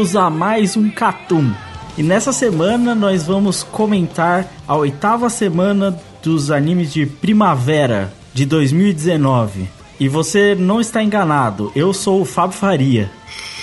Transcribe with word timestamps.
Bem-vindos 0.00 0.16
a 0.16 0.30
mais 0.30 0.78
um 0.78 0.88
Catum. 0.90 1.52
E 1.98 2.02
nessa 2.02 2.32
semana 2.32 2.94
nós 2.94 3.26
vamos 3.26 3.62
comentar 3.62 4.50
a 4.66 4.74
oitava 4.74 5.28
semana 5.28 5.94
dos 6.22 6.50
animes 6.50 6.90
de 6.90 7.04
primavera 7.04 8.10
de 8.32 8.46
2019. 8.46 9.68
E 9.98 10.08
você 10.08 10.54
não 10.54 10.80
está 10.80 11.02
enganado, 11.02 11.70
eu 11.76 11.92
sou 11.92 12.22
o 12.22 12.24
Fábio 12.24 12.56
Faria. 12.56 13.10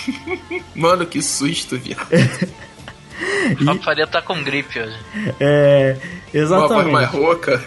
Mano, 0.75 1.07
que 1.07 1.23
susto, 1.23 1.75
viado. 1.75 2.07
A 3.67 3.75
Faria 3.83 4.05
tá 4.05 4.21
com 4.21 4.43
gripe 4.43 4.79
hoje. 4.79 4.95
É, 5.39 5.97
Uma 6.35 6.67
voz 6.67 6.69
mais 6.69 7.07
exatamente. 7.07 7.15
rouca. 7.17 7.65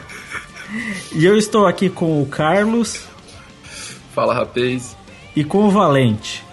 E 1.13 1.25
eu 1.25 1.37
estou 1.37 1.67
aqui 1.67 1.91
com 1.91 2.23
o 2.23 2.27
Carlos 2.27 3.05
Fala, 4.15 4.33
rapaz. 4.33 4.97
e 5.35 5.43
com 5.43 5.65
o 5.67 5.71
Valente. 5.71 6.45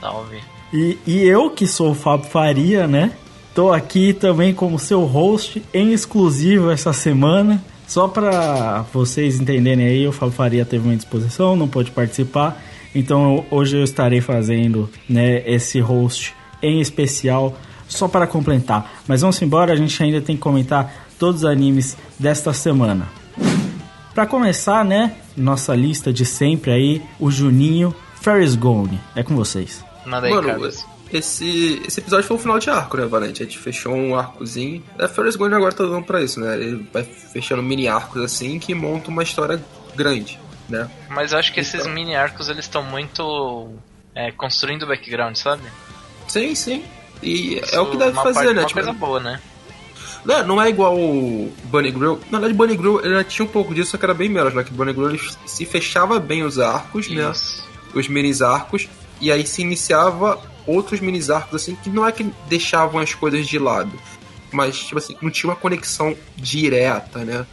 Salve. 0.00 0.40
E, 0.72 0.98
e 1.06 1.22
eu, 1.22 1.50
que 1.50 1.66
sou 1.66 1.92
o 1.92 1.94
Fábio 1.94 2.28
Faria, 2.28 2.86
né? 2.86 3.12
Tô 3.54 3.72
aqui 3.72 4.12
também 4.12 4.54
como 4.54 4.78
seu 4.78 5.04
host 5.04 5.62
em 5.72 5.92
exclusivo 5.92 6.70
essa 6.70 6.92
semana. 6.92 7.62
Só 7.86 8.06
para 8.06 8.84
vocês 8.92 9.40
entenderem 9.40 9.86
aí, 9.86 10.06
o 10.06 10.12
Fábio 10.12 10.34
Faria 10.34 10.64
teve 10.64 10.84
uma 10.84 10.94
indisposição, 10.94 11.56
não 11.56 11.66
pôde 11.66 11.90
participar. 11.90 12.62
Então 12.94 13.44
hoje 13.50 13.76
eu 13.76 13.84
estarei 13.84 14.20
fazendo 14.20 14.88
né, 15.08 15.42
esse 15.46 15.80
host 15.80 16.34
em 16.62 16.80
especial 16.80 17.56
só 17.88 18.06
para 18.06 18.26
completar. 18.26 19.00
Mas 19.08 19.22
vamos 19.22 19.40
embora, 19.40 19.72
a 19.72 19.76
gente 19.76 20.00
ainda 20.02 20.20
tem 20.20 20.36
que 20.36 20.42
comentar 20.42 21.08
todos 21.18 21.42
os 21.42 21.48
animes 21.48 21.96
desta 22.18 22.52
semana. 22.52 23.08
Pra 24.14 24.26
começar, 24.26 24.84
né, 24.84 25.14
nossa 25.36 25.74
lista 25.74 26.12
de 26.12 26.26
sempre 26.26 26.70
aí, 26.70 27.02
o 27.18 27.30
Juninho 27.30 27.94
Ferris 28.20 28.54
Gone. 28.54 29.00
É 29.16 29.22
com 29.22 29.34
vocês. 29.34 29.87
Manda 30.06 30.26
aí, 30.26 30.32
Mano, 30.32 30.48
Carlos. 30.48 30.84
esse, 31.12 31.82
esse 31.86 32.00
episódio 32.00 32.26
foi 32.26 32.36
o 32.36 32.40
final 32.40 32.58
de 32.58 32.70
arco, 32.70 32.96
né, 32.96 33.06
Valente? 33.06 33.42
A 33.42 33.46
gente 33.46 33.58
fechou 33.58 33.94
um 33.94 34.16
arcozinho. 34.16 34.82
A 34.98 35.08
Ferris 35.08 35.36
Gone 35.36 35.54
agora 35.54 35.72
tá 35.72 35.84
dando 35.84 36.04
pra 36.04 36.22
isso, 36.22 36.40
né? 36.40 36.54
Ele 36.54 36.86
vai 36.92 37.04
fechando 37.04 37.62
mini 37.62 37.88
arcos 37.88 38.22
assim 38.22 38.58
que 38.58 38.74
monta 38.74 39.10
uma 39.10 39.22
história 39.22 39.62
grande, 39.94 40.38
né? 40.68 40.88
Mas 41.10 41.32
eu 41.32 41.38
acho 41.38 41.52
que 41.52 41.60
esses 41.60 41.80
Então. 41.80 41.92
mini 41.92 42.14
arcos 42.14 42.48
eles 42.48 42.64
estão 42.64 42.82
muito 42.82 43.70
é, 44.14 44.30
construindo 44.32 44.82
o 44.84 44.86
background, 44.86 45.36
sabe? 45.36 45.62
Sim, 46.26 46.54
sim. 46.54 46.84
E 47.22 47.56
é 47.56 47.60
Isso 47.64 47.82
o 47.82 47.90
que 47.90 47.96
deve 47.96 48.12
fazer, 48.14 48.34
parte- 48.34 48.54
né? 48.54 48.60
Uma 48.60 48.66
Tipo, 48.68 48.80
coisa 48.80 48.92
boa, 48.92 49.20
né? 49.20 49.40
Não, 50.24 50.46
não 50.46 50.62
é 50.62 50.68
igual 50.68 50.96
o 50.98 51.52
Bunny 51.64 51.90
Grill. 51.90 52.20
Na 52.30 52.38
verdade, 52.38 52.54
Bunny 52.54 52.76
Grill 52.76 53.00
ele 53.04 53.22
tinha 53.24 53.44
um 53.46 53.48
pouco 53.48 53.74
disso, 53.74 53.92
só 53.92 53.96
que 53.98 54.04
era 54.04 54.12
bem 54.14 54.28
menos, 54.28 54.52
né? 54.54 54.62
Que 54.64 54.72
Bunny 54.72 54.92
Grill 54.92 55.10
ele 55.10 55.20
se 55.46 55.64
fechava 55.64 56.18
bem 56.18 56.42
os 56.42 56.58
arcos, 56.58 57.08
né? 57.08 57.30
Isso. 57.30 57.66
Os 57.94 58.08
minis 58.08 58.42
arcos, 58.42 58.88
e 59.20 59.32
aí 59.32 59.46
se 59.46 59.62
iniciava 59.62 60.40
outros 60.66 61.00
minis 61.00 61.30
arcos, 61.30 61.62
assim, 61.62 61.74
que 61.76 61.88
não 61.88 62.06
é 62.06 62.12
que 62.12 62.30
deixavam 62.48 63.00
as 63.00 63.14
coisas 63.14 63.46
de 63.46 63.58
lado, 63.58 63.92
mas, 64.52 64.78
tipo 64.78 64.98
assim, 64.98 65.16
não 65.20 65.30
tinha 65.30 65.50
uma 65.50 65.56
conexão 65.56 66.16
direta, 66.36 67.24
né? 67.24 67.46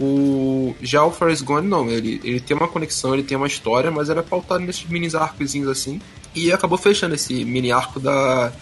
O... 0.00 0.74
Já 0.80 1.02
o 1.04 1.10
Forrest 1.10 1.42
Gone, 1.42 1.66
não, 1.66 1.88
ele, 1.90 2.20
ele 2.22 2.40
tem 2.40 2.56
uma 2.56 2.68
conexão, 2.68 3.14
ele 3.14 3.22
tem 3.22 3.36
uma 3.36 3.46
história, 3.46 3.90
mas 3.90 4.10
era 4.10 4.22
pautado 4.22 4.64
nesses 4.64 4.84
minis 4.84 5.14
arcozinhos 5.14 5.68
assim, 5.68 6.00
e 6.34 6.52
acabou 6.52 6.78
fechando 6.78 7.14
esse 7.14 7.44
mini 7.44 7.72
arco 7.72 7.98
da, 7.98 8.52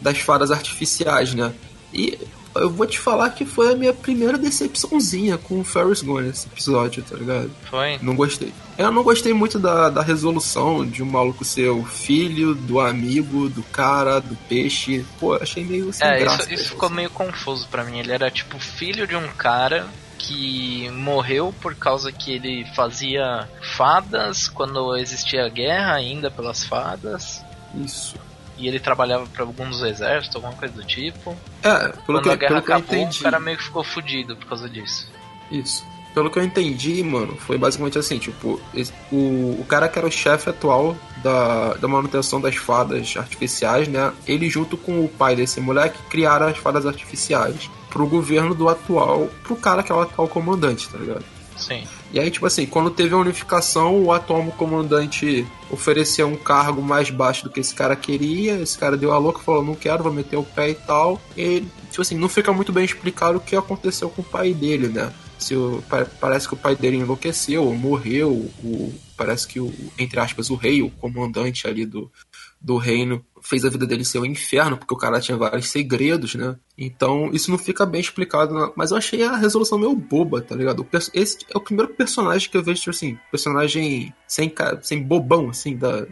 das 0.00 0.18
fadas 0.18 0.50
artificiais, 0.50 1.34
né? 1.34 1.52
E 1.92 2.18
eu 2.58 2.70
vou 2.70 2.86
te 2.86 2.98
falar 2.98 3.30
que 3.30 3.44
foi 3.44 3.72
a 3.72 3.76
minha 3.76 3.92
primeira 3.92 4.36
decepçãozinha 4.38 5.38
com 5.38 5.60
o 5.60 5.64
Ferris 5.64 6.02
Gone 6.02 6.28
esse 6.28 6.46
episódio, 6.46 7.02
tá 7.02 7.16
ligado? 7.16 7.50
Foi. 7.70 7.98
Não 8.02 8.14
gostei. 8.14 8.52
Eu 8.78 8.90
não 8.92 9.02
gostei 9.02 9.32
muito 9.32 9.58
da, 9.58 9.88
da 9.88 10.02
resolução 10.02 10.84
de 10.86 11.02
um 11.02 11.06
maluco 11.06 11.44
ser 11.44 11.68
o 11.70 11.84
filho 11.84 12.54
do 12.54 12.78
amigo, 12.78 13.48
do 13.48 13.62
cara, 13.62 14.20
do 14.20 14.36
peixe. 14.48 15.04
Pô, 15.18 15.34
achei 15.34 15.64
meio 15.64 15.92
sem 15.92 16.06
É, 16.06 16.18
graça. 16.20 16.42
isso, 16.42 16.54
isso 16.54 16.68
ficou 16.70 16.90
meio 16.90 17.10
confuso 17.10 17.66
pra 17.68 17.84
mim. 17.84 17.98
Ele 17.98 18.12
era 18.12 18.30
tipo 18.30 18.58
filho 18.58 19.06
de 19.06 19.16
um 19.16 19.28
cara 19.28 19.86
que 20.18 20.90
morreu 20.90 21.54
por 21.60 21.74
causa 21.74 22.10
que 22.10 22.32
ele 22.32 22.66
fazia 22.74 23.48
fadas 23.76 24.48
quando 24.48 24.96
existia 24.96 25.48
guerra 25.48 25.94
ainda 25.94 26.30
pelas 26.30 26.64
fadas. 26.64 27.42
Isso. 27.74 28.14
E 28.58 28.66
ele 28.68 28.80
trabalhava 28.80 29.26
pra 29.26 29.42
algum 29.44 29.68
dos 29.68 29.82
exércitos, 29.82 30.36
alguma 30.36 30.54
coisa 30.54 30.74
do 30.74 30.84
tipo. 30.84 31.36
É, 31.62 31.88
pelo 31.88 32.02
quando 32.04 32.22
que, 32.22 32.30
a 32.30 32.36
guerra 32.36 32.62
pelo 32.62 32.78
acabou, 32.78 32.96
entendi. 32.98 33.20
o 33.20 33.22
cara 33.22 33.38
meio 33.40 33.56
que 33.58 33.64
ficou 33.64 33.84
fudido 33.84 34.36
por 34.36 34.46
causa 34.46 34.68
disso. 34.68 35.10
Isso. 35.50 35.84
Pelo 36.14 36.30
que 36.30 36.38
eu 36.38 36.42
entendi, 36.44 37.02
mano, 37.02 37.36
foi 37.36 37.58
basicamente 37.58 37.98
assim, 37.98 38.18
tipo, 38.18 38.58
esse- 38.72 38.90
o, 39.12 39.58
o 39.60 39.66
cara 39.68 39.86
que 39.86 39.98
era 39.98 40.08
o 40.08 40.10
chefe 40.10 40.48
atual 40.48 40.96
da, 41.22 41.74
da 41.74 41.86
manutenção 41.86 42.40
das 42.40 42.56
fadas 42.56 43.14
artificiais, 43.18 43.86
né? 43.86 44.10
Ele 44.26 44.48
junto 44.48 44.78
com 44.78 45.04
o 45.04 45.08
pai 45.10 45.36
desse 45.36 45.60
moleque 45.60 45.98
criaram 46.08 46.46
as 46.46 46.56
fadas 46.56 46.86
artificiais 46.86 47.68
pro 47.90 48.06
governo 48.06 48.54
do 48.54 48.66
atual, 48.66 49.28
pro 49.42 49.56
cara 49.56 49.82
que 49.82 49.92
é 49.92 49.94
o 49.94 50.00
atual 50.00 50.26
comandante, 50.26 50.88
tá 50.88 50.96
ligado? 50.96 51.24
Sim. 51.58 51.86
E 52.12 52.20
aí, 52.20 52.30
tipo 52.30 52.46
assim, 52.46 52.66
quando 52.66 52.90
teve 52.90 53.14
a 53.14 53.18
unificação, 53.18 54.02
o 54.02 54.12
atual 54.12 54.42
comandante 54.56 55.46
ofereceu 55.70 56.26
um 56.28 56.36
cargo 56.36 56.80
mais 56.80 57.10
baixo 57.10 57.44
do 57.44 57.50
que 57.50 57.60
esse 57.60 57.74
cara 57.74 57.96
queria. 57.96 58.60
Esse 58.60 58.78
cara 58.78 58.96
deu 58.96 59.12
a 59.12 59.18
louca, 59.18 59.40
falou: 59.40 59.64
Não 59.64 59.74
quero, 59.74 60.04
vou 60.04 60.12
meter 60.12 60.36
o 60.36 60.44
pé 60.44 60.70
e 60.70 60.74
tal. 60.74 61.20
E, 61.36 61.64
tipo 61.90 62.02
assim, 62.02 62.16
não 62.16 62.28
fica 62.28 62.52
muito 62.52 62.72
bem 62.72 62.84
explicado 62.84 63.38
o 63.38 63.40
que 63.40 63.56
aconteceu 63.56 64.08
com 64.08 64.22
o 64.22 64.24
pai 64.24 64.54
dele, 64.54 64.88
né? 64.88 65.12
Se 65.38 65.54
o, 65.54 65.82
pa- 65.88 66.06
parece 66.20 66.48
que 66.48 66.54
o 66.54 66.56
pai 66.56 66.74
dele 66.76 66.96
enlouqueceu 66.96 67.64
ou 67.64 67.74
morreu. 67.74 68.30
O, 68.30 68.94
parece 69.16 69.46
que, 69.48 69.58
o, 69.60 69.72
entre 69.98 70.20
aspas, 70.20 70.48
o 70.48 70.54
rei, 70.54 70.82
o 70.82 70.90
comandante 70.90 71.66
ali 71.66 71.84
do, 71.84 72.10
do 72.60 72.76
reino, 72.76 73.24
fez 73.42 73.64
a 73.64 73.68
vida 73.68 73.86
dele 73.86 74.04
ser 74.04 74.18
um 74.20 74.24
inferno, 74.26 74.76
porque 74.78 74.94
o 74.94 74.96
cara 74.96 75.20
tinha 75.20 75.36
vários 75.36 75.68
segredos, 75.70 76.34
né? 76.34 76.56
Então, 76.78 77.30
isso 77.32 77.50
não 77.50 77.56
fica 77.56 77.86
bem 77.86 78.00
explicado, 78.00 78.54
né? 78.54 78.70
mas 78.76 78.90
eu 78.90 78.98
achei 78.98 79.22
a 79.22 79.36
resolução 79.36 79.78
meio 79.78 79.94
boba, 79.94 80.42
tá 80.42 80.54
ligado? 80.54 80.86
Esse 81.14 81.38
é 81.52 81.56
o 81.56 81.60
primeiro 81.60 81.94
personagem 81.94 82.50
que 82.50 82.56
eu 82.56 82.62
vejo, 82.62 82.80
tipo 82.80 82.90
assim, 82.90 83.18
personagem 83.30 84.12
sem, 84.26 84.52
sem 84.82 85.02
bobão, 85.02 85.48
assim, 85.48 85.76
da... 85.76 86.06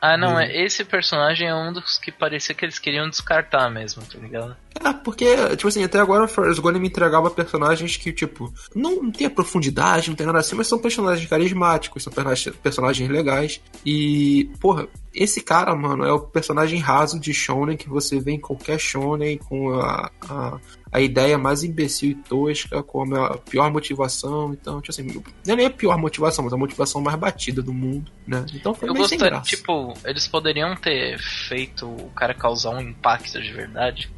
Ah, 0.00 0.16
não, 0.18 0.34
Hum. 0.34 0.40
é, 0.40 0.64
esse 0.64 0.84
personagem 0.84 1.48
é 1.48 1.54
um 1.54 1.72
dos 1.72 1.98
que 1.98 2.12
parecia 2.12 2.54
que 2.54 2.64
eles 2.64 2.78
queriam 2.78 3.08
descartar 3.08 3.70
mesmo, 3.70 4.02
tá 4.02 4.18
ligado? 4.18 4.56
É, 4.84 4.92
porque, 4.92 5.56
tipo 5.56 5.68
assim, 5.68 5.82
até 5.82 5.98
agora 5.98 6.24
o 6.24 6.28
Forrest 6.28 6.60
me 6.60 6.88
entregava 6.88 7.30
personagens 7.30 7.96
que, 7.96 8.12
tipo, 8.12 8.52
não, 8.74 9.02
não 9.02 9.10
tem 9.10 9.26
a 9.26 9.30
profundidade, 9.30 10.08
não 10.08 10.16
tem 10.16 10.26
nada 10.26 10.38
assim, 10.38 10.54
mas 10.54 10.68
são 10.68 10.78
personagens 10.78 11.28
carismáticos, 11.28 12.02
são 12.04 12.12
personagens, 12.12 12.56
personagens 12.56 13.08
legais. 13.08 13.60
E, 13.84 14.50
porra, 14.60 14.86
esse 15.12 15.40
cara, 15.42 15.74
mano, 15.74 16.04
é 16.04 16.12
o 16.12 16.20
personagem 16.20 16.78
raso 16.78 17.18
de 17.18 17.34
Shonen 17.34 17.76
que 17.76 17.88
você 17.88 18.20
vê 18.20 18.32
em 18.32 18.40
qualquer 18.40 18.78
Shonen 18.78 19.38
com 19.38 19.74
a, 19.74 20.09
a, 20.28 20.58
a 20.92 21.00
ideia 21.00 21.38
mais 21.38 21.62
imbecil 21.64 22.10
e 22.10 22.14
tosca, 22.14 22.82
com 22.82 23.14
a 23.14 23.36
pior 23.38 23.70
motivação. 23.72 24.52
Então, 24.52 24.80
tipo 24.80 24.90
assim, 24.90 25.22
não 25.46 25.54
é 25.54 25.56
nem 25.56 25.66
a 25.66 25.70
pior 25.70 25.96
motivação, 25.98 26.44
mas 26.44 26.52
a 26.52 26.56
motivação 26.56 27.00
mais 27.00 27.18
batida 27.18 27.62
do 27.62 27.72
mundo, 27.72 28.10
né? 28.26 28.44
Então 28.54 28.74
foi 28.74 28.88
Eu 28.88 28.94
meio 28.94 29.06
sem 29.06 29.18
gostaria, 29.18 29.40
graça. 29.40 29.48
tipo, 29.56 29.94
eles 30.04 30.26
poderiam 30.28 30.74
ter 30.76 31.18
feito 31.18 31.86
o 31.86 32.10
cara 32.10 32.34
causar 32.34 32.70
um 32.70 32.80
impacto 32.80 33.40
de 33.40 33.52
verdade. 33.52 34.10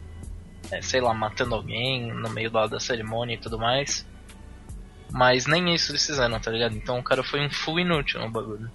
é, 0.70 0.80
sei 0.80 1.00
lá, 1.00 1.12
matando 1.12 1.54
alguém 1.54 2.12
no 2.12 2.30
meio 2.30 2.50
da, 2.50 2.66
da 2.66 2.80
cerimônia 2.80 3.34
e 3.34 3.38
tudo 3.38 3.58
mais. 3.58 4.06
Mas 5.10 5.46
nem 5.46 5.74
isso 5.74 5.92
eles 5.92 6.06
fizeram, 6.06 6.40
tá 6.40 6.50
ligado? 6.50 6.74
Então 6.74 6.98
o 6.98 7.02
cara 7.02 7.22
foi 7.22 7.44
um 7.44 7.50
full 7.50 7.78
inútil 7.78 8.20
no 8.20 8.30
bagulho. 8.30 8.70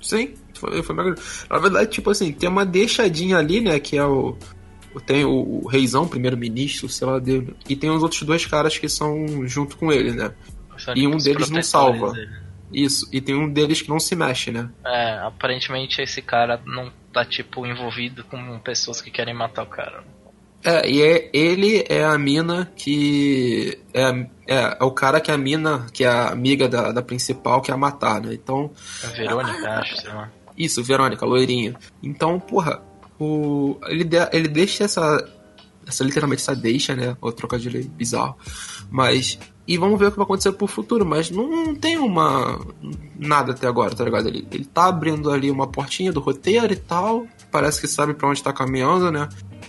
Sim, 0.00 0.34
foi, 0.54 0.82
foi 0.82 0.94
mega... 0.96 1.14
Na 1.50 1.58
verdade, 1.58 1.90
tipo 1.90 2.10
assim, 2.10 2.32
tem 2.32 2.48
uma 2.48 2.64
deixadinha 2.64 3.36
ali, 3.36 3.60
né? 3.60 3.78
Que 3.78 3.98
é 3.98 4.04
o. 4.04 4.36
Tem 5.00 5.24
o, 5.24 5.62
o 5.62 5.68
reizão, 5.68 6.06
primeiro-ministro, 6.06 6.88
sei 6.88 7.06
lá 7.06 7.18
dele. 7.18 7.54
E 7.68 7.76
tem 7.76 7.90
os 7.90 8.02
outros 8.02 8.22
dois 8.22 8.46
caras 8.46 8.76
que 8.78 8.88
são 8.88 9.46
junto 9.46 9.76
com 9.76 9.92
ele, 9.92 10.12
né? 10.12 10.32
E 10.94 11.06
um 11.06 11.16
deles 11.16 11.50
não 11.50 11.62
salva. 11.62 12.12
dele. 12.12 12.30
Isso. 12.72 13.06
E 13.12 13.20
tem 13.20 13.34
um 13.34 13.48
deles 13.48 13.82
que 13.82 13.88
não 13.88 14.00
se 14.00 14.16
mexe, 14.16 14.50
né? 14.50 14.70
É, 14.84 15.18
aparentemente 15.18 16.00
esse 16.00 16.22
cara 16.22 16.60
não 16.64 16.90
tá, 17.12 17.24
tipo, 17.24 17.66
envolvido 17.66 18.24
com 18.24 18.58
pessoas 18.60 19.00
que 19.00 19.10
querem 19.10 19.34
matar 19.34 19.62
o 19.62 19.66
cara. 19.66 20.02
É, 20.64 20.88
e 20.88 21.02
é, 21.02 21.30
ele 21.32 21.84
é 21.88 22.04
a 22.04 22.16
mina 22.16 22.70
que. 22.76 23.78
É, 23.92 24.08
é, 24.46 24.76
é 24.80 24.84
o 24.84 24.92
cara 24.92 25.20
que 25.20 25.30
a 25.30 25.36
mina, 25.36 25.86
que 25.92 26.04
é 26.04 26.08
a 26.08 26.28
amiga 26.28 26.68
da, 26.68 26.92
da 26.92 27.02
principal, 27.02 27.60
que 27.60 27.70
é 27.70 27.74
a 27.74 27.76
matar, 27.76 28.20
né? 28.20 28.32
Então. 28.32 28.70
A 29.02 29.08
Verônica, 29.08 29.70
acho, 29.70 29.96
sei 29.96 30.12
lá. 30.12 30.30
Isso, 30.56 30.82
Verônica, 30.82 31.26
loirinha. 31.26 31.74
Então, 32.02 32.38
porra, 32.38 32.80
o, 33.22 33.78
ele, 33.86 34.04
de- 34.04 34.28
ele 34.32 34.48
deixa 34.48 34.84
essa. 34.84 35.28
Essa 35.86 36.04
literalmente 36.04 36.40
essa 36.42 36.54
deixa, 36.54 36.94
né? 36.94 37.16
O 37.20 37.32
trocadilho 37.32 37.78
aí 37.78 37.84
bizarro. 37.88 38.36
Mas. 38.90 39.38
E 39.66 39.76
vamos 39.78 39.98
ver 39.98 40.06
o 40.06 40.10
que 40.10 40.16
vai 40.16 40.24
acontecer 40.24 40.52
pro 40.52 40.66
futuro. 40.66 41.04
Mas 41.06 41.30
não, 41.30 41.74
tem 41.74 41.96
uma. 41.98 42.58
Nada 43.18 43.52
até 43.52 43.66
agora, 43.66 43.94
tá 43.94 44.04
ligado? 44.04 44.28
Ele, 44.28 44.46
ele 44.50 44.64
tá 44.64 44.86
abrindo 44.86 45.30
ali 45.30 45.50
uma 45.50 45.66
portinha 45.66 46.12
do 46.12 46.20
roteiro 46.20 46.72
e 46.72 46.76
tal. 46.76 47.26
Parece 47.50 47.80
que 47.80 47.86
sabe 47.88 48.14
pra 48.14 48.28
onde 48.28 48.42
tá 48.42 48.52
caminhando, 48.52 49.10
né? 49.10 49.28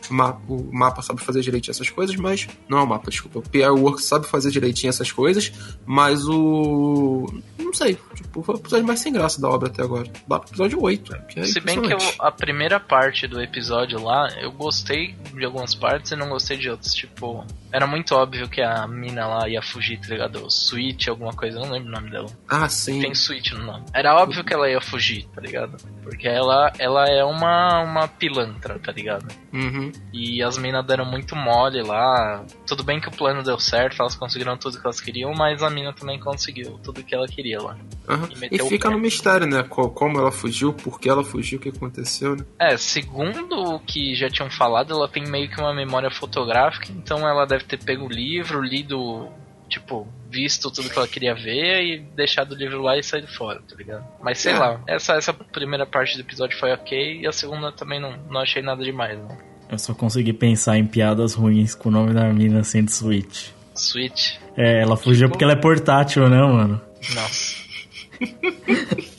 O 0.10 0.14
mapa, 0.14 0.42
o 0.48 0.70
mapa 0.74 1.02
sabe 1.02 1.22
fazer 1.22 1.42
direitinho 1.42 1.72
essas 1.72 1.90
coisas, 1.90 2.16
mas. 2.16 2.48
Não 2.68 2.80
é 2.80 2.82
o 2.84 2.88
mapa, 2.88 3.10
desculpa. 3.10 3.40
O 3.40 3.42
PR 3.42 3.70
Work 3.72 4.02
sabe 4.02 4.28
fazer 4.28 4.52
direitinho 4.52 4.90
essas 4.90 5.12
coisas, 5.12 5.52
mas 5.86 6.26
o. 6.28 7.26
Não 7.58 7.74
sei. 7.74 7.98
Tipo, 8.16 8.44
foi 8.44 8.56
o 8.56 8.58
episódio 8.58 8.86
mais 8.86 9.00
sem 9.00 9.14
graça 9.14 9.40
da 9.42 9.50
obra 9.50 9.70
até 9.70 9.82
agora. 9.82 10.12
Lá 10.30 10.40
pro 10.40 10.50
episódio 10.50 10.82
8. 10.82 11.16
Que 11.30 11.40
é 11.40 11.44
Se 11.46 11.60
bem 11.60 11.82
que 11.82 11.94
eu- 11.94 11.98
a 12.20 12.32
primeira 12.32 12.80
parte 12.80 13.28
do 13.28 13.42
episódio 13.42 14.02
lá, 14.04 14.28
eu 14.42 14.52
gostei 14.52 15.16
de 15.34 15.46
algumas 15.46 15.74
partes 15.74 16.12
e 16.12 16.16
não 16.16 16.30
gostei 16.30 16.58
de 16.58 16.70
outras. 16.70 16.94
Tipo, 16.94 17.46
era 17.74 17.86
muito 17.88 18.16
óbvio 18.16 18.48
que 18.48 18.62
a 18.62 18.88
mina 18.88 19.26
lá 19.28 19.50
ia 19.50 19.62
fugir, 19.62 20.00
tá 20.00 20.08
ligado? 20.10 20.46
Sweet, 20.48 21.10
alguma 21.10 21.34
coisa, 21.34 21.58
eu 21.58 21.66
não 21.66 21.72
lembro 21.72 21.90
o 21.90 21.92
nome 21.92 22.10
dela. 22.12 22.28
Ah, 22.48 22.70
sim. 22.70 23.02
Tem 23.02 23.12
Sweet 23.12 23.56
no 23.56 23.64
nome. 23.66 23.84
Era 23.94 24.16
óbvio 24.16 24.44
que 24.44 24.54
ela 24.54 24.70
ia 24.70 24.80
fugir, 24.80 25.26
tá 25.34 25.42
ligado? 25.42 25.76
Porque 26.04 26.28
ela, 26.28 26.72
ela 26.80 27.06
é 27.08 27.24
uma, 27.24 27.82
uma 27.82 28.08
pilantra, 28.08 28.78
tá 28.80 28.92
ligado? 28.92 29.28
Uhum. 29.52 29.92
E 30.14 30.42
as 30.44 30.58
minas 30.58 30.86
deram 30.86 31.06
muito 31.06 31.36
mole 31.36 31.82
lá. 31.82 32.46
Tudo 32.68 32.84
bem 32.84 33.00
que 33.02 33.08
o 33.08 33.12
plano 33.12 33.42
deu 33.44 33.60
certo, 33.60 33.98
elas 34.02 34.16
conseguiram 34.16 34.56
tudo 34.58 34.80
que 34.80 34.86
elas 34.86 35.02
queriam, 35.02 35.34
mas 35.34 35.64
a 35.64 35.70
mina 35.70 35.92
também 35.94 36.20
conseguiu 36.20 36.80
tudo 36.84 37.04
que 37.04 37.16
ela 37.16 37.28
queria 37.28 37.60
lá. 37.62 37.76
aham. 38.08 38.30
E 38.52 38.56
E, 38.58 38.70
fica 38.70 38.90
no 38.90 39.00
mistério, 39.00 39.48
né? 39.48 39.64
Co- 39.64 39.90
Como 39.90 40.20
ela 40.20 40.32
fugiu, 40.32 40.74
por 40.74 41.00
que 41.00 41.10
ela 41.10 41.24
fugiu, 41.24 41.58
o 41.58 41.62
que 41.62 41.70
aconteceu, 41.70 42.36
né? 42.36 42.46
É, 42.60 42.78
segundo 42.78 43.56
o 43.76 43.80
que 43.80 44.14
já 44.16 44.30
tinham 44.30 44.50
falado, 44.50 44.94
ela 44.94 45.08
tem 45.08 45.24
meio 45.26 45.50
que 45.50 45.60
uma 45.60 45.74
memória 45.74 46.12
fotográfica, 46.12 46.88
então 46.92 47.28
ela 47.28 47.46
deve 47.46 47.63
ter 47.64 47.78
pego 47.78 48.06
o 48.06 48.10
livro, 48.10 48.62
lido, 48.62 49.28
tipo, 49.70 50.08
visto 50.30 50.70
tudo 50.72 50.90
que 50.90 50.98
ela 50.98 51.08
queria 51.08 51.34
ver 51.36 51.84
e 51.84 52.00
deixado 52.16 52.52
o 52.54 52.56
livro 52.56 52.82
lá 52.82 52.98
e 52.98 53.04
saído 53.04 53.28
fora, 53.28 53.62
tá 53.68 53.76
ligado? 53.76 54.04
Mas 54.22 54.40
sei 54.40 54.54
É. 54.54 54.58
lá, 54.60 54.82
essa, 54.88 55.14
essa 55.16 55.34
primeira 55.34 55.86
parte 55.86 56.16
do 56.16 56.22
episódio 56.22 56.58
foi 56.58 56.72
ok 56.72 57.22
e 57.22 57.28
a 57.28 57.32
segunda 57.32 57.72
também 57.72 58.00
não, 58.00 58.18
não 58.30 58.42
achei 58.42 58.62
nada 58.62 58.84
demais, 58.84 59.18
né? 59.18 59.38
Eu 59.70 59.80
só 59.80 59.94
consegui 59.94 60.34
pensar 60.34 60.78
em 60.78 60.86
piadas 60.86 61.34
ruins 61.34 61.74
com 61.74 61.90
o 61.90 61.92
nome 61.92 62.14
da 62.14 62.26
mina 62.32 62.64
sendo 62.64 62.90
Switch. 62.92 63.50
Switch, 63.76 64.36
É, 64.56 64.82
ela 64.82 64.96
fugiu 64.96 65.30
porque 65.30 65.44
ela 65.44 65.54
é 65.54 65.56
portátil, 65.56 66.30
né, 66.30 66.38
mano? 66.42 66.80
nossa. 67.16 67.64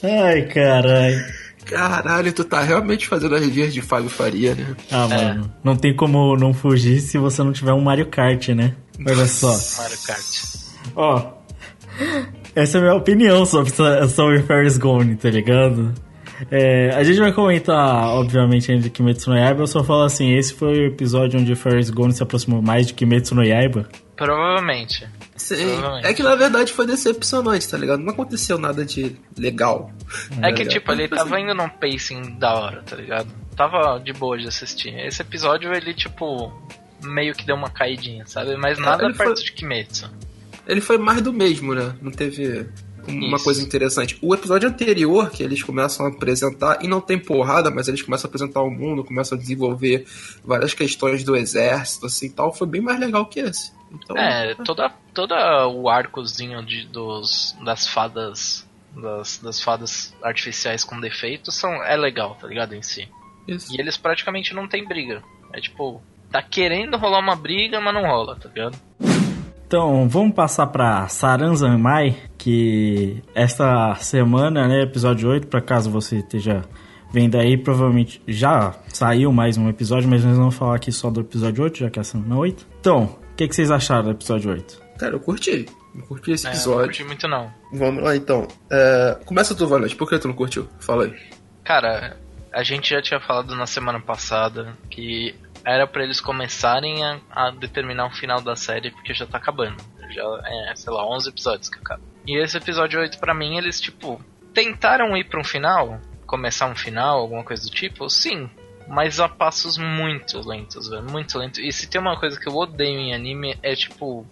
Ai, 0.03 0.43
caralho. 0.49 1.44
Caralho, 1.65 2.33
tu 2.33 2.45
tá 2.45 2.61
realmente 2.63 3.07
fazendo 3.07 3.35
as 3.35 3.47
vias 3.47 3.73
de 3.73 3.81
Fábio 3.81 4.11
Faria, 4.11 4.55
né? 4.55 4.77
Ah, 4.91 5.09
mano. 5.09 5.53
Não 5.63 5.77
tem 5.77 5.95
como 5.95 6.37
não 6.37 6.53
fugir 6.53 7.01
se 7.01 7.19
você 7.19 7.43
não 7.43 7.53
tiver 7.53 7.73
um 7.73 7.81
Mario 7.81 8.07
Kart, 8.07 8.49
né? 8.49 8.75
Olha 9.07 9.27
só. 9.27 9.53
Mario 9.83 9.99
Kart. 10.07 10.55
Ó. 10.95 11.33
Essa 12.55 12.79
é 12.79 12.81
a 12.81 12.83
minha 12.83 12.95
opinião 12.95 13.45
sobre, 13.47 13.73
sobre 14.09 14.43
Ferris 14.43 14.79
Gone, 14.79 15.17
tá 15.17 15.31
ligado? 15.31 15.93
É, 16.51 16.91
a 16.91 17.03
gente 17.03 17.19
vai 17.19 17.33
comentar, 17.33 18.09
obviamente, 18.09 18.71
ainda 18.71 18.83
de 18.83 18.91
Kimetsu 18.91 19.31
no 19.31 19.37
Yaiba. 19.37 19.63
Eu 19.63 19.67
só 19.67 19.83
falo 19.83 20.03
assim: 20.03 20.35
esse 20.35 20.53
foi 20.53 20.73
o 20.73 20.87
episódio 20.87 21.41
onde 21.41 21.55
Ferris 21.55 21.91
Gone 21.91 22.13
se 22.13 22.23
aproximou 22.23 22.61
mais 22.61 22.87
de 22.87 22.95
Kimetsu 22.95 23.35
no 23.35 23.45
Yaiba. 23.45 23.89
Provavelmente. 24.17 25.07
Sim. 25.45 25.81
É 26.03 26.15
que 26.15 26.23
na 26.23 26.35
verdade 26.35 26.73
foi 26.73 26.87
decepcionante, 26.87 27.69
tá 27.69 27.77
ligado? 27.77 28.01
Não 28.01 28.13
aconteceu 28.13 28.57
nada 28.59 28.85
de 28.85 29.17
legal. 29.37 29.93
É 30.43 30.53
que, 30.53 30.65
Tá 30.65 30.71
tipo, 30.71 30.93
ele 30.93 31.07
tava 31.09 31.39
indo 31.39 31.55
num 31.55 31.69
pacing 31.69 32.39
da 32.39 32.55
hora, 32.55 32.83
tá 32.83 32.97
ligado? 32.97 33.29
Tava 33.55 33.99
de 33.99 34.13
boa 34.13 34.39
de 34.39 34.49
assistir. 34.49 34.95
Esse 34.99 35.21
episódio, 35.23 35.73
ele, 35.75 35.93
tipo, 35.93 36.51
meio 37.03 37.35
que 37.35 37.45
deu 37.45 37.55
uma 37.57 37.69
caidinha, 37.71 38.25
sabe? 38.27 38.57
Mas 38.57 38.79
nada 38.79 39.05
ele 39.05 39.15
perto 39.15 39.35
foi- 39.37 39.45
de 39.45 39.53
Kimetsu. 39.53 40.11
Ele 40.67 40.81
foi 40.81 40.97
mais 40.97 41.21
do 41.21 41.33
mesmo, 41.33 41.75
né? 41.75 41.95
Não 42.01 42.11
teve 42.11 42.67
uma 43.07 43.37
Isso. 43.37 43.45
coisa 43.45 43.63
interessante. 43.63 44.19
O 44.21 44.35
episódio 44.35 44.69
anterior, 44.69 45.31
que 45.31 45.43
eles 45.43 45.63
começam 45.63 46.07
a 46.07 46.09
apresentar, 46.09 46.79
e 46.83 46.89
não 46.89 47.01
tem 47.01 47.19
porrada, 47.19 47.71
mas 47.71 47.89
eles 47.89 48.03
começam 48.03 48.29
a 48.29 48.31
apresentar 48.31 48.63
o 48.63 48.71
mundo, 48.71 49.05
começam 49.05 49.37
a 49.37 49.41
desenvolver 49.41 50.07
várias 50.45 50.75
questões 50.75 51.25
do 51.25 51.37
exército, 51.37 52.07
assim 52.07 52.31
tal, 52.31 52.53
foi 52.53 52.67
bem 52.67 52.81
mais 52.81 52.99
legal 52.99 53.27
que 53.27 53.41
esse. 53.41 53.73
Então, 53.93 54.17
É, 54.17 54.55
toda, 54.65 54.91
toda 55.13 55.69
o 55.69 55.89
arcozinho 55.89 56.65
de, 56.65 56.87
dos, 56.87 57.57
das 57.65 57.87
fadas. 57.87 58.67
Das, 58.97 59.39
das 59.39 59.61
fadas 59.61 60.15
artificiais 60.23 60.85
com 60.85 61.01
defeitos 61.01 61.57
são, 61.57 61.83
é 61.83 61.97
legal, 61.97 62.37
tá 62.41 62.47
ligado? 62.47 62.77
Em 62.77 62.83
si. 62.83 63.09
isso. 63.49 63.75
E 63.75 63.81
eles 63.81 63.97
praticamente 63.97 64.55
não 64.55 64.69
tem 64.69 64.87
briga. 64.87 65.21
É 65.53 65.61
tipo, 65.61 66.01
tá 66.31 66.41
querendo 66.41 66.97
rolar 66.97 67.19
uma 67.19 67.35
briga, 67.35 67.81
mas 67.81 67.93
não 67.93 68.03
rola, 68.03 68.37
tá 68.37 68.49
ligado? 68.49 68.79
Então, 69.67 70.09
vamos 70.09 70.35
passar 70.35 70.67
pra 70.69 71.09
Saranzanmai, 71.09 72.17
que 72.39 73.23
esta 73.35 73.95
semana, 73.97 74.69
né, 74.69 74.83
episódio 74.83 75.29
8, 75.31 75.47
pra 75.47 75.61
caso 75.61 75.91
você 75.91 76.19
esteja 76.19 76.63
vendo 77.13 77.37
aí, 77.37 77.57
provavelmente 77.57 78.21
já 78.27 78.75
saiu 78.89 79.33
mais 79.33 79.57
um 79.57 79.69
episódio, 79.69 80.09
mas 80.09 80.25
nós 80.25 80.37
vamos 80.37 80.55
falar 80.55 80.77
aqui 80.77 80.93
só 80.93 81.11
do 81.11 81.21
episódio 81.21 81.65
8, 81.65 81.79
já 81.79 81.91
que 81.91 81.99
é 81.99 82.03
a 82.03 82.05
semana 82.05 82.37
8. 82.37 82.67
Então, 82.81 83.05
o 83.05 83.37
que, 83.37 83.49
que 83.49 83.55
vocês 83.55 83.71
acharam 83.71 84.05
do 84.05 84.11
episódio 84.11 84.51
8? 84.51 84.83
Cara, 84.99 85.15
eu 85.15 85.21
curti. 85.21 85.67
Eu 85.95 86.03
curti 86.03 86.33
esse 86.33 86.47
É, 86.47 86.51
eu 86.51 86.53
não 86.53 86.57
episódio. 86.59 86.85
curti 86.87 87.05
muito 87.05 87.27
não. 87.29 87.51
Vamos 87.73 88.03
lá 88.05 88.15
então. 88.17 88.47
É, 88.71 89.19
Começa 89.25 89.55
tu, 89.55 89.67
Valente. 89.67 89.97
Por 89.97 90.09
que 90.09 90.19
tu 90.19 90.29
não 90.29 90.35
curtiu? 90.35 90.69
Fala 90.79 91.05
aí. 91.05 91.15
Cara, 91.65 92.17
a 92.53 92.63
gente 92.63 92.91
já 92.91 93.01
tinha 93.03 93.21
falado 93.21 93.57
na 93.57 93.67
semana 93.67 93.99
passada 94.01 94.77
que 94.91 95.35
era 95.65 95.87
pra 95.87 96.03
eles 96.05 96.21
começarem 96.21 97.05
a, 97.05 97.19
a 97.31 97.51
determinar 97.51 98.07
o 98.07 98.11
final 98.15 98.41
da 98.41 98.55
série 98.57 98.91
porque 98.91 99.15
já 99.15 99.27
tá 99.27 99.39
acabando. 99.39 99.77
Já 100.11 100.23
é, 100.45 100.73
sei 100.77 100.93
lá, 100.93 101.07
11 101.07 101.29
episódios 101.31 101.69
que 101.69 101.79
acabam. 101.79 102.05
E 102.27 102.37
esse 102.39 102.57
episódio 102.57 103.01
8 103.01 103.19
pra 103.19 103.33
mim, 103.35 103.57
eles 103.57 103.81
tipo 103.81 104.21
tentaram 104.53 105.17
ir 105.17 105.25
pra 105.25 105.41
um 105.41 105.45
final, 105.45 105.99
começar 106.27 106.67
um 106.67 106.77
final, 106.77 107.19
alguma 107.21 107.43
coisa 107.43 107.63
do 107.65 107.71
tipo, 107.71 108.09
sim. 108.09 108.49
Mas 108.87 109.19
a 109.19 109.29
passos 109.29 109.79
muito 109.79 110.47
lentos, 110.47 110.89
velho. 110.91 111.03
Muito 111.11 111.39
lentos. 111.39 111.59
E 111.59 111.73
se 111.73 111.89
tem 111.89 111.99
uma 112.01 112.21
coisa 112.21 112.39
que 112.39 112.47
eu 112.47 112.55
odeio 112.55 112.99
em 113.01 113.15
anime 113.15 113.57
é 113.63 113.75
tipo 113.75 114.27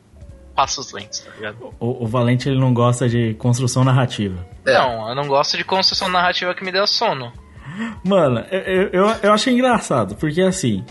passos 0.55 0.93
lentos, 0.93 1.21
tá 1.21 1.31
ligado? 1.35 1.75
O, 1.81 2.05
o 2.05 2.07
Valente 2.07 2.47
ele 2.51 2.61
não 2.61 2.75
gosta 2.75 3.09
de 3.09 3.33
construção 3.35 3.83
narrativa. 3.83 4.47
É. 4.67 4.75
Não, 4.75 5.09
eu 5.09 5.15
não 5.15 5.27
gosto 5.27 5.57
de 5.57 5.65
construção 5.65 6.11
narrativa 6.11 6.55
que 6.55 6.63
me 6.63 6.71
dê 6.71 6.87
sono. 6.87 7.33
Mano, 8.05 8.41
eu, 8.51 8.61
eu, 8.61 8.89
eu- 8.93 9.17
eu 9.23 9.33
achei 9.33 9.55
engraçado, 9.55 10.15
porque 10.17 10.43
assim, 10.43 10.85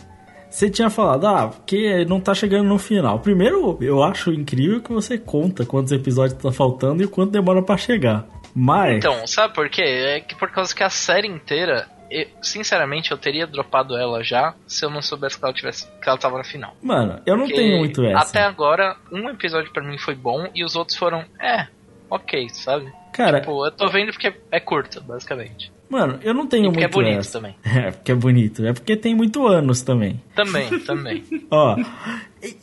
você 0.52 0.70
tinha 0.70 0.90
falado, 0.90 1.26
ah, 1.26 1.48
porque 1.48 2.06
não 2.06 2.20
tá 2.20 2.34
chegando 2.36 2.68
no 2.68 2.78
final. 2.78 3.20
Primeiro, 3.20 3.78
eu 3.82 4.04
acho 4.04 4.32
incrível 4.34 4.82
que 4.82 4.92
você 4.92 5.18
conta 5.18 5.66
quantos 5.66 5.92
episódios 5.92 6.38
tá 6.42 6.52
faltando 6.52 7.02
e 7.02 7.08
quanto 7.08 7.32
demora 7.32 7.64
pra 7.64 7.78
chegar. 7.78 8.28
Mas, 8.54 8.98
Então, 8.98 9.26
sabe 9.26 9.54
por 9.56 9.70
quê? 9.70 9.82
É 9.82 10.20
que 10.20 10.36
por 10.36 10.52
causa 10.52 10.76
que 10.76 10.84
a 10.84 10.90
série 10.90 11.28
inteira, 11.28 11.88
eu- 12.12 12.28
sinceramente, 12.42 13.10
eu 13.12 13.18
teria 13.18 13.48
dropado 13.48 13.96
ela 13.96 14.22
já 14.22 14.54
se 14.68 14.84
eu 14.86 14.90
não 14.90 15.02
soubesse 15.02 15.40
que 15.40 15.46
ela 15.46 15.54
tivesse 15.54 15.88
que 16.02 16.10
ela 16.10 16.18
tava 16.18 16.38
na 16.38 16.44
final. 16.44 16.76
mano, 16.84 17.22
eu 17.26 17.38
não 17.38 17.46
Porque 17.46 17.56
tenho 17.62 17.78
muito 17.78 18.04
essa. 18.06 18.20
Até 18.28 18.42
agora, 18.44 18.98
um 19.10 19.30
episódio 19.30 19.72
pra 19.72 19.82
mim 19.82 19.98
foi 19.98 20.16
bom 20.16 20.48
e 20.54 20.66
os 20.66 20.76
outros 20.76 20.98
foram, 20.98 21.24
é, 21.40 21.66
ok, 22.10 22.50
sabe? 22.50 22.92
Cara, 23.14 23.40
Tipo, 23.40 23.66
eu 23.66 23.72
tô 23.72 23.88
vendo 23.88 24.12
porque 24.12 24.34
é 24.52 24.60
curta, 24.60 25.00
basicamente. 25.00 25.72
Mano, 25.92 26.20
eu 26.24 26.34
não 26.34 26.48
tenho 26.48 26.68
E 26.68 26.72
porque 26.72 26.84
é 26.86 26.88
muito 26.88 26.94
bonito 26.94 27.20
essa. 27.20 27.32
também. 27.34 27.56
É, 27.64 27.92
porque 27.92 28.12
é 28.12 28.16
bonito. 28.16 28.66
É 28.66 28.74
porque 28.74 28.96
tem 28.96 29.14
muito 29.14 29.46
anos 29.46 29.82
também. 29.82 30.22
Também, 30.34 30.80
também. 30.80 31.24
Ó, 31.52 31.76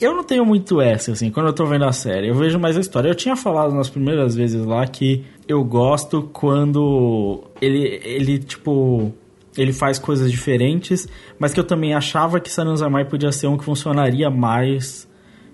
eu 0.01 0.17
não 0.17 0.25
tenho 0.25 0.45
muito 0.45 0.81
essa, 0.81 1.13
assim, 1.13 1.31
quando 1.31 1.47
eu 1.47 1.53
tô 1.53 1.67
vendo 1.67 1.85
a 1.85 1.93
série. 1.93 2.29
Eu 2.29 2.35
vejo 2.35 2.59
mais 2.59 2.77
a 2.77 2.81
história. 2.81 3.09
Eu 3.09 3.15
tinha 3.15 3.37
falado 3.37 3.75
nas 3.75 3.91
primeiras 3.91 4.35
vezes 4.35 4.65
lá 4.65 4.87
que 4.87 5.25
eu 5.47 5.63
gosto 5.63 6.23
quando 6.33 7.45
ele, 7.61 8.01
ele 8.03 8.39
tipo, 8.39 9.13
ele 9.57 9.73
faz 9.73 9.99
coisas 9.99 10.31
diferentes, 10.31 11.07
mas 11.39 11.53
que 11.53 11.61
eu 11.61 11.65
também 11.65 11.95
achava 11.95 12.41
que 12.41 12.51
Saranzamai 12.51 13.05
podia 13.05 13.31
ser 13.31 13.47
um 13.47 13.59
que 13.59 13.65
funcionaria 13.65 14.31
mais 14.31 15.09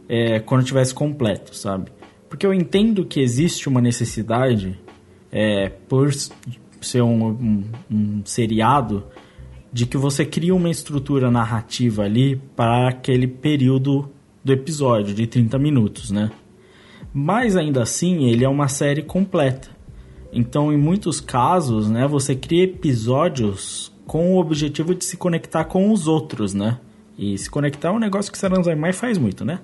é, 0.08 0.38
quando 0.40 0.64
tivesse 0.64 0.94
completo, 0.94 1.54
sabe? 1.56 1.90
Porque 2.28 2.46
eu 2.46 2.52
entendo 2.52 3.04
que 3.04 3.20
existe 3.20 3.68
uma 3.68 3.80
necessidade, 3.80 4.78
é, 5.30 5.68
por 5.88 6.10
ser 6.84 7.02
um, 7.02 7.28
um, 7.28 7.64
um 7.90 8.22
seriado, 8.24 9.04
de 9.72 9.86
que 9.86 9.96
você 9.96 10.24
crie 10.24 10.52
uma 10.52 10.70
estrutura 10.70 11.30
narrativa 11.30 12.04
ali 12.04 12.36
para 12.54 12.88
aquele 12.88 13.26
período 13.26 14.08
do 14.44 14.52
episódio, 14.52 15.14
de 15.14 15.26
30 15.26 15.58
minutos, 15.58 16.10
né? 16.10 16.30
Mas 17.12 17.56
ainda 17.56 17.82
assim, 17.82 18.26
ele 18.26 18.44
é 18.44 18.48
uma 18.48 18.68
série 18.68 19.02
completa. 19.02 19.68
Então, 20.32 20.72
em 20.72 20.76
muitos 20.76 21.20
casos, 21.20 21.88
né, 21.88 22.06
você 22.06 22.34
cria 22.34 22.64
episódios 22.64 23.92
com 24.06 24.34
o 24.34 24.38
objetivo 24.38 24.94
de 24.94 25.04
se 25.04 25.16
conectar 25.16 25.64
com 25.64 25.90
os 25.90 26.06
outros, 26.06 26.52
né? 26.52 26.78
E 27.16 27.38
se 27.38 27.48
conectar 27.48 27.88
é 27.88 27.92
um 27.92 27.98
negócio 27.98 28.30
que 28.30 28.38
Saranzai 28.38 28.76
faz 28.92 29.16
muito, 29.16 29.44
né? 29.44 29.60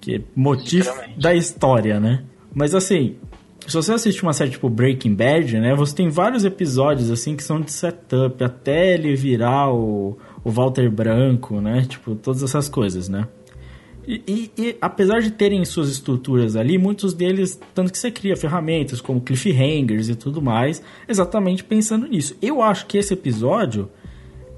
Que 0.00 0.16
é 0.16 0.20
motivo 0.34 0.90
da 1.16 1.34
história, 1.34 2.00
né? 2.00 2.24
Mas 2.54 2.74
assim, 2.74 3.16
se 3.66 3.74
você 3.74 3.92
assiste 3.92 4.22
uma 4.22 4.32
série 4.32 4.50
tipo 4.50 4.68
Breaking 4.68 5.14
Bad, 5.14 5.58
né? 5.58 5.74
Você 5.74 5.94
tem 5.94 6.08
vários 6.08 6.44
episódios 6.44 7.10
assim 7.10 7.36
que 7.36 7.42
são 7.42 7.60
de 7.60 7.70
setup 7.72 8.42
até 8.42 8.94
ele 8.94 9.14
virar 9.14 9.72
o, 9.72 10.16
o 10.44 10.50
Walter 10.50 10.90
Branco, 10.90 11.60
né? 11.60 11.84
Tipo, 11.88 12.14
todas 12.14 12.42
essas 12.42 12.68
coisas, 12.68 13.08
né? 13.08 13.26
E, 14.06 14.20
e- 14.26 14.50
e, 14.58 14.76
apesar 14.80 15.20
de 15.20 15.30
terem 15.30 15.64
suas 15.64 15.88
estruturas 15.88 16.56
ali, 16.56 16.76
muitos 16.76 17.14
deles, 17.14 17.60
tanto 17.72 17.92
que 17.92 17.98
você 17.98 18.10
cria 18.10 18.36
ferramentas 18.36 19.00
como 19.00 19.20
cliffhangers 19.20 20.08
e 20.08 20.16
tudo 20.16 20.42
mais, 20.42 20.82
exatamente 21.08 21.62
pensando 21.62 22.06
nisso. 22.08 22.36
Eu 22.42 22.60
acho 22.62 22.86
que 22.86 22.98
esse 22.98 23.14
episódio 23.14 23.88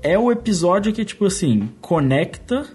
é 0.02 0.18
o 0.18 0.32
episódio 0.32 0.92
que, 0.94 1.04
tipo 1.04 1.26
assim, 1.26 1.68
conecta. 1.80 2.66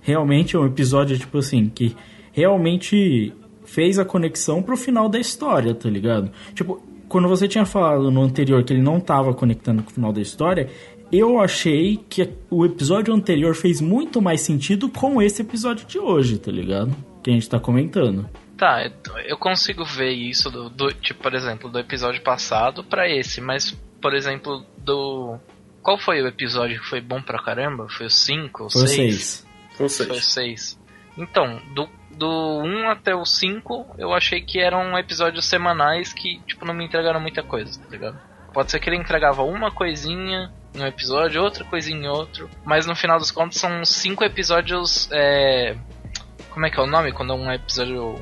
Realmente 0.00 0.56
é 0.56 0.58
um 0.58 0.66
episódio, 0.66 1.16
tipo 1.16 1.38
assim, 1.38 1.66
que 1.72 1.94
realmente 2.32 3.32
fez 3.68 3.98
a 3.98 4.04
conexão 4.04 4.62
pro 4.62 4.76
final 4.76 5.08
da 5.08 5.18
história, 5.18 5.74
tá 5.74 5.88
ligado? 5.88 6.30
Tipo, 6.54 6.82
quando 7.08 7.28
você 7.28 7.46
tinha 7.46 7.64
falado 7.64 8.10
no 8.10 8.22
anterior 8.22 8.62
que 8.64 8.72
ele 8.72 8.82
não 8.82 8.98
tava 9.00 9.32
conectando 9.34 9.82
com 9.82 9.90
o 9.90 9.94
final 9.94 10.12
da 10.12 10.20
história, 10.20 10.68
eu 11.12 11.40
achei 11.40 11.96
que 12.08 12.28
o 12.50 12.64
episódio 12.66 13.14
anterior 13.14 13.54
fez 13.54 13.80
muito 13.80 14.20
mais 14.20 14.40
sentido 14.42 14.88
com 14.88 15.20
esse 15.22 15.42
episódio 15.42 15.86
de 15.86 15.98
hoje, 15.98 16.38
tá 16.38 16.50
ligado? 16.50 16.94
Que 17.22 17.30
a 17.30 17.32
gente 17.32 17.48
tá 17.48 17.58
comentando. 17.58 18.28
Tá, 18.56 18.84
eu- 18.84 19.18
eu 19.24 19.36
consigo 19.38 19.84
ver 19.84 20.10
isso 20.12 20.50
do, 20.50 20.68
do- 20.68 20.92
tipo, 20.92 21.22
por 21.22 21.34
exemplo, 21.34 21.70
do 21.70 21.78
episódio 21.78 22.20
passado 22.22 22.82
pra 22.84 23.08
esse, 23.08 23.40
mas, 23.40 23.70
por 24.02 24.14
exemplo, 24.14 24.64
do. 24.78 25.36
Qual 25.82 25.96
foi 25.96 26.20
o 26.20 26.26
episódio 26.26 26.78
que 26.80 26.86
foi 26.86 27.00
bom 27.00 27.22
pra 27.22 27.42
caramba? 27.42 27.86
Foi 27.88 28.06
o 28.06 28.10
5 28.10 28.64
ou 28.64 28.70
Foi 28.70 28.86
6? 28.86 28.96
vocês. 28.96 29.46
Ou 29.70 29.76
Foi 29.76 29.86
o 29.86 29.88
seja, 29.90 30.20
6. 30.20 30.78
Então, 31.16 31.58
do, 31.74 31.88
do 32.18 32.60
1 32.62 32.90
até 32.90 33.14
o 33.14 33.24
5, 33.24 33.94
eu 33.96 34.12
achei 34.12 34.40
que 34.40 34.58
eram 34.60 34.98
episódios 34.98 35.46
semanais 35.46 36.12
que, 36.12 36.40
tipo, 36.46 36.64
não 36.64 36.74
me 36.74 36.84
entregaram 36.84 37.20
muita 37.20 37.42
coisa, 37.42 37.80
tá 37.80 37.88
ligado? 37.88 38.18
Pode 38.52 38.70
ser 38.70 38.80
que 38.80 38.88
ele 38.88 38.96
entregava 38.96 39.42
uma 39.42 39.70
coisinha 39.70 40.50
em 40.74 40.82
um 40.82 40.86
episódio, 40.86 41.42
outra 41.42 41.64
coisinha 41.64 41.98
em 41.98 42.08
outro, 42.08 42.50
mas 42.64 42.86
no 42.86 42.96
final 42.96 43.18
dos 43.18 43.30
contos 43.30 43.58
são 43.58 43.84
cinco 43.84 44.24
episódios. 44.24 45.08
É... 45.12 45.76
Como 46.50 46.66
é 46.66 46.70
que 46.70 46.78
é 46.78 46.82
o 46.82 46.86
nome? 46.86 47.12
Quando 47.12 47.32
é 47.32 47.36
um 47.36 47.52
episódio 47.52 48.16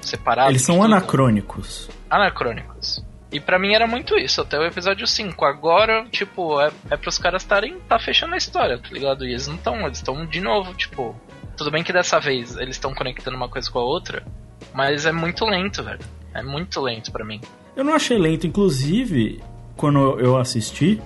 separado? 0.00 0.50
Eles 0.50 0.62
são 0.62 0.76
tudo? 0.76 0.86
anacrônicos. 0.86 1.88
anacrônicos. 2.10 3.04
E 3.30 3.40
pra 3.40 3.58
mim 3.58 3.74
era 3.74 3.86
muito 3.86 4.16
isso, 4.16 4.40
até 4.40 4.58
o 4.58 4.64
episódio 4.64 5.06
5. 5.06 5.44
Agora, 5.44 6.06
tipo, 6.10 6.60
é, 6.60 6.70
é 6.90 6.96
pros 6.96 7.18
caras 7.18 7.42
estarem. 7.42 7.78
tá 7.88 7.98
fechando 7.98 8.34
a 8.34 8.38
história, 8.38 8.78
tá 8.78 8.88
ligado? 8.90 9.26
E 9.26 9.30
eles 9.30 9.46
não 9.46 9.56
estão, 9.56 9.80
eles 9.84 9.98
estão 9.98 10.24
de 10.24 10.40
novo, 10.40 10.74
tipo. 10.74 11.14
Tudo 11.56 11.70
bem 11.70 11.82
que 11.82 11.92
dessa 11.92 12.20
vez 12.20 12.56
eles 12.56 12.76
estão 12.76 12.94
conectando 12.94 13.36
uma 13.36 13.48
coisa 13.48 13.70
com 13.70 13.78
a 13.78 13.84
outra, 13.84 14.22
mas 14.74 15.06
é 15.06 15.12
muito 15.12 15.44
lento, 15.44 15.82
velho. 15.82 16.00
É 16.34 16.42
muito 16.42 16.80
lento 16.80 17.10
pra 17.10 17.24
mim. 17.24 17.40
Eu 17.74 17.82
não 17.84 17.94
achei 17.94 18.18
lento, 18.18 18.46
inclusive, 18.46 19.40
quando 19.76 20.20
eu 20.20 20.36
assisti, 20.36 21.00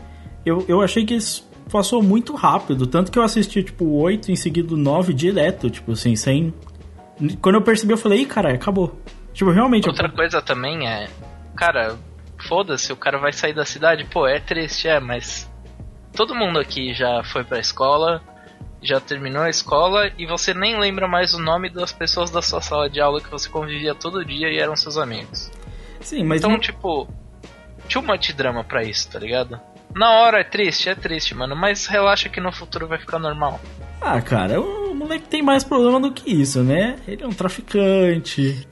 eu, 0.45 0.65
eu 0.69 0.81
achei 0.83 1.05
que 1.05 1.15
isso 1.15 1.49
passou 1.71 2.03
muito 2.03 2.35
rápido. 2.35 2.87
Tanto 2.87 3.13
que 3.13 3.19
eu 3.19 3.23
assisti, 3.23 3.63
tipo, 3.63 3.85
o 3.85 4.01
8 4.01 4.33
em 4.33 4.37
seguida 4.37 4.75
9 4.77 5.15
direto, 5.15 5.71
tipo 5.71 5.93
assim, 5.93 6.17
sem. 6.17 6.53
Quando 7.41 7.57
eu 7.57 7.63
percebi, 7.63 7.93
eu 7.93 7.99
falei, 7.99 8.23
ih, 8.23 8.27
caralho, 8.27 8.57
acabou. 8.57 8.99
Tipo, 9.33 9.51
realmente. 9.51 9.87
eu- 9.87 9.91
Outra 9.93 10.09
coisa 10.09 10.43
também 10.43 10.89
é. 10.89 11.09
Cara, 11.57 11.97
foda-se, 12.49 12.93
o 12.93 12.97
cara 12.97 13.19
vai 13.19 13.33
sair 13.33 13.53
da 13.55 13.65
cidade, 13.65 14.05
pô, 14.05 14.27
é 14.27 14.41
triste, 14.41 14.89
é, 14.89 14.99
mas. 14.99 15.49
Todo 16.17 16.35
mundo 16.35 16.59
aqui 16.59 16.93
já 16.93 17.23
foi 17.23 17.45
pra 17.45 17.61
escola, 17.61 18.21
já 18.83 18.99
terminou 19.01 19.43
a 19.43 19.51
escola 19.51 20.11
e 20.19 20.27
você 20.27 20.55
nem 20.55 20.79
lembra 20.79 21.07
mais 21.07 21.35
o 21.35 21.39
nome 21.39 21.69
das 21.69 21.93
pessoas 21.93 22.31
da 22.31 22.41
sua 22.41 22.61
sala 22.61 22.89
de 22.89 23.01
aula 23.01 23.21
que 23.21 23.31
você 23.31 23.49
convivia 23.49 23.95
todo 23.95 24.25
dia 24.25 24.49
e 24.51 24.59
eram 24.59 24.75
seus 24.77 24.97
amigos. 24.97 25.51
Sim, 26.01 26.25
mas 26.25 26.39
Então, 26.41 26.51
não- 26.53 26.59
tipo, 26.59 27.07
too 27.93 28.03
much 28.03 28.33
drama 28.33 28.65
pra 28.65 28.83
isso, 28.83 29.11
tá 29.11 29.19
ligado? 29.19 29.61
Na 29.95 30.21
hora 30.21 30.41
é 30.41 30.45
triste, 30.45 30.89
é 30.89 30.95
triste, 30.95 31.35
mano, 31.35 31.55
mas 31.57 31.87
relaxa 31.87 32.29
que 32.29 32.41
no 32.41 32.53
futuro 32.53 32.87
vai 32.87 32.99
ficar 32.99 33.19
normal. 33.19 33.61
Ah, 34.01 34.21
cara, 34.23 34.61
o 34.61 34.95
moleque 34.95 35.29
tem 35.29 35.43
mais 35.43 35.63
problema 35.65 36.01
do 36.01 36.13
que 36.13 36.31
isso, 36.31 36.63
né? 36.63 36.97
Ele 37.07 37.23
é 37.23 37.27
um 37.27 37.33
traficante, 37.33 38.67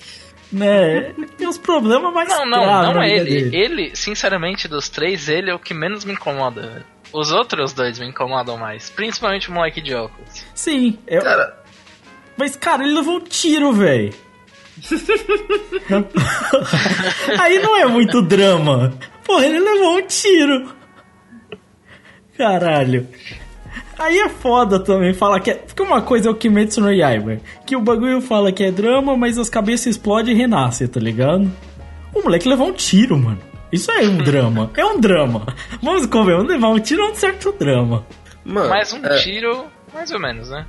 né? 0.50 1.10
Ele 1.18 1.26
tem 1.26 1.46
uns 1.46 1.58
problemas 1.58 2.14
mais 2.14 2.28
Não, 2.28 2.46
não, 2.46 2.94
não 2.94 3.02
é 3.02 3.10
ele. 3.10 3.24
dele. 3.50 3.56
Ele, 3.56 3.96
sinceramente, 3.96 4.66
dos 4.68 4.88
três, 4.88 5.28
ele 5.28 5.50
é 5.50 5.54
o 5.54 5.58
que 5.58 5.74
menos 5.74 6.04
me 6.04 6.12
incomoda. 6.14 6.62
velho. 6.62 6.84
Os 7.12 7.32
outros 7.32 7.72
dois 7.72 7.98
me 7.98 8.06
incomodam 8.06 8.56
mais. 8.56 8.88
Principalmente 8.90 9.50
o 9.50 9.52
moleque 9.52 9.80
de 9.80 9.94
óculos. 9.94 10.44
Sim, 10.54 10.96
é... 11.06 11.18
cara, 11.18 11.58
mas 12.36 12.54
cara, 12.54 12.84
ele 12.84 12.94
levou 12.94 13.16
um 13.16 13.24
tiro, 13.24 13.72
velho. 13.72 14.14
Aí 17.40 17.58
não 17.58 17.76
é 17.76 17.84
muito 17.86 18.22
drama. 18.22 18.96
Porra, 19.24 19.44
ele 19.44 19.58
levou 19.58 19.98
um 19.98 20.06
tiro. 20.06 20.72
Caralho. 22.36 23.08
Aí 23.98 24.20
é 24.20 24.28
foda 24.28 24.78
também 24.78 25.12
falar 25.12 25.40
que 25.40 25.50
é. 25.50 25.54
Porque 25.54 25.82
uma 25.82 26.00
coisa 26.00 26.28
é 26.28 26.30
o 26.30 26.36
Kimetsu 26.36 26.80
no 26.80 26.92
Yaiba. 26.92 27.40
Que 27.66 27.74
o 27.74 27.80
bagulho 27.80 28.20
fala 28.20 28.52
que 28.52 28.62
é 28.62 28.70
drama, 28.70 29.16
mas 29.16 29.36
as 29.36 29.50
cabeças 29.50 29.88
explodem 29.88 30.32
e 30.32 30.38
renascem, 30.38 30.86
tá 30.86 31.00
ligado? 31.00 31.50
O 32.14 32.22
moleque 32.22 32.48
levou 32.48 32.68
um 32.68 32.72
tiro, 32.72 33.18
mano. 33.18 33.40
Isso 33.70 33.90
é 33.90 34.00
um 34.08 34.18
drama. 34.18 34.70
É 34.76 34.84
um 34.84 34.98
drama. 34.98 35.46
Vamos 35.82 36.06
convenhamos, 36.06 36.48
levar 36.48 36.68
um 36.68 36.80
tiro 36.80 37.02
é 37.02 37.10
um 37.10 37.14
certo 37.14 37.52
drama. 37.52 38.06
mano. 38.44 38.68
Mais 38.68 38.92
um 38.92 39.04
é, 39.04 39.18
tiro, 39.18 39.66
mais 39.92 40.10
ou 40.10 40.18
menos, 40.18 40.48
né? 40.48 40.66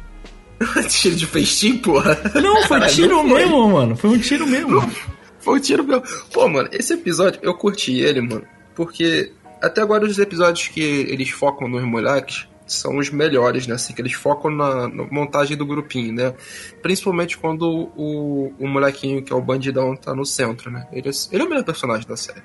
tiro 0.90 1.16
de 1.16 1.26
festim, 1.26 1.78
porra. 1.78 2.18
Não, 2.36 2.56
foi 2.64 2.80
Caralho, 2.80 2.94
tiro 2.94 3.16
não 3.16 3.30
foi. 3.30 3.40
mesmo, 3.40 3.70
mano. 3.70 3.96
Foi 3.96 4.10
um 4.10 4.20
tiro 4.20 4.46
mesmo. 4.46 4.92
Foi 5.40 5.58
um 5.58 5.62
tiro 5.62 5.84
meu. 5.84 6.04
Pô, 6.34 6.48
mano, 6.50 6.68
esse 6.72 6.94
episódio 6.94 7.40
eu 7.42 7.54
curti 7.54 8.00
ele, 8.00 8.20
mano. 8.20 8.46
Porque 8.76 9.32
até 9.62 9.82
agora 9.82 10.06
os 10.06 10.20
episódios 10.20 10.68
que 10.68 10.82
eles 10.82 11.30
focam 11.30 11.68
nos 11.68 11.84
moleques 11.84 12.48
são 12.68 12.98
os 12.98 13.10
melhores, 13.10 13.66
né? 13.66 13.76
Assim, 13.76 13.94
que 13.94 14.02
eles 14.02 14.14
focam 14.14 14.52
na, 14.52 14.88
na 14.88 15.04
montagem 15.10 15.58
do 15.58 15.66
grupinho, 15.66 16.14
né? 16.14 16.34
Principalmente 16.82 17.38
quando 17.38 17.90
o, 17.96 18.54
o 18.60 18.68
molequinho, 18.68 19.24
que 19.24 19.34
é 19.34 19.36
o 19.36 19.42
bandidão, 19.42 19.96
tá 19.96 20.14
no 20.14 20.26
centro, 20.26 20.70
né? 20.70 20.88
Ele 20.92 21.10
é, 21.10 21.12
ele 21.32 21.42
é 21.42 21.46
o 21.46 21.50
melhor 21.50 21.64
personagem 21.64 22.08
da 22.08 22.18
série. 22.18 22.44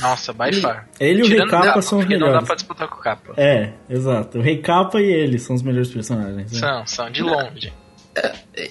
Nossa, 0.00 0.32
by 0.32 0.48
Ele- 0.48 0.60
far. 0.60 0.88
ele 0.98 1.20
e 1.20 1.22
o 1.22 1.28
Rei 1.28 1.46
Capa 1.46 1.80
são 1.82 1.98
os 1.98 2.04
porque 2.04 2.16
Não 2.18 2.26
melhores. 2.26 2.40
dá 2.40 2.46
pra 2.46 2.54
disputar 2.56 2.88
com 2.88 2.96
o 2.96 3.00
Capa. 3.00 3.34
É, 3.36 3.72
exato. 3.88 4.38
O 4.38 4.42
Rei 4.42 4.58
Capa 4.58 5.00
e 5.00 5.04
ele 5.04 5.38
são 5.38 5.54
os 5.54 5.62
melhores 5.62 5.90
personagens. 5.90 6.34
né? 6.52 6.58
São, 6.58 6.86
são, 6.86 7.10
de 7.10 7.22
longe. 7.22 7.72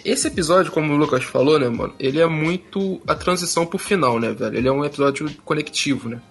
Esse 0.06 0.28
episódio, 0.28 0.72
como 0.72 0.94
o 0.94 0.98
Lucas 0.98 1.24
falou, 1.26 1.60
né, 1.60 1.68
mano? 1.68 1.94
Ele 2.00 2.20
é 2.20 2.26
muito 2.28 3.02
a 3.08 3.14
transição 3.14 3.66
pro 3.66 3.78
final, 3.78 4.20
né, 4.20 4.32
velho? 4.32 4.56
Ele 4.58 4.68
é 4.68 4.72
um 4.72 4.86
episódio 4.86 5.30
conectivo, 5.44 6.08
né? 6.08 6.22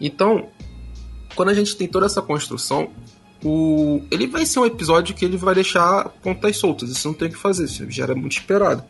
Então, 0.00 0.48
quando 1.34 1.50
a 1.50 1.54
gente 1.54 1.76
tem 1.76 1.86
toda 1.86 2.06
essa 2.06 2.22
construção, 2.22 2.90
o... 3.44 4.02
ele 4.10 4.26
vai 4.26 4.46
ser 4.46 4.60
um 4.60 4.64
episódio 4.66 5.14
que 5.14 5.24
ele 5.26 5.36
vai 5.36 5.54
deixar 5.54 6.08
pontas 6.22 6.56
soltas. 6.56 6.88
Isso 6.88 7.06
não 7.06 7.14
tem 7.14 7.28
o 7.28 7.30
que 7.30 7.36
fazer, 7.36 7.64
isso 7.64 7.84
já 7.90 8.04
era 8.04 8.14
muito 8.14 8.32
esperado. 8.32 8.82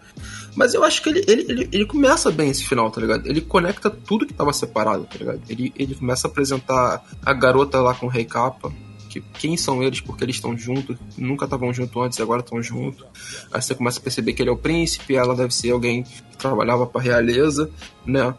Mas 0.55 0.73
eu 0.73 0.85
acho 0.85 1.03
que 1.03 1.09
ele, 1.09 1.25
ele, 1.27 1.47
ele, 1.49 1.69
ele 1.73 1.87
começa 1.87 2.31
bem 2.31 2.51
esse 2.51 2.65
final, 2.65 2.91
tá 2.91 3.01
ligado? 3.01 3.27
Ele 3.27 3.41
conecta 3.41 3.91
tudo 3.91 4.27
que 4.27 4.33
tava 4.33 4.53
separado, 4.53 5.05
tá 5.05 5.19
ligado? 5.19 5.41
Ele, 5.49 5.73
ele 5.77 5.95
começa 5.95 6.29
a 6.29 6.31
apresentar 6.31 7.05
a 7.25 7.33
garota 7.33 7.81
lá 7.81 7.95
com 7.95 8.07
o 8.07 8.09
Rei 8.09 8.25
Capa. 8.25 8.73
Que, 9.09 9.21
quem 9.21 9.57
são 9.57 9.83
eles, 9.83 10.01
porque 10.01 10.25
eles 10.25 10.37
estão 10.37 10.57
juntos, 10.57 10.97
nunca 11.17 11.45
estavam 11.45 11.73
juntos 11.73 12.03
antes 12.03 12.19
e 12.19 12.23
agora 12.23 12.41
estão 12.41 12.63
juntos. 12.63 13.05
Aí 13.53 13.61
você 13.61 13.75
começa 13.75 13.99
a 13.99 14.03
perceber 14.03 14.33
que 14.33 14.43
ele 14.43 14.51
é 14.51 14.53
o 14.53 14.57
príncipe, 14.57 15.15
ela 15.15 15.35
deve 15.35 15.55
ser 15.55 15.71
alguém 15.71 16.03
que 16.03 16.37
trabalhava 16.37 16.87
pra 16.87 17.01
realeza, 17.01 17.71
né? 18.07 18.35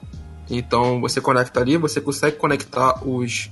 Então 0.50 1.02
você 1.02 1.20
conecta 1.20 1.60
ali, 1.60 1.78
você 1.78 2.00
consegue 2.00 2.38
conectar 2.38 3.06
os, 3.08 3.50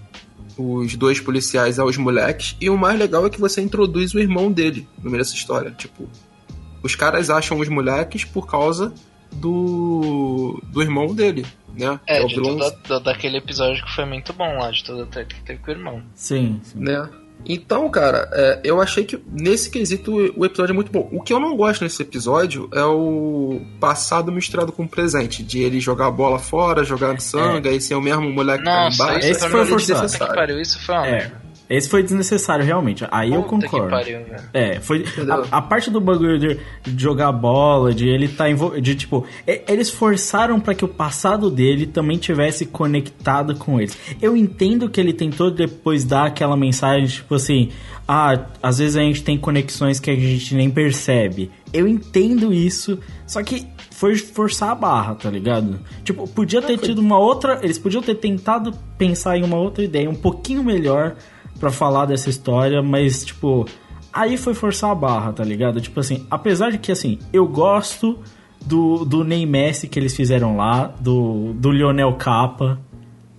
os 0.58 0.96
dois 0.96 1.20
policiais 1.20 1.80
aos 1.80 1.98
moleques. 1.98 2.56
E 2.62 2.70
o 2.70 2.78
mais 2.78 2.98
legal 2.98 3.26
é 3.26 3.30
que 3.30 3.40
você 3.40 3.62
introduz 3.62 4.14
o 4.14 4.20
irmão 4.20 4.52
dele 4.52 4.88
no 5.02 5.10
meio 5.10 5.24
dessa 5.24 5.36
história. 5.36 5.72
Tipo, 5.72 6.08
os 6.84 6.96
caras 6.96 7.30
acham 7.30 7.58
os 7.60 7.70
moleques 7.70 8.24
por 8.26 8.46
causa 8.46 8.94
do, 9.32 10.62
do 10.68 10.82
irmão 10.82 11.14
dele, 11.14 11.46
né? 11.76 12.00
É, 12.08 12.24
o 12.24 12.28
de 12.28 12.36
toda, 12.42 12.72
da- 12.88 13.00
daquele 13.00 13.38
episódio 13.38 13.84
que 13.84 13.92
foi 13.96 14.06
muito 14.06 14.32
bom 14.34 14.58
lá, 14.58 14.70
de 14.72 14.84
toda 14.84 15.04
a 15.04 15.06
treta 15.08 15.34
que 15.34 15.42
teve 15.42 15.60
com 15.60 15.72
o 15.72 15.74
irmão. 15.74 16.04
Sim, 16.14 16.60
sim. 16.64 16.80
né? 16.80 17.10
Então, 17.46 17.90
cara, 17.90 18.30
é, 18.32 18.62
eu 18.64 18.80
achei 18.80 19.04
que 19.04 19.22
nesse 19.30 19.70
quesito 19.70 20.14
o 20.38 20.46
episódio 20.46 20.72
é 20.72 20.76
muito 20.76 20.92
bom. 20.92 21.10
O 21.12 21.22
que 21.22 21.34
eu 21.34 21.40
não 21.42 21.58
gosto 21.58 21.84
nesse 21.84 22.02
episódio 22.02 22.70
é 22.74 22.84
o 22.86 23.60
passado 23.82 24.32
misturado 24.32 24.72
com 24.72 24.84
o 24.84 24.88
presente, 24.88 25.44
de 25.44 25.60
ele 25.62 25.78
jogar 25.82 26.08
a 26.08 26.12
bola 26.12 26.40
fora, 26.40 26.86
jogar 26.86 27.20
sangue, 27.20 27.68
aí 27.68 27.82
ser 27.82 27.96
o 27.96 28.02
mesmo 28.02 28.30
moleque 28.32 28.60
que 28.64 28.70
tá 28.70 28.84
Nossa, 28.86 29.04
embaixo. 29.04 29.20
isso 29.20 29.30
Esse 29.32 29.50
foi 29.50 29.62
mim 29.64 29.70
forçado. 29.72 30.34
pariu, 30.36 30.62
isso 30.62 30.80
foi 30.86 30.96
uma 30.96 31.08
É. 31.08 31.32
Esse 31.76 31.90
foi 31.90 32.04
desnecessário, 32.04 32.64
realmente. 32.64 33.06
Aí 33.12 33.34
eu 33.34 33.42
Puta 33.44 33.68
concordo. 33.68 33.86
que 33.88 33.92
pariu, 33.92 34.20
velho. 34.26 34.44
É, 34.54 34.80
foi. 34.80 35.04
A, 35.52 35.58
a 35.58 35.62
parte 35.62 35.90
do 35.90 36.00
bagulho 36.00 36.38
de, 36.38 36.60
de 36.84 37.02
jogar 37.04 37.32
bola, 37.32 37.94
de 37.94 38.08
ele 38.08 38.28
tá 38.28 38.50
envolvido. 38.50 38.82
De 38.82 38.96
tipo, 38.96 39.26
e- 39.48 39.62
eles 39.68 39.90
forçaram 39.90 40.60
pra 40.60 40.76
que 40.76 40.86
o 40.86 40.88
passado 40.88 41.50
dele 41.50 41.88
também 41.88 42.18
tivesse 42.18 42.66
conectado 42.66 43.56
com 43.56 43.80
eles. 43.80 43.98
Eu 44.22 44.38
entendo 44.38 44.90
que 44.90 45.00
ele 45.02 45.14
tentou 45.14 45.50
depois 45.50 46.04
dar 46.04 46.26
aquela 46.28 46.56
mensagem, 46.56 47.08
tipo 47.08 47.34
assim. 47.36 47.70
Ah, 48.08 48.38
às 48.62 48.80
vezes 48.80 48.98
a 48.98 49.02
gente 49.02 49.24
tem 49.24 49.38
conexões 49.38 49.98
que 50.00 50.12
a 50.12 50.16
gente 50.16 50.54
nem 50.56 50.70
percebe. 50.70 51.50
Eu 51.72 51.88
entendo 51.88 52.54
isso, 52.54 53.00
só 53.26 53.42
que 53.42 53.66
foi 53.92 54.16
forçar 54.18 54.72
a 54.72 54.76
barra, 54.76 55.16
tá 55.16 55.30
ligado? 55.30 55.80
Tipo, 56.04 56.28
podia 56.28 56.62
ter 56.62 56.78
tido 56.78 57.00
uma 57.00 57.18
outra. 57.18 57.60
Eles 57.64 57.80
podiam 57.80 58.04
ter 58.04 58.16
tentado 58.16 58.74
pensar 58.98 59.38
em 59.38 59.44
uma 59.44 59.56
outra 59.58 59.84
ideia 59.84 60.10
um 60.10 60.16
pouquinho 60.16 60.62
melhor 60.64 61.16
pra 61.64 61.72
falar 61.72 62.06
dessa 62.06 62.30
história, 62.30 62.84
mas, 62.84 63.24
tipo, 63.24 63.66
aí 64.12 64.36
foi 64.36 64.54
forçar 64.54 64.92
a 64.92 64.96
barra, 64.96 65.32
tá 65.32 65.46
ligado? 65.46 65.80
Tipo 65.80 66.02
assim, 66.02 66.28
apesar 66.30 66.72
de 66.72 66.78
que, 66.78 66.92
assim, 66.92 67.20
eu 67.32 67.48
gosto 67.48 68.20
do, 68.66 69.06
do 69.06 69.24
Ney 69.24 69.46
Messi 69.46 69.88
que 69.88 69.98
eles 69.98 70.14
fizeram 70.14 70.58
lá, 70.58 70.94
do, 71.00 71.54
do 71.54 71.72
Lionel 71.72 72.14
Capa. 72.16 72.82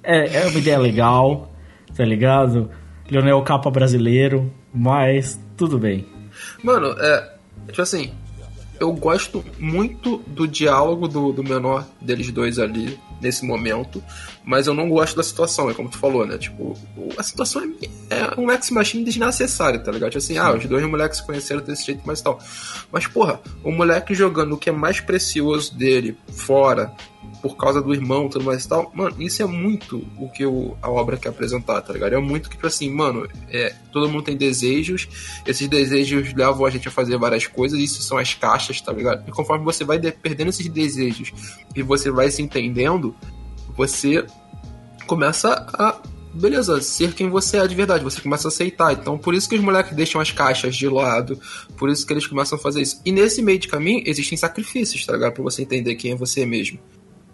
É, 0.02 0.38
é 0.38 0.47
uma 0.47 0.59
ideia 0.59 0.78
legal, 0.78 1.52
tá 1.95 2.02
ligado? 2.02 2.71
Lionel 3.11 3.43
Capa 3.43 3.71
brasileiro, 3.71 4.50
mas 4.73 5.38
tudo 5.54 5.78
bem. 5.78 6.07
Mano, 6.62 6.97
é. 6.99 7.35
Tipo 7.66 7.83
assim, 7.83 8.11
eu 8.81 8.90
gosto 8.95 9.45
muito 9.59 10.16
do 10.28 10.49
diálogo 10.49 11.07
do, 11.09 11.31
do 11.31 11.45
menor 11.45 11.87
deles 12.00 12.33
dois 12.33 12.59
ali, 12.59 12.99
nesse 13.21 13.45
momento, 13.45 14.02
mas 14.44 14.66
eu 14.66 14.74
não 14.74 14.88
gosto 14.88 15.16
da 15.16 15.22
situação, 15.22 15.70
é 15.70 15.74
como 15.74 15.88
tu 15.88 15.96
falou, 15.98 16.26
né? 16.26 16.36
Tipo, 16.38 16.76
a 17.16 17.22
situação 17.22 17.62
é, 18.10 18.14
é 18.16 18.40
um 18.40 18.46
Lex 18.46 18.70
Machine 18.70 19.04
desnecessário, 19.04 19.82
tá 19.82 19.90
ligado? 19.90 20.10
Tipo 20.10 20.18
assim, 20.22 20.36
ah, 20.38 20.52
os 20.54 20.64
dois 20.66 20.84
moleques 20.86 21.18
se 21.18 21.26
conheceram 21.26 21.62
desse 21.62 21.86
jeito, 21.86 22.02
mas 22.04 22.20
tal. 22.20 22.38
Mas, 22.92 23.06
porra, 23.06 23.40
o 23.62 23.70
moleque 23.72 24.14
jogando 24.14 24.52
o 24.54 24.58
que 24.58 24.68
é 24.68 24.72
mais 24.72 25.00
precioso 25.00 25.74
dele 25.76 26.16
fora, 26.32 26.92
por 27.40 27.56
causa 27.56 27.80
do 27.82 27.92
irmão 27.92 28.28
tudo 28.28 28.44
mais 28.44 28.64
e 28.64 28.68
tal, 28.68 28.90
mano, 28.94 29.16
isso 29.20 29.42
é 29.42 29.46
muito 29.46 30.02
o 30.18 30.30
que 30.30 30.46
o- 30.46 30.76
a 30.80 30.90
obra 30.90 31.16
quer 31.18 31.28
apresentar, 31.28 31.80
tá 31.82 31.92
ligado? 31.92 32.14
É 32.14 32.18
muito 32.18 32.48
que, 32.48 32.56
tipo 32.56 32.66
assim, 32.66 32.90
mano, 32.90 33.28
é, 33.50 33.74
todo 33.92 34.08
mundo 34.08 34.24
tem 34.24 34.36
desejos, 34.36 35.08
esses 35.46 35.68
desejos 35.68 36.32
levam 36.34 36.64
a 36.64 36.70
gente 36.70 36.88
a 36.88 36.90
fazer 36.90 37.18
várias 37.18 37.46
coisas, 37.46 37.78
isso 37.78 38.02
são 38.02 38.16
as 38.16 38.32
caixas, 38.34 38.80
tá 38.80 38.92
ligado? 38.92 39.24
E 39.28 39.30
conforme 39.30 39.62
você 39.64 39.84
vai 39.84 39.98
de- 39.98 40.12
perdendo 40.12 40.48
esses 40.48 40.66
desejos 40.68 41.32
e 41.74 41.82
você 41.82 42.10
vai 42.10 42.30
se 42.30 42.40
entendendo, 42.40 43.14
você 43.76 44.25
começa 45.07 45.66
a. 45.73 46.00
Beleza, 46.37 46.81
ser 46.81 47.12
quem 47.14 47.28
você 47.31 47.59
é 47.59 47.66
de 47.69 47.76
verdade, 47.76 48.02
você 48.02 48.21
começa 48.21 48.49
a 48.49 48.50
aceitar. 48.50 48.93
Então, 48.93 49.16
por 49.16 49.35
isso 49.35 49.49
que 49.49 49.54
os 49.54 49.61
moleques 49.61 49.95
deixam 49.95 50.21
as 50.21 50.33
caixas 50.33 50.75
de 50.75 50.88
lado, 50.88 51.38
por 51.76 51.88
isso 51.88 52.04
que 52.04 52.12
eles 52.12 52.26
começam 52.26 52.59
a 52.59 52.61
fazer 52.61 52.83
isso. 52.83 53.00
E 53.04 53.12
nesse 53.12 53.40
meio 53.40 53.57
de 53.59 53.69
caminho, 53.69 54.02
existem 54.04 54.37
sacrifícios, 54.37 55.07
tá 55.07 55.12
ligado? 55.12 55.33
Pra 55.35 55.45
você 55.45 55.62
entender 55.62 55.95
quem 55.95 56.11
é 56.11 56.16
você 56.16 56.45
mesmo. 56.45 56.81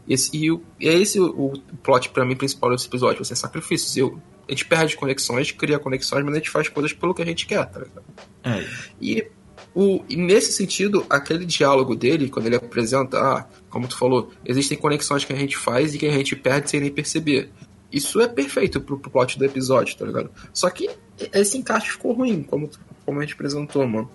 Esse, 0.07 0.37
e, 0.37 0.51
o- 0.51 0.63
e 0.79 0.87
é 0.87 0.93
esse 0.93 1.19
o, 1.19 1.29
o 1.47 1.53
plot 1.83 2.11
pra 2.11 2.27
mim 2.27 2.37
principal 2.37 2.71
desse 2.73 2.89
episódio, 2.89 3.25
você 3.25 3.35
sacrifícios. 3.35 3.97
Eu, 3.97 4.21
a 4.47 4.53
gente 4.53 4.67
perde 4.67 4.95
conexões, 4.97 5.51
cria 5.51 5.79
conexões, 5.79 6.23
mas 6.23 6.35
a 6.35 6.37
gente 6.37 6.51
faz 6.51 6.69
coisas 6.69 6.93
pelo 6.93 7.15
que 7.15 7.23
a 7.23 7.27
gente 7.27 7.47
quer, 7.47 7.65
tá 7.71 7.79
ligado? 7.79 8.05
É, 8.45 8.67
E, 9.01 9.27
o, 9.75 10.03
e 10.11 10.17
nesse 10.17 10.53
sentido, 10.53 11.07
aquele 11.09 11.47
diálogo 11.47 11.97
dele, 11.97 12.29
quando 12.29 12.47
ele 12.47 12.57
apresenta, 12.57 13.19
ah, 13.19 13.47
como 13.71 13.89
tu 13.89 13.97
falou, 13.97 14.31
existem 14.45 14.77
conexões 14.77 15.25
que 15.25 15.33
a 15.33 15.37
gente 15.37 15.57
faz 15.57 15.95
e 15.95 15.99
que 15.99 16.07
a 16.07 16.13
gente 16.13 16.37
perde 16.37 16.69
sem 16.69 16.81
nem 16.81 16.91
perceber. 16.91 17.51
Isso 17.93 18.21
é 18.21 18.29
perfeito 18.29 18.81
pro, 18.81 18.99
pro 18.99 19.11
plot 19.11 19.39
do 19.39 19.45
episódio, 19.45 19.97
tá 19.97 20.05
ligado? 20.05 20.31
Só 20.53 20.69
que 20.71 20.91
esse 21.33 21.57
encaixe 21.57 21.91
ficou 21.91 22.13
ruim, 22.13 22.43
como, 22.43 22.71
como 23.05 23.19
a 23.19 23.23
gente 23.23 23.35
apresentou, 23.35 23.87
mano. 23.87 24.11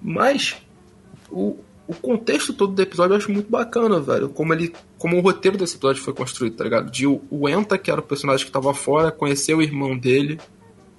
Mas 0.00 0.56
o, 1.30 1.58
o 1.86 1.94
contexto 1.94 2.52
todo 2.52 2.72
do 2.72 2.82
episódio 2.82 3.14
eu 3.14 3.18
acho 3.18 3.32
muito 3.32 3.50
bacana, 3.50 4.00
velho. 4.00 4.28
Como 4.28 4.52
ele. 4.52 4.72
Como 4.98 5.16
o 5.16 5.20
roteiro 5.20 5.56
desse 5.56 5.76
episódio 5.76 6.02
foi 6.02 6.12
construído, 6.12 6.56
tá 6.56 6.64
ligado? 6.64 6.90
De 6.90 7.06
o, 7.06 7.20
o 7.30 7.48
Enta, 7.48 7.78
que 7.78 7.90
era 7.90 8.00
o 8.00 8.04
personagem 8.04 8.44
que 8.46 8.52
tava 8.52 8.72
fora, 8.74 9.10
conhecer 9.10 9.54
o 9.54 9.62
irmão 9.62 9.96
dele, 9.96 10.38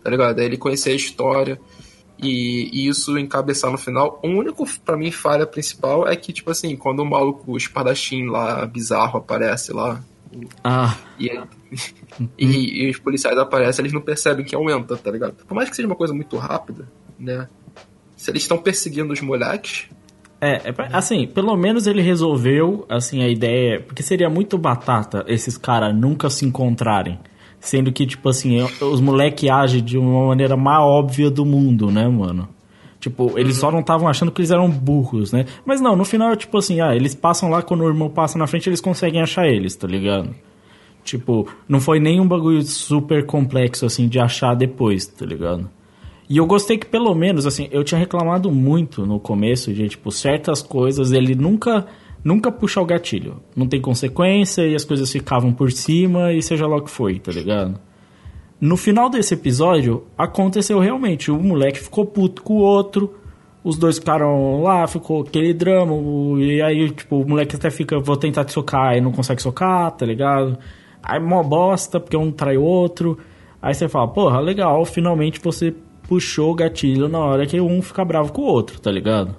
tá 0.03 0.09
ligado? 0.09 0.39
Aí 0.39 0.45
ele 0.45 0.57
conhecer 0.57 0.91
a 0.91 0.95
história. 0.95 1.59
E, 2.21 2.69
e 2.71 2.87
isso 2.87 3.17
encabeçar 3.17 3.71
no 3.71 3.77
final. 3.77 4.19
O 4.23 4.27
único, 4.27 4.65
pra 4.85 4.95
mim, 4.95 5.11
falha 5.11 5.45
principal 5.47 6.07
é 6.07 6.15
que, 6.15 6.31
tipo 6.31 6.51
assim, 6.51 6.75
quando 6.75 6.99
o 6.99 7.09
maluco, 7.09 7.51
o 7.51 7.57
espadachim 7.57 8.27
lá, 8.27 8.65
bizarro, 8.65 9.17
aparece 9.17 9.73
lá. 9.73 10.03
ah, 10.63 10.95
E, 11.19 11.27
e, 12.37 12.83
e 12.83 12.89
os 12.89 12.99
policiais 12.99 13.37
aparecem, 13.37 13.81
eles 13.83 13.93
não 13.93 14.01
percebem 14.01 14.45
que 14.45 14.55
aumenta, 14.55 14.95
tá 14.95 15.09
ligado? 15.09 15.33
Por 15.45 15.55
mais 15.55 15.69
que 15.69 15.75
seja 15.75 15.87
uma 15.87 15.95
coisa 15.95 16.13
muito 16.13 16.37
rápida, 16.37 16.87
né? 17.19 17.47
Se 18.15 18.29
eles 18.29 18.43
estão 18.43 18.57
perseguindo 18.57 19.11
os 19.11 19.21
moleques, 19.21 19.89
É, 20.39 20.69
é 20.69 20.73
assim, 20.93 21.27
pelo 21.27 21.55
menos 21.55 21.87
ele 21.87 22.01
resolveu, 22.01 22.85
assim, 22.87 23.23
a 23.23 23.27
ideia. 23.27 23.79
Porque 23.79 24.03
seria 24.03 24.29
muito 24.29 24.57
batata 24.57 25.23
esses 25.27 25.57
caras 25.57 25.95
nunca 25.95 26.29
se 26.29 26.45
encontrarem. 26.45 27.19
Sendo 27.61 27.91
que, 27.91 28.07
tipo 28.07 28.27
assim, 28.27 28.57
os 28.81 28.99
moleque 28.99 29.47
agem 29.47 29.83
de 29.83 29.97
uma 29.97 30.27
maneira 30.27 30.57
mais 30.57 30.81
óbvia 30.81 31.29
do 31.29 31.45
mundo, 31.45 31.91
né, 31.91 32.07
mano? 32.07 32.49
Tipo, 32.99 33.37
eles 33.37 33.57
só 33.57 33.71
não 33.71 33.79
estavam 33.81 34.07
achando 34.07 34.31
que 34.31 34.41
eles 34.41 34.51
eram 34.51 34.69
burros, 34.69 35.31
né? 35.31 35.45
Mas 35.63 35.79
não, 35.79 35.95
no 35.95 36.03
final, 36.03 36.35
tipo 36.35 36.57
assim, 36.57 36.81
ah, 36.81 36.95
eles 36.95 37.15
passam 37.15 37.49
lá, 37.49 37.61
quando 37.61 37.81
o 37.81 37.87
irmão 37.87 38.09
passa 38.09 38.37
na 38.37 38.47
frente, 38.47 38.67
eles 38.67 38.81
conseguem 38.81 39.21
achar 39.21 39.47
eles, 39.47 39.75
tá 39.75 39.87
ligado? 39.87 40.35
Tipo, 41.03 41.47
não 41.67 41.79
foi 41.79 41.99
nem 41.99 42.19
um 42.19 42.27
bagulho 42.27 42.61
super 42.63 43.25
complexo, 43.25 43.85
assim, 43.85 44.07
de 44.07 44.19
achar 44.19 44.55
depois, 44.55 45.05
tá 45.05 45.25
ligado? 45.25 45.69
E 46.29 46.37
eu 46.37 46.45
gostei 46.45 46.77
que 46.77 46.85
pelo 46.85 47.13
menos, 47.13 47.45
assim, 47.45 47.67
eu 47.71 47.83
tinha 47.83 47.99
reclamado 47.99 48.51
muito 48.51 49.05
no 49.05 49.19
começo 49.19 49.73
de, 49.73 49.87
tipo, 49.89 50.11
certas 50.11 50.61
coisas, 50.61 51.11
ele 51.11 51.35
nunca, 51.35 51.85
nunca 52.23 52.51
puxa 52.51 52.81
o 52.81 52.85
gatilho. 52.85 53.41
Não 53.55 53.67
tem 53.67 53.81
consequência 53.81 54.65
e 54.65 54.75
as 54.75 54.83
coisas 54.83 55.11
ficavam 55.11 55.53
por 55.53 55.71
cima 55.71 56.33
e 56.33 56.41
seja 56.41 56.67
lá 56.67 56.77
o 56.77 56.81
que 56.81 56.89
foi, 56.89 57.19
tá 57.19 57.31
ligado? 57.31 57.79
No 58.59 58.77
final 58.77 59.09
desse 59.09 59.33
episódio, 59.33 60.03
aconteceu 60.17 60.79
realmente. 60.79 61.31
O 61.31 61.41
moleque 61.41 61.79
ficou 61.79 62.05
puto 62.05 62.43
com 62.43 62.53
o 62.53 62.61
outro, 62.61 63.15
os 63.63 63.77
dois 63.77 63.97
ficaram 63.97 64.61
lá, 64.61 64.85
ficou 64.87 65.21
aquele 65.21 65.53
drama, 65.53 65.93
e 66.39 66.61
aí, 66.61 66.91
tipo, 66.91 67.21
o 67.21 67.27
moleque 67.27 67.55
até 67.55 67.71
fica, 67.71 67.99
vou 67.99 68.17
tentar 68.17 68.43
te 68.45 68.51
socar, 68.51 68.95
e 68.95 69.01
não 69.01 69.11
consegue 69.11 69.41
socar, 69.41 69.91
tá 69.91 70.05
ligado? 70.05 70.57
Aí 71.01 71.19
mó 71.19 71.41
bosta, 71.41 71.99
porque 71.99 72.15
um 72.15 72.31
trai 72.31 72.57
o 72.57 72.63
outro. 72.63 73.17
Aí 73.59 73.73
você 73.73 73.87
fala, 73.89 74.07
porra, 74.07 74.39
legal, 74.39 74.85
finalmente 74.85 75.39
você 75.39 75.73
puxou 76.07 76.51
o 76.51 76.55
gatilho 76.55 77.07
na 77.07 77.19
hora 77.19 77.45
que 77.47 77.59
um 77.59 77.81
fica 77.81 78.05
bravo 78.05 78.31
com 78.31 78.41
o 78.41 78.45
outro, 78.45 78.79
tá 78.79 78.91
ligado? 78.91 79.35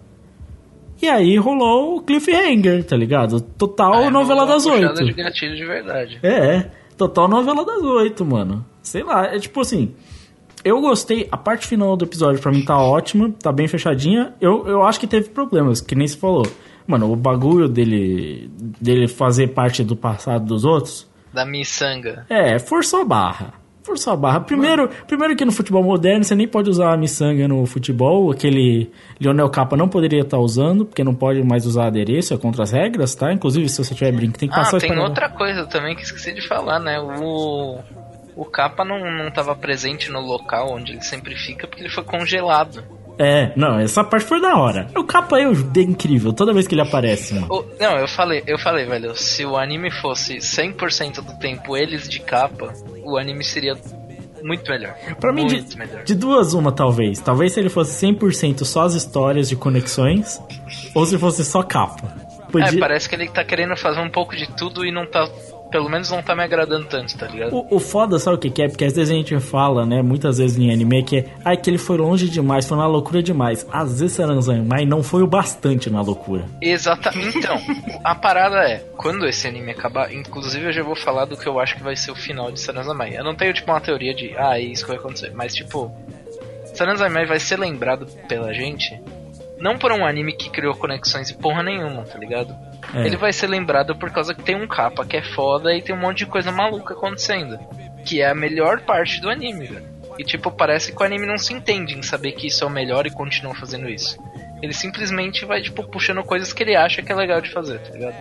E 1.02 1.08
aí 1.08 1.36
rolou 1.36 1.96
o 1.96 2.00
cliffhanger, 2.02 2.84
tá 2.84 2.96
ligado? 2.96 3.40
Total 3.40 3.92
Aí 3.94 4.10
novela 4.10 4.42
rolou 4.46 4.46
uma 4.46 4.54
das 4.54 4.66
oito. 4.66 5.04
de 5.04 5.12
gatilho 5.12 5.56
de 5.56 5.64
verdade. 5.66 6.20
É, 6.22 6.70
total 6.96 7.26
novela 7.26 7.64
das 7.66 7.82
oito, 7.82 8.24
mano. 8.24 8.64
Sei 8.80 9.02
lá, 9.02 9.26
é 9.26 9.38
tipo 9.38 9.60
assim. 9.60 9.94
Eu 10.64 10.80
gostei, 10.80 11.26
a 11.32 11.36
parte 11.36 11.66
final 11.66 11.96
do 11.96 12.04
episódio 12.04 12.40
pra 12.40 12.52
mim 12.52 12.64
tá 12.64 12.78
ótima, 12.78 13.32
tá 13.42 13.50
bem 13.50 13.66
fechadinha. 13.66 14.32
Eu, 14.40 14.64
eu 14.68 14.84
acho 14.84 15.00
que 15.00 15.08
teve 15.08 15.28
problemas, 15.30 15.80
que 15.80 15.96
nem 15.96 16.06
se 16.06 16.16
falou. 16.16 16.46
Mano, 16.86 17.10
o 17.12 17.16
bagulho 17.16 17.68
dele, 17.68 18.48
dele 18.80 19.08
fazer 19.08 19.48
parte 19.48 19.82
do 19.82 19.96
passado 19.96 20.44
dos 20.46 20.64
outros, 20.64 21.10
Da 21.34 21.44
miçanga. 21.44 22.24
é, 22.30 22.60
forçou 22.60 23.00
a 23.00 23.04
barra. 23.04 23.54
Forçou 23.82 24.12
a 24.12 24.16
barra. 24.16 24.40
Primeiro, 24.40 24.88
primeiro 25.06 25.34
que 25.34 25.44
no 25.44 25.52
futebol 25.52 25.82
moderno 25.82 26.24
você 26.24 26.34
nem 26.34 26.46
pode 26.46 26.70
usar 26.70 26.92
a 26.92 26.96
miçanga 26.96 27.48
no 27.48 27.66
futebol. 27.66 28.30
Aquele 28.30 28.90
Lionel 29.20 29.50
Capa 29.50 29.76
não 29.76 29.88
poderia 29.88 30.20
estar 30.22 30.38
usando, 30.38 30.86
porque 30.86 31.02
não 31.02 31.14
pode 31.14 31.42
mais 31.42 31.66
usar 31.66 31.86
adereço, 31.86 32.32
é 32.32 32.38
contra 32.38 32.62
as 32.62 32.70
regras, 32.70 33.14
tá? 33.14 33.32
Inclusive, 33.32 33.68
se 33.68 33.84
você 33.84 33.94
tiver 33.94 34.12
brinco, 34.12 34.38
tem 34.38 34.48
que 34.48 34.54
Ah, 34.54 34.58
passar 34.58 34.76
isso 34.78 34.86
tem 34.86 34.98
outra 34.98 35.28
coisa 35.28 35.66
também 35.66 35.96
que 35.96 36.02
esqueci 36.02 36.32
de 36.32 36.46
falar, 36.46 36.78
né? 36.78 37.00
O. 37.00 37.78
O 38.34 38.46
Capa 38.46 38.82
não, 38.82 38.98
não 38.98 39.30
tava 39.30 39.54
presente 39.54 40.10
no 40.10 40.20
local 40.20 40.72
onde 40.72 40.92
ele 40.92 41.02
sempre 41.02 41.34
fica 41.36 41.66
porque 41.66 41.82
ele 41.82 41.90
foi 41.90 42.02
congelado. 42.02 42.82
É, 43.18 43.52
não, 43.56 43.78
essa 43.78 44.02
parte 44.02 44.26
foi 44.26 44.40
da 44.40 44.56
hora. 44.56 44.88
O 44.96 45.04
capa 45.04 45.38
é 45.38 45.44
incrível, 45.82 46.32
toda 46.32 46.52
vez 46.52 46.66
que 46.66 46.74
ele 46.74 46.82
aparece, 46.82 47.34
mano. 47.34 47.46
O- 47.50 47.64
não, 47.78 47.98
eu 47.98 48.08
falei, 48.08 48.42
eu 48.46 48.58
falei, 48.58 48.86
velho, 48.86 49.14
se 49.14 49.44
o 49.44 49.56
anime 49.56 49.90
fosse 49.90 50.38
100% 50.38 51.16
do 51.22 51.38
tempo 51.38 51.76
eles 51.76 52.08
de 52.08 52.20
capa, 52.20 52.72
o 53.04 53.16
anime 53.18 53.44
seria 53.44 53.76
muito 54.42 54.68
melhor. 54.70 54.94
Pra 55.20 55.32
mim, 55.32 55.46
de, 55.46 55.76
melhor. 55.76 56.02
de 56.04 56.14
duas, 56.14 56.52
uma 56.54 56.72
talvez. 56.72 57.20
Talvez 57.20 57.52
se 57.52 57.60
ele 57.60 57.68
fosse 57.68 58.04
100% 58.06 58.64
só 58.64 58.82
as 58.82 58.94
histórias 58.94 59.48
de 59.48 59.56
conexões, 59.56 60.40
ou 60.94 61.06
se 61.06 61.18
fosse 61.18 61.44
só 61.44 61.62
capa. 61.62 62.16
É, 62.48 62.50
Podia... 62.50 62.80
parece 62.80 63.08
que 63.08 63.14
ele 63.14 63.28
tá 63.28 63.44
querendo 63.44 63.76
fazer 63.76 64.00
um 64.00 64.10
pouco 64.10 64.36
de 64.36 64.46
tudo 64.56 64.84
e 64.84 64.90
não 64.90 65.06
tá 65.06 65.26
pelo 65.72 65.88
menos 65.88 66.10
não 66.10 66.22
tá 66.22 66.36
me 66.36 66.44
agradando 66.44 66.86
tanto, 66.86 67.16
tá 67.16 67.26
ligado? 67.26 67.56
O, 67.56 67.76
o 67.76 67.80
foda, 67.80 68.18
sabe 68.18 68.36
o 68.36 68.38
que, 68.38 68.50
que 68.50 68.62
é? 68.62 68.68
Porque 68.68 68.84
às 68.84 68.94
vezes 68.94 69.10
a 69.10 69.14
gente 69.14 69.40
fala, 69.40 69.86
né, 69.86 70.02
muitas 70.02 70.36
vezes 70.36 70.58
em 70.58 70.70
anime, 70.70 71.02
que 71.02 71.18
é, 71.18 71.24
ai, 71.42 71.56
que 71.56 71.70
ele 71.70 71.78
foi 71.78 71.96
longe 71.96 72.28
demais, 72.28 72.68
foi 72.68 72.76
na 72.76 72.86
loucura 72.86 73.22
demais. 73.22 73.66
Às 73.72 74.00
vezes 74.00 74.14
Saranzai 74.16 74.84
não 74.86 75.02
foi 75.02 75.22
o 75.22 75.26
bastante 75.26 75.88
na 75.88 76.02
loucura. 76.02 76.44
Exatamente. 76.60 77.38
Então, 77.38 77.56
a 78.04 78.14
parada 78.14 78.58
é, 78.58 78.84
quando 78.96 79.26
esse 79.26 79.48
anime 79.48 79.70
acabar, 79.72 80.12
inclusive 80.12 80.66
eu 80.66 80.72
já 80.72 80.82
vou 80.82 80.94
falar 80.94 81.24
do 81.24 81.36
que 81.36 81.48
eu 81.48 81.58
acho 81.58 81.76
que 81.76 81.82
vai 81.82 81.96
ser 81.96 82.10
o 82.10 82.14
final 82.14 82.52
de 82.52 82.60
Saranzai. 82.60 83.16
Eu 83.16 83.24
não 83.24 83.34
tenho, 83.34 83.54
tipo, 83.54 83.70
uma 83.70 83.80
teoria 83.80 84.14
de, 84.14 84.36
ah, 84.36 84.58
é 84.58 84.62
isso 84.62 84.84
que 84.84 84.90
vai 84.90 84.98
acontecer. 84.98 85.32
Mas, 85.34 85.54
tipo, 85.54 85.90
Saranzai 86.74 87.08
vai 87.26 87.40
ser 87.40 87.58
lembrado 87.58 88.06
pela 88.28 88.52
gente 88.52 89.00
não 89.62 89.78
por 89.78 89.92
um 89.92 90.04
anime 90.04 90.32
que 90.32 90.50
criou 90.50 90.74
conexões 90.74 91.30
e 91.30 91.34
porra 91.34 91.62
nenhuma, 91.62 92.02
tá 92.02 92.18
ligado? 92.18 92.52
É. 92.94 93.06
Ele 93.06 93.16
vai 93.16 93.32
ser 93.32 93.46
lembrado 93.46 93.96
por 93.96 94.10
causa 94.10 94.34
que 94.34 94.42
tem 94.42 94.56
um 94.56 94.66
capa 94.66 95.04
que 95.04 95.16
é 95.16 95.22
foda 95.22 95.74
e 95.74 95.82
tem 95.82 95.94
um 95.94 96.00
monte 96.00 96.18
de 96.18 96.26
coisa 96.26 96.50
maluca 96.50 96.94
acontecendo. 96.94 97.58
Que 98.04 98.20
é 98.20 98.30
a 98.30 98.34
melhor 98.34 98.80
parte 98.80 99.20
do 99.20 99.30
anime, 99.30 99.66
velho. 99.66 99.92
E 100.18 100.24
tipo, 100.24 100.50
parece 100.50 100.92
que 100.92 101.02
o 101.02 101.06
anime 101.06 101.26
não 101.26 101.38
se 101.38 101.54
entende 101.54 101.96
em 101.96 102.02
saber 102.02 102.32
que 102.32 102.46
isso 102.46 102.64
é 102.64 102.66
o 102.66 102.70
melhor 102.70 103.06
e 103.06 103.10
continua 103.10 103.54
fazendo 103.54 103.88
isso. 103.88 104.18
Ele 104.60 104.72
simplesmente 104.72 105.44
vai, 105.44 105.62
tipo, 105.62 105.82
puxando 105.84 106.22
coisas 106.22 106.52
que 106.52 106.62
ele 106.62 106.76
acha 106.76 107.02
que 107.02 107.10
é 107.10 107.14
legal 107.14 107.40
de 107.40 107.50
fazer, 107.50 107.78
tá 107.80 107.92
ligado? 107.92 108.14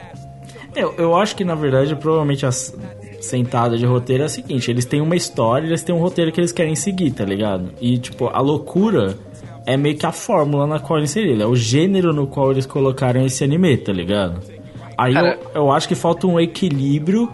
Eu, 0.76 0.96
eu 0.98 1.16
acho 1.16 1.36
que, 1.36 1.44
na 1.44 1.54
verdade, 1.54 1.96
provavelmente 1.96 2.46
a 2.46 2.52
sentada 2.52 3.78
de 3.78 3.86
roteiro 3.86 4.24
é 4.24 4.26
a 4.26 4.30
seguinte: 4.30 4.72
eles 4.72 4.86
têm 4.86 5.02
uma 5.02 5.16
história, 5.16 5.68
eles 5.68 5.84
têm 5.84 5.94
um 5.94 6.00
roteiro 6.00 6.32
que 6.32 6.40
eles 6.40 6.52
querem 6.52 6.76
seguir, 6.76 7.12
tá 7.12 7.26
ligado? 7.26 7.74
E, 7.80 7.98
tipo, 7.98 8.28
a 8.28 8.40
loucura 8.40 9.18
é 9.66 9.78
meio 9.78 9.98
que 9.98 10.06
a 10.06 10.12
fórmula 10.12 10.66
na 10.66 10.80
qual 10.80 11.00
eles 11.00 11.12
inseriram, 11.12 11.42
é 11.42 11.48
o 11.48 11.56
gênero 11.56 12.14
no 12.14 12.28
qual 12.28 12.52
eles 12.52 12.66
colocaram 12.66 13.26
esse 13.26 13.44
anime, 13.44 13.78
tá 13.78 13.92
ligado? 13.92 14.40
Aí 14.98 15.14
eu, 15.16 15.40
eu 15.56 15.72
acho 15.72 15.88
que 15.88 15.96
falta 15.96 16.28
um 16.28 16.40
equilíbrio 16.40 17.32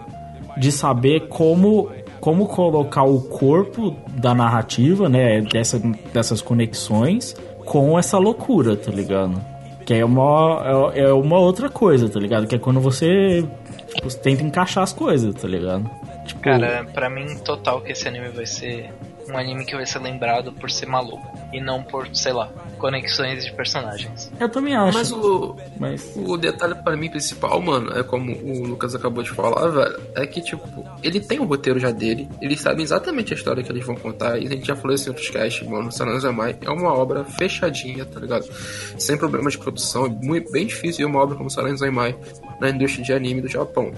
de 0.56 0.72
saber 0.72 1.28
como, 1.28 1.90
como 2.20 2.46
colocar 2.46 3.04
o 3.04 3.20
corpo 3.20 3.96
da 4.08 4.34
narrativa, 4.34 5.08
né, 5.08 5.40
dessa, 5.42 5.78
dessas 6.12 6.40
conexões 6.40 7.34
com 7.64 7.98
essa 7.98 8.18
loucura, 8.18 8.76
tá 8.76 8.90
ligado? 8.90 9.40
Que 9.84 9.94
é 9.94 10.04
uma, 10.04 10.92
é, 10.94 11.00
é 11.00 11.12
uma 11.12 11.38
outra 11.38 11.68
coisa, 11.68 12.08
tá 12.08 12.18
ligado? 12.18 12.46
Que 12.46 12.56
é 12.56 12.58
quando 12.58 12.80
você 12.80 13.46
tipo, 13.94 14.14
tenta 14.16 14.42
encaixar 14.42 14.82
as 14.82 14.92
coisas, 14.92 15.34
tá 15.34 15.48
ligado? 15.48 15.88
Tipo, 16.26 16.40
Cara, 16.40 16.86
pra 16.92 17.08
mim, 17.08 17.38
total 17.44 17.80
que 17.80 17.92
esse 17.92 18.06
anime 18.06 18.28
vai 18.28 18.46
ser 18.46 18.90
um 19.28 19.36
anime 19.36 19.64
que 19.64 19.74
vai 19.74 19.86
ser 19.86 19.98
lembrado 19.98 20.52
por 20.52 20.70
ser 20.70 20.86
maluco. 20.86 21.26
E 21.52 21.60
não 21.60 21.82
por, 21.82 22.08
sei 22.14 22.32
lá, 22.32 22.50
conexões 22.78 23.44
de 23.44 23.52
personagens. 23.52 24.30
eu 24.38 24.48
também 24.48 24.74
acho. 24.74 24.96
Mas 24.96 25.12
o, 25.12 25.56
Mas, 25.78 26.12
o 26.16 26.36
detalhe 26.36 26.74
pra 26.76 26.96
mim 26.96 27.10
principal, 27.10 27.60
mano, 27.60 27.96
é 27.98 28.02
como 28.02 28.32
o 28.32 28.66
Lucas 28.66 28.94
acabou 28.94 29.22
de 29.22 29.30
falar, 29.30 29.68
velho, 29.68 30.00
é 30.14 30.26
que, 30.26 30.40
tipo, 30.40 30.84
ele 31.02 31.20
tem 31.20 31.38
o 31.38 31.44
roteiro 31.44 31.78
já 31.78 31.90
dele, 31.90 32.28
eles 32.40 32.60
sabem 32.60 32.82
exatamente 32.82 33.32
a 33.32 33.36
história 33.36 33.62
que 33.62 33.70
eles 33.70 33.84
vão 33.84 33.96
contar, 33.96 34.38
e 34.38 34.46
a 34.46 34.50
gente 34.50 34.66
já 34.66 34.76
falou 34.76 34.94
isso 34.94 35.06
em 35.06 35.10
outros 35.10 35.30
casts, 35.30 35.66
mano, 35.66 35.90
Saranzamai 35.90 36.56
é 36.60 36.70
uma 36.70 36.92
obra 36.92 37.24
fechadinha, 37.24 38.04
tá 38.04 38.20
ligado? 38.20 38.44
Sem 38.98 39.16
problemas 39.16 39.54
de 39.54 39.58
produção, 39.58 40.06
é 40.06 40.08
muito, 40.08 40.50
bem 40.52 40.66
difícil 40.66 41.06
ver 41.06 41.12
uma 41.12 41.22
obra 41.22 41.36
como 41.36 41.50
Saranzamai 41.50 42.16
na 42.60 42.70
indústria 42.70 43.04
de 43.04 43.12
anime 43.12 43.40
do 43.40 43.48
Japão. 43.48 43.92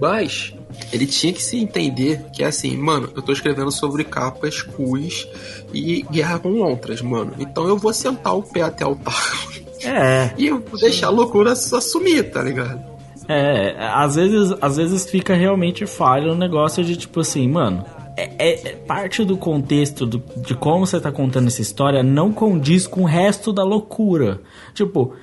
Mas, 0.00 0.52
ele 0.92 1.06
tinha 1.06 1.32
que 1.32 1.42
se 1.42 1.56
entender 1.58 2.24
que 2.32 2.42
é 2.42 2.46
assim, 2.46 2.76
mano, 2.76 3.08
eu 3.14 3.22
tô 3.22 3.32
escrevendo 3.32 3.70
sobre 3.70 4.04
capas, 4.04 4.62
cus 4.62 5.28
e 5.72 6.02
guerra 6.10 6.38
com 6.38 6.50
lontras, 6.50 7.00
mano. 7.00 7.32
Então 7.38 7.66
eu 7.68 7.76
vou 7.76 7.92
sentar 7.92 8.36
o 8.36 8.42
pé 8.42 8.62
até 8.62 8.84
o 8.86 8.94
taco 8.96 9.52
é, 9.84 10.30
e 10.38 10.46
eu 10.46 10.60
vou 10.60 10.78
deixar 10.78 11.06
a 11.08 11.10
loucura 11.10 11.52
assumir, 11.52 12.30
tá 12.30 12.42
ligado? 12.42 12.80
É, 13.28 13.76
às 13.78 14.16
vezes, 14.16 14.54
às 14.60 14.76
vezes 14.76 15.06
fica 15.08 15.34
realmente 15.34 15.86
falho 15.86 16.32
o 16.32 16.36
negócio 16.36 16.84
de 16.84 16.96
tipo 16.96 17.20
assim, 17.20 17.48
mano. 17.48 17.84
É, 18.16 18.30
é- 18.38 18.68
é 18.68 18.72
parte 18.76 19.24
do 19.24 19.38
contexto 19.38 20.04
do- 20.04 20.22
de 20.36 20.54
como 20.54 20.84
você 20.86 21.00
tá 21.00 21.10
contando 21.10 21.46
essa 21.46 21.62
história 21.62 22.02
não 22.02 22.30
condiz 22.30 22.86
com 22.86 23.02
o 23.02 23.06
resto 23.06 23.52
da 23.54 23.64
loucura. 23.64 24.40
Tipo, 24.74 25.14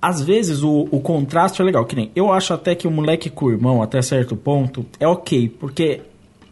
às 0.00 0.22
vezes 0.22 0.62
o, 0.62 0.88
o 0.90 1.00
contraste 1.00 1.60
é 1.60 1.64
legal, 1.64 1.84
que 1.84 1.94
nem 1.96 2.10
eu 2.14 2.32
acho 2.32 2.52
até 2.54 2.74
que 2.74 2.86
o 2.86 2.90
moleque 2.90 3.28
com 3.30 3.46
o 3.46 3.50
irmão, 3.50 3.82
até 3.82 4.00
certo 4.02 4.34
ponto, 4.36 4.84
é 4.98 5.06
ok, 5.06 5.48
porque 5.60 6.00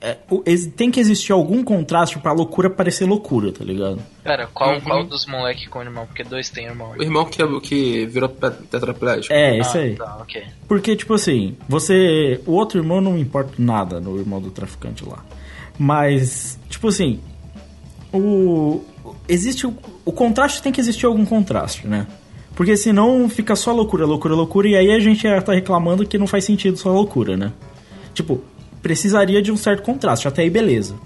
é, 0.00 0.16
o- 0.30 0.42
tem 0.76 0.90
que 0.92 1.00
existir 1.00 1.32
algum 1.32 1.64
contraste 1.64 2.18
pra 2.20 2.32
loucura 2.32 2.70
parecer 2.70 3.04
loucura, 3.04 3.50
tá 3.50 3.64
ligado? 3.64 3.98
Cara, 4.22 4.46
qual, 4.54 4.74
Uhum. 4.74 4.80
qual 4.80 5.04
dos 5.04 5.26
moleques 5.26 5.66
com 5.66 5.82
irmão? 5.82 6.06
Porque 6.06 6.22
dois 6.22 6.48
tem 6.50 6.66
irmão. 6.66 6.92
O 6.96 7.02
irmão 7.02 7.24
que, 7.24 7.60
que 7.60 8.06
virou 8.06 8.28
tetraplégico. 8.28 9.32
É, 9.34 9.58
isso 9.58 9.76
ah, 9.76 9.80
aí. 9.80 9.96
Tá, 9.96 10.18
ok. 10.20 10.42
Porque, 10.68 10.94
tipo 10.94 11.14
assim, 11.14 11.56
você. 11.68 12.40
O 12.46 12.52
outro 12.52 12.78
irmão 12.78 13.00
não 13.00 13.18
importa 13.18 13.54
nada 13.58 13.98
no 13.98 14.16
irmão 14.18 14.40
do 14.40 14.50
traficante 14.50 15.04
lá. 15.04 15.24
Mas, 15.76 16.58
tipo 16.68 16.88
assim. 16.88 17.18
O. 18.12 18.82
Existe. 19.28 19.66
O, 19.66 19.74
o 20.04 20.12
contraste 20.12 20.62
tem 20.62 20.70
que 20.72 20.80
existir 20.80 21.06
algum 21.06 21.24
contraste, 21.24 21.86
né? 21.88 22.06
Porque 22.58 22.76
senão 22.76 23.28
fica 23.28 23.54
só 23.54 23.72
loucura, 23.72 24.04
loucura, 24.04 24.34
loucura. 24.34 24.66
E 24.66 24.74
aí 24.74 24.90
a 24.90 24.98
gente 24.98 25.22
já 25.22 25.40
tá 25.40 25.52
reclamando 25.52 26.04
que 26.04 26.18
não 26.18 26.26
faz 26.26 26.44
sentido 26.44 26.76
só 26.76 26.90
loucura, 26.90 27.36
né? 27.36 27.52
Tipo, 28.12 28.42
precisaria 28.82 29.40
de 29.40 29.52
um 29.52 29.56
certo 29.56 29.84
contraste. 29.84 30.26
Até 30.26 30.42
aí, 30.42 30.50
beleza. 30.50 30.96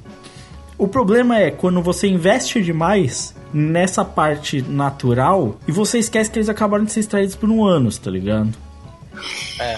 O 0.78 0.88
problema 0.88 1.38
é 1.38 1.50
quando 1.50 1.82
você 1.82 2.08
investe 2.08 2.62
demais 2.62 3.34
nessa 3.52 4.02
parte 4.02 4.62
natural 4.62 5.58
e 5.68 5.72
você 5.72 5.98
esquece 5.98 6.30
que 6.30 6.38
eles 6.38 6.48
acabaram 6.48 6.84
de 6.86 6.92
ser 6.92 7.00
extraídos 7.00 7.36
por 7.36 7.50
um 7.50 7.62
ânus, 7.62 7.98
tá 7.98 8.10
ligado? 8.10 8.54
É. 9.60 9.76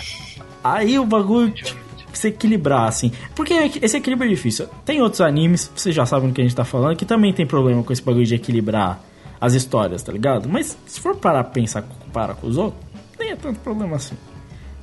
Aí 0.62 0.96
o 0.96 1.04
bagulho 1.04 1.50
tipo, 1.50 1.76
se 2.12 2.28
equilibrar, 2.28 2.86
assim. 2.86 3.10
Porque 3.34 3.52
esse 3.82 3.96
equilíbrio 3.96 4.30
é 4.30 4.32
difícil. 4.32 4.68
Tem 4.84 5.02
outros 5.02 5.20
animes, 5.20 5.68
vocês 5.74 5.92
já 5.92 6.06
sabem 6.06 6.28
do 6.28 6.34
que 6.34 6.40
a 6.40 6.44
gente 6.44 6.54
tá 6.54 6.64
falando, 6.64 6.96
que 6.96 7.04
também 7.04 7.32
tem 7.32 7.44
problema 7.44 7.82
com 7.82 7.92
esse 7.92 8.00
bagulho 8.00 8.24
de 8.24 8.36
equilibrar 8.36 9.02
as 9.40 9.54
histórias, 9.54 10.02
tá 10.02 10.12
ligado? 10.12 10.48
Mas 10.48 10.76
se 10.86 11.00
for 11.00 11.16
parar 11.16 11.44
pra 11.44 11.52
pensar 11.52 11.84
para 12.12 12.34
com 12.34 12.46
os 12.46 12.56
outros, 12.56 12.82
nem 13.18 13.30
é 13.30 13.36
tanto 13.36 13.60
problema 13.60 13.96
assim. 13.96 14.16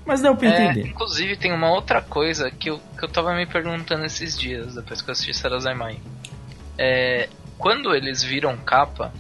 Mas 0.06 0.22
deu 0.22 0.36
pra 0.36 0.48
É, 0.50 0.66
entender. 0.66 0.88
inclusive 0.90 1.38
tem 1.38 1.54
uma 1.54 1.70
outra 1.72 2.02
coisa 2.02 2.50
que 2.52 2.70
eu, 2.70 2.80
que 2.98 3.06
eu 3.06 3.10
tava 3.10 3.34
me 3.36 3.46
perguntando 3.46 4.04
esses 4.06 4.38
dias, 4.38 4.76
depois 4.76 5.02
que 5.02 5.10
eu 5.10 5.14
assisti 5.14 5.34
Sarazai 5.34 5.76
É, 6.78 7.30
quando 7.58 7.94
eles 7.94 8.24
viram 8.24 8.58
capa, 8.58 9.14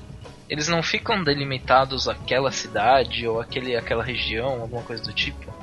eles 0.49 0.67
não 0.67 0.81
ficam 0.81 1.23
delimitados 1.23 2.07
àquela 2.09 2.51
cidade 2.51 3.27
ou 3.27 3.39
aquele, 3.39 3.75
aquela 3.75 4.03
região, 4.03 4.61
alguma 4.61 4.81
coisa 4.81 5.03
do 5.03 5.13
tipo? 5.13 5.53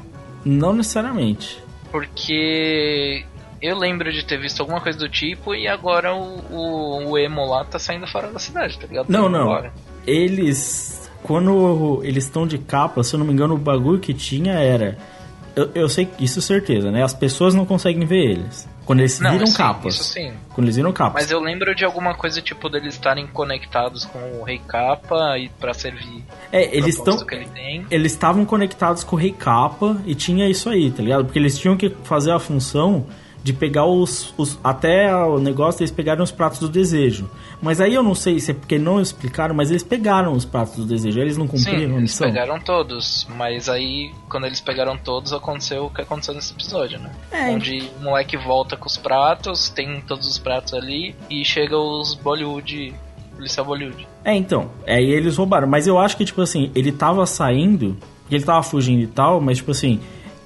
Não 0.45 0.73
necessariamente. 0.73 1.63
Porque 1.91 3.25
eu 3.61 3.77
lembro 3.77 4.13
de 4.13 4.25
ter 4.25 4.39
visto 4.41 4.61
alguma 4.61 4.81
coisa 4.81 4.99
do 4.99 5.09
tipo 5.09 5.55
e 5.55 5.67
agora 5.69 6.15
o, 6.15 6.39
o, 6.51 7.11
o 7.11 7.19
emo 7.19 7.45
lá 7.49 7.65
tá 7.65 7.79
saindo 7.79 8.07
fora 8.07 8.29
da 8.31 8.39
cidade, 8.39 8.79
tá 8.79 8.87
ligado? 8.87 9.09
Não, 9.09 9.29
não. 9.29 9.71
Eles. 10.07 11.11
Quando 11.23 12.01
eles 12.05 12.25
estão 12.25 12.47
de 12.47 12.59
capa, 12.59 13.03
se 13.03 13.15
eu 13.15 13.19
não 13.19 13.27
me 13.27 13.33
engano, 13.33 13.55
o 13.55 13.59
bagulho 13.59 13.99
que 13.99 14.15
tinha 14.15 14.55
era. 14.55 14.97
Eu, 15.57 15.71
eu 15.75 15.89
sei 15.89 16.09
isso 16.21 16.41
certeza, 16.41 16.91
né? 16.93 17.03
As 17.03 17.13
pessoas 17.13 17.55
não 17.55 17.67
conseguem 17.67 18.07
ver 18.07 18.31
eles. 18.31 18.69
Quando 18.87 19.01
eles 19.01 19.19
Não, 19.21 19.33
viram 19.33 19.47
sim, 19.47 19.57
capas. 19.57 19.95
isso 19.95 20.05
sim. 20.05 20.33
Quando 20.55 20.67
eles 20.67 20.77
viram 20.77 20.93
capas. 20.93 21.23
Mas 21.25 21.31
eu 21.31 21.41
lembro 21.41 21.75
de 21.75 21.85
alguma 21.85 22.15
coisa 22.15 22.41
tipo 22.41 22.71
deles 22.71 22.95
estarem 22.95 23.27
conectados 23.27 24.05
com 24.07 24.19
o 24.41 24.45
Rei 24.45 24.61
Capa 24.67 25.37
e 25.37 25.49
pra 25.61 25.75
servir 25.75 26.25
É, 26.53 26.75
eles 26.75 26.97
estão. 26.97 27.19
ele. 27.31 27.85
Eles 27.91 28.13
estavam 28.13 28.45
conectados 28.47 29.03
com 29.05 29.17
o 29.17 29.19
Rei 29.19 29.33
Capa 29.33 30.01
e 30.07 30.15
tinha 30.15 30.49
isso 30.49 30.71
aí, 30.71 30.91
tá 30.91 31.03
ligado? 31.03 31.25
Porque 31.25 31.39
eles 31.39 31.59
tinham 31.59 31.77
que 31.77 31.91
fazer 32.05 32.31
a 32.31 32.39
função 32.39 33.05
de 33.43 33.53
pegar 33.53 33.87
os. 33.87 34.35
os 34.37 34.59
até 34.63 35.15
o 35.15 35.39
negócio 35.39 35.81
eles 35.81 35.91
pegaram 35.91 36.23
os 36.23 36.31
pratos 36.31 36.59
do 36.61 36.69
desejo. 36.69 37.29
Mas 37.61 37.81
aí 37.81 37.95
eu 37.95 38.03
não 38.03 38.15
sei 38.15 38.39
se 38.41 38.51
é 38.51 38.55
porque 38.55 38.79
não 38.79 39.01
explicaram, 39.01 39.55
mas 39.55 39.71
eles 39.71 39.83
pegaram 39.83 40.33
os 40.33 40.45
pratos 40.45 40.77
do 40.77 40.85
desejo. 40.85 41.21
Eles 41.21 41.37
não 41.37 41.47
cumpriram 41.47 41.79
Sim, 41.79 41.85
a 41.85 41.89
eles 41.91 42.03
missão. 42.03 42.27
pegaram 42.27 42.61
todos, 42.61 43.27
mas 43.37 43.69
aí 43.69 44.13
quando 44.29 44.47
eles 44.47 44.61
pegaram 44.61 44.97
todos 44.97 45.33
aconteceu 45.33 45.87
o 45.87 45.91
que 45.91 46.03
aconteceu 46.03 46.35
nesse 46.35 46.53
episódio, 46.53 46.99
né? 46.99 47.11
É. 47.31 47.51
Onde 47.51 47.91
o 48.01 48.05
moleque 48.05 48.37
volta 48.37 48.77
com 48.77 48.87
os 48.87 48.97
pratos, 48.97 49.69
tem 49.69 50.01
todos 50.03 50.27
os 50.27 50.39
pratos 50.39 50.75
ali 50.75 51.15
e 51.31 51.45
chega 51.45 51.77
os 51.77 52.15
Bollywood, 52.15 52.95
policial 53.35 53.65
Bollywood. 53.65 54.07
É, 54.25 54.35
então. 54.35 54.71
Aí 54.87 55.11
eles 55.11 55.37
roubaram. 55.37 55.67
Mas 55.67 55.87
eu 55.87 55.99
acho 55.99 56.17
que, 56.17 56.25
tipo 56.25 56.43
assim, 56.43 56.71
ele 56.75 56.93
tava 56.93 57.25
saindo, 57.25 57.97
ele 58.31 58.45
tava 58.45 58.63
fugindo 58.63 59.03
e 59.03 59.07
tal, 59.07 59.41
mas, 59.41 59.59
tipo 59.59 59.71
assim, 59.71 60.01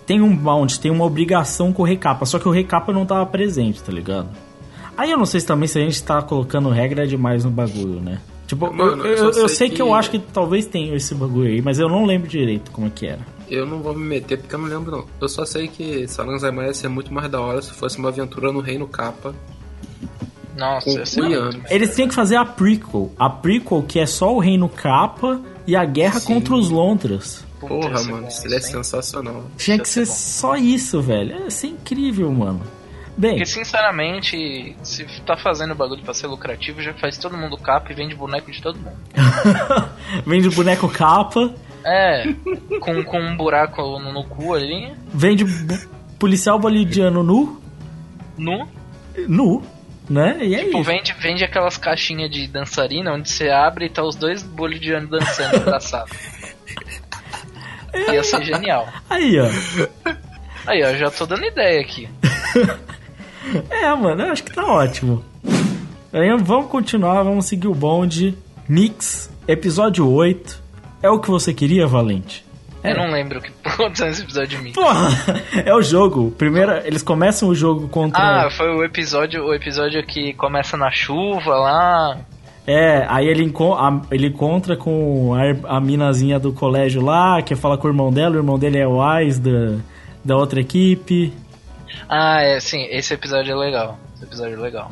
tem 0.06 0.20
um 0.20 0.34
bound, 0.36 0.78
tem 0.80 0.90
uma 0.90 1.04
obrigação 1.04 1.72
com 1.72 1.82
o 1.82 1.86
recapa. 1.86 2.24
Só 2.26 2.38
que 2.38 2.48
o 2.48 2.50
recapa 2.52 2.92
não 2.92 3.06
tava 3.06 3.24
presente, 3.26 3.82
tá 3.82 3.92
ligado? 3.92 4.28
Aí 4.96 5.10
eu 5.10 5.16
não 5.18 5.24
sei 5.26 5.40
se 5.40 5.46
também 5.46 5.66
se 5.68 5.78
a 5.78 5.82
gente 5.82 6.02
tá 6.02 6.20
colocando 6.22 6.68
regra 6.68 7.06
demais 7.06 7.44
no 7.44 7.50
bagulho, 7.50 8.00
né? 8.00 8.20
Tipo, 8.46 8.70
Mano, 8.72 9.04
eu, 9.06 9.12
eu 9.12 9.16
eu- 9.16 9.24
eu 9.26 9.48
sei 9.48 9.48
sei 9.48 9.68
que... 9.70 9.76
que- 9.76 9.82
eu 9.82 9.94
acho 9.94 10.10
que 10.10 10.18
talvez 10.18 10.66
tenha 10.66 10.94
esse 10.94 11.14
bagulho 11.14 11.48
aí, 11.48 11.62
mas 11.62 11.78
eu 11.78 11.88
não 11.88 12.04
lembro 12.04 12.28
direito 12.28 12.70
como 12.70 12.86
é 12.86 12.90
que 12.90 13.06
era. 13.06 13.20
Eu 13.48 13.64
não 13.66 13.78
vou 13.80 13.94
me 13.94 14.04
meter 14.04 14.38
porque 14.38 14.54
eu 14.54 14.58
não 14.58 14.66
lembro 14.68 14.90
não. 14.90 15.04
Eu 15.20 15.28
só 15.28 15.44
sei 15.46 15.68
que 15.68 16.06
Saranzai 16.08 16.52
ia 16.54 16.74
ser 16.74 16.88
muito 16.88 17.12
mais 17.12 17.30
da 17.30 17.40
hora 17.40 17.62
se 17.62 17.70
fosse 17.72 17.98
uma 17.98 18.08
aventura 18.10 18.52
no 18.52 18.60
Reino 18.60 18.86
Capa 18.86 19.34
Nossa, 20.56 20.90
muito. 20.90 21.62
Eles 21.70 21.94
têm 21.94 22.06
que 22.08 22.14
fazer 22.14 22.36
a 22.36 22.44
prequel. 22.44 23.10
A 23.18 23.30
prequel 23.30 23.82
que 23.82 23.98
é 23.98 24.06
só 24.06 24.34
o 24.34 24.38
reino 24.38 24.68
capa 24.68 25.40
e 25.66 25.74
a 25.74 25.84
guerra 25.84 26.20
Sim. 26.20 26.34
contra 26.34 26.54
os 26.54 26.68
Lontras. 26.68 27.44
Porra, 27.68 28.00
é 28.00 28.04
mano, 28.04 28.28
isso 28.28 28.46
é 28.54 28.60
sensacional. 28.60 29.44
Tinha 29.56 29.78
que 29.78 29.88
ser 29.88 30.06
só 30.06 30.56
isso, 30.56 31.00
velho. 31.00 31.38
Ia 31.44 31.50
ser 31.50 31.68
incrível, 31.68 32.30
mano. 32.32 32.60
Bem, 33.16 33.32
Porque, 33.32 33.44
sinceramente, 33.46 34.74
se 34.82 35.04
tá 35.26 35.36
fazendo 35.36 35.72
o 35.72 35.74
bagulho 35.74 36.02
pra 36.02 36.14
ser 36.14 36.26
lucrativo, 36.28 36.80
já 36.80 36.94
faz 36.94 37.18
todo 37.18 37.36
mundo 37.36 37.58
capa 37.58 37.92
e 37.92 37.94
vende 37.94 38.14
boneco 38.14 38.50
de 38.50 38.62
todo 38.62 38.78
mundo. 38.78 38.96
vende 40.26 40.48
boneco 40.48 40.88
capa, 40.88 41.52
É, 41.84 42.24
com, 42.80 43.02
com 43.04 43.20
um 43.20 43.36
buraco 43.36 43.82
no, 43.98 44.12
no 44.12 44.24
cu 44.24 44.54
ali, 44.54 44.92
vende 45.12 45.44
policial 46.18 46.58
boliviano 46.58 47.22
nu, 47.22 47.60
nu. 48.38 48.66
nu, 49.28 49.62
né? 50.08 50.38
E 50.40 50.54
é 50.54 50.64
Tipo, 50.64 50.78
isso. 50.80 50.90
vende, 50.90 51.14
vende 51.20 51.44
aquelas 51.44 51.76
caixinhas 51.76 52.30
de 52.30 52.46
dançarina 52.46 53.12
onde 53.12 53.28
você 53.28 53.50
abre 53.50 53.86
e 53.86 53.88
tá 53.90 54.02
os 54.02 54.16
dois 54.16 54.42
bolivianos 54.42 55.10
dançando 55.10 55.56
abraçados. 55.60 56.12
Ia 57.94 58.24
ser 58.24 58.42
genial. 58.44 58.88
Aí, 59.08 59.38
ó. 59.38 59.48
Aí, 60.66 60.82
ó, 60.82 60.94
já 60.94 61.10
tô 61.10 61.26
dando 61.26 61.44
ideia 61.44 61.80
aqui. 61.80 62.08
É, 63.68 63.92
mano, 63.94 64.22
eu 64.22 64.32
acho 64.32 64.44
que 64.44 64.52
tá 64.52 64.64
ótimo. 64.64 65.22
Aí, 66.12 66.28
vamos 66.38 66.70
continuar, 66.70 67.24
vamos 67.24 67.46
seguir 67.46 67.66
o 67.66 67.74
bonde. 67.74 68.38
Mix, 68.68 69.30
episódio 69.48 70.08
8. 70.08 70.62
É 71.02 71.10
o 71.10 71.18
que 71.18 71.28
você 71.28 71.52
queria, 71.52 71.86
Valente? 71.86 72.44
É. 72.82 72.92
Eu 72.92 72.96
não 72.96 73.10
lembro 73.10 73.38
o 73.38 73.42
que 73.42 73.50
aconteceu 73.68 74.06
nesse 74.06 74.22
episódio 74.22 74.58
de 74.58 74.58
mim. 74.58 74.72
Porra, 74.72 75.08
é 75.66 75.74
o 75.74 75.82
jogo. 75.82 76.30
Primeiro, 76.32 76.72
eles 76.86 77.02
começam 77.02 77.48
o 77.48 77.54
jogo 77.54 77.88
contra. 77.88 78.46
Ah, 78.46 78.50
foi 78.50 78.68
o 78.68 78.84
episódio, 78.84 79.44
o 79.44 79.54
episódio 79.54 80.04
que 80.06 80.32
começa 80.34 80.76
na 80.76 80.90
chuva 80.90 81.54
lá. 81.56 82.18
É, 82.66 83.04
aí 83.08 83.26
ele, 83.26 83.42
enco- 83.42 83.74
a- 83.74 84.02
ele 84.10 84.28
encontra 84.28 84.76
com 84.76 85.34
a, 85.34 85.76
a 85.76 85.80
minazinha 85.80 86.38
do 86.38 86.52
colégio 86.52 87.02
lá, 87.02 87.42
que 87.42 87.56
fala 87.56 87.76
com 87.76 87.88
o 87.88 87.90
irmão 87.90 88.12
dela, 88.12 88.34
o 88.36 88.38
irmão 88.38 88.58
dele 88.58 88.78
é 88.78 88.86
o 88.86 88.98
Wise 89.04 89.40
da, 89.40 89.78
da 90.24 90.36
outra 90.36 90.60
equipe. 90.60 91.32
Ah, 92.08 92.40
é, 92.40 92.60
sim, 92.60 92.84
esse 92.90 93.12
episódio 93.14 93.52
é 93.52 93.56
legal. 93.56 93.98
Esse 94.14 94.24
episódio 94.24 94.54
é 94.54 94.60
legal. 94.60 94.90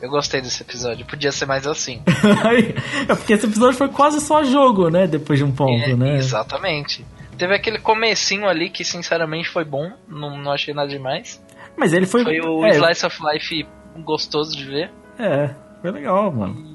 Eu 0.00 0.08
gostei 0.08 0.40
desse 0.40 0.62
episódio, 0.62 1.04
podia 1.04 1.30
ser 1.32 1.46
mais 1.46 1.66
assim. 1.66 2.00
É 3.08 3.14
porque 3.14 3.32
esse 3.34 3.46
episódio 3.46 3.76
foi 3.76 3.88
quase 3.88 4.20
só 4.20 4.42
jogo, 4.44 4.88
né? 4.88 5.06
Depois 5.06 5.38
de 5.38 5.44
um 5.44 5.50
ponto, 5.52 5.90
É, 5.90 5.94
né? 5.96 6.16
Exatamente. 6.16 7.04
Teve 7.36 7.54
aquele 7.54 7.78
comecinho 7.78 8.46
ali 8.48 8.70
que 8.70 8.84
sinceramente 8.84 9.48
foi 9.48 9.64
bom, 9.64 9.90
não, 10.08 10.38
não 10.38 10.52
achei 10.52 10.72
nada 10.72 10.88
demais. 10.88 11.42
Mas 11.76 11.92
ele 11.92 12.06
foi. 12.06 12.22
Foi 12.22 12.40
o 12.40 12.64
é, 12.64 12.70
Slice 12.70 13.06
of 13.06 13.18
Life 13.32 13.66
gostoso 14.04 14.56
de 14.56 14.64
ver. 14.64 14.90
é, 15.18 15.50
foi 15.82 15.90
legal, 15.90 16.30
mano. 16.32 16.69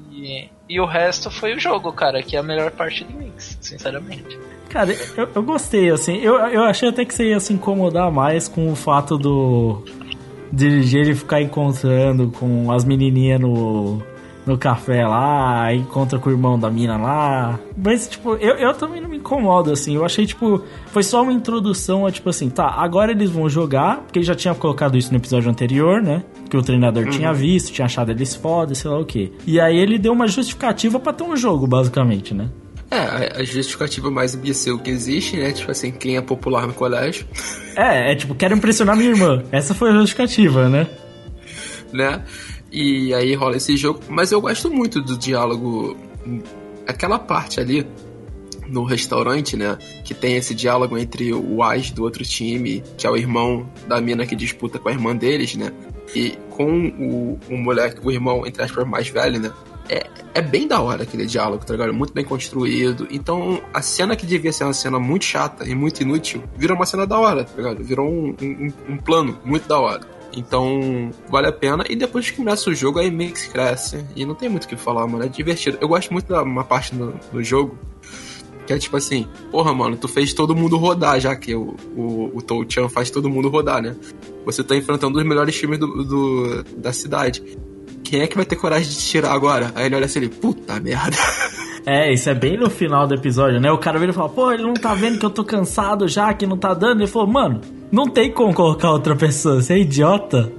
E, 0.68 0.80
o 0.80 0.86
resto 0.86 1.30
foi 1.30 1.54
o 1.54 1.60
jogo, 1.60 1.92
cara, 1.92 2.22
que 2.22 2.36
é 2.36 2.38
a 2.38 2.42
melhor 2.42 2.70
parte 2.70 3.04
do 3.04 3.12
mix, 3.12 3.58
sinceramente. 3.60 4.38
Cara, 4.70 4.92
eu, 5.16 5.28
eu 5.34 5.42
gostei, 5.42 5.90
assim. 5.90 6.16
Eu, 6.16 6.36
eu 6.48 6.62
achei 6.64 6.88
até 6.88 7.04
que 7.04 7.14
você 7.14 7.30
ia 7.30 7.40
se 7.40 7.52
incomodar 7.52 8.10
mais 8.10 8.48
com 8.48 8.72
o 8.72 8.76
fato 8.76 9.18
do. 9.18 9.82
De 10.50 10.96
ele 10.96 11.14
ficar 11.14 11.42
encontrando 11.42 12.30
com 12.30 12.70
as 12.72 12.84
menininhas 12.84 13.40
no, 13.40 14.00
no 14.46 14.56
café 14.56 15.06
lá, 15.06 15.74
encontra 15.74 16.18
com 16.18 16.30
o 16.30 16.32
irmão 16.32 16.58
da 16.58 16.70
mina 16.70 16.96
lá. 16.96 17.58
Mas, 17.76 18.08
tipo, 18.08 18.36
eu, 18.36 18.54
eu 18.54 18.72
também 18.72 19.00
não 19.00 19.08
me 19.08 19.18
incomodo, 19.18 19.72
assim. 19.72 19.96
Eu 19.96 20.04
achei, 20.04 20.24
tipo, 20.24 20.62
foi 20.86 21.02
só 21.02 21.22
uma 21.22 21.32
introdução 21.32 22.06
a, 22.06 22.12
tipo 22.12 22.30
assim, 22.30 22.48
tá, 22.48 22.68
agora 22.68 23.10
eles 23.10 23.28
vão 23.28 23.48
jogar, 23.48 23.98
porque 23.98 24.22
já 24.22 24.36
tinha 24.36 24.54
colocado 24.54 24.96
isso 24.96 25.10
no 25.10 25.18
episódio 25.18 25.50
anterior, 25.50 26.00
né? 26.00 26.22
Que 26.48 26.56
o 26.56 26.62
treinador 26.62 27.08
tinha 27.08 27.32
visto, 27.32 27.72
tinha 27.72 27.86
achado 27.86 28.10
eles 28.10 28.34
foda, 28.34 28.74
sei 28.74 28.90
lá 28.90 28.98
o 29.00 29.04
quê. 29.04 29.32
E 29.46 29.58
aí 29.60 29.76
ele 29.76 29.98
deu 29.98 30.12
uma 30.12 30.26
justificativa 30.28 30.98
pra 31.00 31.12
ter 31.12 31.24
um 31.24 31.36
jogo, 31.36 31.66
basicamente, 31.66 32.32
né? 32.34 32.48
É, 32.90 33.40
a- 33.40 33.44
justificativa 33.44 34.10
mais 34.10 34.34
imbecil 34.34 34.78
que 34.78 34.90
existe, 34.90 35.36
né? 35.36 35.50
Tipo 35.52 35.72
assim, 35.72 35.90
quem 35.90 36.16
é 36.16 36.20
popular 36.20 36.66
no 36.68 36.72
colégio, 36.72 37.26
É, 37.74 38.12
é 38.12 38.14
tipo, 38.14 38.34
quero 38.34 38.54
impressionar 38.56 38.96
minha 38.96 39.10
irmã. 39.10 39.42
Essa 39.50 39.74
foi 39.74 39.90
a 39.90 39.92
justificativa, 39.94 40.68
né? 40.68 40.86
né? 41.92 42.22
E 42.70 43.12
aí 43.14 43.34
rola 43.34 43.56
esse 43.56 43.76
jogo. 43.76 44.00
Mas 44.08 44.30
eu 44.32 44.40
gosto 44.40 44.70
muito 44.70 45.00
do 45.02 45.18
diálogo. 45.18 45.96
Aquela 46.86 47.18
parte 47.18 47.58
ali 47.60 47.86
no 48.68 48.84
restaurante, 48.84 49.56
né? 49.56 49.76
Que 50.04 50.12
tem 50.14 50.36
esse 50.36 50.54
diálogo 50.54 50.96
entre 50.98 51.32
o 51.32 51.60
Wise 51.62 51.92
do 51.94 52.02
outro 52.02 52.24
time, 52.24 52.82
que 52.96 53.06
é 53.06 53.10
o 53.10 53.16
irmão 53.16 53.68
da 53.88 54.00
mina 54.00 54.26
que 54.26 54.34
disputa 54.36 54.78
com 54.78 54.88
a 54.88 54.92
irmã 54.92 55.14
deles, 55.14 55.54
né? 55.56 55.72
E 56.14 56.38
com 56.50 56.88
o, 56.88 57.38
o 57.50 57.56
moleque, 57.56 58.00
o 58.02 58.10
irmão, 58.10 58.46
entre 58.46 58.62
aspas, 58.62 58.86
mais 58.86 59.08
velho, 59.08 59.40
né? 59.40 59.52
É, 59.88 60.06
é 60.34 60.42
bem 60.42 60.66
da 60.66 60.80
hora 60.80 61.04
aquele 61.04 61.26
diálogo, 61.26 61.64
tá 61.64 61.72
ligado? 61.72 61.92
Muito 61.94 62.12
bem 62.12 62.24
construído. 62.24 63.06
Então, 63.10 63.62
a 63.72 63.80
cena 63.80 64.16
que 64.16 64.26
devia 64.26 64.52
ser 64.52 64.64
uma 64.64 64.72
cena 64.72 64.98
muito 64.98 65.24
chata 65.24 65.68
e 65.68 65.74
muito 65.74 66.02
inútil, 66.02 66.42
virou 66.56 66.76
uma 66.76 66.86
cena 66.86 67.06
da 67.06 67.18
hora, 67.18 67.44
tá 67.44 67.52
ligado? 67.56 67.82
Virou 67.82 68.08
um, 68.08 68.34
um, 68.40 68.72
um 68.88 68.96
plano 68.96 69.38
muito 69.44 69.68
da 69.68 69.78
hora. 69.78 70.16
Então, 70.36 71.10
vale 71.28 71.46
a 71.46 71.52
pena. 71.52 71.84
E 71.88 71.96
depois 71.96 72.30
que 72.30 72.36
começa 72.36 72.68
o 72.68 72.74
jogo, 72.74 72.98
aí 72.98 73.10
meio 73.10 73.32
que 73.32 73.48
cresce. 73.48 74.04
E 74.14 74.26
não 74.26 74.34
tem 74.34 74.48
muito 74.48 74.64
o 74.64 74.68
que 74.68 74.76
falar, 74.76 75.06
mano. 75.06 75.24
É 75.24 75.28
divertido. 75.28 75.78
Eu 75.80 75.88
gosto 75.88 76.12
muito 76.12 76.28
da 76.28 76.42
uma 76.42 76.64
parte 76.64 76.94
no 76.94 77.42
jogo. 77.42 77.78
Que 78.66 78.72
é 78.72 78.78
tipo 78.78 78.96
assim, 78.96 79.28
porra, 79.50 79.72
mano, 79.72 79.96
tu 79.96 80.08
fez 80.08 80.34
todo 80.34 80.54
mundo 80.54 80.76
rodar, 80.76 81.20
já 81.20 81.36
que 81.36 81.54
o, 81.54 81.76
o, 81.96 82.32
o 82.34 82.42
Tou-Chan 82.42 82.88
faz 82.88 83.10
todo 83.10 83.30
mundo 83.30 83.48
rodar, 83.48 83.80
né? 83.80 83.96
Você 84.46 84.64
tá 84.64 84.74
enfrentando 84.74 85.18
os 85.18 85.24
melhores 85.26 85.54
times 85.58 85.78
do, 85.78 85.86
do- 86.04 86.64
da 86.78 86.92
cidade. 86.92 87.42
Quem 88.02 88.20
é 88.22 88.26
que 88.26 88.36
vai 88.36 88.46
ter 88.46 88.56
coragem 88.56 88.88
de 88.88 88.96
tirar 88.96 89.32
agora? 89.32 89.72
Aí 89.74 89.84
ele 89.86 89.96
olha 89.96 90.06
assim, 90.06 90.20
ele, 90.20 90.28
puta 90.30 90.80
merda. 90.80 91.16
É, 91.88 92.12
isso 92.12 92.28
é 92.28 92.34
bem 92.34 92.56
no 92.56 92.68
final 92.68 93.06
do 93.06 93.14
episódio, 93.14 93.60
né? 93.60 93.70
O 93.70 93.78
cara 93.78 93.96
vira 93.96 94.10
e 94.10 94.14
fala, 94.14 94.28
pô, 94.28 94.50
ele 94.50 94.64
não 94.64 94.74
tá 94.74 94.92
vendo 94.92 95.20
que 95.20 95.24
eu 95.24 95.30
tô 95.30 95.44
cansado 95.44 96.08
já, 96.08 96.34
que 96.34 96.44
não 96.44 96.56
tá 96.56 96.74
dando. 96.74 96.98
Ele 97.00 97.06
falou, 97.06 97.28
mano, 97.28 97.60
não 97.92 98.08
tem 98.08 98.28
como 98.32 98.52
colocar 98.52 98.90
outra 98.90 99.14
pessoa, 99.14 99.62
você 99.62 99.74
é 99.74 99.78
idiota. 99.78 100.50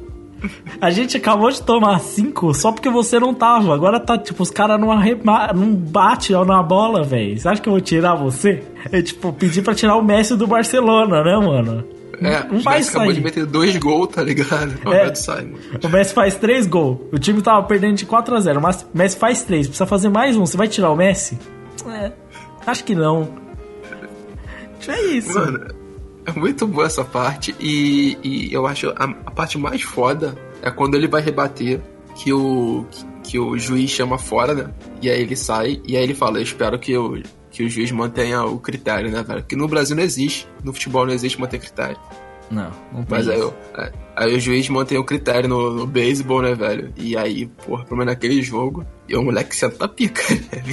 A 0.80 0.90
gente 0.90 1.18
acabou 1.18 1.50
de 1.52 1.62
tomar 1.62 2.00
cinco 2.00 2.54
só 2.54 2.72
porque 2.72 2.90
você 2.90 3.20
não 3.20 3.34
tava. 3.34 3.74
Agora 3.74 4.00
tá, 4.00 4.18
tipo, 4.18 4.42
os 4.42 4.50
caras 4.50 4.80
não, 4.80 4.90
arrema- 4.90 5.52
não 5.54 5.76
bate 5.76 6.32
na 6.32 6.64
bola, 6.64 7.04
velho. 7.04 7.38
Você 7.38 7.46
acha 7.50 7.62
que 7.62 7.68
eu 7.68 7.74
vou 7.74 7.82
tirar 7.82 8.16
você? 8.16 8.64
É 8.90 9.02
tipo, 9.02 9.34
pedir 9.34 9.64
pra 9.64 9.76
tirar 9.76 9.98
o 9.98 10.02
Messi 10.06 10.34
do 10.34 10.48
Barcelona, 10.48 11.24
né, 11.26 11.36
mano? 11.46 11.84
É, 12.22 12.44
não 12.44 12.58
o 12.58 12.62
vai 12.62 12.78
Messi 12.78 12.90
acabou 12.90 13.14
de 13.14 13.22
meter 13.22 13.46
dois 13.46 13.76
gols, 13.78 14.10
tá 14.10 14.24
ligado? 14.24 14.74
O 14.86 14.94
É. 14.94 15.06
Mano. 15.06 15.60
O 15.84 15.90
Messi 15.90 16.14
faz 16.14 16.36
três 16.36 16.66
gols. 16.66 17.00
O 17.12 17.20
time 17.20 17.42
tava 17.42 17.66
perdendo 17.68 17.96
de 17.96 18.06
4 18.06 18.36
a 18.36 18.40
0 18.40 18.62
Mas 18.62 18.82
o 18.82 18.98
Messi 18.98 19.18
faz 19.18 19.44
três. 19.44 19.68
Precisa 19.68 19.86
fazer 19.86 20.10
mais 20.10 20.36
um. 20.36 20.46
Você 20.46 20.58
vai 20.58 20.68
tirar 20.68 20.92
o 20.92 20.96
Messi? 20.96 21.38
É. 21.88 22.12
Acho 22.66 22.84
que 22.84 22.96
não. 22.96 23.30
É 24.88 25.02
isso. 25.06 25.38
Mano, 25.38 25.68
é 26.26 26.32
muito 26.32 26.68
boa 26.68 26.86
essa 26.86 27.04
parte. 27.04 27.56
E, 27.60 28.18
e 28.24 28.54
eu 28.54 28.66
acho 28.66 28.90
a, 28.90 29.04
a 29.26 29.32
parte 29.32 29.58
mais 29.58 29.82
foda 29.82 30.36
é 30.62 30.72
quando 30.72 30.96
ele 30.96 31.08
vai 31.08 31.22
rebater 31.22 31.82
que 32.16 32.34
o, 32.34 32.86
que 33.24 33.38
o 33.38 33.58
juiz 33.58 33.90
chama 33.92 34.18
fora, 34.18 34.54
né? 34.54 34.70
E 35.02 35.10
aí 35.10 35.22
ele 35.22 35.36
sai 35.36 35.82
e 35.86 35.96
aí 35.96 36.04
ele 36.04 36.14
fala: 36.14 36.40
Eu 36.40 36.44
espero 36.44 36.80
que 36.80 36.98
o, 36.98 37.22
que 37.58 37.64
o 37.64 37.70
juiz 37.70 37.92
mantenha 37.92 38.44
o 38.44 38.60
critério, 38.60 39.10
né, 39.10 39.24
velho? 39.24 39.42
Que 39.44 39.56
no 39.56 39.68
Brasil 39.68 39.96
não 39.96 40.04
existe. 40.04 40.48
No 40.64 40.72
futebol 40.72 41.08
não 41.08 41.14
existe 41.14 41.40
manter 41.42 41.60
critério. 41.60 41.98
Não, 42.52 42.70
não 42.94 43.04
tem 43.04 43.18
Mas 43.18 43.28
aí, 43.28 43.40
isso. 43.40 43.48
o- 43.76 43.82
é, 43.82 43.92
aí 44.16 44.36
o 44.36 44.40
juiz 44.40 44.70
mantém 44.70 44.98
o 45.00 45.04
critério 45.04 45.50
no, 45.50 45.72
no 45.74 45.88
beisebol, 45.88 46.42
né, 46.44 46.54
velho? 46.54 46.94
E 46.96 47.18
aí, 47.18 47.48
porra, 47.66 47.84
pelo 47.84 47.98
menos 47.98 48.14
naquele 48.14 48.42
jogo, 48.44 48.86
e 49.10 49.16
o 49.16 49.24
moleque 49.24 49.56
senta 49.56 49.86
a 49.86 49.88
pica, 49.88 50.22
né? 50.34 50.64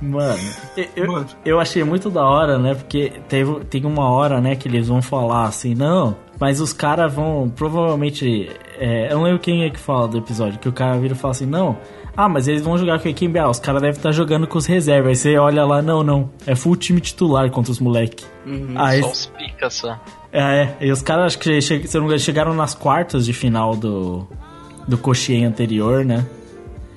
Mano, 0.00 0.38
eu, 0.76 0.86
eu, 0.94 1.12
Mano. 1.12 1.26
eu 1.44 1.58
achei 1.58 1.82
muito 1.82 2.08
da 2.08 2.24
hora, 2.24 2.56
né? 2.58 2.74
Porque 2.74 3.10
teve, 3.28 3.64
tem 3.64 3.84
uma 3.84 4.08
hora, 4.10 4.40
né, 4.40 4.54
que 4.54 4.68
eles 4.68 4.86
vão 4.86 5.02
falar 5.02 5.44
assim, 5.46 5.74
não, 5.74 6.14
mas 6.38 6.60
os 6.60 6.72
caras 6.72 7.12
vão, 7.12 7.50
provavelmente, 7.56 8.48
é, 8.78 9.10
eu 9.10 9.16
não 9.16 9.24
lembro 9.24 9.40
quem 9.40 9.64
é 9.64 9.70
que 9.70 9.80
fala 9.80 10.06
do 10.06 10.18
episódio, 10.18 10.58
que 10.60 10.68
o 10.68 10.72
cara 10.72 10.96
vira 10.98 11.14
e 11.14 11.16
fala 11.16 11.32
assim, 11.32 11.46
não, 11.46 11.76
ah, 12.20 12.28
mas 12.28 12.48
eles 12.48 12.62
vão 12.62 12.76
jogar 12.76 12.98
com 12.98 13.06
a 13.06 13.10
equipe, 13.12 13.38
ah, 13.38 13.48
os 13.48 13.60
caras 13.60 13.80
devem 13.80 13.96
estar 13.96 14.10
jogando 14.10 14.44
com 14.48 14.58
os 14.58 14.66
reservas. 14.66 15.10
Aí 15.10 15.14
você 15.16 15.38
olha 15.38 15.64
lá, 15.64 15.80
não, 15.80 16.02
não, 16.02 16.28
é 16.44 16.56
full 16.56 16.74
time 16.74 17.00
titular 17.00 17.48
contra 17.50 17.70
os 17.70 17.78
moleque. 17.78 18.24
Aí, 18.74 19.00
Só 19.00 19.10
os 19.10 19.26
pica 19.26 19.70
só. 19.70 20.00
é, 20.32 20.40
é, 20.80 20.86
e 20.86 20.90
os 20.90 21.00
caras, 21.00 21.26
acho 21.26 21.38
que 21.38 21.60
chegaram 22.18 22.52
nas 22.54 22.74
quartas 22.74 23.24
de 23.24 23.32
final 23.32 23.76
do, 23.76 24.26
do 24.88 24.98
coxinha 24.98 25.46
anterior, 25.48 26.04
né? 26.04 26.26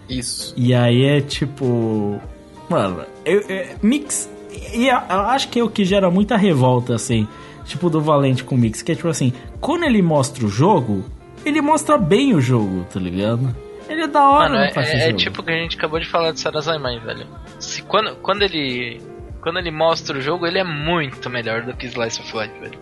Isso. 0.10 0.53
E 0.57 0.73
aí 0.73 1.05
é 1.05 1.21
tipo. 1.21 2.19
Mano, 2.67 3.01
eu, 3.23 3.41
eu- 3.41 3.65
Mix. 3.84 4.27
E 4.73 4.88
eu, 4.88 4.97
eu 5.10 5.19
acho 5.21 5.49
que 5.49 5.60
é 5.60 5.63
o 5.63 5.69
que 5.69 5.86
gera 5.86 6.10
muita 6.10 6.36
revolta, 6.36 6.95
assim. 6.95 7.27
Tipo 7.63 7.89
do 7.91 8.01
Valente 8.01 8.43
com 8.43 8.55
o 8.55 8.57
Mix. 8.57 8.81
Que 8.81 8.91
é 8.91 8.95
tipo 8.95 9.07
assim: 9.07 9.31
quando 9.60 9.84
ele 9.84 10.01
mostra 10.01 10.43
o 10.45 10.49
jogo, 10.49 11.05
ele 11.45 11.62
mostra 11.62 11.97
bem 11.97 12.34
o 12.34 12.41
jogo, 12.41 12.86
tá 12.91 12.99
ligado? 12.99 13.55
Ele 13.91 14.04
é 14.04 14.08
da 14.08 14.23
hora 14.30 14.49
Mano, 14.49 14.56
no 14.56 14.62
é, 14.82 14.84
é- 14.86 15.10
é 15.10 15.13
tipo 15.13 15.41
o 15.41 15.43
que 15.43 15.51
a 15.51 15.56
gente 15.56 15.77
acabou 15.77 15.99
de 15.99 16.08
falar 16.08 16.32
de 16.32 16.39
Sarazaiman, 16.39 16.99
velho. 16.99 17.27
Se, 17.60 17.82
quando, 17.84 18.15
quando 18.17 18.43
ele. 18.43 19.01
Quando 19.41 19.58
ele 19.58 19.71
mostra 19.71 20.17
o 20.17 20.21
jogo, 20.21 20.45
ele 20.45 20.60
é 20.60 20.63
muito 20.63 21.30
melhor 21.30 21.63
do 21.63 21.73
que 21.73 21.88
Slice 21.88 22.21
of 22.21 22.38
Life, 22.38 22.60
velho. 22.60 22.80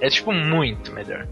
É 0.00 0.08
tipo 0.08 0.32
muito 0.32 0.92
melhor. 0.92 1.26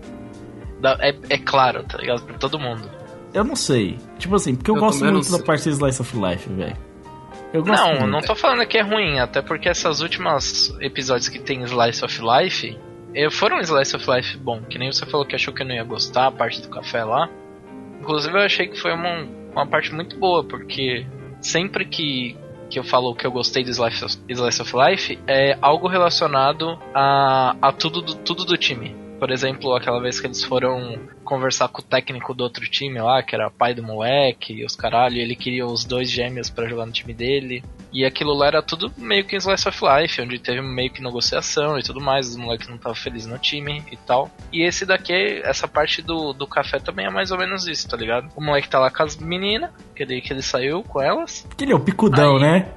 É, 1.01 1.15
é 1.31 1.39
claro, 1.39 1.85
tá 1.85 1.99
ligado? 1.99 2.23
Pra 2.25 2.37
todo 2.37 2.59
mundo. 2.59 2.91
Eu 3.33 3.45
não 3.45 3.55
sei. 3.57 3.97
Tipo 4.19 4.35
assim, 4.35 4.55
porque 4.55 4.71
eu, 4.71 4.75
Eu 4.75 4.81
gosto 4.81 5.05
muito 5.05 5.31
da 5.31 5.39
parte 5.39 5.65
de 5.65 5.71
Slice 5.71 6.03
of 6.03 6.17
Life, 6.17 6.49
velho. 6.53 6.77
Eu 7.53 7.63
gosto 7.65 7.81
Não, 7.81 7.91
muito. 7.93 8.07
não 8.09 8.21
tô 8.21 8.35
falando 8.35 8.67
que 8.67 8.77
é 8.77 8.83
ruim, 8.83 9.19
até 9.21 9.41
porque 9.41 9.69
essas 9.69 10.01
últimas 10.01 10.77
episódios 10.81 11.29
que 11.29 11.39
tem 11.39 11.63
Slice 11.63 12.05
of 12.05 12.21
Life 12.21 12.77
eh, 13.15 13.31
foram 13.31 13.59
um 13.59 13.61
Slice 13.61 13.95
of 13.97 14.05
Life 14.11 14.37
bom, 14.39 14.61
que 14.63 14.79
nem 14.79 14.91
você 14.93 15.07
falou 15.07 15.25
que 15.25 15.35
achou 15.35 15.55
que 15.55 15.63
eu 15.63 15.67
não 15.67 15.75
ia 15.75 15.85
gostar, 15.85 16.27
a 16.27 16.33
parte 16.33 16.61
do 16.61 16.69
café 16.69 17.05
lá. 17.05 17.29
Inclusive 18.07 18.39
eu 18.39 18.43
achei 18.43 18.69
que 18.69 18.79
foi 18.79 18.93
uma, 18.93 19.27
uma 19.51 19.67
parte 19.67 19.93
muito 19.93 20.17
boa, 20.17 20.45
porque 20.45 21.05
sempre 21.41 21.85
que, 21.85 22.37
que 22.71 22.79
eu 22.79 22.85
falo 22.85 23.17
que 23.17 23.27
eu 23.27 23.33
gostei 23.33 23.65
do 23.65 23.71
Slice 23.71 24.05
of, 24.05 24.17
Slice 24.29 24.63
of 24.63 24.73
Life, 24.77 25.19
é 25.27 25.59
algo 25.61 25.89
relacionado 25.89 26.79
a, 26.95 27.57
a 27.61 27.73
tudo, 27.73 28.01
do, 28.01 28.15
tudo 28.15 28.45
do 28.45 28.57
time. 28.57 28.95
Por 29.19 29.33
exemplo, 29.33 29.75
aquela 29.75 30.01
vez 30.01 30.21
que 30.21 30.29
eles 30.29 30.45
foram 30.45 31.01
conversar 31.25 31.67
com 31.67 31.83
o 31.83 31.85
técnico 31.85 32.33
do 32.33 32.45
outro 32.45 32.65
time 32.71 33.01
lá, 33.01 33.25
que 33.25 33.35
era 33.35 33.51
pai 33.51 33.75
do 33.75 33.83
moleque, 33.83 34.53
e 34.53 34.65
os 34.65 34.77
caralho, 34.77 35.17
ele 35.17 35.35
queria 35.35 35.67
os 35.67 35.85
dois 35.85 36.09
gêmeos 36.09 36.49
pra 36.49 36.69
jogar 36.69 36.87
no 36.87 36.93
time 36.93 37.13
dele. 37.13 37.65
E 37.97 38.05
aquilo 38.05 38.35
lá 38.35 38.49
era 38.49 38.63
tudo 38.63 38.93
meio 38.99 39.25
que 39.25 39.35
em 39.35 39.39
Slice 39.39 39.67
of 39.67 39.81
Life, 39.83 40.21
onde 40.21 40.39
teve 40.39 40.61
meio 40.61 40.93
que 40.93 41.03
negociação 41.03 41.79
e 41.79 41.83
tudo 41.83 41.99
mais, 41.99 42.29
os 42.29 42.37
moleques 42.37 42.69
não 42.69 42.77
estavam 42.77 42.95
felizes 42.95 43.27
no 43.27 43.39
time 43.39 43.83
e 43.91 43.97
tal. 43.97 44.31
E 44.53 44.63
esse 44.63 44.85
daqui, 44.85 45.41
essa 45.43 45.67
parte 45.67 46.03
do, 46.03 46.35
do 46.35 46.47
café 46.47 46.79
também 46.79 47.07
é 47.07 47.11
mais 47.11 47.31
ou 47.31 47.39
menos 47.39 47.67
isso, 47.67 47.89
tá 47.89 47.97
ligado? 47.97 48.29
O 48.37 48.45
moleque 48.45 48.69
tá 48.69 48.79
lá 48.79 48.91
com 48.91 49.03
as 49.03 49.17
meninas, 49.17 49.71
que 49.95 50.03
ele, 50.03 50.21
que 50.21 50.31
ele 50.31 50.43
saiu 50.43 50.83
com 50.83 51.01
elas. 51.01 51.47
Porque 51.49 51.65
ele 51.65 51.73
é 51.73 51.75
o 51.75 51.81
picudão, 51.81 52.37
Aí- 52.37 52.43
né? 52.43 52.69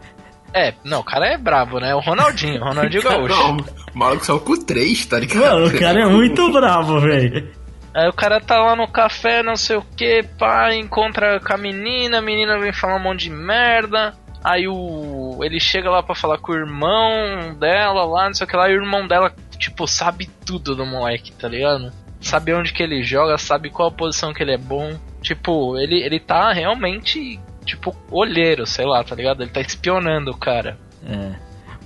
É, 0.53 0.73
não, 0.85 1.01
o 1.01 1.03
cara 1.03 1.27
é 1.27 1.37
brabo, 1.37 1.81
né? 1.81 1.93
O 1.93 1.99
Ronaldinho, 1.99 2.61
o 2.61 2.63
Ronaldinho 2.69 3.03
Gaúcho. 3.03 3.35
Não, 3.35 3.57
o 3.93 3.97
maluco 3.99 4.25
saiu 4.25 4.39
com 4.39 4.55
três, 4.55 5.05
tá 5.05 5.19
ligado? 5.19 5.41
Mano, 5.41 5.67
o 5.67 5.77
cara 5.79 6.01
é 6.01 6.05
muito 6.05 6.49
bravo, 6.49 6.97
velho. 7.01 7.51
Aí 7.93 8.07
o 8.07 8.13
cara 8.13 8.39
tá 8.39 8.57
lá 8.57 8.73
no 8.73 8.87
café, 8.87 9.43
não 9.43 9.57
sei 9.57 9.75
o 9.75 9.81
que, 9.81 10.23
pá, 10.37 10.73
encontra 10.73 11.41
com 11.41 11.53
a 11.53 11.57
menina, 11.57 12.19
a 12.19 12.21
menina 12.21 12.57
vem 12.57 12.71
falar 12.71 12.95
um 12.95 13.03
monte 13.03 13.25
de 13.25 13.31
merda. 13.31 14.15
Aí 14.43 14.67
o. 14.67 15.39
ele 15.43 15.59
chega 15.59 15.89
lá 15.89 16.01
pra 16.01 16.15
falar 16.15 16.37
com 16.37 16.51
o 16.51 16.55
irmão 16.55 17.53
dela 17.59 18.05
lá, 18.05 18.27
não 18.27 18.33
sei 18.33 18.45
o 18.45 18.49
que 18.49 18.55
lá, 18.55 18.69
e 18.69 18.73
o 18.73 18.81
irmão 18.81 19.07
dela, 19.07 19.33
tipo, 19.57 19.85
sabe 19.85 20.29
tudo 20.45 20.75
do 20.75 20.85
moleque, 20.85 21.31
tá 21.33 21.47
ligado? 21.47 21.91
Sabe 22.21 22.53
onde 22.53 22.73
que 22.73 22.81
ele 22.81 23.03
joga, 23.03 23.37
sabe 23.37 23.69
qual 23.69 23.89
a 23.89 23.91
posição 23.91 24.33
que 24.33 24.41
ele 24.41 24.53
é 24.53 24.57
bom. 24.57 24.97
Tipo, 25.21 25.77
ele, 25.77 26.01
ele 26.01 26.19
tá 26.19 26.53
realmente, 26.53 27.39
tipo, 27.65 27.95
olheiro, 28.09 28.65
sei 28.65 28.85
lá, 28.85 29.03
tá 29.03 29.15
ligado? 29.15 29.43
Ele 29.43 29.51
tá 29.51 29.61
espionando 29.61 30.31
o 30.31 30.37
cara. 30.37 30.77
É. 31.05 31.35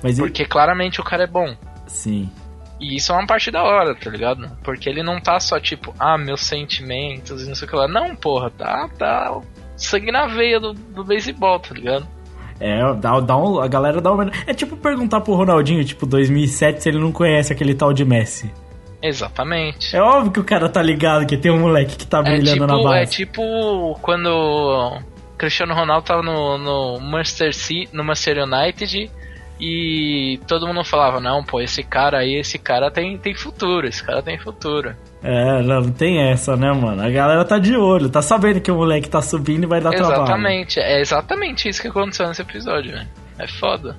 Mas 0.01 0.17
ele... 0.17 0.27
Porque 0.27 0.45
claramente 0.45 1.01
o 1.01 1.03
cara 1.03 1.23
é 1.23 1.27
bom. 1.27 1.55
Sim. 1.87 2.29
E 2.79 2.97
isso 2.97 3.11
é 3.11 3.15
uma 3.15 3.25
parte 3.25 3.49
da 3.49 3.63
hora, 3.63 3.95
tá 3.95 4.09
ligado? 4.09 4.51
Porque 4.63 4.89
ele 4.89 5.01
não 5.01 5.19
tá 5.19 5.39
só 5.39 5.59
tipo, 5.59 5.93
ah, 5.99 6.17
meus 6.17 6.41
sentimentos 6.41 7.43
e 7.43 7.47
não 7.47 7.55
sei 7.55 7.67
o 7.67 7.71
que 7.71 7.75
lá. 7.77 7.87
Não, 7.87 8.15
porra, 8.15 8.49
tá, 8.51 8.89
tá 8.97 9.41
sangue 9.77 10.11
na 10.11 10.27
veia 10.27 10.59
do, 10.59 10.73
do 10.73 11.03
beisebol, 11.03 11.59
tá 11.59 11.73
ligado? 11.73 12.07
É, 12.59 12.93
dá, 12.95 13.19
dá 13.19 13.37
um, 13.37 13.59
a 13.59 13.67
galera 13.67 13.99
dá 13.99 14.11
uma... 14.11 14.31
É 14.47 14.53
tipo 14.53 14.77
perguntar 14.77 15.21
pro 15.21 15.33
Ronaldinho, 15.33 15.83
tipo, 15.83 16.05
2007, 16.05 16.81
se 16.83 16.89
ele 16.89 16.99
não 16.99 17.11
conhece 17.11 17.51
aquele 17.51 17.73
tal 17.73 17.91
de 17.93 18.05
Messi. 18.05 18.51
Exatamente. 19.01 19.95
É 19.95 20.01
óbvio 20.01 20.31
que 20.31 20.39
o 20.39 20.43
cara 20.43 20.69
tá 20.69 20.81
ligado 20.81 21.25
que 21.25 21.35
tem 21.35 21.51
um 21.51 21.59
moleque 21.59 21.97
que 21.97 22.07
tá 22.07 22.19
É 22.19 22.23
brilhando 22.23 22.65
na 22.65 22.75
tipo, 22.75 22.83
base. 22.83 22.99
é 23.01 23.05
tipo 23.05 23.99
quando 24.01 25.01
Cristiano 25.37 25.73
Ronaldo 25.73 26.05
tava 26.05 26.21
no, 26.23 26.57
no 26.57 26.99
Manchester 27.01 27.51
no 27.91 28.01
Manchester 28.01 28.45
United 28.45 29.11
e 29.59 30.39
todo 30.47 30.65
mundo 30.65 30.85
falava, 30.85 31.19
não, 31.19 31.43
pô, 31.43 31.59
esse 31.59 31.83
cara 31.83 32.19
aí, 32.19 32.35
esse 32.35 32.57
cara 32.57 32.89
tem, 32.89 33.17
tem 33.17 33.35
futuro, 33.35 33.87
esse 33.87 34.01
cara 34.03 34.21
tem 34.21 34.39
futuro. 34.39 34.95
É, 35.23 35.61
não, 35.61 35.89
tem 35.89 36.19
essa, 36.19 36.57
né, 36.57 36.71
mano? 36.73 37.01
A 37.01 37.09
galera 37.09 37.45
tá 37.45 37.57
de 37.57 37.75
olho, 37.75 38.09
tá 38.09 38.21
sabendo 38.21 38.59
que 38.59 38.69
o 38.69 38.75
moleque 38.75 39.09
tá 39.09 39.21
subindo 39.21 39.63
e 39.63 39.65
vai 39.65 39.79
dar 39.79 39.91
trabalho. 39.91 40.23
Exatamente, 40.23 40.79
é 40.79 40.99
exatamente 40.99 41.69
isso 41.69 41.81
que 41.81 41.87
aconteceu 41.87 42.27
nesse 42.27 42.41
episódio, 42.41 42.91
velho. 42.91 43.07
É 43.39 43.47
foda. 43.47 43.95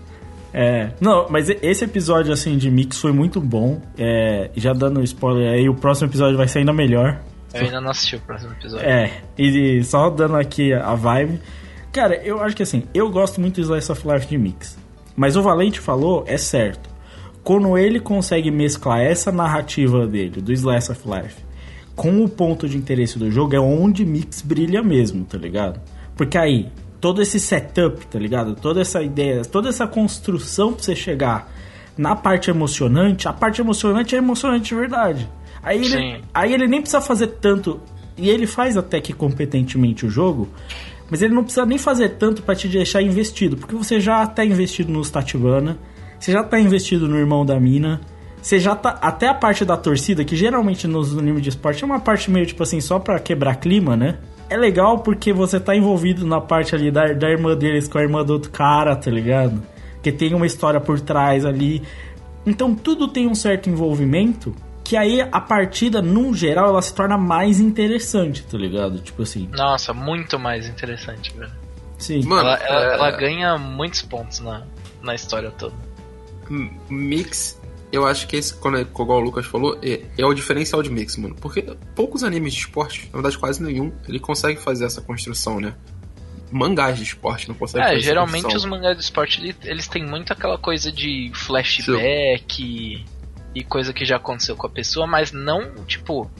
É, 0.52 0.90
não, 1.00 1.26
mas 1.28 1.48
esse 1.48 1.84
episódio, 1.84 2.32
assim, 2.32 2.56
de 2.58 2.70
mix 2.70 3.00
foi 3.00 3.10
muito 3.10 3.40
bom. 3.40 3.80
É, 3.98 4.50
já 4.54 4.72
dando 4.72 5.02
spoiler 5.02 5.52
aí, 5.52 5.68
o 5.68 5.74
próximo 5.74 6.08
episódio 6.08 6.36
vai 6.36 6.46
ser 6.46 6.60
ainda 6.60 6.72
melhor. 6.72 7.20
Eu 7.54 7.62
ainda 7.62 7.80
não 7.80 7.90
assisti 7.90 8.16
o 8.16 8.20
próximo 8.20 8.52
episódio. 8.52 8.86
É, 8.86 9.10
e 9.38 9.82
só 9.82 10.10
dando 10.10 10.36
aqui 10.36 10.72
a 10.72 10.94
vibe. 10.94 11.40
Cara, 11.92 12.16
eu 12.16 12.40
acho 12.42 12.54
que 12.54 12.62
assim, 12.62 12.84
eu 12.92 13.10
gosto 13.10 13.40
muito 13.40 13.54
do 13.54 13.62
Slice 13.62 13.90
of 13.90 14.06
Life 14.06 14.26
de 14.26 14.36
Mix. 14.36 14.78
Mas 15.16 15.36
o 15.36 15.42
Valente 15.42 15.80
falou, 15.80 16.24
é 16.26 16.36
certo. 16.36 16.93
Quando 17.44 17.76
ele 17.76 18.00
consegue 18.00 18.50
mesclar 18.50 19.00
essa 19.00 19.30
narrativa 19.30 20.06
dele, 20.06 20.40
do 20.40 20.50
Slice 20.50 20.90
of 20.90 21.02
Life, 21.06 21.36
com 21.94 22.24
o 22.24 22.28
ponto 22.28 22.68
de 22.68 22.76
interesse 22.76 23.18
do 23.18 23.30
jogo, 23.30 23.54
é 23.54 23.60
onde 23.60 24.04
Mix 24.04 24.40
brilha 24.40 24.82
mesmo, 24.82 25.24
tá 25.24 25.36
ligado? 25.38 25.80
Porque 26.16 26.38
aí, 26.38 26.68
todo 27.00 27.20
esse 27.20 27.38
setup, 27.38 28.06
tá 28.06 28.18
ligado? 28.18 28.54
Toda 28.54 28.80
essa 28.80 29.02
ideia, 29.02 29.44
toda 29.44 29.68
essa 29.68 29.86
construção 29.86 30.72
pra 30.72 30.82
você 30.82 30.96
chegar 30.96 31.52
na 31.98 32.16
parte 32.16 32.48
emocionante, 32.50 33.28
a 33.28 33.32
parte 33.32 33.60
emocionante 33.60 34.14
é 34.14 34.18
emocionante 34.18 34.70
de 34.70 34.74
verdade. 34.74 35.28
Aí 35.62 35.78
ele, 35.78 35.88
Sim. 35.88 36.20
Aí 36.32 36.52
ele 36.52 36.66
nem 36.66 36.80
precisa 36.80 37.00
fazer 37.00 37.26
tanto. 37.26 37.80
E 38.16 38.28
ele 38.30 38.46
faz 38.46 38.76
até 38.76 39.00
que 39.00 39.12
competentemente 39.12 40.06
o 40.06 40.10
jogo. 40.10 40.48
Mas 41.10 41.22
ele 41.22 41.34
não 41.34 41.42
precisa 41.42 41.66
nem 41.66 41.78
fazer 41.78 42.10
tanto 42.10 42.42
pra 42.42 42.54
te 42.54 42.68
deixar 42.68 43.02
investido. 43.02 43.56
Porque 43.56 43.74
você 43.74 44.00
já 44.00 44.26
tá 44.26 44.44
investido 44.44 44.90
nos 44.90 45.10
Tatibana. 45.10 45.78
Você 46.24 46.32
já 46.32 46.42
tá 46.42 46.58
investido 46.58 47.06
no 47.06 47.18
irmão 47.18 47.44
da 47.44 47.60
mina. 47.60 48.00
Você 48.40 48.58
já 48.58 48.74
tá. 48.74 48.98
Até 49.02 49.28
a 49.28 49.34
parte 49.34 49.62
da 49.62 49.76
torcida, 49.76 50.24
que 50.24 50.34
geralmente 50.34 50.88
nos 50.88 51.14
animes 51.18 51.42
de 51.42 51.50
esporte 51.50 51.82
é 51.82 51.86
uma 51.86 52.00
parte 52.00 52.30
meio 52.30 52.46
tipo 52.46 52.62
assim, 52.62 52.80
só 52.80 52.98
pra 52.98 53.18
quebrar 53.18 53.56
clima, 53.56 53.94
né? 53.94 54.16
É 54.48 54.56
legal 54.56 55.00
porque 55.00 55.34
você 55.34 55.60
tá 55.60 55.76
envolvido 55.76 56.26
na 56.26 56.40
parte 56.40 56.74
ali 56.74 56.90
da, 56.90 57.12
da 57.12 57.28
irmã 57.28 57.54
deles 57.54 57.86
com 57.88 57.98
a 57.98 58.02
irmã 58.02 58.24
do 58.24 58.32
outro 58.32 58.50
cara, 58.50 58.96
tá 58.96 59.10
ligado? 59.10 59.62
Que 60.02 60.10
tem 60.10 60.32
uma 60.32 60.46
história 60.46 60.80
por 60.80 60.98
trás 60.98 61.44
ali. 61.44 61.82
Então 62.46 62.74
tudo 62.74 63.06
tem 63.06 63.28
um 63.28 63.34
certo 63.34 63.68
envolvimento 63.68 64.54
que 64.82 64.96
aí 64.96 65.20
a 65.30 65.40
partida, 65.42 66.00
num 66.00 66.32
geral, 66.32 66.70
ela 66.70 66.80
se 66.80 66.94
torna 66.94 67.18
mais 67.18 67.60
interessante, 67.60 68.42
tá 68.46 68.56
ligado? 68.56 68.98
Tipo 68.98 69.24
assim, 69.24 69.46
Nossa, 69.52 69.92
muito 69.92 70.38
mais 70.38 70.66
interessante, 70.66 71.36
velho. 71.36 71.52
sim. 71.98 72.24
Mano, 72.24 72.48
Ela, 72.48 72.56
ela- 72.66 72.82
é- 72.82 72.94
ela 72.94 73.10
ganha 73.10 73.58
muitos 73.58 74.00
pontos 74.00 74.40
na, 74.40 74.62
na 75.02 75.14
história 75.14 75.50
toda. 75.50 75.92
Mix, 76.90 77.60
eu 77.92 78.06
acho 78.06 78.26
que 78.26 78.36
esse, 78.36 78.54
quando 78.54 78.78
é, 78.78 78.80
igual 78.82 79.18
o 79.18 79.20
Lucas 79.20 79.46
falou, 79.46 79.78
é, 79.82 80.02
é 80.18 80.24
o 80.26 80.34
diferencial 80.34 80.82
de 80.82 80.90
Mix, 80.90 81.16
mano. 81.16 81.34
Porque 81.40 81.62
poucos 81.94 82.22
animes 82.24 82.52
de 82.54 82.60
esporte, 82.60 83.06
na 83.06 83.18
verdade 83.20 83.38
quase 83.38 83.62
nenhum, 83.62 83.92
ele 84.08 84.18
consegue 84.18 84.60
fazer 84.60 84.84
essa 84.84 85.00
construção, 85.00 85.60
né? 85.60 85.74
Mangás 86.50 86.96
de 86.96 87.02
esporte 87.04 87.48
não 87.48 87.54
consegue 87.54 87.82
fazer 87.84 87.94
É, 87.94 87.98
essa 87.98 88.04
geralmente 88.04 88.56
os 88.56 88.64
mangás 88.64 88.96
de 88.96 89.02
esporte 89.02 89.40
ele- 89.40 89.56
eles 89.64 89.88
têm 89.88 90.06
muito 90.06 90.32
aquela 90.32 90.56
coisa 90.58 90.92
de 90.92 91.30
flashback 91.34 93.04
e 93.54 93.64
coisa 93.64 93.92
que 93.92 94.04
já 94.04 94.16
aconteceu 94.16 94.56
com 94.56 94.66
a 94.66 94.70
pessoa, 94.70 95.06
mas 95.06 95.32
não, 95.32 95.74
tipo, 95.86 96.30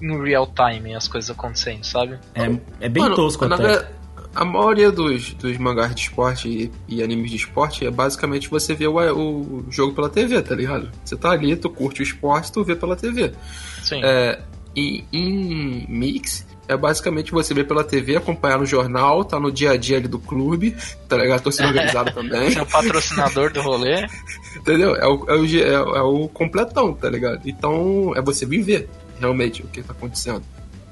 em 0.00 0.22
real 0.22 0.46
time 0.46 0.94
as 0.94 1.06
coisas 1.08 1.30
acontecendo, 1.30 1.84
sabe? 1.84 2.18
É, 2.34 2.44
é 2.80 2.88
bem 2.88 3.02
Mano, 3.02 3.14
tosco 3.16 3.44
até. 3.44 3.56
verdade, 3.56 3.88
A 4.34 4.44
maioria 4.44 4.92
dos, 4.92 5.34
dos 5.34 5.58
mangás 5.58 5.94
de 5.94 6.02
esporte 6.02 6.48
e, 6.48 6.70
e 6.96 7.02
animes 7.02 7.30
de 7.30 7.36
esporte 7.36 7.84
é 7.84 7.90
basicamente 7.90 8.48
você 8.48 8.74
ver 8.74 8.86
o, 8.88 8.94
o 9.16 9.64
jogo 9.70 9.92
pela 9.92 10.08
TV, 10.08 10.40
tá 10.40 10.54
ligado? 10.54 10.88
Você 11.04 11.16
tá 11.16 11.30
ali, 11.30 11.56
tu 11.56 11.68
curte 11.68 12.00
o 12.00 12.04
esporte, 12.04 12.52
tu 12.52 12.62
vê 12.62 12.76
pela 12.76 12.94
TV. 12.94 13.32
Sim. 13.82 14.00
É, 14.04 14.40
e 14.76 15.04
em 15.12 15.84
Mix, 15.88 16.46
é 16.68 16.76
basicamente 16.76 17.32
você 17.32 17.52
ver 17.52 17.64
pela 17.66 17.82
TV, 17.82 18.14
acompanhar 18.16 18.58
no 18.60 18.64
jornal, 18.64 19.24
tá 19.24 19.40
no 19.40 19.50
dia 19.50 19.72
a 19.72 19.76
dia 19.76 19.96
ali 19.96 20.06
do 20.06 20.20
clube, 20.20 20.76
tá 21.08 21.16
ligado? 21.16 21.42
Torcida 21.42 21.66
organizada 21.66 22.12
também. 22.14 22.56
É 22.56 22.62
o 22.62 22.66
patrocinador 22.66 23.52
do 23.52 23.60
rolê. 23.60 24.06
Entendeu? 24.56 24.94
É 24.94 25.08
o, 25.08 25.24
é, 25.28 25.34
o, 25.34 25.44
é, 25.44 25.82
o- 25.82 25.96
é 25.96 26.02
o 26.02 26.28
completão, 26.28 26.94
tá 26.94 27.10
ligado? 27.10 27.40
Então 27.44 28.12
é 28.14 28.22
você 28.22 28.46
viver 28.46 28.88
realmente 29.18 29.60
o 29.62 29.66
que 29.66 29.82
tá 29.82 29.92
acontecendo. 29.92 30.44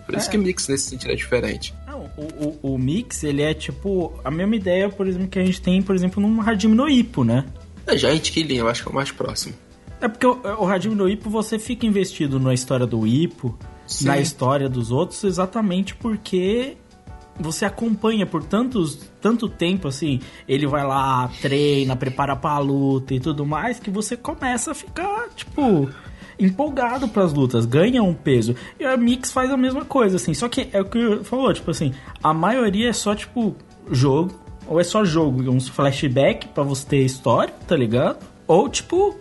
Por 0.08 0.16
isso 0.16 0.28
É. 0.28 0.30
que 0.30 0.38
Mix 0.38 0.66
nesse 0.68 0.88
sentido 0.88 1.12
é 1.12 1.14
diferente. 1.14 1.74
Não, 1.86 2.10
o, 2.16 2.56
o, 2.62 2.72
o 2.74 2.78
Mix, 2.78 3.22
ele 3.24 3.42
é 3.42 3.52
tipo 3.52 4.18
a 4.24 4.30
mesma 4.30 4.56
ideia, 4.56 4.88
por 4.88 5.06
exemplo, 5.06 5.28
que 5.28 5.38
a 5.38 5.44
gente 5.44 5.60
tem, 5.60 5.82
por 5.82 5.94
exemplo, 5.94 6.22
num 6.22 6.40
Hajime 6.40 6.74
no 6.74 6.88
Ippo, 6.88 7.24
né? 7.24 7.44
É 7.86 7.94
Giant 7.94 8.30
Killing, 8.30 8.56
eu 8.56 8.68
acho 8.68 8.82
que 8.82 8.88
é 8.88 8.92
o 8.92 8.94
mais 8.94 9.10
próximo. 9.10 9.54
É 10.00 10.08
porque 10.08 10.26
o, 10.26 10.40
o 10.60 10.66
Hajime 10.66 10.94
no 10.94 11.06
Ippo, 11.06 11.28
você 11.28 11.58
fica 11.58 11.84
investido 11.84 12.40
na 12.40 12.54
história 12.54 12.86
do 12.86 13.06
Ippo, 13.06 13.54
Sim. 13.86 14.06
na 14.06 14.18
história 14.18 14.66
dos 14.66 14.90
outros, 14.90 15.22
exatamente 15.24 15.94
porque 15.94 16.78
você 17.38 17.66
acompanha 17.66 18.24
por 18.24 18.42
tantos, 18.42 18.98
tanto 19.20 19.46
tempo, 19.46 19.86
assim, 19.88 20.20
ele 20.48 20.66
vai 20.66 20.84
lá, 20.86 21.30
treina, 21.42 21.94
prepara 21.94 22.34
pra 22.34 22.58
luta 22.58 23.12
e 23.14 23.20
tudo 23.20 23.44
mais, 23.44 23.78
que 23.78 23.90
você 23.90 24.16
começa 24.16 24.70
a 24.72 24.74
ficar, 24.74 25.28
tipo, 25.36 25.88
empolgado 26.38 27.08
pras 27.08 27.32
lutas, 27.32 27.66
ganha 27.66 28.02
um 28.02 28.14
peso. 28.14 28.54
E 28.78 28.84
a 28.84 28.96
Mix 28.96 29.32
faz 29.32 29.50
a 29.50 29.56
mesma 29.56 29.84
coisa, 29.84 30.16
assim, 30.16 30.34
só 30.34 30.48
que 30.48 30.68
é 30.72 30.80
o 30.80 30.84
que 30.84 31.20
falou, 31.24 31.52
tipo 31.52 31.70
assim, 31.70 31.92
a 32.22 32.32
maioria 32.32 32.90
é 32.90 32.92
só, 32.92 33.14
tipo, 33.14 33.56
jogo, 33.90 34.32
ou 34.66 34.78
é 34.80 34.84
só 34.84 35.04
jogo, 35.04 35.50
uns 35.50 35.68
flashback 35.68 36.48
pra 36.48 36.62
você 36.62 36.86
ter 36.86 37.04
história, 37.04 37.52
tá 37.66 37.74
ligado? 37.76 38.18
Ou, 38.46 38.68
tipo, 38.68 39.16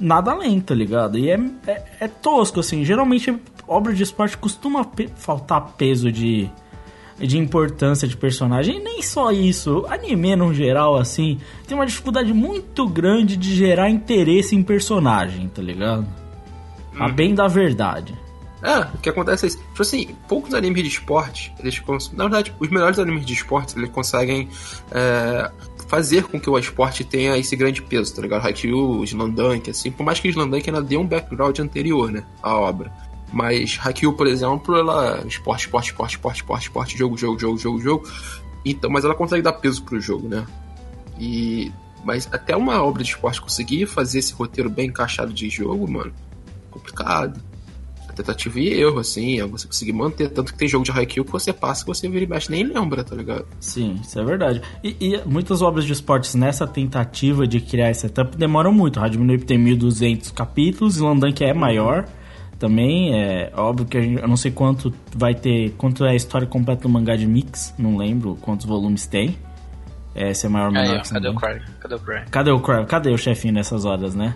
nada 0.00 0.30
além, 0.32 0.60
tá 0.60 0.74
ligado? 0.74 1.18
E 1.18 1.30
é, 1.30 1.38
é, 1.66 1.82
é 2.00 2.08
tosco, 2.08 2.60
assim. 2.60 2.84
Geralmente, 2.84 3.36
obra 3.66 3.92
de 3.92 4.02
esporte 4.02 4.36
costuma 4.38 4.84
pe- 4.84 5.08
faltar 5.16 5.74
peso 5.76 6.10
de 6.10 6.50
de 7.16 7.38
importância 7.38 8.08
de 8.08 8.16
personagem. 8.16 8.78
E 8.78 8.80
nem 8.82 9.00
só 9.00 9.30
isso, 9.30 9.86
anime 9.88 10.34
no 10.34 10.52
geral, 10.52 10.96
assim, 10.96 11.38
tem 11.64 11.76
uma 11.76 11.86
dificuldade 11.86 12.32
muito 12.32 12.88
grande 12.88 13.36
de 13.36 13.54
gerar 13.54 13.88
interesse 13.88 14.56
em 14.56 14.64
personagem, 14.64 15.46
tá 15.46 15.62
ligado? 15.62 16.04
A 16.98 17.08
bem 17.08 17.34
da 17.34 17.46
verdade. 17.48 18.16
É, 18.62 18.78
o 18.94 18.98
que 18.98 19.10
acontece 19.10 19.44
é 19.44 19.48
isso. 19.48 19.58
Tipo 19.58 19.82
assim, 19.82 20.16
poucos 20.26 20.54
animes 20.54 20.82
de 20.82 20.88
esporte, 20.88 21.52
eles 21.58 21.78
cons... 21.78 22.10
Na 22.12 22.24
verdade, 22.24 22.54
os 22.58 22.70
melhores 22.70 22.98
animes 22.98 23.26
de 23.26 23.34
esporte, 23.34 23.76
eles 23.76 23.90
conseguem 23.90 24.48
é, 24.90 25.50
fazer 25.86 26.24
com 26.24 26.40
que 26.40 26.48
o 26.48 26.58
esporte 26.58 27.04
tenha 27.04 27.36
esse 27.36 27.54
grande 27.56 27.82
peso, 27.82 28.14
tá 28.14 28.22
ligado? 28.22 28.46
Haikyuu, 28.46 29.04
Slandunk, 29.04 29.70
assim. 29.70 29.90
Por 29.90 30.02
mais 30.02 30.18
que 30.18 30.28
Slandunk 30.28 30.68
ainda 30.68 30.80
dê 30.80 30.96
um 30.96 31.06
background 31.06 31.58
anterior, 31.58 32.10
né? 32.10 32.24
À 32.42 32.56
obra. 32.56 32.90
Mas 33.30 33.78
Haikyuu, 33.82 34.14
por 34.14 34.26
exemplo, 34.26 34.74
ela... 34.76 35.22
Esporte, 35.26 35.66
esporte, 35.66 35.90
esporte, 35.90 36.12
esporte, 36.14 36.36
esporte, 36.36 36.62
esporte, 36.62 36.98
jogo, 36.98 37.18
jogo, 37.18 37.38
jogo, 37.38 37.58
jogo, 37.58 37.80
jogo. 37.80 38.08
Então, 38.64 38.88
mas 38.88 39.04
ela 39.04 39.14
consegue 39.14 39.42
dar 39.42 39.52
peso 39.52 39.82
pro 39.82 40.00
jogo, 40.00 40.26
né? 40.26 40.46
E... 41.20 41.70
Mas 42.02 42.28
até 42.32 42.56
uma 42.56 42.82
obra 42.82 43.02
de 43.02 43.10
esporte 43.10 43.40
conseguir 43.40 43.86
fazer 43.86 44.20
esse 44.20 44.32
roteiro 44.32 44.70
bem 44.70 44.88
encaixado 44.88 45.32
de 45.32 45.48
jogo, 45.48 45.90
mano, 45.90 46.12
complicado 46.74 47.40
tentativa 48.14 48.58
e 48.60 48.80
erro, 48.80 49.00
assim, 49.00 49.40
é 49.40 49.46
você 49.46 49.66
conseguir 49.66 49.92
manter. 49.92 50.28
Tanto 50.30 50.52
que 50.52 50.58
tem 50.58 50.68
jogo 50.68 50.84
de 50.84 50.90
Haikyuu 50.90 51.24
que 51.24 51.32
você 51.32 51.52
passa 51.52 51.82
que 51.82 51.88
você 51.88 52.08
vira 52.08 52.24
e 52.24 52.28
mexe 52.28 52.50
nem 52.50 52.64
lembra, 52.64 53.04
tá 53.04 53.14
ligado? 53.14 53.46
Sim, 53.60 54.00
isso 54.02 54.18
é 54.18 54.24
verdade. 54.24 54.62
E, 54.82 54.96
e 55.00 55.20
muitas 55.26 55.60
obras 55.60 55.84
de 55.84 55.92
esportes 55.92 56.34
nessa 56.34 56.66
tentativa 56.66 57.46
de 57.46 57.60
criar 57.60 57.90
esse 57.90 58.02
setup 58.02 58.36
demoram 58.36 58.72
muito. 58.72 59.00
Hajime 59.00 59.24
no 59.24 59.34
Ippo 59.34 59.44
tem 59.44 59.58
1200 59.58 60.30
capítulos, 60.30 60.98
Landank 60.98 61.44
é 61.44 61.52
maior. 61.52 62.06
Também 62.58 63.14
é 63.14 63.52
óbvio 63.56 63.84
que 63.84 63.98
a 63.98 64.00
gente, 64.00 64.22
eu 64.22 64.28
não 64.28 64.36
sei 64.36 64.50
quanto 64.50 64.94
vai 65.14 65.34
ter, 65.34 65.70
quanto 65.76 66.04
é 66.04 66.12
a 66.12 66.14
história 66.14 66.46
completa 66.46 66.82
do 66.82 66.88
mangá 66.88 67.16
de 67.16 67.26
Mix, 67.26 67.74
não 67.76 67.96
lembro 67.96 68.38
quantos 68.40 68.64
volumes 68.64 69.06
tem. 69.06 69.36
É, 70.14 70.32
se 70.32 70.46
é 70.46 70.48
maior 70.48 70.66
ou 70.66 70.72
menor. 70.72 70.92
Aí, 70.92 70.98
ó, 70.98 71.02
que 71.02 71.10
cadê 71.10 71.28
o. 71.28 71.34
Cry? 71.34 71.60
Cadê 71.80 71.94
o 71.94 71.98
Cry? 71.98 72.30
Cadê 72.30 72.50
o? 72.52 72.86
Cadê 72.86 73.10
o 73.10 73.18
chefinho 73.18 73.52
nessas 73.52 73.84
horas, 73.84 74.14
né? 74.14 74.32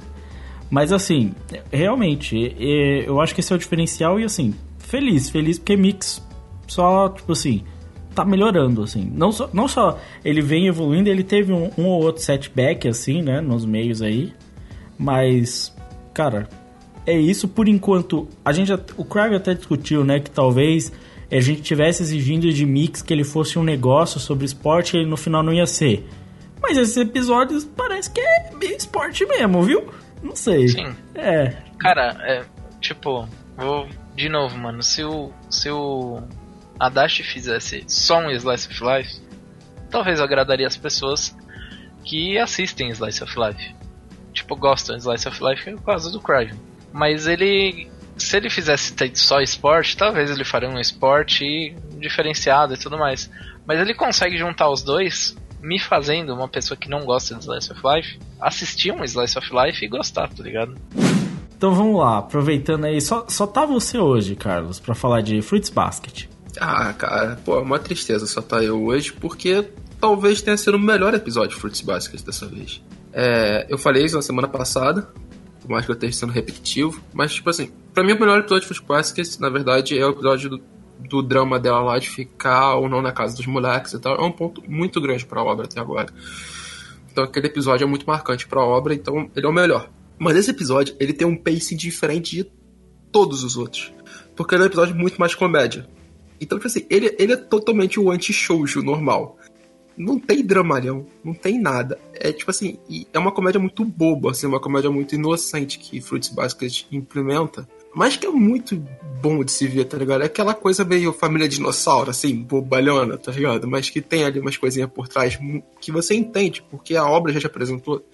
Mas 0.70 0.92
assim, 0.92 1.34
realmente, 1.72 2.54
eu 3.06 3.20
acho 3.20 3.34
que 3.34 3.40
esse 3.40 3.52
é 3.52 3.56
o 3.56 3.58
diferencial 3.58 4.20
e 4.20 4.24
assim, 4.24 4.54
feliz, 4.78 5.30
feliz 5.30 5.58
porque 5.58 5.76
Mix 5.76 6.22
só, 6.66 7.08
tipo 7.08 7.32
assim, 7.32 7.64
tá 8.14 8.24
melhorando, 8.24 8.82
assim. 8.82 9.10
Não 9.14 9.32
só, 9.32 9.48
não 9.52 9.66
só 9.66 9.98
ele 10.24 10.42
vem 10.42 10.66
evoluindo, 10.66 11.08
ele 11.08 11.22
teve 11.22 11.52
um, 11.52 11.70
um 11.78 11.86
ou 11.86 12.02
outro 12.02 12.22
setback, 12.22 12.86
assim, 12.88 13.22
né, 13.22 13.40
nos 13.40 13.64
meios 13.64 14.02
aí, 14.02 14.32
mas, 14.98 15.74
cara, 16.12 16.48
é 17.06 17.18
isso 17.18 17.48
por 17.48 17.68
enquanto. 17.68 18.28
A 18.44 18.52
gente, 18.52 18.72
o 18.96 19.04
Craig 19.04 19.34
até 19.34 19.54
discutiu, 19.54 20.04
né, 20.04 20.20
que 20.20 20.30
talvez 20.30 20.92
a 21.30 21.40
gente 21.40 21.62
tivesse 21.62 22.02
exigindo 22.02 22.52
de 22.52 22.66
Mix 22.66 23.02
que 23.02 23.12
ele 23.12 23.24
fosse 23.24 23.58
um 23.58 23.62
negócio 23.62 24.18
sobre 24.18 24.44
esporte 24.44 24.96
e 24.96 25.00
ele 25.00 25.08
no 25.08 25.16
final 25.16 25.42
não 25.42 25.52
ia 25.52 25.66
ser. 25.66 26.06
Mas 26.60 26.76
esses 26.76 26.96
episódios 26.96 27.64
parece 27.64 28.10
que 28.10 28.20
é 28.20 28.50
esporte 28.76 29.24
mesmo, 29.26 29.62
viu? 29.62 29.84
Não 30.22 30.34
sei. 30.34 30.68
Sim. 30.68 30.94
É. 31.14 31.56
Cara, 31.78 32.16
é. 32.20 32.44
Tipo, 32.80 33.28
vou. 33.56 33.88
De 34.14 34.28
novo, 34.28 34.56
mano, 34.58 34.82
se 34.82 35.04
o. 35.04 35.32
Se 35.50 35.70
o. 35.70 36.22
Adachi 36.78 37.24
fizesse 37.24 37.84
só 37.88 38.18
um 38.20 38.30
Slice 38.30 38.68
of 38.68 38.84
Life, 38.84 39.20
talvez 39.90 40.20
agradaria 40.20 40.66
as 40.66 40.76
pessoas 40.76 41.36
que 42.04 42.38
assistem 42.38 42.90
Slice 42.90 43.22
of 43.24 43.34
Life. 43.36 43.74
Tipo, 44.32 44.54
gostam 44.54 44.96
de 44.96 45.02
Slice 45.02 45.28
of 45.28 45.42
Life 45.42 45.70
por 45.72 45.82
causa 45.82 46.10
do 46.10 46.20
Craven. 46.20 46.58
Mas 46.92 47.26
ele. 47.26 47.90
Se 48.16 48.36
ele 48.36 48.50
fizesse 48.50 48.94
só 49.14 49.40
esporte, 49.40 49.96
talvez 49.96 50.28
ele 50.28 50.44
faria 50.44 50.68
um 50.68 50.80
esporte 50.80 51.72
diferenciado 51.98 52.74
e 52.74 52.76
tudo 52.76 52.98
mais. 52.98 53.30
Mas 53.64 53.78
ele 53.78 53.94
consegue 53.94 54.36
juntar 54.36 54.68
os 54.68 54.82
dois, 54.82 55.36
me 55.60 55.78
fazendo 55.78 56.32
uma 56.32 56.48
pessoa 56.48 56.76
que 56.76 56.88
não 56.88 57.04
gosta 57.04 57.34
de 57.34 57.42
Slice 57.42 57.72
of 57.72 57.80
Life, 57.84 58.18
assistir 58.40 58.92
um 58.92 59.04
Slice 59.04 59.38
of 59.38 59.48
Life 59.52 59.84
e 59.84 59.88
gostar, 59.88 60.28
tá 60.28 60.42
ligado? 60.42 60.74
Então 61.56 61.74
vamos 61.74 61.98
lá, 61.98 62.18
aproveitando 62.18 62.84
aí, 62.84 63.00
só, 63.00 63.26
só 63.28 63.46
tá 63.46 63.66
você 63.66 63.98
hoje, 63.98 64.36
Carlos, 64.36 64.78
pra 64.78 64.94
falar 64.94 65.22
de 65.22 65.42
Fruits 65.42 65.70
Basket. 65.70 66.26
Ah, 66.60 66.92
cara, 66.92 67.38
pô, 67.44 67.56
é 67.58 67.62
uma 67.62 67.78
tristeza 67.78 68.26
só 68.26 68.40
tá 68.40 68.62
eu 68.62 68.84
hoje, 68.84 69.12
porque 69.12 69.68
talvez 70.00 70.40
tenha 70.40 70.56
sido 70.56 70.76
o 70.76 70.80
melhor 70.80 71.14
episódio 71.14 71.50
de 71.50 71.56
Fruits 71.56 71.80
Basket 71.80 72.22
dessa 72.22 72.46
vez. 72.46 72.80
É, 73.12 73.66
eu 73.68 73.76
falei 73.76 74.04
isso 74.04 74.14
na 74.14 74.22
semana 74.22 74.46
passada, 74.46 75.08
por 75.60 75.70
mais 75.70 75.84
que 75.84 75.90
eu 75.90 75.94
esteja 75.94 76.12
sendo 76.12 76.32
repetitivo, 76.32 77.02
mas, 77.12 77.34
tipo 77.34 77.50
assim, 77.50 77.70
pra 77.92 78.04
mim 78.04 78.12
o 78.12 78.20
melhor 78.20 78.38
episódio 78.38 78.62
de 78.62 78.66
Fruits 78.68 78.86
Basket, 78.86 79.40
na 79.40 79.50
verdade, 79.50 79.98
é 79.98 80.06
o 80.06 80.10
episódio 80.10 80.50
do, 80.50 80.62
do 80.98 81.22
drama 81.22 81.58
dela 81.58 81.80
lá 81.80 81.98
de 81.98 82.08
ficar 82.08 82.74
ou 82.76 82.88
não 82.88 83.00
na 83.00 83.12
casa 83.12 83.36
dos 83.36 83.46
moleques 83.46 83.92
e 83.92 83.98
tal. 83.98 84.16
É 84.16 84.22
um 84.22 84.32
ponto 84.32 84.62
muito 84.68 85.00
grande 85.00 85.24
pra 85.24 85.42
obra 85.42 85.66
até 85.66 85.80
agora. 85.80 86.12
Então 87.10 87.24
aquele 87.24 87.46
episódio 87.46 87.84
é 87.84 87.86
muito 87.88 88.06
marcante 88.06 88.46
pra 88.46 88.62
obra, 88.62 88.94
então 88.94 89.30
ele 89.34 89.46
é 89.46 89.48
o 89.48 89.52
melhor. 89.52 89.90
Mas 90.18 90.36
esse 90.36 90.50
episódio, 90.50 90.96
ele 90.98 91.12
tem 91.12 91.26
um 91.26 91.36
pacing 91.36 91.76
diferente 91.76 92.36
de 92.36 92.50
todos 93.12 93.44
os 93.44 93.56
outros. 93.56 93.92
Porque 94.34 94.54
ele 94.54 94.62
é 94.62 94.64
um 94.64 94.68
episódio 94.68 94.94
muito 94.94 95.18
mais 95.18 95.34
comédia. 95.34 95.88
Então, 96.40 96.58
tipo 96.58 96.66
assim, 96.68 96.86
ele, 96.90 97.14
ele 97.18 97.32
é 97.32 97.36
totalmente 97.36 97.98
o 97.98 98.10
anti-shoujo 98.10 98.82
normal. 98.82 99.38
Não 99.96 100.18
tem 100.18 100.44
dramalhão, 100.44 101.06
não 101.24 101.34
tem 101.34 101.60
nada. 101.60 101.98
É 102.14 102.32
tipo 102.32 102.50
assim, 102.50 102.78
é 103.12 103.18
uma 103.18 103.32
comédia 103.32 103.60
muito 103.60 103.84
boba, 103.84 104.30
assim, 104.30 104.46
uma 104.46 104.60
comédia 104.60 104.90
muito 104.90 105.14
inocente 105.14 105.78
que 105.78 106.00
Fruits 106.00 106.28
Basket 106.28 106.86
implementa. 106.92 107.68
Mas 107.98 108.16
que 108.16 108.26
é 108.26 108.30
muito 108.30 108.80
bom 109.20 109.42
de 109.42 109.50
se 109.50 109.66
ver, 109.66 109.84
tá 109.86 109.96
ligado? 109.98 110.22
É 110.22 110.26
aquela 110.26 110.54
coisa 110.54 110.84
meio 110.84 111.12
família 111.12 111.48
dinossauro, 111.48 112.10
assim, 112.10 112.32
bobalhona, 112.36 113.18
tá 113.18 113.32
ligado? 113.32 113.66
Mas 113.66 113.90
que 113.90 114.00
tem 114.00 114.22
ali 114.24 114.38
umas 114.38 114.56
coisinhas 114.56 114.88
por 114.88 115.08
trás 115.08 115.36
que 115.80 115.90
você 115.90 116.14
entende, 116.14 116.62
porque 116.70 116.94
a 116.94 117.04
obra 117.04 117.32
já 117.32 117.40
te 117.40 117.46
apresentou. 117.46 118.04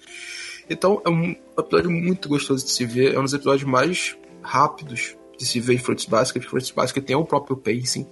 Então 0.67 0.99
é 1.05 1.09
um 1.09 1.35
episódio 1.59 1.91
muito 1.91 2.27
gostoso 2.27 2.65
de 2.65 2.71
se 2.71 2.83
ver. 2.83 3.13
É 3.13 3.19
um 3.19 3.23
dos 3.23 3.35
episódios 3.35 3.69
mais 3.69 4.17
rápidos 4.41 5.15
de 5.37 5.45
se 5.45 5.59
ver 5.59 5.75
em 5.75 5.77
Fruits 5.77 6.05
Basket. 6.05 6.43
Fruits 6.43 6.71
Basket 6.71 7.05
tem 7.05 7.15
o 7.15 7.23
próprio 7.23 7.55
pacing, 7.55 8.07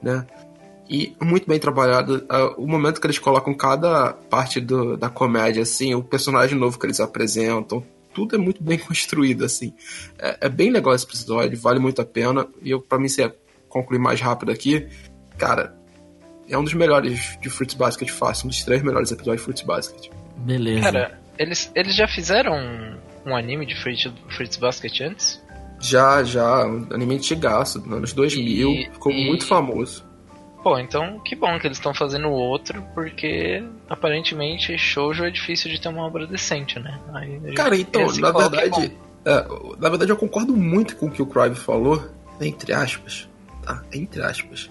né? 0.00 0.24
E 0.88 1.12
muito 1.20 1.48
bem 1.48 1.58
trabalhado. 1.58 2.24
Ah, 2.28 2.54
O 2.56 2.68
momento 2.68 3.00
que 3.00 3.06
eles 3.08 3.18
colocam 3.18 3.52
cada 3.52 4.12
parte 4.12 4.60
do- 4.60 4.96
da 4.96 5.08
comédia, 5.08 5.62
assim, 5.64 5.92
o 5.92 6.04
personagem 6.04 6.56
novo 6.56 6.78
que 6.78 6.86
eles 6.86 7.00
apresentam, 7.00 7.82
tudo 8.14 8.36
é 8.36 8.38
muito 8.38 8.62
bem 8.62 8.78
construído, 8.80 9.44
assim. 9.44 9.72
É, 10.18 10.38
é 10.42 10.48
bem 10.48 10.70
legal 10.70 10.94
esse 10.94 11.04
episódio, 11.04 11.58
vale 11.58 11.78
muito 11.78 12.00
a 12.00 12.04
pena. 12.04 12.46
E 12.62 12.70
eu, 12.70 12.80
pra 12.80 12.98
mim, 12.98 13.08
se 13.08 13.30
concluir 13.68 13.98
mais 13.98 14.20
rápido 14.20 14.50
aqui, 14.50 14.86
cara, 15.38 15.74
é 16.48 16.58
um 16.58 16.64
dos 16.64 16.74
melhores 16.74 17.38
de 17.40 17.48
Fruits 17.48 17.74
Basket 17.74 18.08
fácil, 18.10 18.46
um 18.46 18.48
dos 18.48 18.64
três 18.64 18.82
melhores 18.82 19.10
episódios 19.12 19.40
de 19.40 19.44
Fruits 19.44 19.62
Basket. 19.62 20.10
Beleza. 20.38 20.82
Cara, 20.92 21.20
eles, 21.38 21.70
eles 21.74 21.94
já 21.94 22.08
fizeram 22.08 22.52
um, 22.52 23.30
um 23.30 23.36
anime 23.36 23.64
de 23.66 23.80
Fruits, 23.80 24.12
Fruits 24.36 24.56
Basket 24.56 25.00
antes? 25.02 25.40
Já, 25.80 26.22
já, 26.24 26.66
um 26.66 26.88
anime 26.92 27.14
antigaço, 27.16 27.78
nos 27.80 27.92
anos 27.92 28.12
2000, 28.12 28.68
E- 28.70 28.90
ficou 28.92 29.12
e- 29.12 29.26
muito 29.26 29.46
famoso. 29.46 30.04
Pô, 30.62 30.78
então 30.78 31.18
que 31.20 31.34
bom 31.34 31.58
que 31.58 31.66
eles 31.66 31.78
estão 31.78 31.94
fazendo 31.94 32.28
outro, 32.28 32.82
porque 32.94 33.62
aparentemente 33.90 34.78
shoujo 34.78 35.24
é 35.24 35.30
difícil 35.30 35.68
de 35.68 35.80
ter 35.80 35.88
uma 35.88 36.06
obra 36.06 36.24
decente, 36.24 36.78
né? 36.78 36.98
Aí, 37.12 37.52
Cara, 37.54 37.76
então, 37.76 38.06
na 38.18 38.32
coloca 38.32 38.56
é 38.56 38.60
verdade, 38.60 38.96
é, 39.24 39.48
na 39.80 39.88
verdade 39.88 40.12
eu 40.12 40.16
concordo 40.16 40.56
muito 40.56 40.96
com 40.96 41.06
o 41.06 41.10
que 41.10 41.20
o 41.20 41.26
Crive 41.26 41.56
falou, 41.56 42.08
entre 42.40 42.72
aspas, 42.72 43.28
tá? 43.62 43.82
Entre 43.92 44.22
aspas. 44.22 44.70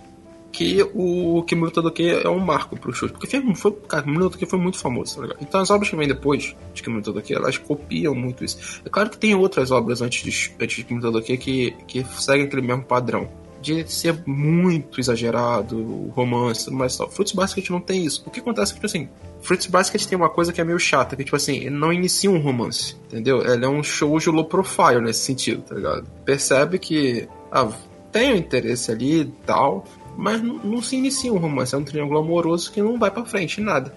Que 0.51 0.81
o 0.95 1.43
Kimuno 1.43 1.69
Todoke 1.69 2.09
é 2.09 2.27
um 2.27 2.39
marco 2.39 2.75
pro 2.75 2.91
shoujo. 2.91 3.13
Porque 3.13 3.27
foi, 3.27 3.55
foi, 3.55 3.71
cara, 3.87 4.03
Todoke 4.03 4.45
foi 4.47 4.57
muito 4.57 4.79
famoso, 4.79 5.17
tá 5.17 5.21
ligado? 5.21 5.37
Então 5.41 5.61
as 5.61 5.69
obras 5.69 5.89
que 5.89 5.95
vêm 5.95 6.07
depois 6.07 6.55
de 6.73 6.81
Kimuno 6.81 7.03
Todoke, 7.03 7.33
elas 7.33 7.57
copiam 7.57 8.15
muito 8.15 8.43
isso. 8.43 8.81
É 8.83 8.89
claro 8.89 9.11
que 9.11 9.17
tem 9.17 9.35
outras 9.35 9.69
obras 9.69 10.01
antes 10.01 10.23
de, 10.23 10.51
antes 10.59 10.77
de 10.77 10.83
Kimuno 10.85 11.05
Todoke 11.05 11.37
que, 11.37 11.71
que 11.87 12.03
seguem 12.05 12.47
aquele 12.47 12.63
mesmo 12.63 12.83
padrão. 12.83 13.29
De 13.61 13.85
ser 13.91 14.23
muito 14.25 14.99
exagerado, 14.99 15.77
o 15.77 16.13
romance, 16.15 16.71
mas 16.71 16.95
tal. 16.95 17.09
Fruits 17.09 17.33
Basket 17.33 17.69
não 17.69 17.81
tem 17.81 18.05
isso. 18.05 18.23
O 18.25 18.29
que 18.29 18.39
acontece 18.39 18.71
é 18.71 18.75
que, 18.75 18.79
tipo 18.79 18.85
assim, 18.85 19.09
Fruits 19.41 19.67
Basket 19.67 20.05
tem 20.05 20.17
uma 20.17 20.29
coisa 20.29 20.53
que 20.53 20.61
é 20.61 20.63
meio 20.63 20.79
chata, 20.79 21.15
que, 21.15 21.23
tipo 21.23 21.35
assim, 21.35 21.57
ele 21.57 21.71
não 21.71 21.91
inicia 21.91 22.31
um 22.31 22.39
romance, 22.39 22.95
entendeu? 23.07 23.41
Ele 23.45 23.65
é 23.65 23.69
um 23.69 23.83
shoujo 23.83 24.31
low 24.31 24.45
profile 24.45 25.01
nesse 25.01 25.19
sentido, 25.19 25.61
tá 25.63 25.75
ligado? 25.75 26.07
Percebe 26.23 26.79
que, 26.79 27.27
ah, 27.51 27.69
tem 28.11 28.33
um 28.33 28.37
interesse 28.37 28.91
ali 28.91 29.21
e 29.21 29.25
tal, 29.45 29.85
mas 30.17 30.41
não, 30.41 30.55
não 30.59 30.81
se 30.81 30.95
inicia 30.95 31.33
um 31.33 31.37
romance. 31.37 31.75
É 31.75 31.77
um 31.77 31.83
triângulo 31.83 32.19
amoroso 32.19 32.71
que 32.71 32.81
não 32.81 32.97
vai 32.97 33.11
pra 33.11 33.25
frente, 33.25 33.59
nada. 33.59 33.93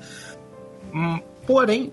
Hum, 0.93 1.21
Porém, 1.47 1.93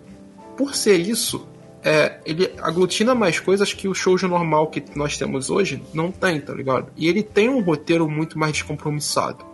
por 0.58 0.76
ser 0.76 0.98
isso, 0.98 1.48
é, 1.84 2.20
ele 2.26 2.52
aglutina 2.62 3.16
mais 3.16 3.40
coisas 3.40 3.74
que 3.74 3.88
o 3.88 3.94
shoujo 3.94 4.28
normal 4.28 4.68
que 4.68 4.84
nós 4.96 5.18
temos 5.18 5.50
hoje 5.50 5.82
não 5.94 6.12
tem, 6.12 6.40
tá 6.42 6.54
ligado? 6.54 6.92
E 6.96 7.08
ele 7.08 7.24
tem 7.24 7.50
um 7.50 7.62
roteiro 7.62 8.10
muito 8.10 8.38
mais 8.38 8.52
descompromissado 8.52 9.46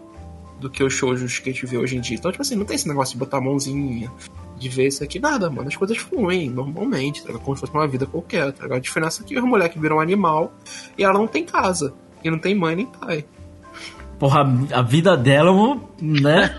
do 0.59 0.69
que 0.69 0.83
os 0.83 0.93
shoujos 0.93 1.39
que 1.39 1.49
a 1.49 1.53
gente 1.53 1.65
vê 1.65 1.77
hoje 1.77 1.97
em 1.97 2.01
dia. 2.01 2.17
Então, 2.17 2.31
tipo 2.31 2.41
assim, 2.41 2.55
não 2.55 2.65
tem 2.65 2.75
esse 2.75 2.87
negócio 2.87 3.13
de 3.13 3.19
botar 3.19 3.37
a 3.37 3.41
mãozinha, 3.41 4.11
de 4.57 4.69
ver 4.69 4.87
isso 4.87 5.03
aqui, 5.03 5.19
nada, 5.19 5.49
mano. 5.49 5.67
As 5.67 5.75
coisas 5.75 5.97
fluem 5.97 6.49
normalmente, 6.49 7.21
tá 7.21 7.27
ligado? 7.27 7.43
Como 7.43 7.55
se 7.55 7.61
fosse 7.61 7.73
uma 7.73 7.87
vida 7.87 8.05
qualquer, 8.05 8.51
tá 8.53 8.63
ligado? 8.63 8.77
A 8.77 8.81
diferença 8.81 9.21
é 9.21 9.25
que 9.25 9.37
os 9.37 9.43
moleques 9.43 9.79
viram 9.79 9.97
um 9.97 9.99
animal 9.99 10.53
e 10.97 11.03
ela 11.03 11.13
não 11.13 11.27
tem 11.27 11.45
casa. 11.45 11.93
E 12.23 12.29
não 12.31 12.39
tem 12.39 12.55
mãe 12.55 12.75
nem 12.75 12.87
pai. 12.87 13.23
Porra, 14.25 14.41
a 14.73 14.81
vida 14.81 15.15
dela, 15.15 15.51
né? 16.01 16.55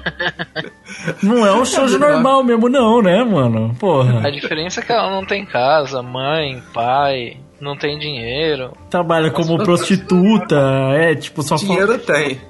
não 1.20 1.44
é 1.44 1.52
um 1.52 1.64
show 1.66 1.86
de 1.86 1.98
normal 1.98 2.44
mesmo, 2.44 2.68
não, 2.68 3.02
né, 3.02 3.24
mano? 3.24 3.74
Porra. 3.78 4.26
A 4.26 4.30
diferença 4.30 4.80
é 4.80 4.84
que 4.84 4.92
ela 4.92 5.10
não 5.10 5.26
tem 5.26 5.44
casa, 5.44 6.00
mãe, 6.00 6.62
pai, 6.72 7.38
não 7.60 7.76
tem 7.76 7.98
dinheiro. 7.98 8.72
Trabalha 8.88 9.30
como 9.32 9.58
prostituta, 9.58 10.56
é, 10.94 11.14
tipo, 11.16 11.42
só 11.42 11.56
Dinheiro 11.56 11.98
tem. 11.98 12.40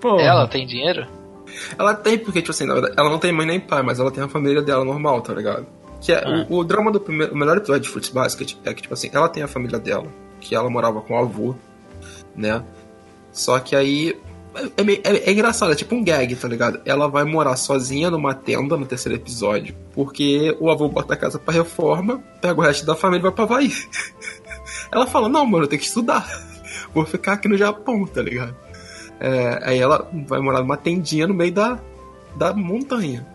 Porra. 0.00 0.22
Ela 0.22 0.46
tem 0.48 0.66
dinheiro? 0.66 1.06
Ela 1.78 1.94
tem, 1.94 2.18
porque, 2.18 2.40
tipo 2.40 2.52
assim, 2.52 2.66
na 2.66 2.72
verdade, 2.74 2.94
ela 2.96 3.10
não 3.10 3.18
tem 3.18 3.32
mãe 3.32 3.46
nem 3.46 3.60
pai, 3.60 3.82
mas 3.82 4.00
ela 4.00 4.10
tem 4.10 4.24
a 4.24 4.28
família 4.28 4.62
dela 4.62 4.84
normal, 4.84 5.20
tá 5.20 5.34
ligado? 5.34 5.66
Que 6.00 6.12
é, 6.12 6.22
Ah. 6.24 6.46
o, 6.48 6.58
o 6.58 6.64
drama 6.64 6.90
do 6.90 7.00
primeiro, 7.00 7.34
o 7.34 7.36
melhor 7.36 7.58
episódio 7.58 7.82
de 7.82 7.88
Fruits 7.90 8.10
Basket 8.10 8.54
é 8.64 8.72
que, 8.72 8.82
tipo 8.82 8.94
assim, 8.94 9.10
ela 9.12 9.28
tem 9.28 9.42
a 9.42 9.48
família 9.48 9.78
dela, 9.78 10.06
que 10.40 10.54
ela 10.54 10.70
morava 10.70 11.00
com 11.02 11.14
o 11.14 11.18
avô, 11.18 11.54
né? 12.34 12.62
Só 13.32 13.58
que 13.58 13.76
aí. 13.76 14.16
É, 14.76 14.82
meio- 14.82 15.00
é- 15.04 15.28
é 15.28 15.32
engraçado, 15.32 15.72
é 15.72 15.74
tipo 15.74 15.94
um 15.94 16.02
gag, 16.04 16.34
tá 16.36 16.48
ligado? 16.48 16.80
Ela 16.84 17.08
vai 17.08 17.24
morar 17.24 17.56
sozinha 17.56 18.10
numa 18.10 18.34
tenda 18.34 18.76
no 18.76 18.86
terceiro 18.86 19.16
episódio, 19.18 19.74
porque 19.92 20.56
o 20.60 20.70
avô 20.70 20.88
bota 20.88 21.14
a 21.14 21.16
casa 21.16 21.38
pra 21.38 21.52
reforma, 21.54 22.22
pega 22.40 22.58
o 22.60 22.62
resto 22.62 22.84
da 22.86 22.94
família 22.94 23.20
e 23.20 23.22
vai 23.22 23.32
pra 23.32 23.44
Havaí. 23.44 23.70
Ela 24.90 25.06
fala: 25.06 25.28
Não, 25.28 25.44
mano, 25.46 25.64
eu 25.64 25.68
tenho 25.68 25.80
que 25.80 25.86
estudar. 25.88 26.26
Vou 26.94 27.04
ficar 27.04 27.34
aqui 27.34 27.48
no 27.48 27.56
Japão, 27.56 28.06
tá 28.06 28.22
ligado? 28.22 28.54
É, 29.20 29.60
aí 29.62 29.78
ela 29.78 30.08
vai 30.28 30.40
morar 30.40 30.60
numa 30.60 30.76
tendinha 30.76 31.26
no 31.26 31.34
meio 31.34 31.52
da, 31.52 31.78
da 32.36 32.52
montanha. 32.52 33.26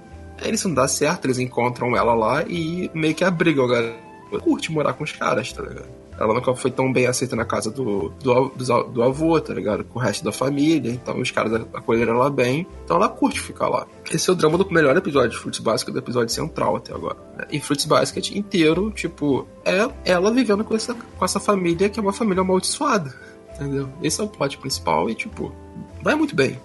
Aí 0.42 0.52
isso 0.54 0.68
não 0.68 0.76
dá 0.76 0.88
certo, 0.88 1.26
eles 1.26 1.38
encontram 1.40 1.96
ela 1.96 2.14
lá 2.14 2.44
e 2.48 2.90
meio 2.94 3.14
que 3.14 3.24
abrigam 3.24 3.66
a 3.66 3.68
galera. 3.68 3.96
Curte 4.42 4.72
morar 4.72 4.94
com 4.94 5.04
os 5.04 5.12
caras, 5.12 5.52
tá 5.52 5.62
ligado? 5.62 6.01
Ela 6.22 6.34
nunca 6.34 6.54
foi 6.56 6.70
tão 6.72 6.92
bem 6.94 7.08
aceita 7.08 7.36
na 7.36 7.46
casa 7.46 7.72
do, 7.72 8.10
do, 8.22 8.32
a- 8.32 8.84
do 8.84 9.02
avô, 9.04 9.40
tá 9.42 9.54
ligado? 9.54 9.84
Com 9.86 10.00
o 10.00 10.02
resto 10.02 10.24
da 10.24 10.32
família, 10.32 10.92
então 10.92 11.20
os 11.20 11.32
caras 11.32 11.54
acolheram 11.74 12.16
ela 12.16 12.30
bem. 12.30 12.68
Então 12.86 12.98
ela 12.98 13.10
curte 13.10 13.40
ficar 13.40 13.68
lá. 13.68 13.88
Esse 14.12 14.30
é 14.30 14.34
o 14.34 14.36
drama 14.36 14.58
do 14.58 14.70
melhor 14.72 14.96
episódio 14.96 15.32
de 15.32 15.38
Fruits 15.38 15.60
Basket, 15.60 15.94
do 15.94 16.00
episódio 16.00 16.34
central 16.34 16.76
até 16.76 16.94
agora. 16.94 17.18
né? 17.38 17.46
E 17.52 17.60
Fruits 17.60 17.86
Basket 17.86 18.32
inteiro, 18.32 18.92
tipo, 18.92 19.48
é 19.66 19.90
ela 20.06 20.32
vivendo 20.32 20.64
com 20.64 20.76
essa, 20.76 20.94
com 20.94 21.26
essa 21.26 21.40
família 21.40 21.90
que 21.90 22.00
é 22.00 22.04
uma 22.04 22.14
família 22.14 22.42
amaldiçoada. 22.42 23.14
Entendeu? 23.56 23.90
Esse 24.02 24.22
é 24.22 24.24
o 24.24 24.28
plot 24.28 24.58
principal 24.58 25.10
e, 25.10 25.16
tipo, 25.16 25.54
vai 26.02 26.16
muito 26.16 26.36
bem. 26.36 26.60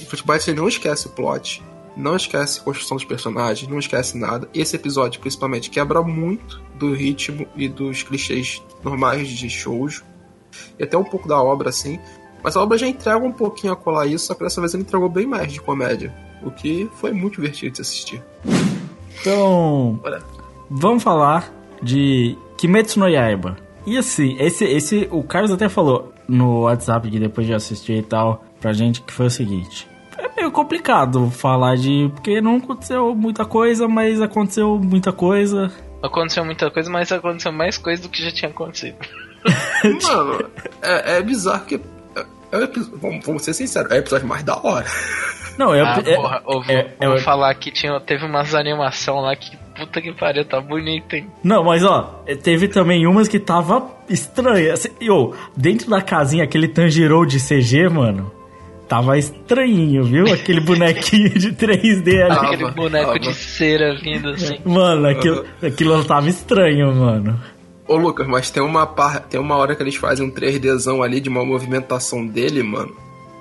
E 0.00 0.04
Fruits 0.04 0.24
Basket 0.24 0.56
não 0.56 0.68
esquece 0.68 1.06
o 1.06 1.10
plot, 1.10 1.62
não 1.98 2.16
esquece 2.16 2.60
a 2.60 2.62
construção 2.62 2.96
dos 2.96 3.04
personagens, 3.04 3.68
não 3.68 3.78
esquece 3.78 4.16
nada. 4.16 4.48
Esse 4.54 4.76
episódio, 4.76 5.20
principalmente, 5.20 5.68
quebra 5.68 6.00
muito 6.00 6.62
do 6.76 6.92
ritmo 6.92 7.46
e 7.56 7.68
dos 7.68 8.02
clichês 8.02 8.62
normais 8.84 9.28
de 9.28 9.50
shoujo. 9.50 10.04
E 10.78 10.84
até 10.84 10.96
um 10.96 11.04
pouco 11.04 11.28
da 11.28 11.42
obra, 11.42 11.68
assim. 11.68 11.98
Mas 12.42 12.56
a 12.56 12.62
obra 12.62 12.78
já 12.78 12.86
entrega 12.86 13.18
um 13.18 13.32
pouquinho 13.32 13.72
a 13.72 13.76
colar 13.76 14.06
isso, 14.06 14.26
só 14.26 14.34
que 14.34 14.44
dessa 14.44 14.60
vez 14.60 14.72
ele 14.72 14.84
entregou 14.84 15.08
bem 15.08 15.26
mais 15.26 15.52
de 15.52 15.60
comédia. 15.60 16.14
O 16.42 16.50
que 16.50 16.88
foi 16.94 17.12
muito 17.12 17.34
divertido 17.34 17.74
de 17.74 17.80
assistir. 17.80 18.22
Então, 19.20 20.00
Olha, 20.04 20.22
vamos 20.70 21.02
falar 21.02 21.52
de 21.82 22.38
Kimetsu 22.56 23.00
no 23.00 23.08
Yaiba. 23.08 23.56
E 23.84 23.98
assim, 23.98 24.36
esse, 24.38 24.64
esse, 24.64 25.08
o 25.10 25.22
Carlos 25.22 25.50
até 25.50 25.68
falou 25.68 26.12
no 26.28 26.60
WhatsApp 26.60 27.10
que 27.10 27.18
depois 27.18 27.46
de 27.46 27.54
assistir 27.54 27.94
e 27.94 28.02
tal, 28.02 28.44
pra 28.60 28.72
gente, 28.72 29.00
que 29.02 29.12
foi 29.12 29.26
o 29.26 29.30
seguinte. 29.30 29.88
É 30.18 30.28
meio 30.36 30.50
complicado 30.50 31.30
falar 31.30 31.76
de. 31.76 32.10
Porque 32.14 32.40
não 32.40 32.56
aconteceu 32.56 33.14
muita 33.14 33.44
coisa, 33.44 33.86
mas 33.86 34.20
aconteceu 34.20 34.78
muita 34.78 35.12
coisa. 35.12 35.72
Aconteceu 36.02 36.44
muita 36.44 36.70
coisa, 36.70 36.90
mas 36.90 37.10
aconteceu 37.12 37.52
mais 37.52 37.78
coisa 37.78 38.02
do 38.02 38.08
que 38.08 38.22
já 38.22 38.30
tinha 38.30 38.50
acontecido. 38.50 38.96
mano, 40.02 40.50
é, 40.82 41.18
é 41.18 41.22
bizarro 41.22 41.64
que. 41.64 41.80
É, 42.16 42.24
é 42.52 42.58
o 42.58 42.98
vamos, 42.98 43.24
vamos 43.24 43.42
ser 43.42 43.54
sinceros, 43.54 43.90
é 43.92 43.94
o 43.94 43.98
episódio 43.98 44.26
mais 44.26 44.42
da 44.42 44.56
hora. 44.56 44.86
Não, 45.56 45.74
é. 45.74 45.82
ah, 45.82 46.02
é- 46.04 46.14
porra, 46.14 46.42
eu 46.46 46.62
vou, 46.62 46.74
é- 46.74 46.94
eu 47.00 47.08
vou 47.10 47.18
é- 47.18 47.22
falar 47.22 47.54
que 47.54 47.70
tinha, 47.70 47.98
teve 48.00 48.24
umas 48.24 48.54
animação 48.54 49.20
lá 49.20 49.34
que 49.34 49.56
puta 49.76 50.00
que 50.00 50.12
pariu, 50.12 50.44
tá 50.44 50.60
bonito, 50.60 51.14
hein? 51.14 51.30
Não, 51.42 51.62
mas 51.62 51.84
ó, 51.84 52.24
teve 52.42 52.66
também 52.68 53.06
umas 53.06 53.28
que 53.28 53.38
tava 53.38 53.88
estranha. 54.08 54.72
Assim, 54.74 54.88
e, 55.00 55.10
ô, 55.10 55.34
dentro 55.56 55.88
da 55.90 56.02
casinha, 56.02 56.44
aquele 56.44 56.68
Tanjiro 56.68 57.24
de 57.24 57.38
CG, 57.38 57.88
mano, 57.88 58.32
tava 58.88 59.18
estranhinho, 59.18 60.02
viu? 60.04 60.32
Aquele 60.32 60.60
bonequinho 60.60 61.30
de 61.38 61.52
3D 61.52 62.22
ali. 62.22 62.28
Tava, 62.34 62.46
Aquele 62.46 62.70
boneco 62.72 63.06
tava. 63.06 63.18
de 63.18 63.34
cera 63.34 63.94
vindo 64.02 64.30
assim. 64.30 64.58
Mano, 64.64 65.08
aquilo, 65.08 65.44
aquilo 65.62 66.04
tava 66.04 66.28
estranho, 66.28 66.94
mano. 66.94 67.38
Ô 67.86 67.96
Lucas, 67.96 68.26
mas 68.26 68.50
tem 68.50 68.62
uma, 68.62 68.86
par... 68.86 69.20
tem 69.20 69.40
uma 69.40 69.56
hora 69.56 69.74
que 69.74 69.82
eles 69.82 69.96
fazem 69.96 70.26
um 70.26 70.30
3Dzão 70.30 71.02
ali 71.02 71.20
de 71.20 71.28
uma 71.28 71.44
movimentação 71.44 72.26
dele, 72.26 72.62
mano. 72.62 72.94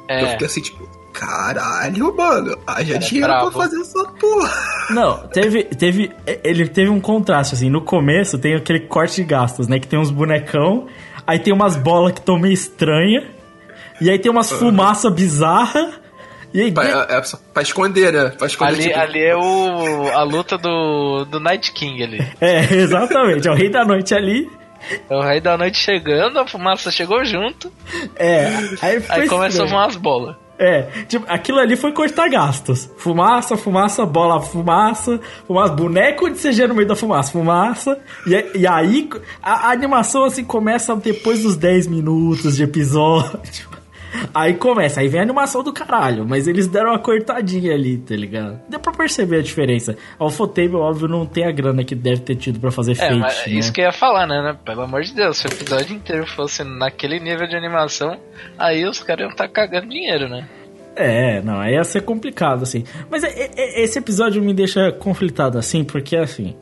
que 0.07 0.13
Eu 0.13 0.17
É, 0.17 0.27
fiquei 0.31 0.47
assim, 0.47 0.61
tipo, 0.61 0.87
caralho, 1.11 2.15
mano. 2.15 2.57
Haja 2.65 2.95
É 2.95 2.97
dinheiro 2.97 3.27
pra 3.33 3.51
fazer 3.51 3.79
essa 3.81 4.05
porra. 4.05 4.49
Não, 4.89 5.17
teve, 5.27 5.63
teve. 5.65 6.11
Ele 6.43 6.65
teve 6.67 6.89
um 6.89 6.99
contraste, 7.01 7.55
assim. 7.55 7.69
No 7.69 7.81
começo 7.81 8.37
tem 8.37 8.55
aquele 8.55 8.81
corte 8.81 9.17
de 9.17 9.23
gastos, 9.23 9.67
né? 9.67 9.79
Que 9.79 9.87
tem 9.87 9.99
uns 9.99 10.11
bonecão, 10.11 10.87
aí 11.25 11.39
tem 11.39 11.53
umas 11.53 11.75
bolas 11.75 12.13
que 12.13 12.19
estão 12.19 12.39
meio 12.39 12.53
estranhas, 12.53 13.25
e 14.01 14.09
aí 14.09 14.19
tem 14.19 14.31
umas 14.31 14.51
fumaça 14.51 15.09
bizarra, 15.09 16.01
e 16.53 16.61
aí. 16.61 16.71
Pra, 16.71 16.83
é, 16.83 17.17
é 17.17 17.21
pra 17.53 17.61
esconder, 17.61 18.13
né? 18.13 18.29
Pra 18.29 18.47
esconder, 18.47 18.73
ali, 18.73 18.83
tipo, 18.83 18.99
ali 18.99 19.23
é 19.23 19.35
o, 19.35 20.09
a 20.13 20.23
luta 20.23 20.57
do, 20.57 21.25
do 21.25 21.39
Night 21.39 21.71
King 21.71 22.03
ali. 22.03 22.27
É, 22.39 22.61
exatamente. 22.73 23.47
É 23.47 23.51
o 23.51 23.55
rei 23.55 23.69
da 23.69 23.85
noite 23.85 24.13
ali. 24.13 24.49
É 25.09 25.15
o 25.15 25.21
rei 25.21 25.41
da 25.41 25.57
noite 25.57 25.77
chegando, 25.77 26.39
a 26.39 26.47
fumaça 26.47 26.91
chegou 26.91 27.25
junto, 27.25 27.71
É, 28.15 28.47
aí 28.81 29.03
aí 29.09 29.27
começa 29.27 29.63
a 29.63 29.65
voar 29.65 29.87
as 29.87 29.95
bolas. 29.95 30.35
É, 30.59 30.83
tipo, 31.07 31.25
aquilo 31.29 31.59
ali 31.59 31.75
foi 31.75 31.91
cortar 31.91 32.29
gastos. 32.29 32.89
Fumaça, 32.97 33.55
fumaça, 33.55 34.05
bola, 34.05 34.41
fumaça, 34.41 35.19
fumaça, 35.45 35.73
boneco 35.73 36.29
de 36.29 36.39
CG 36.39 36.67
no 36.67 36.73
meio 36.73 36.87
da 36.87 36.95
fumaça, 36.95 37.31
fumaça. 37.31 37.99
E, 38.25 38.59
e 38.59 38.67
aí 38.67 39.07
a, 39.41 39.67
a 39.67 39.71
animação 39.71 40.23
assim 40.23 40.43
começa 40.43 40.95
depois 40.95 41.43
dos 41.43 41.55
10 41.55 41.87
minutos 41.87 42.55
de 42.55 42.63
episódio. 42.63 43.67
Aí 44.33 44.53
começa, 44.53 45.01
aí 45.01 45.07
vem 45.07 45.19
a 45.19 45.23
animação 45.23 45.63
do 45.63 45.73
caralho, 45.73 46.25
mas 46.25 46.47
eles 46.47 46.67
deram 46.67 46.91
uma 46.91 46.99
cortadinha 46.99 47.73
ali, 47.73 47.97
tá 47.97 48.15
ligado? 48.15 48.59
Deu 48.69 48.79
pra 48.79 48.91
perceber 48.93 49.39
a 49.39 49.41
diferença. 49.41 49.95
A 50.17 50.25
Ufotable, 50.25 50.75
óbvio, 50.75 51.07
não 51.07 51.25
tem 51.25 51.45
a 51.45 51.51
grana 51.51 51.83
que 51.83 51.93
deve 51.95 52.21
ter 52.21 52.35
tido 52.35 52.59
pra 52.59 52.71
fazer 52.71 52.93
É, 52.93 52.95
fake, 52.95 53.19
mas 53.19 53.45
né? 53.47 53.53
isso 53.53 53.73
que 53.73 53.81
eu 53.81 53.85
ia 53.85 53.91
falar, 53.91 54.25
né, 54.27 54.41
né? 54.41 54.57
Pelo 54.65 54.81
amor 54.81 55.01
de 55.03 55.13
Deus, 55.13 55.37
se 55.37 55.47
o 55.47 55.51
episódio 55.51 55.95
inteiro 55.95 56.25
fosse 56.27 56.63
naquele 56.63 57.19
nível 57.19 57.47
de 57.47 57.55
animação, 57.55 58.17
aí 58.57 58.85
os 58.85 58.99
caras 59.03 59.23
iam 59.23 59.31
estar 59.31 59.47
cagando 59.49 59.87
dinheiro, 59.89 60.29
né? 60.29 60.47
É, 60.95 61.41
não, 61.41 61.59
aí 61.59 61.73
ia 61.75 61.83
ser 61.83 62.01
complicado, 62.01 62.63
assim. 62.63 62.83
Mas 63.09 63.23
é- 63.23 63.51
é- 63.55 63.83
esse 63.83 63.99
episódio 63.99 64.41
me 64.41 64.53
deixa 64.53 64.91
conflitado, 64.91 65.57
assim, 65.57 65.83
porque, 65.83 66.15
assim... 66.15 66.55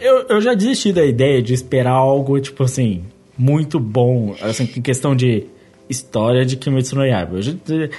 Eu, 0.00 0.26
eu 0.28 0.40
já 0.40 0.54
desisti 0.54 0.92
da 0.92 1.04
ideia 1.04 1.40
de 1.40 1.54
esperar 1.54 1.92
algo, 1.92 2.38
tipo 2.40 2.64
assim, 2.64 3.04
muito 3.38 3.78
bom, 3.78 4.34
assim, 4.42 4.64
em 4.76 4.82
questão 4.82 5.14
de 5.14 5.46
história 5.92 6.44
de 6.44 6.56
Kimetsu 6.56 6.96
no 6.96 7.06
Yaiba. 7.06 7.36
Eu 7.36 7.90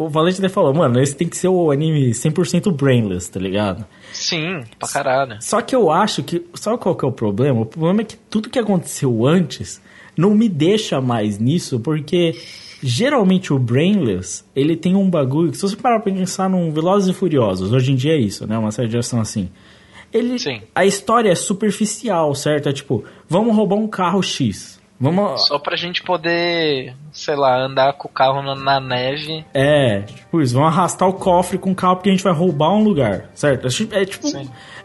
o 0.00 0.08
Valente 0.08 0.38
até 0.38 0.48
falou, 0.48 0.72
mano, 0.72 0.98
esse 0.98 1.14
tem 1.14 1.28
que 1.28 1.36
ser 1.36 1.48
o 1.48 1.70
anime 1.70 2.12
100% 2.12 2.72
brainless, 2.72 3.30
tá 3.30 3.38
ligado? 3.38 3.84
Sim, 4.14 4.62
pra 4.78 4.88
caralho. 4.88 5.36
Só 5.40 5.60
que 5.60 5.76
eu 5.76 5.90
acho 5.90 6.22
que. 6.22 6.42
Sabe 6.54 6.78
qual 6.78 6.96
que 6.96 7.04
é 7.04 7.08
o 7.08 7.12
problema? 7.12 7.60
O 7.60 7.66
problema 7.66 8.00
é 8.00 8.04
que 8.04 8.16
tudo 8.16 8.48
que 8.48 8.58
aconteceu 8.58 9.26
antes 9.26 9.78
não 10.16 10.34
me 10.34 10.48
deixa 10.48 11.02
mais 11.02 11.38
nisso, 11.38 11.78
porque 11.78 12.34
geralmente 12.82 13.52
o 13.52 13.58
Brainless 13.58 14.42
ele 14.56 14.74
tem 14.74 14.96
um 14.96 15.08
bagulho. 15.10 15.50
que 15.50 15.58
Se 15.58 15.62
você 15.62 15.76
parar 15.76 16.00
pra 16.00 16.10
pensar 16.10 16.48
num 16.48 16.72
Velozes 16.72 17.10
e 17.10 17.12
Furiosos, 17.12 17.70
hoje 17.70 17.92
em 17.92 17.94
dia 17.94 18.14
é 18.14 18.18
isso, 18.18 18.46
né? 18.46 18.56
Uma 18.56 18.72
série 18.72 18.88
de 18.88 18.96
ação 18.96 19.20
assim. 19.20 19.50
Ele, 20.10 20.38
Sim. 20.38 20.62
A 20.74 20.86
história 20.86 21.30
é 21.30 21.34
superficial, 21.34 22.34
certo? 22.34 22.70
É 22.70 22.72
tipo, 22.72 23.04
vamos 23.28 23.54
roubar 23.54 23.76
um 23.76 23.86
carro 23.86 24.22
X. 24.22 24.79
Vamos. 25.00 25.46
Só 25.46 25.58
pra 25.58 25.76
gente 25.76 26.02
poder, 26.02 26.94
sei 27.10 27.34
lá, 27.34 27.58
andar 27.64 27.94
com 27.94 28.06
o 28.06 28.10
carro 28.10 28.42
na, 28.42 28.78
neve. 28.78 29.44
É, 29.54 30.02
tipo 30.02 30.42
isso, 30.42 30.54
vão 30.54 30.66
arrastar 30.66 31.08
o 31.08 31.14
cofre 31.14 31.56
com 31.56 31.70
o 31.70 31.74
carro 31.74 31.96
porque 31.96 32.10
a 32.10 32.12
gente 32.12 32.22
vai 32.22 32.34
roubar 32.34 32.70
um 32.74 32.82
lugar, 32.84 33.30
certo? 33.34 33.66
É 33.66 33.70
tipo- 33.70 33.94
É 33.94 34.04
tipo. 34.04 34.28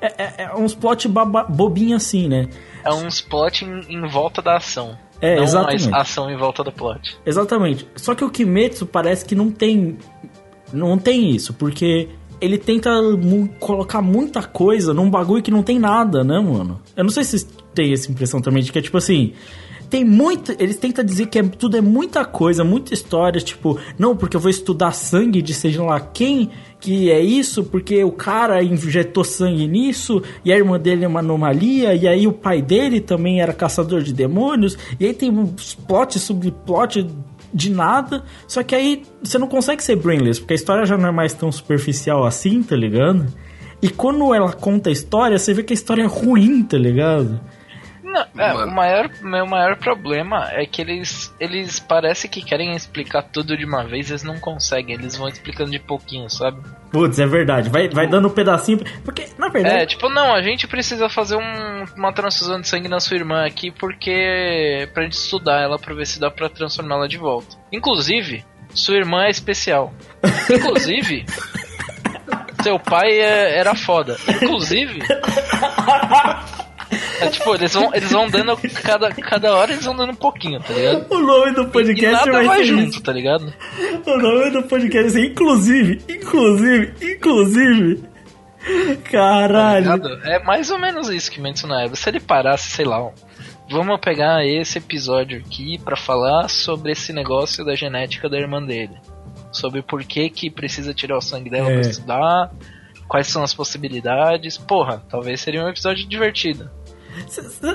É, 0.02 0.08
é- 0.18 0.34
é 0.46 0.56
uns 0.56 0.74
plot 0.74 1.10
bobinho 1.50 1.98
assim, 1.98 2.30
né? 2.30 2.48
É 2.84 2.94
uns 2.94 3.20
plot 3.20 3.66
em, 3.66 3.82
em 3.94 4.08
volta 4.08 4.42
da 4.42 4.56
ação. 4.56 4.98
É, 5.22 5.36
não 5.36 5.44
exatamente. 5.44 5.90
mais 5.90 6.02
ação 6.08 6.30
em 6.32 6.38
volta 6.38 6.64
do 6.64 6.72
plot. 6.72 7.18
Exatamente. 7.26 7.88
Só 7.96 8.16
que 8.16 8.24
o 8.24 8.30
Kimetsu 8.30 8.86
parece 8.86 9.26
que 9.26 9.36
não 9.36 9.52
tem. 9.52 9.98
Não 10.72 10.98
tem 10.98 11.30
isso, 11.32 11.54
porque 11.54 12.10
ele 12.42 12.58
tenta 12.58 13.02
mu- 13.02 13.50
colocar 13.60 14.02
muita 14.02 14.44
coisa 14.44 14.94
num 14.94 15.10
bagulho 15.10 15.42
que 15.44 15.52
não 15.52 15.64
tem 15.64 15.80
nada, 15.80 16.24
né, 16.24 16.40
mano? 16.40 16.82
Eu 16.96 17.04
não 17.04 17.12
sei 17.12 17.24
se 17.24 17.40
vocês 17.40 17.58
têm 17.74 17.94
essa 17.94 18.12
impressão 18.12 18.42
também 18.42 18.64
de 18.64 18.72
que 18.72 18.80
é 18.80 18.82
tipo 18.82 18.98
assim. 18.98 19.34
Tem 19.96 20.04
muito. 20.04 20.52
Eles 20.60 20.76
tentam 20.76 21.06
dizer 21.06 21.28
que 21.28 21.40
é, 21.40 21.44
tudo 21.44 21.78
é 21.78 21.80
muita 21.80 22.26
coisa, 22.26 22.66
muita 22.66 22.94
história, 22.94 23.40
tipo, 23.40 23.80
não, 23.98 24.14
porque 24.14 24.36
eu 24.36 24.42
vou 24.42 24.50
estudar 24.50 24.92
sangue 24.92 25.42
de 25.42 25.54
seja 25.54 25.82
lá 25.82 26.02
quem 26.02 26.50
que 26.82 27.10
é 27.10 27.22
isso, 27.22 27.64
porque 27.64 28.04
o 28.04 28.12
cara 28.12 28.62
injetou 28.62 29.24
sangue 29.24 29.66
nisso, 29.66 30.22
e 30.44 30.52
a 30.52 30.58
irmã 30.58 30.78
dele 30.78 31.06
é 31.06 31.08
uma 31.08 31.22
anomalia, 31.22 31.96
e 31.96 32.10
aí 32.10 32.28
o 32.28 32.34
pai 32.34 32.62
dele 32.62 33.00
também 33.00 33.40
era 33.40 33.54
caçador 33.54 34.02
de 34.02 34.12
demônios, 34.12 34.78
e 35.00 35.06
aí 35.06 35.14
tem 35.14 35.32
uns 35.32 35.76
plot, 35.76 36.20
subplot 36.20 37.08
de 37.54 37.72
nada. 37.72 38.22
Só 38.50 38.64
que 38.64 38.76
aí 38.76 39.02
você 39.24 39.38
não 39.38 39.48
consegue 39.48 39.82
ser 39.82 39.96
brainless, 39.96 40.42
porque 40.42 40.56
a 40.56 40.58
história 40.58 40.86
já 40.86 40.98
não 40.98 41.08
é 41.08 41.12
mais 41.14 41.32
tão 41.32 41.50
superficial 41.54 42.26
assim, 42.26 42.62
tá 42.62 42.76
ligado? 42.76 43.28
E 43.82 43.88
quando 43.88 44.34
ela 44.34 44.52
conta 44.52 44.90
a 44.90 44.92
história, 44.92 45.40
você 45.40 45.54
vê 45.54 45.64
que 45.64 45.72
a 45.72 45.74
história 45.74 46.04
é 46.04 46.06
ruim, 46.06 46.64
tá 46.64 46.78
ligado? 46.78 47.40
Não, 48.34 48.42
é, 48.44 48.54
o 48.66 48.72
maior, 48.72 49.10
meu 49.22 49.46
maior 49.46 49.76
problema 49.78 50.48
é 50.52 50.66
que 50.66 50.82
eles, 50.82 51.36
eles 51.40 51.80
parece 51.80 52.30
que 52.30 52.42
querem 52.42 52.74
explicar 52.76 53.22
tudo 53.24 53.58
de 53.58 53.66
uma 53.66 53.84
vez, 53.84 54.10
eles 54.10 54.24
não 54.24 54.40
conseguem, 54.40 54.96
eles 54.96 55.18
vão 55.18 55.28
explicando 55.28 55.72
de 55.72 55.80
pouquinho, 55.80 56.30
sabe? 56.30 56.62
Putz, 56.92 57.20
é 57.20 57.26
verdade. 57.28 57.70
Vai, 57.70 57.90
vai 57.90 58.08
dando 58.08 58.28
um 58.30 58.32
pedacinho. 58.34 58.80
Porque, 59.04 59.28
na 59.38 59.50
verdade. 59.50 59.76
É, 59.76 59.86
tipo, 59.86 60.08
não, 60.10 60.34
a 60.34 60.42
gente 60.42 60.66
precisa 60.68 61.10
fazer 61.10 61.36
um- 61.36 61.86
uma 61.98 62.14
transfusão 62.14 62.62
de 62.62 62.68
sangue 62.68 62.88
na 62.88 63.00
sua 63.02 63.18
irmã 63.18 63.46
aqui 63.46 63.70
porque. 63.72 64.88
pra 64.94 65.04
gente 65.04 65.14
estudar 65.14 65.62
ela 65.62 65.78
pra 65.78 65.94
ver 65.94 66.06
se 66.08 66.20
dá 66.20 66.32
pra 66.32 66.48
transformá-la 66.50 67.08
de 67.08 67.18
volta. 67.18 67.58
Inclusive, 67.72 68.46
sua 68.74 68.96
irmã 68.96 69.26
é 69.26 69.30
especial. 69.30 69.94
Inclusive. 70.50 71.26
seu 72.64 72.80
pai 72.80 73.12
é- 73.20 73.58
era 73.60 73.76
foda. 73.76 74.16
Inclusive. 74.42 75.00
É, 77.22 77.28
tipo, 77.30 77.56
eles 77.56 77.74
vão, 77.74 77.94
eles 77.94 78.12
vão 78.12 78.30
dando. 78.30 78.58
Cada, 78.84 79.10
cada 79.12 79.56
hora 79.56 79.72
eles 79.72 79.86
vão 79.86 79.96
dando 79.96 80.12
um 80.12 80.16
pouquinho, 80.16 80.60
tá 80.60 80.74
ligado? 80.74 81.06
O 81.14 81.20
nome 81.20 81.52
do 81.54 81.62
E 81.64 81.68
podcast 81.68 82.12
nada 82.26 82.32
vai 82.32 82.46
vai 82.46 82.64
junto, 82.66 83.02
tá 83.02 83.12
ligado? 83.12 83.54
O 84.06 84.18
nome 84.18 84.50
do 84.52 84.64
podcast 84.64 85.12
ser 85.12 85.26
inclusive, 85.26 86.02
inclusive, 86.10 86.94
inclusive. 87.02 88.04
Caralho. 89.12 89.94
Ligado? 89.94 90.20
É 90.28 90.44
mais 90.44 90.70
ou 90.70 90.80
menos 90.80 91.10
isso 91.10 91.30
que 91.30 91.38
Kimetsu 91.38 91.68
no 91.68 91.76
Yaiba. 91.76 91.96
Se 91.96 92.10
ele 92.10 92.20
parasse, 92.20 92.70
sei 92.70 92.86
lá, 92.86 93.12
vamos 93.70 94.00
pegar 94.00 94.46
esse 94.46 94.78
episódio 94.78 95.38
aqui 95.40 95.78
pra 95.80 95.96
falar 95.96 96.48
sobre 96.50 96.92
esse 96.92 97.14
negócio 97.14 97.64
da 97.64 97.76
genética 97.76 98.30
da 98.30 98.38
irmã 98.38 98.62
dele. 98.62 98.96
Sobre 99.52 99.82
por 99.82 100.04
que 100.04 100.30
que 100.30 100.50
precisa 100.50 100.94
tirar 100.94 101.18
o 101.18 101.22
sangue 101.22 101.50
dela 101.50 101.70
É. 101.72 101.80
pra 101.80 101.90
estudar, 101.90 102.52
quais 103.08 103.28
são 103.28 103.44
as 103.44 103.54
possibilidades. 103.54 104.58
Porra, 104.58 105.02
talvez 105.10 105.40
seria 105.42 105.64
um 105.64 105.70
episódio 105.70 106.08
divertido. 106.08 106.70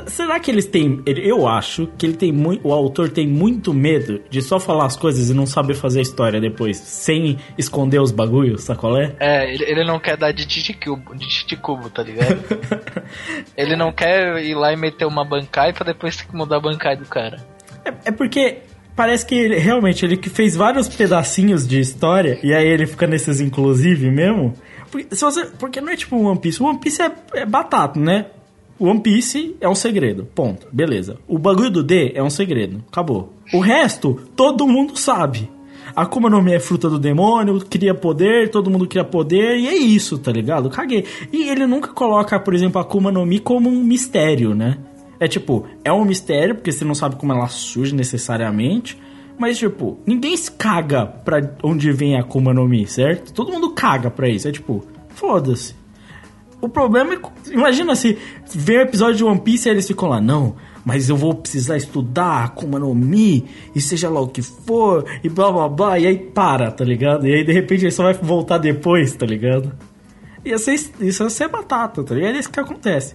Será 0.07 0.39
que 0.39 0.51
eles 0.51 0.67
têm. 0.67 1.03
Eu 1.07 1.47
acho 1.47 1.87
que 1.99 2.07
ele 2.07 2.17
tem 2.17 2.33
muito. 2.33 2.67
O 2.67 2.73
autor 2.73 3.09
tem 3.09 3.27
muito 3.27 3.73
medo 3.73 4.21
de 4.29 4.43
só 4.43 4.61
falar 4.61 4.87
as 4.87 4.97
coisas 4.97 5.31
e 5.31 5.35
não 5.35 5.47
saber 5.47 5.75
fazer 5.75 6.01
a 6.01 6.03
história 6.03 6.41
depois, 6.41 6.77
sem 6.77 7.39
esconder 7.57 8.01
os 8.01 8.13
bagulhos, 8.13 8.65
sacolé? 8.65 9.15
É, 9.19 9.53
ele, 9.53 9.65
ele 9.65 9.85
não 9.85 9.99
quer 9.99 10.17
dar 10.17 10.33
de 10.33 10.47
titicubo, 10.47 11.15
de 11.15 11.29
titicubo, 11.29 11.91
tá 11.91 12.03
ligado? 12.03 12.41
ele 13.57 13.77
não 13.77 13.93
quer 13.93 14.43
ir 14.45 14.55
lá 14.55 14.73
e 14.73 14.77
meter 14.77 15.07
uma 15.07 15.25
bancai 15.25 15.73
pra 15.73 15.85
depois 15.85 16.17
ter 16.17 16.27
que 16.27 16.35
mudar 16.35 16.57
a 16.57 16.61
bancai 16.61 16.97
do 16.97 17.07
cara. 17.07 17.39
É, 17.85 17.93
é 18.07 18.11
porque 18.11 18.59
parece 18.95 19.25
que 19.25 19.35
ele, 19.35 19.57
realmente 19.57 20.05
ele 20.05 20.17
que 20.17 20.29
fez 20.29 20.55
vários 20.55 20.89
pedacinhos 20.89 21.67
de 21.67 21.81
história 21.81 22.39
e 22.43 22.53
aí 22.53 22.67
ele 22.67 22.87
fica 22.87 23.07
nesses 23.07 23.41
inclusive 23.41 24.11
mesmo. 24.11 24.55
Porque, 24.91 25.15
se 25.15 25.23
você, 25.23 25.47
porque 25.47 25.81
não 25.81 25.93
é 25.93 25.97
tipo 25.97 26.17
One 26.17 26.39
Piece. 26.39 26.63
One 26.63 26.79
Piece 26.81 27.01
é, 27.01 27.13
é 27.35 27.47
batata, 27.47 27.99
né? 27.99 28.27
O 28.81 28.87
One 28.87 29.01
Piece 29.01 29.55
é 29.61 29.69
um 29.69 29.75
segredo. 29.75 30.27
Ponto. 30.35 30.67
Beleza. 30.73 31.19
O 31.29 31.39
bagulho 31.39 31.71
do 31.71 31.83
D 31.83 32.13
é 32.15 32.23
um 32.23 32.31
segredo. 32.31 32.83
Acabou. 32.91 33.35
O 33.53 33.61
resto, 33.61 34.19
todo 34.35 34.67
mundo 34.67 34.99
sabe. 34.99 35.51
Akuma 35.95 36.31
no 36.31 36.41
Mi 36.41 36.55
é 36.55 36.61
fruta 36.61 36.89
do 36.89 36.99
demônio, 36.99 37.61
cria 37.61 37.95
poder, 37.95 38.51
todo 38.51 38.71
mundo 38.71 38.87
cria 38.87 39.05
poder, 39.05 39.59
e 39.59 39.69
é 39.69 39.75
isso, 39.75 40.17
tá 40.17 40.33
ligado? 40.33 40.71
Caguei. 40.71 41.05
E 41.31 41.51
ele 41.51 41.67
nunca 41.67 41.89
coloca, 41.89 42.41
por 42.41 42.55
exemplo, 42.55 42.79
a 42.79 42.83
Akuma 42.83 43.13
no 43.13 43.27
Mi 43.27 43.39
como 43.39 43.69
um 43.69 43.85
mistério, 43.85 44.55
né? 44.55 44.79
É 45.19 45.29
tipo, 45.29 45.67
é 45.85 45.93
um 45.93 46.05
mistério, 46.05 46.55
porque 46.55 46.73
você 46.73 46.85
não 46.85 46.95
sabe 46.95 47.17
como 47.17 47.35
ela 47.35 47.49
surge 47.49 47.95
necessariamente. 47.95 48.97
Mas, 49.37 49.59
tipo, 49.59 49.99
ninguém 50.07 50.35
se 50.37 50.53
caga 50.53 51.05
pra 51.05 51.55
onde 51.63 51.93
vem 51.93 52.17
a 52.17 52.21
Akuma 52.21 52.55
no 52.55 52.67
Mi, 52.67 52.87
certo? 52.87 53.33
Todo 53.33 53.53
mundo 53.53 53.73
caga 53.73 54.11
pra 54.11 54.27
isso. 54.27 54.49
É 54.49 54.53
tipo, 54.53 54.83
foda-se. 55.09 55.80
O 56.61 56.69
problema 56.69 57.15
é. 57.15 57.19
Imagina 57.51 57.95
se 57.95 58.19
vem 58.55 58.79
o 58.79 58.83
episódio 58.83 59.17
de 59.17 59.25
One 59.25 59.41
Piece 59.41 59.69
e 59.69 59.73
eles 59.73 59.87
ficam 59.87 60.09
lá, 60.09 60.21
não, 60.21 60.57
mas 60.85 61.09
eu 61.09 61.17
vou 61.17 61.35
precisar 61.35 61.77
estudar 61.77 62.45
Akuma 62.45 62.79
no 62.79 62.95
Mi, 62.95 63.47
e 63.75 63.81
seja 63.81 64.09
lá 64.09 64.21
o 64.21 64.29
que 64.29 64.43
for, 64.43 65.05
e 65.23 65.29
blá 65.29 65.51
blá 65.51 65.69
blá, 65.69 65.99
e 65.99 66.07
aí 66.07 66.19
para, 66.19 66.71
tá 66.71 66.85
ligado? 66.85 67.27
E 67.27 67.35
aí 67.35 67.45
de 67.45 67.53
repente 67.53 67.85
ele 67.85 67.91
só 67.91 68.05
vai 68.05 68.15
voltar 68.15 68.59
depois, 68.59 69.15
tá 69.15 69.27
ligado? 69.27 69.73
Ia 70.45 70.59
ser, 70.59 70.75
isso 70.75 71.23
ia 71.23 71.31
ser 71.31 71.49
batata, 71.49 72.03
tá 72.03 72.15
ligado? 72.15 72.37
É 72.37 72.39
isso 72.39 72.51
que 72.51 72.61
acontece. 72.61 73.15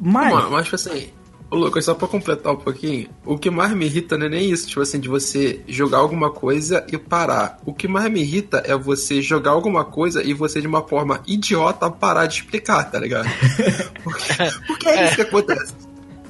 Mas. 0.00 0.32
Mas 0.50 0.64
tipo 0.64 0.76
assim, 0.76 1.08
ô 1.50 1.56
Lucas, 1.56 1.84
só 1.84 1.94
pra 1.94 2.06
completar 2.08 2.52
um 2.52 2.56
pouquinho, 2.56 3.08
o 3.24 3.38
que 3.38 3.50
mais 3.50 3.72
me 3.72 3.86
irrita 3.86 4.18
não 4.18 4.26
é 4.26 4.28
nem 4.28 4.50
isso, 4.50 4.68
tipo 4.68 4.80
assim, 4.80 5.00
de 5.00 5.08
você 5.08 5.60
jogar 5.66 5.98
alguma 5.98 6.30
coisa 6.30 6.84
e 6.92 6.98
parar. 6.98 7.58
O 7.64 7.72
que 7.72 7.88
mais 7.88 8.10
me 8.10 8.20
irrita 8.20 8.62
é 8.66 8.76
você 8.76 9.22
jogar 9.22 9.52
alguma 9.52 9.84
coisa 9.84 10.22
e 10.22 10.34
você, 10.34 10.60
de 10.60 10.66
uma 10.66 10.86
forma 10.86 11.22
idiota, 11.26 11.90
parar 11.90 12.26
de 12.26 12.36
explicar, 12.36 12.84
tá 12.90 12.98
ligado? 12.98 13.28
Porque, 14.02 14.32
porque 14.66 14.88
é 14.88 15.06
isso 15.06 15.16
que 15.16 15.22
acontece. 15.22 15.74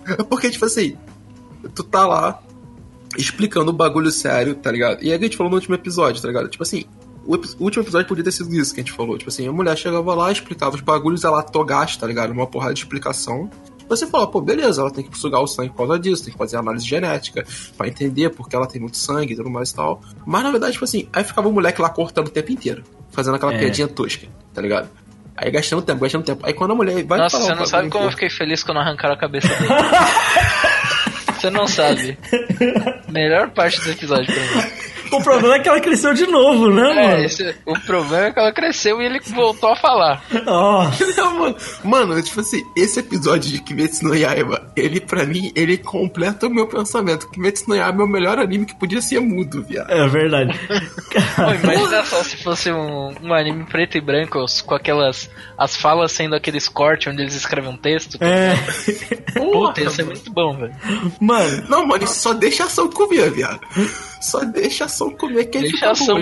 É 0.05 0.23
Porque, 0.25 0.51
tipo 0.51 0.65
assim, 0.65 0.97
tu 1.75 1.85
tá 1.85 2.07
lá 2.07 2.43
explicando 3.17 3.71
o 3.71 3.75
bagulho 3.75 4.11
sério, 4.11 4.55
tá 4.55 4.71
ligado? 4.73 5.03
E 5.03 5.11
aí 5.11 5.19
a 5.19 5.19
gente 5.19 5.37
falou 5.37 5.51
no 5.51 5.57
último 5.57 5.75
episódio, 5.75 6.21
tá 6.21 6.29
ligado? 6.29 6.49
Tipo 6.49 6.63
assim, 6.63 6.85
o, 7.25 7.35
o 7.35 7.65
último 7.65 7.85
episódio 7.85 8.09
podia 8.09 8.25
ter 8.25 8.33
sido 8.33 8.53
isso 8.55 8.75
que 8.75 8.81
a 8.81 8.85
gente 8.85 8.93
falou. 8.93 9.17
Tipo 9.19 9.31
assim, 9.31 9.47
a 9.47 9.53
mulher 9.53 9.77
chegava 9.77 10.15
lá, 10.15 10.33
explicava 10.33 10.75
os 10.75 10.81
bagulhos, 10.81 11.25
ela 11.25 11.43
togaste, 11.43 11.99
tá 11.99 12.07
ligado? 12.07 12.31
Uma 12.31 12.47
porrada 12.47 12.75
de 12.75 12.81
explicação. 12.81 13.51
Você 13.89 14.07
fala, 14.07 14.27
pô, 14.27 14.41
beleza, 14.41 14.81
ela 14.83 14.91
tem 14.91 15.05
que 15.05 15.17
sugar 15.19 15.41
o 15.41 15.47
sangue 15.47 15.71
por 15.71 15.79
causa 15.87 15.99
disso, 15.99 16.25
tem 16.25 16.33
que 16.33 16.39
fazer 16.39 16.57
análise 16.57 16.87
genética 16.87 17.45
pra 17.77 17.89
entender 17.89 18.31
porque 18.31 18.55
ela 18.55 18.67
tem 18.67 18.81
muito 18.81 18.97
sangue 18.97 19.33
e 19.33 19.37
tudo 19.37 19.49
mais 19.51 19.71
e 19.71 19.75
tal. 19.75 20.01
Mas 20.27 20.43
na 20.43 20.51
verdade, 20.51 20.73
tipo 20.73 20.85
assim, 20.85 21.09
aí 21.13 21.25
ficava 21.25 21.49
o 21.49 21.53
moleque 21.53 21.81
lá 21.81 21.89
cortando 21.89 22.27
o 22.27 22.31
tempo 22.31 22.53
inteiro, 22.53 22.85
fazendo 23.11 23.37
aquela 23.37 23.55
É. 23.55 23.59
piadinha 23.59 23.89
tosca, 23.89 24.27
tá 24.53 24.61
ligado? 24.61 24.89
Aí 25.37 25.51
gastando 25.53 25.83
tempo, 25.83 26.01
gastando 26.01 26.25
tempo. 26.25 26.45
Aí 26.45 26.53
quando 26.53 26.73
a 26.73 26.75
mulher 26.75 27.05
vai 27.05 27.19
Nossa, 27.19 27.39
falar 27.39 27.51
você 27.51 27.59
não 27.61 27.67
sabe 27.67 27.89
como 27.91 28.07
eu 28.07 28.11
fiquei 28.11 28.29
feliz 28.29 28.63
quando 28.63 28.79
arrancaram 28.79 29.15
a 29.15 29.19
cabeça 29.19 29.49
dele. 29.49 29.69
Você 31.39 31.51
não 31.51 31.69
sabe. 31.69 32.19
Melhor 33.09 33.51
parte 33.51 33.81
do 33.81 33.91
episódio 33.93 34.27
pra 34.27 34.43
mim. 34.43 34.71
O 35.11 35.23
problema 35.23 35.55
é 35.57 35.59
que 35.61 35.69
ela 35.69 35.81
cresceu 35.81 36.13
de 36.15 36.27
novo, 36.27 36.71
né, 36.71 36.91
É, 36.91 36.95
mano? 37.13 37.25
esse- 37.25 37.55
o 37.67 37.79
problema 37.81 38.27
é 38.27 38.33
que 38.33 38.39
ela 38.39 38.53
cresceu 38.53 39.01
e 39.01 39.07
ele 39.07 39.21
voltou 39.21 39.71
a 39.73 39.77
falar. 39.77 40.23
Nossa. 40.45 41.07
Não, 41.17 41.39
mano, 41.39 41.57
mano, 41.85 42.23
tipo 42.23 42.41
assim, 42.41 42.63
esse 42.77 43.01
episódio 43.01 43.51
de 43.51 43.61
Kimetsu 43.63 44.05
no 44.05 44.15
Yaiba, 44.15 44.71
ele 44.77 45.01
pra 45.01 45.25
mim, 45.25 45.53
ele 45.55 45.77
completa 45.79 46.47
o 46.47 46.51
meu 46.51 46.67
pensamento. 46.67 47.29
Kimetsu 47.31 47.65
no 47.69 47.75
Yaiba 47.77 48.03
é 48.03 48.05
o 48.05 48.09
melhor 48.09 48.39
anime 48.39 48.67
que 48.67 48.75
podia 48.75 49.01
ser 49.03 49.21
mudo, 49.21 49.63
viado. 49.63 49.91
É 49.91 50.07
verdade. 50.09 50.59
Pô, 51.37 51.53
imagina 51.53 52.05
só 52.05 52.23
se 52.23 52.37
fosse 52.43 52.71
um, 52.73 53.15
um 53.23 53.33
anime 53.35 53.65
preto 53.65 53.97
e 53.97 54.01
branco, 54.01 54.45
com 54.67 54.75
aquelas. 54.75 55.31
as 55.57 55.75
falas 55.77 56.13
sendo 56.13 56.35
aqueles 56.35 56.69
cortes 56.69 57.13
onde 57.13 57.23
eles 57.23 57.35
escrevem 57.35 57.71
um 57.71 57.77
texto. 57.77 58.19
É. 58.23 58.55
Puta, 59.35 59.81
ia 59.81 59.91
ser 59.91 60.05
muito 60.05 60.31
bom, 60.33 60.57
velho. 60.57 60.75
Mano, 61.21 61.65
Não, 61.69 61.87
mano, 61.87 62.05
isso 62.05 62.15
só 62.21 62.33
deixa 62.33 62.65
a 62.65 62.67
ação 62.67 62.89
comer, 62.91 63.31
viado. 63.31 63.61
Só 64.21 64.41
deixa 64.45 64.85
ação 65.05 65.11
comer 65.17 65.45
que 65.47 65.59
ele 65.59 65.69
Deixa 65.71 65.91
a 65.91 65.95
Sam 65.95 66.15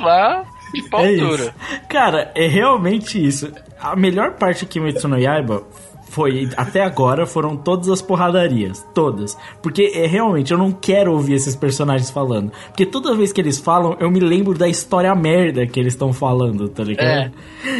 lá 0.00 0.44
de 0.74 0.82
pau 0.88 1.04
é 1.04 1.16
dura. 1.16 1.54
Cara, 1.88 2.32
é 2.34 2.46
realmente 2.46 3.24
isso. 3.24 3.52
A 3.80 3.94
melhor 3.94 4.32
parte 4.34 4.60
de 4.60 4.66
Kimetsu 4.66 5.06
no 5.08 5.18
Yaiba 5.18 5.62
foi, 6.08 6.48
até 6.56 6.82
agora, 6.82 7.26
foram 7.26 7.56
todas 7.56 7.88
as 7.88 8.00
porradarias. 8.02 8.84
Todas. 8.94 9.36
Porque 9.62 9.92
é 9.94 10.06
realmente, 10.06 10.52
eu 10.52 10.58
não 10.58 10.72
quero 10.72 11.12
ouvir 11.12 11.34
esses 11.34 11.54
personagens 11.54 12.10
falando. 12.10 12.50
Porque 12.68 12.86
toda 12.86 13.14
vez 13.14 13.32
que 13.32 13.40
eles 13.40 13.58
falam, 13.58 13.96
eu 14.00 14.10
me 14.10 14.20
lembro 14.20 14.56
da 14.58 14.68
história 14.68 15.14
merda 15.14 15.66
que 15.66 15.78
eles 15.78 15.92
estão 15.92 16.12
falando, 16.12 16.68
tá 16.68 16.82
ligado? 16.82 17.06
É. 17.06 17.30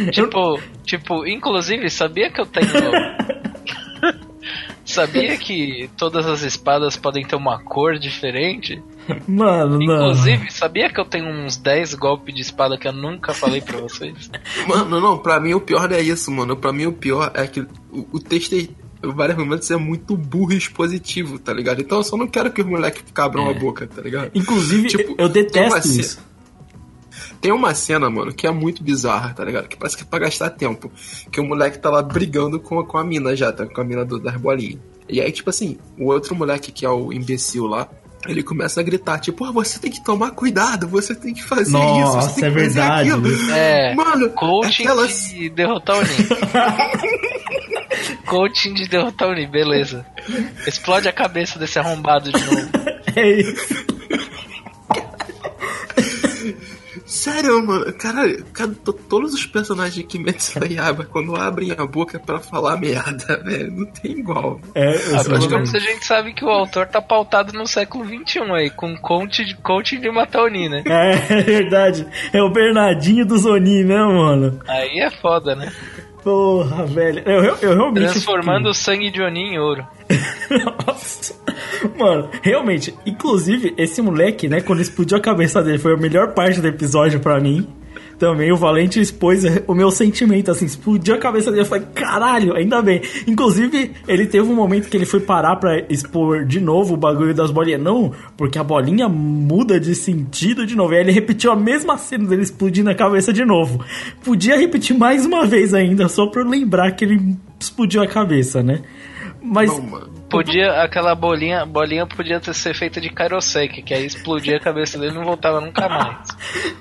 Eu- 0.07 0.11
Tipo, 0.11 0.59
tipo, 0.83 1.27
inclusive, 1.27 1.89
sabia 1.89 2.31
que 2.31 2.39
eu 2.41 2.45
tenho. 2.45 2.67
sabia 4.97 5.37
que 5.37 5.89
todas 5.95 6.25
as 6.25 6.41
espadas 6.41 6.97
podem 6.97 7.25
ter 7.25 7.35
uma 7.35 7.61
cor 7.63 7.97
diferente? 7.99 8.81
Mano, 9.27 9.77
não. 9.79 9.81
Inclusive, 10.11 10.51
sabia 10.51 10.89
que 10.91 10.99
eu 10.99 11.05
tenho 11.05 11.27
uns 11.27 11.55
10 11.57 11.93
golpes 11.93 12.33
de 12.35 12.41
espada 12.41 12.77
que 12.77 12.87
eu 12.87 12.91
nunca 12.93 13.33
falei 13.33 13.61
pra 13.61 13.77
vocês? 13.79 14.29
Mano, 14.67 14.99
não, 14.99 15.17
pra 15.17 15.39
mim 15.39 15.53
o 15.53 15.61
pior 15.61 15.87
não 15.87 15.95
é 15.95 16.01
isso, 16.01 16.29
mano. 16.31 16.55
Pra 16.57 16.73
mim 16.73 16.85
o 16.87 16.93
pior 16.93 17.31
é 17.33 17.47
que 17.47 17.61
o, 17.61 17.67
o 18.13 18.19
texto 18.19 18.53
em 18.55 18.69
vários 19.03 19.37
momentos 19.37 19.69
é 19.71 19.77
muito 19.77 20.17
burro 20.17 20.51
e 20.53 20.57
expositivo, 20.57 21.37
tá 21.39 21.53
ligado? 21.53 21.79
Então 21.81 21.99
eu 21.99 22.03
só 22.03 22.17
não 22.17 22.27
quero 22.27 22.51
que 22.51 22.61
os 22.61 22.67
moleques 22.67 23.03
abram 23.15 23.47
É. 23.47 23.51
a 23.51 23.53
boca, 23.53 23.87
tá 23.87 24.01
ligado? 24.01 24.31
Inclusive, 24.33 24.87
Tipo, 24.87 25.15
eu 25.17 25.29
detesto 25.29 25.87
ce- 25.87 26.01
isso. 26.01 26.19
Tem 27.41 27.51
uma 27.51 27.73
cena, 27.75 28.09
mano, 28.09 28.33
que 28.33 28.47
é 28.47 28.51
muito 28.51 28.83
bizarra, 28.83 29.33
tá 29.33 29.43
ligado? 29.45 29.67
Que 29.67 29.77
parece 29.77 29.95
que 29.97 30.03
é 30.03 30.05
pra 30.05 30.19
gastar 30.19 30.49
tempo. 30.49 30.91
Que 31.31 31.39
o 31.39 31.43
moleque 31.45 31.77
tá 31.79 31.89
lá 31.89 32.01
brigando 32.01 32.59
com, 32.59 32.79
a- 32.79 32.85
com 32.85 32.97
a 32.97 33.03
mina 33.03 33.35
já, 33.35 33.51
tá? 33.51 33.65
Com 33.65 33.81
a 33.81 33.83
mina 33.83 34.03
do, 34.03 34.19
das 34.19 34.35
bolinhas. 34.35 34.79
E 35.09 35.21
aí, 35.21 35.31
tipo 35.31 35.49
assim, 35.49 35.77
o 35.97 36.05
outro 36.11 36.35
moleque 36.35 36.71
que 36.71 36.85
é 36.85 36.89
o 36.89 37.13
imbecil 37.13 37.65
lá, 37.65 37.87
ele 38.27 38.43
começa 38.43 38.79
a 38.81 38.83
gritar, 38.83 39.19
tipo, 39.19 39.45
ah, 39.45 39.51
você 39.51 39.79
tem 39.79 39.89
que 39.91 40.03
tomar 40.03 40.31
cuidado, 40.31 40.87
você 40.87 41.15
tem 41.15 41.33
que 41.33 41.41
fazer 41.43 41.61
isso, 41.63 41.71
Nossa, 41.77 42.29
você 42.29 42.41
tem 42.41 42.49
é 42.49 42.51
que 42.51 42.59
fazer 42.59 42.73
verdade. 42.81 43.09
aquilo. 43.11 43.51
É, 43.53 43.95
Mano, 43.95 44.29
coaching 44.31 44.83
aquelas... 44.83 45.29
de 45.29 45.49
derrotar 45.49 45.97
o 45.97 46.01
Nin. 46.01 46.27
coaching 48.25 48.73
de 48.73 48.87
derrotar 48.87 49.29
o 49.29 49.33
Nin, 49.33 49.49
beleza. 49.49 50.05
Explode 50.65 51.07
a 51.07 51.13
cabeça 51.13 51.57
desse 51.59 51.79
arrombado 51.79 52.31
de 52.31 52.43
novo. 52.45 52.67
É 53.15 53.31
isso. 53.31 53.86
Caralho, 57.99 58.43
cara, 58.53 58.71
to- 58.83 58.93
todos 58.93 59.33
os 59.33 59.45
personagens 59.45 59.95
de 59.95 60.03
Kimetsu 60.03 60.59
no 60.59 60.65
Yaiba, 60.65 61.05
quando 61.05 61.35
abrem 61.35 61.71
a 61.77 61.85
boca 61.85 62.19
pra 62.19 62.39
falar 62.39 62.77
merda, 62.77 63.41
velho, 63.43 63.71
não 63.71 63.85
tem 63.85 64.11
igual. 64.19 64.59
É, 64.75 64.95
eu 64.95 65.19
Ah, 65.19 65.23
pelo 65.23 65.49
menos 65.49 65.73
a 65.75 65.79
gente 65.79 66.05
sabe 66.05 66.33
que 66.33 66.43
o 66.45 66.49
autor 66.49 66.87
tá 66.87 67.01
pautado 67.01 67.53
no 67.53 67.65
século 67.67 68.05
XXI 68.05 68.39
aí, 68.53 68.69
com 68.69 68.95
coach 68.97 69.45
de, 69.45 69.55
coaching 69.55 69.99
de 69.99 70.09
Mataoni, 70.11 70.69
né? 70.69 70.83
É, 70.85 71.11
é 71.39 71.41
verdade. 71.41 72.07
É 72.33 72.41
o 72.41 72.49
Bernardinho 72.51 73.25
do 73.25 73.37
Zonin, 73.37 73.83
né, 73.83 73.97
mano? 73.97 74.59
Aí 74.67 74.99
é 74.99 75.09
foda, 75.21 75.55
né? 75.55 75.71
Porra, 76.23 76.85
velho. 76.85 77.21
Eu, 77.25 77.43
eu, 77.43 77.57
eu 77.61 77.75
realmente. 77.77 78.11
Transformando 78.11 78.69
o 78.69 78.73
sangue 78.73 79.09
de 79.09 79.21
Oni 79.21 79.53
em 79.53 79.59
ouro. 79.59 79.85
Nossa. 80.85 81.35
Mano, 81.97 82.29
realmente, 82.41 82.93
inclusive, 83.05 83.73
esse 83.77 84.01
moleque, 84.01 84.47
né, 84.47 84.61
quando 84.61 84.81
explodiu 84.81 85.17
a 85.17 85.21
cabeça 85.21 85.61
dele, 85.61 85.77
foi 85.77 85.93
a 85.93 85.97
melhor 85.97 86.33
parte 86.33 86.61
do 86.61 86.67
episódio 86.67 87.19
pra 87.19 87.39
mim. 87.39 87.67
Também 88.17 88.51
o 88.51 88.57
Valente 88.57 88.99
expôs 88.99 89.43
o 89.67 89.75
meu 89.75 89.91
sentimento, 89.91 90.49
assim, 90.49 90.65
explodiu 90.65 91.13
a 91.13 91.19
cabeça 91.19 91.51
dele. 91.51 91.61
Eu 91.61 91.67
falei, 91.67 91.85
caralho, 91.93 92.55
ainda 92.55 92.81
bem. 92.81 92.99
Inclusive, 93.27 93.91
ele 94.07 94.25
teve 94.25 94.47
um 94.49 94.55
momento 94.55 94.89
que 94.89 94.97
ele 94.97 95.05
foi 95.05 95.19
parar 95.19 95.55
pra 95.57 95.85
expor 95.87 96.43
de 96.43 96.59
novo 96.59 96.95
o 96.95 96.97
bagulho 96.97 97.33
das 97.33 97.51
bolinhas. 97.51 97.79
Não, 97.79 98.11
porque 98.35 98.57
a 98.57 98.63
bolinha 98.63 99.07
muda 99.07 99.79
de 99.79 99.93
sentido 99.93 100.65
de 100.65 100.75
novo. 100.75 100.93
E 100.93 100.97
aí 100.97 101.03
ele 101.03 101.11
repetiu 101.11 101.51
a 101.51 101.55
mesma 101.55 101.95
cena 101.95 102.25
dele 102.27 102.41
explodindo 102.41 102.89
a 102.89 102.95
cabeça 102.95 103.31
de 103.31 103.45
novo. 103.45 103.85
Podia 104.23 104.57
repetir 104.57 104.97
mais 104.97 105.23
uma 105.23 105.45
vez 105.45 105.75
ainda, 105.75 106.07
só 106.07 106.25
pra 106.25 106.41
eu 106.41 106.49
lembrar 106.49 106.93
que 106.93 107.05
ele 107.05 107.37
explodiu 107.59 108.01
a 108.01 108.07
cabeça, 108.07 108.63
né? 108.63 108.81
Mas. 109.47 109.77
Não. 109.77 110.17
Podia, 110.29 110.83
aquela 110.83 111.15
bolinha, 111.15 111.65
bolinha 111.65 112.05
podia 112.05 112.37
ter 112.37 112.53
ser 112.53 112.75
feita 112.75 112.99
de 112.99 113.09
Kairosek, 113.09 113.81
que 113.81 113.93
aí 113.93 114.05
explodia 114.05 114.57
a 114.57 114.59
cabeça 114.59 114.99
dele 114.99 115.13
e 115.13 115.15
não 115.15 115.23
voltava 115.23 115.61
nunca 115.61 115.87
mais. 115.87 116.27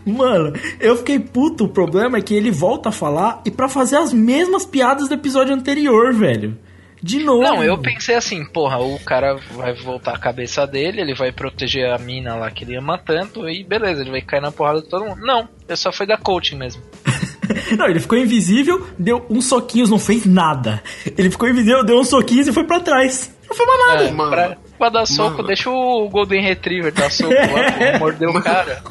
Mano, 0.04 0.52
eu 0.80 0.96
fiquei 0.96 1.20
puto. 1.20 1.66
O 1.66 1.68
problema 1.68 2.18
é 2.18 2.20
que 2.20 2.34
ele 2.34 2.50
volta 2.50 2.88
a 2.88 2.92
falar 2.92 3.40
e 3.46 3.50
pra 3.50 3.68
fazer 3.68 3.98
as 3.98 4.12
mesmas 4.12 4.66
piadas 4.66 5.08
do 5.08 5.14
episódio 5.14 5.54
anterior, 5.54 6.12
velho. 6.12 6.58
De 7.00 7.22
novo. 7.22 7.42
Não, 7.42 7.62
eu 7.62 7.78
pensei 7.78 8.16
assim, 8.16 8.44
porra, 8.44 8.78
o 8.78 8.98
cara 8.98 9.36
vai 9.54 9.74
voltar 9.74 10.14
a 10.14 10.18
cabeça 10.18 10.66
dele, 10.66 11.00
ele 11.00 11.14
vai 11.14 11.30
proteger 11.30 11.88
a 11.92 11.98
mina 11.98 12.34
lá 12.34 12.50
que 12.50 12.64
ele 12.64 12.76
ama 12.76 12.98
tanto, 12.98 13.48
e 13.48 13.62
beleza, 13.62 14.00
ele 14.00 14.10
vai 14.10 14.22
cair 14.22 14.40
na 14.40 14.50
porrada 14.50 14.80
de 14.80 14.88
todo 14.88 15.04
mundo. 15.04 15.20
Não, 15.20 15.48
ele 15.68 15.76
só 15.76 15.92
foi 15.92 16.06
da 16.06 16.16
coaching 16.16 16.56
mesmo. 16.56 16.82
Não, 17.76 17.86
ele 17.86 18.00
ficou 18.00 18.18
invisível, 18.18 18.86
deu 18.98 19.24
uns 19.28 19.46
soquinhos, 19.46 19.90
não 19.90 19.98
fez 19.98 20.24
nada. 20.24 20.82
Ele 21.16 21.30
ficou 21.30 21.48
invisível, 21.48 21.84
deu 21.84 21.98
uns 21.98 22.08
soquinhos 22.08 22.46
e 22.48 22.52
foi 22.52 22.64
pra 22.64 22.80
trás. 22.80 23.30
Não 23.48 23.56
foi 23.56 23.66
mais 23.66 23.78
nada. 23.86 24.04
É, 24.04 24.12
mano. 24.12 24.30
pra, 24.30 24.56
pra 24.78 24.88
dar 24.88 25.06
soco, 25.06 25.36
Mano. 25.36 25.46
deixa 25.46 25.70
o 25.70 26.08
Golden 26.08 26.42
Retriever 26.42 26.92
dar 26.92 27.10
soco 27.10 27.32
lá, 27.32 27.38
pô, 27.38 27.98
morder 28.00 28.28
o 28.28 28.42
cara. 28.42 28.82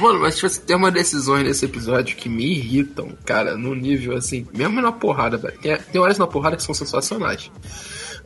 Mano, 0.00 0.20
mas 0.20 0.34
tipo, 0.36 0.46
assim, 0.46 0.60
tem 0.62 0.76
umas 0.76 0.92
decisões 0.92 1.44
nesse 1.44 1.64
episódio 1.64 2.16
que 2.16 2.28
me 2.28 2.44
irritam, 2.44 3.10
cara, 3.24 3.56
no 3.56 3.74
nível 3.74 4.16
assim, 4.16 4.46
mesmo 4.54 4.80
na 4.80 4.92
porrada, 4.92 5.36
velho. 5.36 5.58
Tem, 5.58 5.76
tem 5.76 6.00
horas 6.00 6.18
na 6.18 6.26
porrada 6.26 6.56
que 6.56 6.62
são 6.62 6.74
sensacionais. 6.74 7.50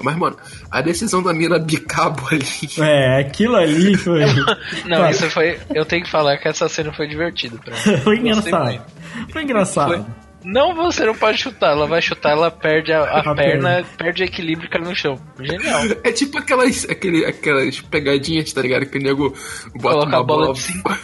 Mas, 0.03 0.17
mano, 0.17 0.37
a 0.71 0.81
decisão 0.81 1.23
da 1.23 1.33
mina 1.33 1.59
bicar 1.59 2.07
a 2.07 2.11
bolinha. 2.11 2.45
É, 2.79 3.21
aquilo 3.21 3.57
ali 3.57 3.97
foi. 3.97 4.23
Não, 4.87 5.09
isso 5.11 5.29
foi. 5.31 5.59
Eu 5.75 5.85
tenho 5.85 6.05
que 6.05 6.11
falar 6.11 6.39
que 6.39 6.49
essa 6.49 6.69
cena 6.69 6.93
foi 6.93 7.07
divertida 7.07 7.59
pra 7.59 7.75
mim. 7.75 7.99
foi 8.03 8.17
engraçado. 8.19 8.83
Foi 9.31 9.43
engraçado. 9.43 9.89
Foi. 9.89 10.05
Não, 10.43 10.75
você 10.75 11.05
não 11.05 11.15
pode 11.15 11.37
chutar. 11.37 11.73
Ela 11.73 11.87
vai 11.87 12.01
chutar, 12.01 12.31
ela 12.31 12.51
perde 12.51 12.93
a, 12.95 13.03
a 13.03 13.21
A 13.21 13.35
perna, 13.35 13.69
perna. 13.75 13.87
perde 13.99 14.23
o 14.23 14.25
equilíbrio 14.25 14.67
e 14.69 14.71
cai 14.71 14.81
no 14.81 14.97
chão. 14.97 15.21
Genial. 15.39 15.83
É 16.03 16.11
tipo 16.13 16.39
aquelas, 16.39 16.87
aquele, 16.89 17.27
aquelas 17.27 17.79
pegadinhas, 17.83 18.51
tá 18.51 18.63
ligado? 18.63 18.87
Que 18.87 18.97
o 18.97 19.03
nego 19.03 19.35
bota 19.75 19.97
Coloca 19.97 20.07
uma 20.07 20.21
a 20.21 20.23
bola 20.23 20.47
bola 20.47 20.55
de 20.55 20.61
5 20.63 20.99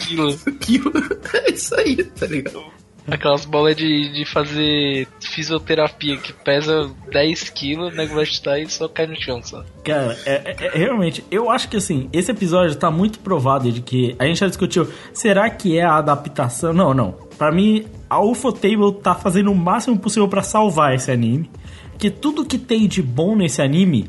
quilos. 0.59 1.17
É 1.35 1.51
isso 1.51 1.75
aí, 1.79 2.03
tá 2.03 2.27
ligado? 2.27 2.65
Aquelas 3.09 3.45
bolas 3.45 3.77
de, 3.77 4.13
de 4.13 4.25
fazer 4.25 5.07
fisioterapia 5.21 6.17
que 6.17 6.33
pesa 6.33 6.91
10 7.13 7.51
quilos, 7.51 7.93
o 7.93 7.97
nego 7.97 8.15
vai 8.15 8.27
chutar 8.27 8.59
e 8.61 8.69
só 8.69 8.89
cai 8.89 9.07
no 9.07 9.15
chão 9.21 9.41
só. 9.43 9.65
Cara, 9.85 10.17
é, 10.27 10.33
é- 10.45 10.57
é- 10.67 10.71
realmente, 10.79 11.25
eu 11.31 11.51
acho 11.51 11.69
que 11.69 11.77
assim, 11.77 12.09
esse 12.13 12.31
episódio 12.31 12.75
tá 12.77 12.91
muito 12.91 13.19
provado 13.21 13.71
de 13.71 13.81
que. 13.81 14.17
A 14.19 14.25
gente 14.27 14.41
já 14.41 14.49
discutiu, 14.49 14.89
será 15.13 15.49
que 15.51 15.79
é 15.79 15.83
a 15.85 15.97
adaptação? 15.97 16.73
Não, 16.73 16.93
não. 16.93 17.13
Pra 17.39 17.53
mim, 17.53 17.85
a 18.11 18.21
Ufotable 18.21 18.93
tá 19.03 19.15
fazendo 19.15 19.53
o 19.53 19.55
máximo 19.55 19.99
possível 19.99 20.27
pra 20.29 20.43
salvar 20.43 20.95
esse 20.95 21.11
anime. 21.11 21.51
Que 21.99 22.11
tudo 22.11 22.45
que 22.45 22.59
tem 22.59 22.87
de 22.87 23.03
bom 23.03 23.35
nesse 23.37 23.63
anime 23.63 24.09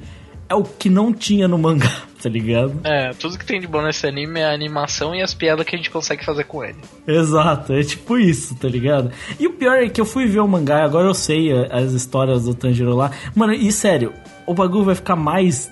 é 0.49 0.55
o 0.55 0.63
que 0.63 0.89
não 0.89 1.13
tinha 1.13 1.47
no 1.47 1.57
mangá, 1.57 2.03
tá 2.21 2.29
ligado? 2.29 2.79
É, 2.83 3.11
tudo 3.13 3.37
que 3.37 3.45
tem 3.45 3.59
de 3.59 3.67
bom 3.67 3.81
nesse 3.81 4.07
anime 4.07 4.39
é 4.39 4.45
a 4.45 4.53
animação 4.53 5.13
e 5.13 5.21
as 5.21 5.33
piadas 5.33 5.65
que 5.65 5.75
a 5.75 5.77
gente 5.77 5.89
consegue 5.89 6.23
fazer 6.23 6.45
com 6.45 6.63
ele. 6.63 6.77
Exato, 7.05 7.73
é 7.73 7.83
tipo 7.83 8.17
isso, 8.17 8.55
tá 8.55 8.67
ligado? 8.67 9.11
E 9.39 9.47
o 9.47 9.53
pior 9.53 9.77
é 9.77 9.89
que 9.89 9.99
eu 9.99 10.05
fui 10.05 10.25
ver 10.25 10.39
o 10.39 10.47
mangá, 10.47 10.83
agora 10.83 11.07
eu 11.07 11.13
sei 11.13 11.51
as 11.71 11.91
histórias 11.91 12.45
do 12.45 12.53
Tanjiro 12.53 12.95
lá. 12.95 13.11
Mano, 13.35 13.53
e 13.53 13.71
sério, 13.71 14.13
o 14.45 14.53
bagulho 14.53 14.85
vai 14.85 14.95
ficar 14.95 15.15
mais 15.15 15.71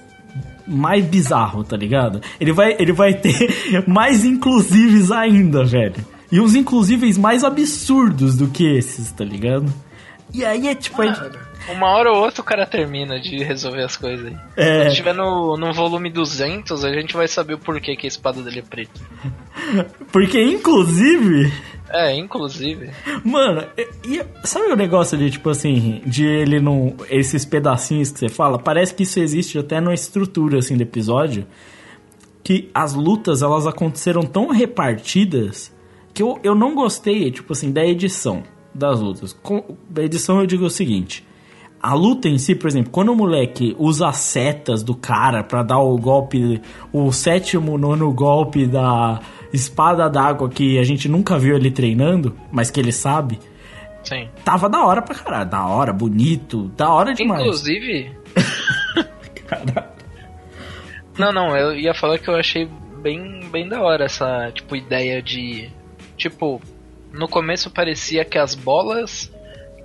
mais 0.67 1.05
bizarro, 1.05 1.63
tá 1.63 1.77
ligado? 1.77 2.21
Ele 2.39 2.51
vai 2.51 2.75
ele 2.79 2.91
vai 2.91 3.13
ter 3.13 3.53
mais 3.87 4.25
inclusíveis 4.25 5.11
ainda, 5.11 5.63
velho. 5.63 5.95
E 6.31 6.39
uns 6.39 6.55
inclusíveis 6.55 7.17
mais 7.17 7.43
absurdos 7.43 8.35
do 8.35 8.47
que 8.47 8.65
esses, 8.65 9.11
tá 9.11 9.23
ligado? 9.23 9.71
E 10.33 10.43
aí 10.43 10.67
é 10.67 10.75
tipo, 10.75 11.01
é, 11.03 11.13
Uma 11.69 11.87
hora 11.87 12.11
ou 12.11 12.23
outra 12.23 12.41
o 12.41 12.43
cara 12.43 12.65
termina 12.65 13.19
de 13.19 13.43
resolver 13.43 13.83
as 13.83 13.97
coisas 13.97 14.27
aí. 14.27 14.37
é, 14.55 14.83
Quando 14.83 14.95
tiver 14.95 15.13
no, 15.13 15.57
no 15.57 15.73
volume 15.73 16.09
200, 16.09 16.83
a 16.85 16.91
gente 16.91 17.15
vai 17.15 17.27
saber 17.27 17.55
o 17.55 17.59
porquê 17.59 17.95
que 17.95 18.05
a 18.05 18.09
espada 18.09 18.41
dele 18.41 18.59
é 18.59 18.61
preta. 18.61 18.99
porque 20.11 20.41
inclusive 20.41 21.51
É, 21.89 22.15
inclusive. 22.15 22.89
Mano, 23.23 23.65
e, 23.77 24.17
e 24.17 24.25
sabe 24.43 24.71
o 24.71 24.75
negócio 24.75 25.17
de, 25.17 25.29
tipo 25.31 25.49
assim, 25.49 26.01
de 26.05 26.25
ele 26.25 26.59
não. 26.59 26.95
Esses 27.09 27.45
pedacinhos 27.45 28.11
que 28.11 28.19
você 28.19 28.29
fala? 28.29 28.57
Parece 28.59 28.93
que 28.93 29.03
isso 29.03 29.19
existe 29.19 29.57
até 29.57 29.79
na 29.79 29.93
estrutura, 29.93 30.59
assim, 30.59 30.75
do 30.75 30.83
episódio. 30.83 31.45
Que 32.43 32.69
as 32.73 32.93
lutas, 32.93 33.41
elas 33.41 33.65
aconteceram 33.65 34.21
tão 34.23 34.49
repartidas 34.49 35.73
que 36.13 36.21
eu, 36.21 36.39
eu 36.43 36.53
não 36.53 36.75
gostei, 36.75 37.31
tipo 37.31 37.53
assim, 37.53 37.71
da 37.71 37.85
edição 37.85 38.43
das 38.73 38.99
lutas. 38.99 39.33
Com, 39.33 39.77
da 39.89 40.03
edição 40.03 40.39
eu 40.39 40.45
digo 40.45 40.65
o 40.65 40.69
seguinte. 40.69 41.25
A 41.85 41.93
luta 41.93 42.27
em 42.27 42.39
si, 42.39 42.55
por 42.55 42.67
exemplo, 42.67 42.91
quando 42.91 43.09
o 43.11 43.15
moleque 43.15 43.75
usa 43.77 44.07
as 44.07 44.17
setas 44.17 44.81
do 44.81 44.95
cara 44.95 45.43
pra 45.43 45.61
dar 45.61 45.77
o 45.77 45.95
golpe, 45.99 46.59
o 46.91 47.11
sétimo, 47.11 47.77
nono 47.77 48.11
golpe 48.11 48.65
da 48.65 49.19
espada 49.53 50.09
d'água 50.09 50.49
que 50.49 50.79
a 50.79 50.83
gente 50.83 51.07
nunca 51.07 51.37
viu 51.37 51.55
ele 51.55 51.69
treinando, 51.69 52.35
mas 52.51 52.71
que 52.71 52.79
ele 52.79 52.91
sabe, 52.91 53.37
Sim. 54.03 54.27
tava 54.43 54.67
da 54.67 54.83
hora 54.83 54.99
pra 54.99 55.13
caralho. 55.13 55.47
Da 55.47 55.63
hora, 55.67 55.93
bonito, 55.93 56.69
da 56.69 56.89
hora 56.89 57.13
demais. 57.13 57.41
Inclusive. 57.41 58.11
não, 61.19 61.31
não, 61.31 61.55
eu 61.55 61.75
ia 61.75 61.93
falar 61.93 62.17
que 62.17 62.27
eu 62.27 62.35
achei 62.35 62.67
bem, 63.03 63.41
bem 63.51 63.69
da 63.69 63.83
hora 63.83 64.05
essa, 64.05 64.51
tipo, 64.55 64.75
ideia 64.75 65.21
de. 65.21 65.69
Tipo, 66.17 66.59
no 67.13 67.27
começo 67.27 67.69
parecia 67.69 68.25
que 68.25 68.39
as 68.39 68.55
bolas 68.55 69.31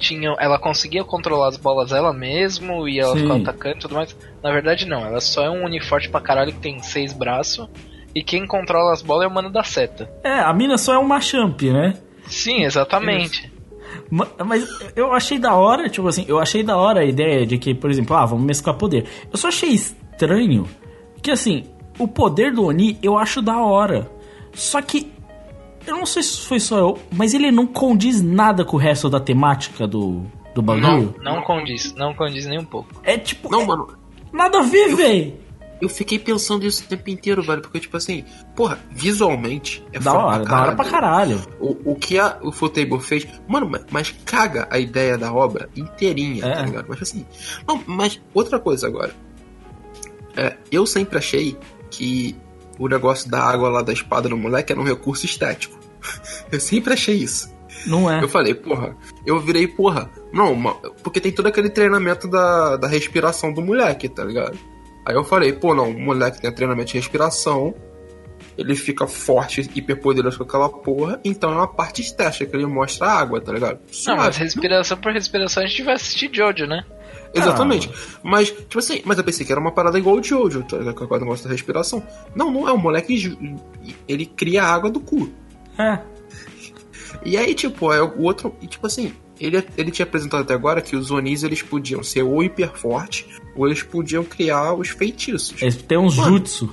tinham. 0.01 0.35
Ela 0.41 0.59
conseguia 0.59 1.05
controlar 1.05 1.49
as 1.49 1.57
bolas 1.57 1.93
ela 1.93 2.13
mesmo 2.13 2.89
e 2.89 2.99
ela 2.99 3.13
Sim. 3.15 3.21
ficava 3.23 3.41
atacando 3.41 3.77
e 3.77 3.81
tudo 3.81 3.95
mais. 3.95 4.17
Na 4.43 4.51
verdade, 4.51 4.87
não, 4.87 5.05
ela 5.05 5.21
só 5.21 5.45
é 5.45 5.51
um 5.51 5.65
uniforme 5.65 6.09
pra 6.09 6.21
caralho 6.21 6.53
que 6.53 6.59
tem 6.61 6.83
seis 6.83 7.13
braços. 7.13 7.69
E 8.13 8.25
quem 8.25 8.45
controla 8.47 8.93
as 8.93 9.03
bolas 9.03 9.25
é 9.25 9.29
o 9.29 9.31
mano 9.33 9.51
da 9.51 9.63
seta. 9.63 10.11
É, 10.25 10.41
a 10.41 10.53
mina 10.53 10.77
só 10.77 10.95
é 10.95 10.99
uma 10.99 11.21
champ, 11.21 11.63
né? 11.63 11.95
Sim, 12.27 12.65
exatamente. 12.65 13.53
Ma- 14.11 14.27
Mas 14.45 14.67
eu 14.97 15.13
achei 15.13 15.39
da 15.39 15.55
hora, 15.55 15.89
tipo 15.89 16.09
assim, 16.09 16.25
eu 16.27 16.41
achei 16.41 16.63
da 16.65 16.77
hora 16.77 17.01
a 17.01 17.05
ideia 17.05 17.47
de 17.47 17.57
que, 17.59 17.73
por 17.73 17.89
exemplo, 17.89 18.17
ah, 18.17 18.25
vamos 18.27 18.45
mesclar 18.45 18.77
poder. 18.77 19.07
Eu 19.33 19.39
só 19.39 19.47
achei 19.49 19.69
estranho 19.71 20.67
que, 21.23 21.31
assim, 21.31 21.67
o 21.99 22.09
poder 22.09 22.53
do 22.53 22.65
Oni 22.65 22.99
eu 23.03 23.17
acho 23.17 23.41
da 23.41 23.59
hora. 23.59 24.11
Só 24.53 24.83
que, 24.83 25.13
eu 25.87 25.97
não 25.97 26.07
sei 26.07 26.23
se 26.23 26.41
foi 26.47 26.61
só 26.61 26.79
eu, 26.79 26.99
mas 27.13 27.35
ele 27.35 27.51
não 27.51 27.67
condiz 27.67 28.21
nada 28.23 28.65
com 28.65 28.77
o 28.77 28.81
resto 28.81 29.09
da 29.09 29.19
temática 29.21 29.87
do, 29.87 30.23
do 30.55 30.63
bagulho. 30.63 31.15
Não 31.23 31.43
condiz, 31.43 31.95
não 31.95 32.15
condiz 32.15 32.47
nem 32.47 32.59
um 32.59 32.65
pouco. 32.65 32.89
É 33.03 33.17
tipo, 33.19 33.51
Não, 33.51 33.63
é 33.63 33.67
mano, 33.67 33.89
nada 34.33 34.59
a 34.59 34.63
ver, 34.63 34.95
véi. 34.95 35.41
eu 35.81 35.89
fiquei 35.89 36.19
pensando 36.19 36.67
isso 36.67 36.85
o 36.85 36.87
tempo 36.87 37.09
inteiro, 37.11 37.43
velho. 37.43 37.63
Porque, 37.63 37.81
tipo 37.81 37.97
assim, 37.97 38.25
porra, 38.55 38.79
visualmente 38.91 39.83
é 39.93 39.99
Da 39.99 40.11
foda 40.13 40.25
hora, 40.25 40.45
da 40.45 40.61
hora 40.63 40.77
pra 40.77 40.85
caralho. 40.85 41.41
O, 41.59 41.93
o 41.93 41.95
que 41.97 42.19
a, 42.19 42.39
o 42.43 42.53
Futebol 42.53 43.01
fez, 43.01 43.27
mano, 43.49 43.69
mas, 43.69 43.83
mas 43.91 44.11
caga 44.25 44.69
a 44.71 44.79
ideia 44.79 45.17
da 45.17 45.33
obra 45.33 45.69
inteirinha, 45.77 46.45
É. 46.45 46.53
tá 46.57 46.63
ligado? 46.63 46.87
Mas 46.89 47.03
assim, 47.03 47.25
não, 47.67 47.83
mas 47.87 48.21
outra 48.35 48.59
coisa 48.59 48.87
agora. 48.87 49.15
É, 50.37 50.57
eu 50.71 50.87
sempre 50.87 51.19
achei 51.19 51.57
que 51.91 52.37
o 52.81 52.89
negócio 52.89 53.31
da 53.31 53.43
água 53.43 53.69
lá 53.69 53.83
da 53.83 53.93
espada 53.93 54.27
no 54.27 54.39
moleque 54.39 54.73
era 54.73 54.81
um 54.81 54.85
recurso 54.85 55.27
estético. 55.27 55.79
Eu 56.51 56.59
sempre 56.59 56.95
achei 56.95 57.15
isso. 57.15 57.55
Não 57.87 58.11
é. 58.11 58.23
Eu 58.23 58.29
falei, 58.29 58.55
porra, 58.55 58.95
eu 59.25 59.41
virei, 59.41 59.67
porra, 59.67 60.11
não, 60.35 60.55
porque 61.03 61.19
tem 61.19 61.33
todo 61.33 61.47
aquele 61.47 61.71
treinamento 61.71 62.29
da, 62.29 62.77
da 62.77 62.87
respiração 62.87 63.53
do 63.55 63.63
moleque, 63.63 64.07
tá 64.07 64.23
ligado? 64.23 64.59
Aí 65.07 65.15
eu 65.15 65.25
falei, 65.25 65.55
pô, 65.55 65.75
não, 65.75 65.89
o 65.89 65.99
moleque 65.99 66.43
tem 66.43 66.53
treinamento 66.53 66.89
de 66.89 66.99
respiração, 66.99 67.75
ele 68.59 68.77
fica 68.77 69.07
forte, 69.07 69.63
hiperpoderoso 69.75 70.37
com 70.37 70.45
aquela 70.45 70.69
porra, 70.69 71.19
então 71.25 71.51
é 71.51 71.55
uma 71.55 71.69
parte 71.69 72.03
estética 72.03 72.45
que 72.51 72.55
ele 72.55 72.67
mostra 72.67 73.07
a 73.07 73.19
água, 73.19 73.41
tá 73.41 73.51
ligado? 73.51 73.79
Não, 73.79 73.93
Suave. 73.95 74.21
mas 74.21 74.37
respiração 74.37 74.99
por 74.99 75.13
respiração 75.13 75.63
a 75.63 75.67
gente 75.67 75.83
vai 75.83 75.95
assistir 75.95 76.29
Jojo, 76.31 76.67
né? 76.67 76.85
Exatamente. 77.35 77.91
Mas, 78.23 78.51
tipo 78.51 78.79
assim, 78.79 79.03
mas 79.05 79.19
eu 79.19 79.25
pensei 79.25 79.47
que 79.47 79.53
era 79.53 79.61
uma 79.61 79.73
parada 79.73 79.99
igual 79.99 80.17
o 80.17 80.23
Jojo, 80.23 80.63
tá 80.65 80.79
ligado? 80.79 80.95
Com 80.95 81.15
o 81.15 81.19
negócio 81.19 81.45
da 81.45 81.51
respiração. 81.51 82.03
Não, 82.35 82.51
não 82.51 82.69
é. 82.69 82.73
O 82.73 82.79
moleque, 82.79 83.39
ele 84.09 84.27
cria 84.27 84.65
a 84.65 84.73
água 84.73 84.91
do 84.91 85.01
cu. 85.01 85.31
É. 85.79 85.99
E 87.25 87.37
aí, 87.37 87.55
tipo, 87.55 87.93
é 87.93 88.03
o 88.03 88.23
outro. 88.23 88.55
E, 88.61 88.67
tipo 88.67 88.87
assim, 88.87 89.13
ele, 89.41 89.65
ele 89.77 89.91
tinha 89.91 90.05
apresentado 90.05 90.43
até 90.43 90.55
agora 90.55 90.83
que 90.83 90.97
os 90.97 91.11
Onis 91.11 91.43
eles 91.43 91.63
podiam 91.63 92.03
ser 92.03 92.23
ou 92.23 92.43
hiper 92.43 92.73
forte, 92.75 93.27
ou 93.57 93.67
eles 93.67 93.83
podiam 93.83 94.23
criar 94.25 94.75
os 94.75 94.91
feitiços. 94.91 95.61
Eles 95.63 95.77
têm 95.77 95.99
uns 95.99 96.17
Mano. 96.17 96.39
jutsu. 96.39 96.73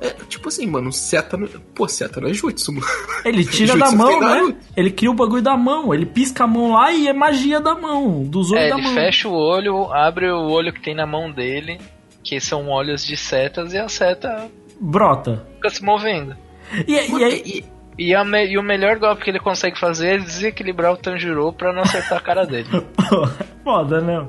É, 0.00 0.10
tipo 0.28 0.48
assim, 0.48 0.66
mano, 0.66 0.90
seta. 0.92 1.36
No... 1.36 1.46
Pô, 1.48 1.86
seta 1.86 2.20
não 2.20 2.28
é 2.28 2.32
jutsu, 2.34 2.72
mano. 2.72 2.86
Ele 3.24 3.44
tira 3.46 3.76
da 3.76 3.90
mão, 3.92 4.18
né? 4.20 4.56
Ele 4.76 4.90
cria 4.90 5.10
o 5.10 5.14
bagulho 5.14 5.42
da 5.42 5.56
mão. 5.56 5.92
Ele 5.92 6.06
pisca 6.06 6.44
a 6.44 6.46
mão 6.46 6.72
lá 6.72 6.90
e 6.92 7.06
é 7.06 7.12
magia 7.12 7.60
da 7.60 7.74
mão. 7.74 8.22
Dos 8.24 8.50
olhos 8.50 8.64
É, 8.64 8.68
da 8.70 8.76
ele 8.76 8.84
mão. 8.84 8.94
fecha 8.94 9.28
o 9.28 9.32
olho, 9.34 9.92
abre 9.92 10.30
o 10.30 10.48
olho 10.48 10.72
que 10.72 10.80
tem 10.80 10.94
na 10.94 11.06
mão 11.06 11.30
dele, 11.30 11.78
que 12.22 12.40
são 12.40 12.68
olhos 12.68 13.04
de 13.04 13.16
setas, 13.16 13.74
e 13.74 13.78
a 13.78 13.88
seta 13.88 14.48
Brota. 14.80 15.46
fica 15.56 15.68
se 15.70 15.84
movendo. 15.84 16.34
E, 16.88 16.92
e 16.94 17.24
aí. 17.24 17.42
E- 17.44 17.64
E, 17.98 18.24
me- 18.24 18.46
e 18.46 18.56
o 18.56 18.62
melhor 18.62 18.98
golpe 18.98 19.22
que 19.24 19.28
ele 19.30 19.38
consegue 19.40 19.78
fazer 19.78 20.14
é 20.14 20.18
desequilibrar 20.18 20.94
o 20.94 20.96
Tanjiro 20.96 21.52
pra 21.52 21.70
não 21.70 21.82
acertar 21.82 22.16
a 22.16 22.20
cara 22.22 22.46
dele. 22.46 22.66
Foda, 23.62 24.00
né? 24.00 24.24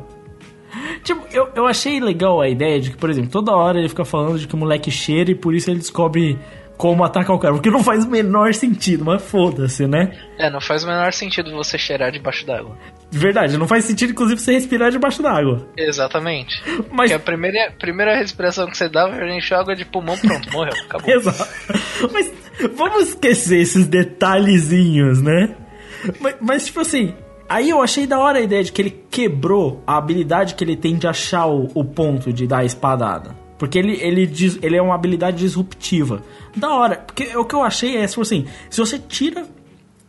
Tipo, 1.03 1.26
eu, 1.32 1.49
eu 1.55 1.65
achei 1.65 1.99
legal 1.99 2.39
a 2.39 2.47
ideia 2.47 2.80
de 2.80 2.91
que, 2.91 2.97
por 2.97 3.09
exemplo, 3.09 3.32
toda 3.32 3.51
hora 3.51 3.80
ele 3.80 3.89
fica 3.89 4.05
falando 4.05 4.38
de 4.38 4.47
que 4.47 4.53
o 4.53 4.57
moleque 4.57 4.91
cheira 4.91 5.32
e 5.32 5.36
por 5.36 5.53
isso 5.53 5.69
ele 5.69 5.80
descobre 5.80 6.38
como 6.82 7.03
atacar 7.03 7.36
o 7.36 7.39
cara. 7.39 7.53
Porque 7.53 7.69
não 7.69 7.84
faz 7.84 8.05
o 8.05 8.09
menor 8.09 8.55
sentido, 8.55 9.05
mas 9.05 9.22
foda-se, 9.24 9.86
né? 9.86 10.17
É, 10.39 10.49
não 10.49 10.59
faz 10.59 10.84
o 10.84 10.88
menor 10.88 11.13
sentido 11.13 11.51
você 11.51 11.78
cheirar 11.78 12.11
debaixo 12.11 12.43
d'água. 12.43 12.76
De 13.11 13.19
verdade, 13.19 13.55
não 13.55 13.67
faz 13.67 13.86
sentido, 13.86 14.11
inclusive, 14.11 14.41
você 14.41 14.53
respirar 14.53 14.89
debaixo 14.89 15.22
d'água. 15.22 15.67
Exatamente. 15.78 16.59
Mas 16.91 17.11
Porque 17.11 17.13
a 17.13 17.19
primeira, 17.19 17.72
primeira 17.78 18.17
respiração 18.17 18.65
que 18.67 18.76
você 18.76 18.89
dá, 18.89 19.05
a 19.05 19.28
gente 19.28 19.38
enche 19.38 19.53
água 19.53 19.76
de 19.76 19.86
pulmão, 19.86 20.17
pronto, 20.17 20.51
morreu, 20.51 20.74
acabou. 20.86 21.07
Exato. 21.13 21.49
Mas 22.11 22.34
vamos 22.74 23.09
esquecer 23.09 23.59
esses 23.59 23.86
detalhezinhos, 23.86 25.22
né? 25.22 25.55
Mas, 26.19 26.36
mas, 26.41 26.65
tipo 26.65 26.80
assim, 26.80 27.13
aí 27.52 27.70
eu 27.70 27.82
achei 27.82 28.08
da 28.08 28.20
hora 28.20 28.39
a 28.39 28.41
ideia 28.41 28.64
de 28.64 28.72
que 28.72 28.82
ele 28.82 29.04
quebrou 29.10 29.82
a 29.86 29.97
habilidade 29.97 30.56
que 30.56 30.64
ele 30.64 30.76
tem 30.76 30.95
de 30.95 31.08
achar 31.08 31.47
o, 31.47 31.68
o 31.74 31.84
ponto 31.84 32.32
de 32.32 32.47
dar 32.47 32.60
a 32.60 32.66
espadada. 32.66 33.36
Porque 33.58 33.78
ele, 33.78 33.93
ele, 34.02 34.26
diz, 34.26 34.58
ele 34.64 34.76
é 34.76 34.82
uma 34.82 34.95
habilidade 34.95 35.38
disruptiva. 35.38 36.24
Da 36.56 36.74
hora. 36.74 36.95
Porque 36.97 37.36
o 37.38 37.45
que 37.45 37.54
eu 37.54 37.62
achei 37.62 37.97
é, 37.97 38.08
tipo 38.08 38.22
assim, 38.22 38.47
se 38.70 38.80
você 38.80 38.97
tira 38.97 39.45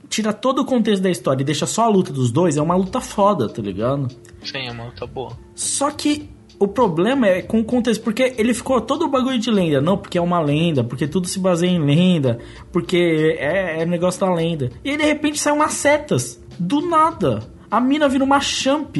tira 0.08 0.30
todo 0.30 0.60
o 0.60 0.64
contexto 0.66 1.02
da 1.02 1.10
história 1.10 1.40
e 1.40 1.44
deixa 1.44 1.64
só 1.64 1.84
a 1.84 1.88
luta 1.88 2.12
dos 2.12 2.30
dois, 2.30 2.58
é 2.58 2.62
uma 2.62 2.76
luta 2.76 3.00
foda, 3.00 3.48
tá 3.48 3.62
ligado? 3.62 4.08
Sim, 4.44 4.68
a 4.68 4.74
mão 4.74 4.90
tá 4.90 5.06
boa. 5.06 5.32
Só 5.54 5.90
que 5.90 6.28
o 6.58 6.68
problema 6.68 7.26
é 7.26 7.42
com 7.42 7.60
o 7.60 7.64
contexto, 7.64 8.02
porque 8.02 8.34
ele 8.36 8.52
ficou 8.52 8.80
todo 8.80 9.06
o 9.06 9.08
bagulho 9.08 9.38
de 9.38 9.50
lenda. 9.50 9.80
Não, 9.80 9.96
porque 9.96 10.18
é 10.18 10.20
uma 10.20 10.40
lenda, 10.40 10.84
porque 10.84 11.08
tudo 11.08 11.26
se 11.26 11.38
baseia 11.38 11.70
em 11.70 11.82
lenda, 11.82 12.38
porque 12.70 13.36
é, 13.38 13.82
é 13.82 13.86
negócio 13.86 14.20
da 14.20 14.32
lenda. 14.32 14.70
E 14.84 14.90
aí 14.90 14.96
de 14.96 15.04
repente 15.04 15.40
sai 15.40 15.52
umas 15.52 15.72
setas. 15.72 16.41
Do 16.58 16.80
nada. 16.88 17.42
A 17.70 17.80
mina 17.80 18.08
vira 18.08 18.24
uma 18.24 18.40
champ. 18.40 18.96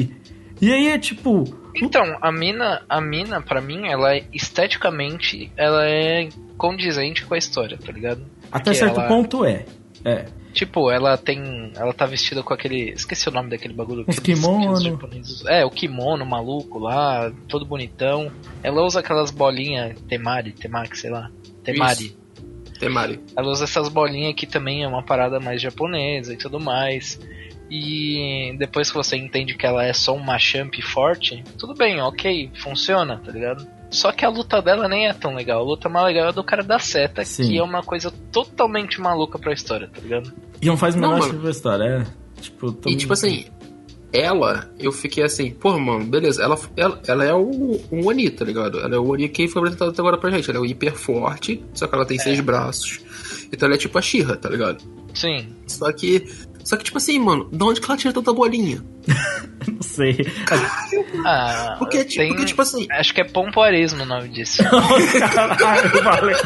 E 0.61 0.71
aí 0.71 0.87
é 0.87 0.97
tipo. 0.97 1.43
Então, 1.75 2.03
a 2.21 2.31
mina, 2.31 2.83
a 2.87 3.01
mina, 3.01 3.41
pra 3.41 3.59
mim, 3.59 3.87
ela 3.87 4.15
é 4.15 4.23
esteticamente, 4.31 5.51
ela 5.57 5.87
é 5.87 6.29
condizente 6.57 7.25
com 7.25 7.33
a 7.33 7.37
história, 7.37 7.77
tá 7.77 7.91
ligado? 7.91 8.25
Até 8.51 8.65
Porque 8.71 8.75
certo 8.79 8.99
ela- 8.99 9.07
ponto 9.07 9.43
é. 9.45 9.65
É. 10.05 10.25
Tipo, 10.53 10.91
ela 10.91 11.17
tem. 11.17 11.71
Ela 11.75 11.93
tá 11.93 12.05
vestida 12.05 12.43
com 12.43 12.53
aquele. 12.53 12.91
Esqueci 12.91 13.27
o 13.27 13.31
nome 13.31 13.49
daquele 13.49 13.73
bagulho. 13.73 14.01
Aqueles- 14.01 14.19
kimono. 14.19 14.99
É, 15.47 15.65
o 15.65 15.71
kimono 15.71 16.23
maluco 16.25 16.77
lá, 16.77 17.31
todo 17.47 17.65
bonitão. 17.65 18.31
Ela 18.61 18.83
usa 18.83 18.99
aquelas 18.99 19.31
bolinhas. 19.31 19.99
Temari, 20.07 20.51
temaki, 20.51 20.95
sei 20.97 21.09
lá. 21.09 21.31
Temari. 21.63 22.15
Temari. 22.79 23.19
Ela 23.35 23.49
usa 23.49 23.63
essas 23.63 23.89
bolinhas 23.89 24.35
que 24.35 24.45
também 24.45 24.83
é 24.83 24.87
uma 24.87 25.01
parada 25.01 25.39
mais 25.39 25.59
japonesa 25.59 26.33
e 26.33 26.37
tudo 26.37 26.59
mais. 26.59 27.19
E 27.75 28.55
depois 28.59 28.91
que 28.91 28.95
você 28.95 29.17
entende 29.17 29.55
que 29.55 29.65
ela 29.65 29.83
é 29.83 29.93
só 29.93 30.15
uma 30.15 30.37
champ 30.37 30.75
forte, 30.83 31.43
tudo 31.57 31.73
bem, 31.73 31.99
ok, 31.99 32.51
funciona, 32.61 33.17
tá 33.17 33.31
ligado? 33.31 33.67
Só 33.89 34.11
que 34.11 34.23
a 34.23 34.29
luta 34.29 34.61
dela 34.61 34.87
nem 34.87 35.07
é 35.07 35.13
tão 35.13 35.33
legal. 35.33 35.61
A 35.61 35.63
luta 35.63 35.89
mais 35.89 36.05
legal 36.05 36.29
é 36.29 36.31
do 36.31 36.43
cara 36.43 36.61
da 36.61 36.77
seta, 36.77 37.25
Sim. 37.25 37.47
que 37.47 37.57
é 37.57 37.63
uma 37.63 37.81
coisa 37.81 38.13
totalmente 38.31 39.01
maluca 39.01 39.39
pra 39.39 39.53
história, 39.53 39.89
tá 39.91 39.99
ligado? 39.99 40.31
E 40.61 40.67
não 40.67 40.77
faz 40.77 40.95
menor 40.95 41.19
sentido 41.19 41.41
pra 41.41 41.49
história, 41.49 41.83
é. 41.83 42.41
Tipo, 42.41 42.77
E 42.85 42.95
tipo 42.95 43.13
assim, 43.13 43.45
ela, 44.11 44.69
eu 44.77 44.91
fiquei 44.91 45.23
assim, 45.23 45.49
pô, 45.49 45.79
mano, 45.79 46.05
beleza, 46.05 46.43
ela, 46.43 46.59
ela, 46.77 47.01
ela 47.07 47.25
é 47.25 47.33
o, 47.33 47.81
o 47.89 48.07
Oni, 48.07 48.29
tá 48.29 48.45
ligado? 48.45 48.79
Ela 48.81 48.93
é 48.93 48.99
o 48.99 49.09
Oni 49.09 49.27
que 49.29 49.47
foi 49.47 49.61
apresentado 49.61 49.89
até 49.89 49.99
agora 49.99 50.19
pra 50.19 50.29
gente. 50.29 50.47
Ela 50.47 50.59
é 50.59 50.61
o 50.61 50.65
hiper 50.65 50.93
forte, 50.93 51.63
só 51.73 51.87
que 51.87 51.95
ela 51.95 52.05
tem 52.05 52.19
seis 52.19 52.39
braços. 52.39 52.99
Então 53.51 53.65
ela 53.65 53.75
é 53.75 53.79
tipo 53.79 53.97
a 53.97 54.01
Shira, 54.01 54.37
tá 54.37 54.47
ligado? 54.47 54.83
Sim. 55.13 55.47
Só 55.67 55.91
que. 55.91 56.27
Só 56.63 56.77
que, 56.77 56.83
tipo 56.83 56.97
assim, 56.97 57.19
mano, 57.19 57.49
de 57.51 57.63
onde 57.63 57.81
que 57.81 57.85
ela 57.87 57.97
tira 57.97 58.13
tanta 58.13 58.31
bolinha? 58.33 58.83
Não 59.67 59.81
sei. 59.81 60.17
Ah, 61.25 61.75
Porque, 61.79 62.03
tipo, 62.05 62.21
tem- 62.21 62.29
porque, 62.29 62.45
tipo 62.45 62.61
assim, 62.61 62.87
Acho 62.91 63.13
que 63.13 63.21
é 63.21 63.23
pompoarismo 63.23 64.03
o 64.03 64.05
nome 64.05 64.29
disso. 64.29 64.61
Caralho, 65.33 65.91
valeu. 66.03 66.37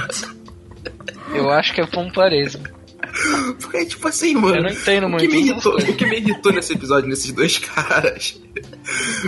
Eu 1.33 1.49
acho 1.51 1.73
que 1.73 1.81
é 1.81 1.85
pompoarismo. 1.85 2.63
porque, 3.59 3.85
tipo 3.85 4.07
assim, 4.07 4.35
mano. 4.35 4.55
Eu 4.57 4.63
não 4.63 4.69
entendo 4.69 5.05
o 5.07 5.09
muito 5.09 5.21
que 5.27 5.35
me 5.35 5.41
irritou. 5.41 5.75
O 5.75 5.95
que 5.95 6.05
me 6.05 6.17
irritou 6.17 6.51
nesse 6.53 6.73
episódio, 6.73 7.09
nesses 7.09 7.31
dois 7.31 7.57
caras, 7.59 8.39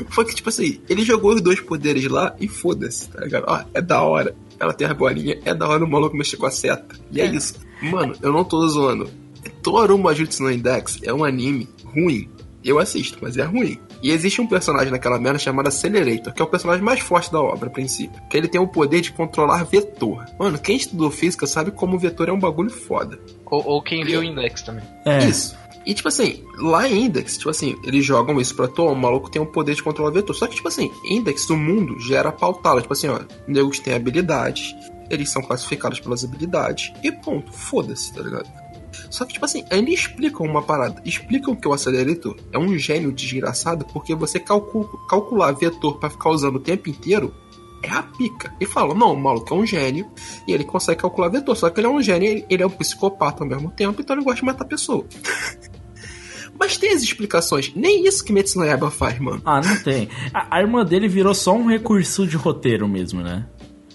foi 0.09 0.25
que, 0.25 0.35
tipo 0.35 0.49
assim, 0.49 0.79
ele 0.89 1.03
jogou 1.03 1.33
os 1.33 1.41
dois 1.41 1.59
poderes 1.59 2.05
lá 2.05 2.35
e 2.39 2.47
foda-se, 2.47 3.09
tá 3.09 3.21
ligado? 3.23 3.45
Ó, 3.47 3.63
é 3.73 3.81
da 3.81 4.01
hora. 4.01 4.35
Ela 4.59 4.73
tem 4.73 4.87
a 4.87 4.93
bolinha, 4.93 5.39
é 5.45 5.53
da 5.53 5.67
hora 5.67 5.83
o 5.83 5.89
maluco 5.89 6.15
mexer 6.17 6.37
com 6.37 6.45
a 6.45 6.51
seta. 6.51 6.95
E 7.11 7.21
é, 7.21 7.25
isso. 7.25 7.55
Mano, 7.81 8.13
eu 8.21 8.31
não 8.33 8.43
tô 8.43 8.67
zoando. 8.67 9.09
Toru 9.49 9.97
Majutsu 9.97 10.43
no 10.43 10.51
Index 10.51 10.99
é 11.03 11.13
um 11.13 11.23
anime 11.23 11.67
ruim. 11.83 12.29
Eu 12.63 12.77
assisto, 12.77 13.17
mas 13.21 13.37
é 13.37 13.43
ruim. 13.43 13.79
E 14.01 14.11
existe 14.11 14.41
um 14.41 14.47
personagem 14.47 14.91
naquela 14.91 15.19
merda 15.19 15.39
chamado 15.39 15.67
Accelerator, 15.67 16.33
que 16.33 16.41
é 16.41 16.45
o 16.45 16.47
personagem 16.47 16.83
mais 16.83 16.99
forte 16.99 17.31
da 17.31 17.41
obra, 17.41 17.67
a 17.67 17.71
princípio. 17.71 18.21
Que 18.29 18.37
ele 18.37 18.47
tem 18.47 18.59
o 18.59 18.67
poder 18.67 19.01
de 19.01 19.11
controlar 19.11 19.63
vetor. 19.63 20.25
Mano, 20.37 20.57
quem 20.57 20.77
estudou 20.77 21.11
física 21.11 21.47
sabe 21.47 21.71
como 21.71 21.95
o 21.95 21.99
vetor 21.99 22.29
é 22.29 22.31
um 22.31 22.39
bagulho 22.39 22.69
foda. 22.69 23.19
Ou, 23.45 23.65
ou 23.65 23.81
quem 23.81 24.03
viu 24.03 24.21
o 24.21 24.23
Index 24.23 24.61
também. 24.61 24.83
É. 25.05 25.25
Isso. 25.25 25.57
E 25.85 25.93
tipo 25.93 26.07
assim, 26.07 26.43
lá 26.57 26.87
em 26.87 27.05
Index, 27.05 27.37
tipo 27.37 27.49
assim, 27.49 27.75
eles 27.83 28.05
jogam 28.05 28.39
isso 28.39 28.55
pra 28.55 28.67
toa, 28.67 28.91
o 28.91 28.95
maluco 28.95 29.29
tem 29.29 29.41
o 29.41 29.45
poder 29.45 29.73
de 29.75 29.83
controlar 29.83 30.11
vetor. 30.11 30.35
Só 30.35 30.47
que, 30.47 30.55
tipo 30.55 30.67
assim, 30.67 30.91
Index 31.05 31.45
do 31.45 31.57
mundo 31.57 31.99
já 31.99 32.19
era 32.19 32.31
pautado. 32.31 32.81
Tipo 32.81 32.93
assim, 32.93 33.07
ó, 33.07 33.19
negros 33.47 33.79
têm 33.79 33.93
habilidades, 33.93 34.75
eles 35.09 35.29
são 35.29 35.41
classificados 35.41 35.99
pelas 35.99 36.23
habilidades, 36.23 36.93
e 37.03 37.11
ponto, 37.11 37.51
foda-se, 37.51 38.13
tá 38.13 38.21
ligado? 38.21 38.47
Só 39.09 39.25
que, 39.25 39.33
tipo 39.33 39.45
assim, 39.45 39.63
eles 39.71 40.01
explicam 40.01 40.45
uma 40.45 40.61
parada. 40.61 41.01
Explicam 41.05 41.55
que 41.55 41.67
o 41.67 41.73
Accelerator 41.73 42.35
é 42.51 42.57
um 42.57 42.77
gênio 42.77 43.11
desgraçado 43.11 43.85
porque 43.85 44.15
você 44.15 44.39
calcula, 44.39 44.89
calcular 45.07 45.51
vetor 45.51 45.97
pra 45.97 46.09
ficar 46.09 46.29
usando 46.29 46.55
o 46.55 46.59
tempo 46.59 46.89
inteiro 46.89 47.33
é 47.81 47.91
a 47.91 48.03
pica. 48.03 48.53
E 48.59 48.65
falam, 48.65 48.95
não, 48.95 49.13
o 49.13 49.19
maluco 49.19 49.53
é 49.53 49.57
um 49.57 49.65
gênio 49.65 50.09
e 50.47 50.51
ele 50.51 50.63
consegue 50.63 51.01
calcular 51.01 51.29
vetor. 51.29 51.55
Só 51.55 51.69
que 51.69 51.79
ele 51.79 51.87
é 51.87 51.89
um 51.89 52.01
gênio, 52.01 52.29
ele, 52.29 52.45
ele 52.49 52.63
é 52.63 52.67
um 52.67 52.69
psicopata 52.69 53.43
ao 53.43 53.49
mesmo 53.49 53.71
tempo, 53.71 54.01
então 54.01 54.15
ele 54.15 54.23
gosta 54.23 54.39
de 54.39 54.45
matar 54.45 54.65
pessoa. 54.65 55.05
Mas 56.59 56.77
tem 56.77 56.91
as 56.91 57.01
explicações. 57.01 57.71
Nem 57.73 58.05
isso 58.05 58.23
que 58.23 58.33
Metsu 58.33 58.59
no 58.59 58.65
Yaiba 58.65 58.91
faz, 58.91 59.17
mano. 59.17 59.41
Ah, 59.45 59.61
não 59.61 59.81
tem. 59.81 60.09
A, 60.33 60.57
a 60.57 60.61
irmã 60.61 60.83
dele 60.83 61.07
virou 61.07 61.33
só 61.33 61.55
um 61.55 61.67
recurso 61.67 62.27
de 62.27 62.35
roteiro 62.35 62.85
mesmo, 62.85 63.21
né? 63.21 63.47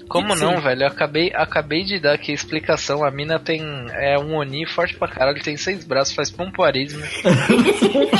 Como 0.08 0.36
Sim. 0.36 0.44
não, 0.44 0.60
velho? 0.60 0.82
Eu 0.82 0.86
acabei, 0.88 1.32
acabei 1.34 1.82
de 1.84 1.98
dar 1.98 2.14
aqui 2.14 2.30
a 2.30 2.34
explicação. 2.34 3.04
A 3.04 3.10
mina 3.10 3.38
tem. 3.38 3.60
É 3.92 4.18
um 4.18 4.34
Oni 4.36 4.66
forte 4.66 4.94
pra 4.96 5.08
caralho, 5.08 5.42
tem 5.42 5.56
seis 5.56 5.84
braços, 5.84 6.14
faz 6.14 6.30
pompoarismo. 6.30 7.02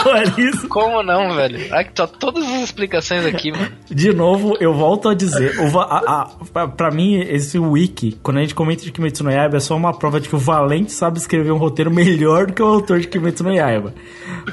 Por 0.02 0.38
isso, 0.40 0.68
Como 0.68 1.02
não, 1.02 1.34
velho? 1.34 1.74
Aqui 1.74 1.92
tá 1.92 2.06
todas 2.06 2.44
as 2.44 2.62
explicações 2.62 3.24
aqui, 3.26 3.52
mano. 3.52 3.70
de 3.90 4.12
novo, 4.12 4.56
eu 4.60 4.72
volto 4.74 5.08
a 5.08 5.14
dizer, 5.14 5.58
o, 5.60 5.78
a, 5.80 5.98
a, 5.98 6.30
pra- 6.52 6.68
pra 6.68 6.90
mim, 6.90 7.20
esse 7.20 7.58
wiki, 7.58 8.18
quando 8.22 8.38
a 8.38 8.40
gente 8.40 8.54
comenta 8.54 8.82
de 8.84 8.92
Kimetsu 8.92 9.24
no 9.24 9.30
Yaiba, 9.30 9.56
é 9.56 9.60
só 9.60 9.76
uma 9.76 9.92
prova 9.96 10.20
de 10.20 10.28
que 10.28 10.34
o 10.34 10.38
Valente 10.38 10.92
sabe 10.92 11.18
escrever 11.18 11.52
um 11.52 11.58
roteiro 11.58 11.90
melhor 11.92 12.46
do 12.46 12.52
que 12.52 12.62
o 12.62 12.66
autor 12.66 13.00
de 13.00 13.08
Kimetsu 13.08 13.44
no 13.44 13.52
Yaiba. 13.54 13.94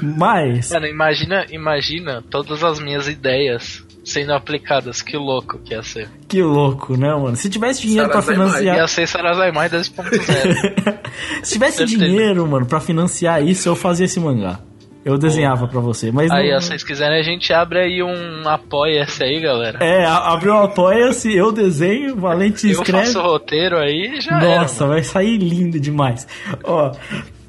Mas, 0.02 0.70
Mano, 0.70 0.86
imagina, 0.86 1.46
imagina 1.50 2.22
todas 2.30 2.62
as 2.64 2.78
minhas 2.80 3.08
ideias 3.08 3.84
sendo 4.04 4.32
aplicadas. 4.32 5.00
Que 5.02 5.16
louco 5.16 5.58
que 5.58 5.74
ia 5.74 5.82
ser. 5.82 6.08
que 6.28 6.42
louco, 6.42 6.96
né, 6.96 7.12
mano? 7.14 7.36
Se 7.36 7.48
tivesse 7.48 7.82
dinheiro 7.82 8.08
pra 8.10 8.20
Sarazai 8.22 8.48
financiar... 8.50 8.76
Ia 8.76 8.88
ser 8.88 9.06
Sarazaimai 9.08 9.68
2.0. 9.68 10.98
Se 11.44 11.52
tivesse 11.54 11.84
dinheiro, 11.84 12.46
mano, 12.46 12.66
pra 12.66 12.80
financiar 12.80 13.42
isso, 13.46 13.68
eu 13.68 13.76
fazia 13.76 14.04
esse 14.06 14.18
mangá. 14.20 14.58
Eu 15.04 15.18
desenhava 15.18 15.66
pra 15.66 15.80
você, 15.80 16.12
mas 16.12 16.30
Aí, 16.30 16.48
não... 16.50 16.56
ó, 16.56 16.60
se 16.60 16.68
vocês 16.68 16.84
quiserem, 16.84 17.18
a 17.18 17.24
gente 17.24 17.52
abre 17.52 17.80
aí 17.80 18.00
um 18.04 18.48
apoia-se 18.48 19.24
aí, 19.24 19.40
galera. 19.40 19.78
É, 19.84 20.04
a- 20.04 20.32
abriu 20.32 20.52
um 20.54 20.62
apoia-se, 20.62 21.34
eu 21.34 21.50
desenho, 21.50 22.14
o 22.14 22.20
Valente 22.20 22.66
Eu 22.66 22.72
escreve. 22.80 23.06
faço 23.06 23.18
o 23.18 23.22
roteiro 23.22 23.78
aí 23.78 24.20
já 24.20 24.36
era, 24.40 24.60
Nossa, 24.60 24.84
mano. 24.84 24.94
vai 24.94 25.02
sair 25.02 25.38
lindo 25.38 25.80
demais. 25.80 26.24
Ó, 26.62 26.92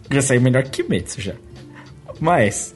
vai 0.09 0.21
sair 0.23 0.39
melhor 0.39 0.63
que 0.63 0.81
Kimetsu 0.83 1.21
já. 1.21 1.33
Mas, 2.19 2.73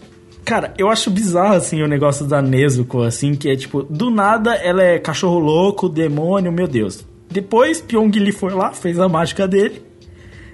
cara, 0.48 0.74
eu 0.78 0.90
acho 0.90 1.12
bizarro, 1.12 1.56
assim, 1.56 1.84
o 1.84 1.88
negócio 1.88 2.26
da 2.26 2.42
Nezuko, 2.42 3.04
assim, 3.04 3.36
que 3.36 3.50
é 3.50 3.56
tipo, 3.58 3.84
do 3.84 4.10
nada 4.10 4.56
ela 4.56 4.82
é 4.82 4.98
cachorro 4.98 5.40
louco, 5.40 5.90
demônio, 5.90 6.54
meu 6.54 6.70
Deus. 6.70 7.06
Depois, 7.30 7.82
Pyongyi 7.82 8.32
foi 8.32 8.54
lá, 8.54 8.72
fez 8.72 8.98
a 8.98 9.10
mágica 9.10 9.46
dele. 9.46 9.86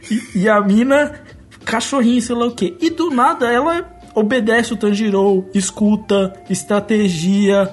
E, 0.10 0.40
e 0.40 0.50
a 0.50 0.60
mina, 0.60 1.22
cachorrinho, 1.64 2.20
sei 2.24 2.36
lá 2.36 2.48
o 2.48 2.56
quê. 2.56 2.76
E 2.82 2.90
do 2.90 3.12
nada 3.12 3.52
ela 3.52 3.88
obedece 4.16 4.74
o 4.74 4.78
Tanjiro, 4.78 5.48
escuta, 5.54 6.34
estratégia. 6.50 7.72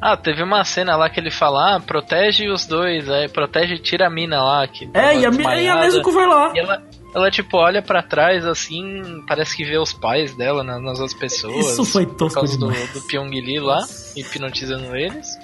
Ah, 0.00 0.16
teve 0.16 0.42
uma 0.42 0.64
cena 0.64 0.96
lá 0.96 1.08
que 1.08 1.20
ele 1.20 1.30
fala, 1.30 1.76
ah, 1.76 1.80
protege 1.80 2.50
os 2.50 2.66
dois, 2.66 3.08
aí 3.08 3.28
protege 3.28 3.74
e 3.74 3.78
tira 3.78 4.08
a 4.08 4.10
mina 4.10 4.42
lá. 4.42 4.66
Que 4.66 4.90
É, 4.92 5.16
e 5.16 5.24
a, 5.24 5.30
e 5.30 5.68
a. 5.68 5.80
Nezuko 5.80 6.10
vai 6.10 6.26
lá. 6.26 6.52
E 6.52 6.58
ela, 6.58 6.82
ela, 7.14 7.30
tipo, 7.30 7.56
olha 7.58 7.82
pra 7.82 8.02
trás, 8.02 8.44
assim, 8.46 9.22
parece 9.26 9.56
que 9.56 9.64
vê 9.64 9.76
os 9.78 9.92
pais 9.92 10.34
dela 10.34 10.62
na- 10.64 10.80
nas 10.80 10.98
outras 10.98 11.14
pessoas. 11.14 11.66
Isso 11.66 11.84
foi 11.84 12.06
Por 12.06 12.16
tosco 12.16 12.40
causa 12.40 12.58
do, 12.58 12.68
do 12.68 13.02
Pyongyi 13.06 13.58
lá, 13.60 13.78
hipnotizando 14.16 14.96
eles. 14.96 15.38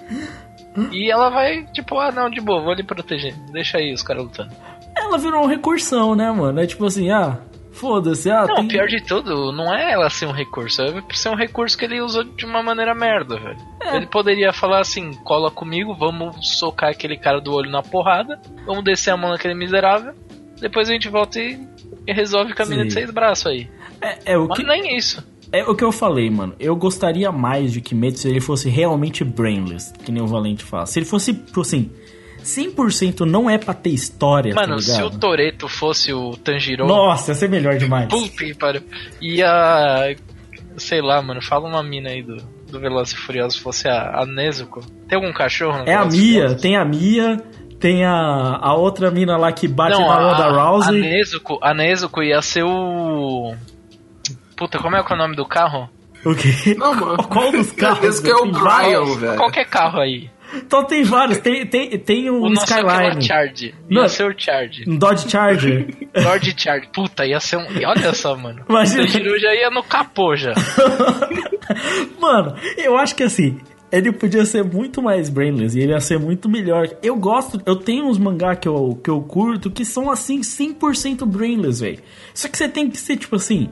E 0.92 1.10
ela 1.10 1.28
vai, 1.30 1.64
tipo, 1.72 1.98
ah, 1.98 2.12
não, 2.12 2.30
de 2.30 2.40
boa, 2.40 2.62
vou 2.62 2.72
lhe 2.72 2.84
proteger. 2.84 3.34
Deixa 3.52 3.78
aí 3.78 3.92
os 3.92 4.02
caras 4.02 4.22
lutando. 4.22 4.52
Ela 4.96 5.18
virou 5.18 5.40
uma 5.42 5.48
recursão, 5.50 6.14
né, 6.14 6.30
mano? 6.30 6.60
É 6.60 6.66
tipo 6.66 6.84
assim, 6.86 7.10
ah, 7.10 7.38
foda-se, 7.72 8.30
ah, 8.30 8.46
Não, 8.46 8.56
tem... 8.56 8.68
pior 8.68 8.86
de 8.86 9.00
tudo, 9.02 9.50
não 9.52 9.74
é 9.74 9.92
ela 9.92 10.08
ser 10.10 10.26
um 10.26 10.32
recurso, 10.32 10.82
é 10.82 11.02
ser 11.12 11.28
um 11.30 11.34
recurso 11.36 11.76
que 11.76 11.84
ele 11.84 12.00
usou 12.00 12.24
de 12.24 12.44
uma 12.44 12.62
maneira 12.62 12.94
merda, 12.94 13.38
velho. 13.38 13.58
É. 13.82 13.96
Ele 13.96 14.06
poderia 14.06 14.52
falar 14.52 14.80
assim, 14.80 15.12
cola 15.24 15.50
comigo, 15.50 15.94
vamos 15.94 16.56
socar 16.58 16.90
aquele 16.90 17.16
cara 17.16 17.40
do 17.40 17.52
olho 17.52 17.70
na 17.70 17.82
porrada, 17.82 18.40
vamos 18.66 18.84
descer 18.84 19.10
a 19.10 19.16
mão 19.16 19.30
naquele 19.30 19.54
miserável, 19.54 20.12
depois 20.60 20.88
a 20.88 20.92
gente 20.92 21.08
volta 21.08 21.40
e, 21.40 21.58
e 22.06 22.12
resolve 22.12 22.54
com 22.54 22.62
a 22.62 22.66
mina 22.66 22.84
de 22.84 22.92
seis 22.92 23.10
braços 23.10 23.46
aí. 23.46 23.68
É, 24.00 24.32
é 24.32 24.38
o 24.38 24.48
Mas 24.48 24.58
que... 24.58 24.64
nem 24.64 24.96
isso. 24.96 25.24
É 25.50 25.64
o 25.64 25.74
que 25.74 25.82
eu 25.82 25.90
falei, 25.90 26.28
mano. 26.28 26.54
Eu 26.60 26.76
gostaria 26.76 27.32
mais 27.32 27.72
de 27.72 27.80
Kimetsu 27.80 28.22
se 28.22 28.28
ele 28.28 28.40
fosse 28.40 28.68
realmente 28.68 29.24
brainless, 29.24 29.92
que 30.04 30.12
nem 30.12 30.22
o 30.22 30.26
Valente 30.26 30.62
fala. 30.62 30.84
Se 30.86 30.98
ele 30.98 31.06
fosse, 31.06 31.32
tipo 31.32 31.62
assim, 31.62 31.90
100% 32.42 33.20
não 33.20 33.48
é 33.48 33.56
pra 33.56 33.74
ter 33.74 33.90
história, 33.90 34.54
Mano, 34.54 34.76
tá 34.76 34.82
se 34.82 35.02
o? 35.02 35.10
Toreto 35.10 35.68
fosse 35.68 36.12
o 36.12 36.36
Tanjiro, 36.36 36.86
Nossa, 36.86 37.30
ia 37.30 37.34
ser 37.34 37.48
melhor 37.48 37.76
demais. 37.76 38.08
puta 38.08 38.44
que 38.44 38.54
pariu, 38.54 38.82
ia... 39.20 40.16
Sei 40.76 41.00
lá, 41.00 41.20
mano, 41.20 41.42
fala 41.42 41.68
uma 41.68 41.82
mina 41.82 42.10
aí 42.10 42.22
do, 42.22 42.36
do 42.70 42.78
Velozes 42.78 43.12
e 43.12 43.16
Furiosos, 43.16 43.58
fosse 43.58 43.88
a, 43.88 44.20
a 44.20 44.26
Nezuko. 44.26 44.80
Tem 45.08 45.16
algum 45.16 45.32
cachorro 45.32 45.78
no 45.78 45.88
É 45.88 45.94
a 45.94 46.04
Velozes 46.04 46.20
e 46.20 46.22
Mia, 46.22 46.54
tem 46.54 46.76
a 46.76 46.84
Mia, 46.84 47.42
tem 47.78 48.04
a, 48.04 48.58
a 48.60 48.74
outra 48.74 49.10
mina 49.10 49.36
lá 49.36 49.52
que 49.52 49.68
bate 49.68 49.98
Não, 49.98 50.06
na 50.06 50.14
a, 50.14 50.30
Ronda 50.30 50.44
a 50.44 50.64
Rousey. 50.64 51.00
Nezuko, 51.00 51.58
a 51.62 51.72
Nezuko 51.74 52.22
ia 52.22 52.42
ser 52.42 52.64
o. 52.64 53.54
Puta, 54.56 54.78
como 54.78 54.96
é 54.96 55.02
que 55.02 55.12
é 55.12 55.14
o 55.14 55.18
nome 55.18 55.36
do 55.36 55.46
carro? 55.46 55.88
O 56.24 56.34
quê? 56.34 56.74
Não, 56.76 56.94
mano. 56.94 57.22
Qual 57.28 57.52
dos 57.52 57.70
carros? 57.72 58.04
Esse 58.04 58.22
que 58.22 58.30
é 58.30 58.34
o. 58.34 58.50
Brian, 58.50 59.04
velho. 59.16 59.36
Qualquer 59.36 59.66
carro 59.66 60.00
aí. 60.00 60.30
Então 60.54 60.84
tem 60.84 61.04
vários. 61.04 61.38
Tem, 61.38 61.66
tem, 61.66 61.98
tem 61.98 62.30
um 62.30 62.40
O 62.40 62.48
nosso 62.48 62.72
é 62.72 62.76
aquela 62.76 62.94
Skyline. 62.94 63.22
Charge. 63.22 63.74
Não. 63.88 64.02
Ia 64.02 64.08
ser 64.08 64.24
o 64.24 64.34
Charge. 64.36 64.84
Um 64.88 64.96
Dodge 64.96 65.30
Charger. 65.30 65.86
Lord 66.16 66.54
Charge. 66.56 66.88
Puta, 66.92 67.26
ia 67.26 67.38
ser 67.38 67.58
um. 67.58 67.66
Olha 67.86 68.14
só, 68.14 68.36
mano. 68.36 68.64
Imagina. 68.68 69.02
O 69.04 69.38
já 69.38 69.54
ia 69.54 69.70
no 69.70 69.82
capô 69.82 70.34
já. 70.36 70.54
Mano, 72.18 72.56
eu 72.78 72.96
acho 72.96 73.14
que 73.14 73.22
assim, 73.22 73.60
ele 73.90 74.12
podia 74.12 74.44
ser 74.44 74.62
muito 74.64 75.00
mais 75.02 75.28
brainless 75.28 75.76
e 75.78 75.82
ele 75.82 75.92
ia 75.92 76.00
ser 76.00 76.18
muito 76.18 76.48
melhor. 76.48 76.88
Eu 77.02 77.16
gosto, 77.16 77.60
eu 77.64 77.76
tenho 77.76 78.06
uns 78.06 78.18
mangá 78.18 78.54
que 78.56 78.68
eu, 78.68 79.00
que 79.02 79.10
eu 79.10 79.20
curto 79.22 79.70
que 79.70 79.84
são 79.84 80.10
assim 80.10 80.40
100% 80.40 81.24
brainless, 81.26 81.80
velho. 81.80 82.00
Só 82.34 82.48
que 82.48 82.56
você 82.58 82.68
tem 82.68 82.90
que 82.90 82.98
ser 82.98 83.16
tipo 83.16 83.36
assim, 83.36 83.68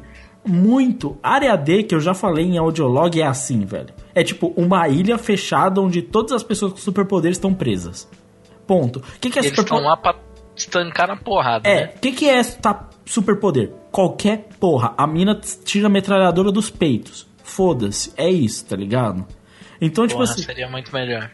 muito. 0.46 1.16
Área 1.22 1.56
D, 1.56 1.82
que 1.82 1.94
eu 1.94 2.00
já 2.00 2.14
falei 2.14 2.44
em 2.44 2.58
audiolog, 2.58 3.20
é 3.20 3.26
assim, 3.26 3.64
velho. 3.64 3.88
É 4.14 4.22
tipo 4.22 4.52
uma 4.56 4.88
ilha 4.88 5.18
fechada 5.18 5.80
onde 5.80 6.02
todas 6.02 6.32
as 6.32 6.42
pessoas 6.42 6.72
com 6.72 6.78
superpoderes 6.78 7.36
estão 7.36 7.52
presas. 7.52 8.08
Ponto. 8.66 8.98
O 9.00 9.02
que, 9.20 9.30
que 9.30 9.38
é 9.38 9.42
Eles 9.42 9.50
estão 9.52 9.64
superpoder? 9.64 9.84
lá 9.90 9.96
pra 9.96 10.14
estancar 10.56 11.08
na 11.08 11.16
porrada, 11.16 11.68
É, 11.68 11.80
né? 11.86 11.92
o 11.96 12.00
que, 12.00 12.12
que 12.12 12.28
é 12.28 12.42
tá, 12.42 12.88
superpoder? 13.04 13.70
Qualquer 13.92 14.48
porra. 14.58 14.94
A 14.96 15.06
mina 15.06 15.34
tira 15.64 15.86
a 15.86 15.90
metralhadora 15.90 16.50
dos 16.50 16.70
peitos. 16.70 17.26
Foda-se. 17.44 18.12
É 18.16 18.28
isso, 18.30 18.64
tá 18.66 18.74
ligado? 18.76 19.24
Então, 19.80 20.06
tipo 20.06 20.20
Porra, 20.20 20.32
assim, 20.32 20.42
seria 20.42 20.68
muito 20.68 20.92
melhor. 20.92 21.30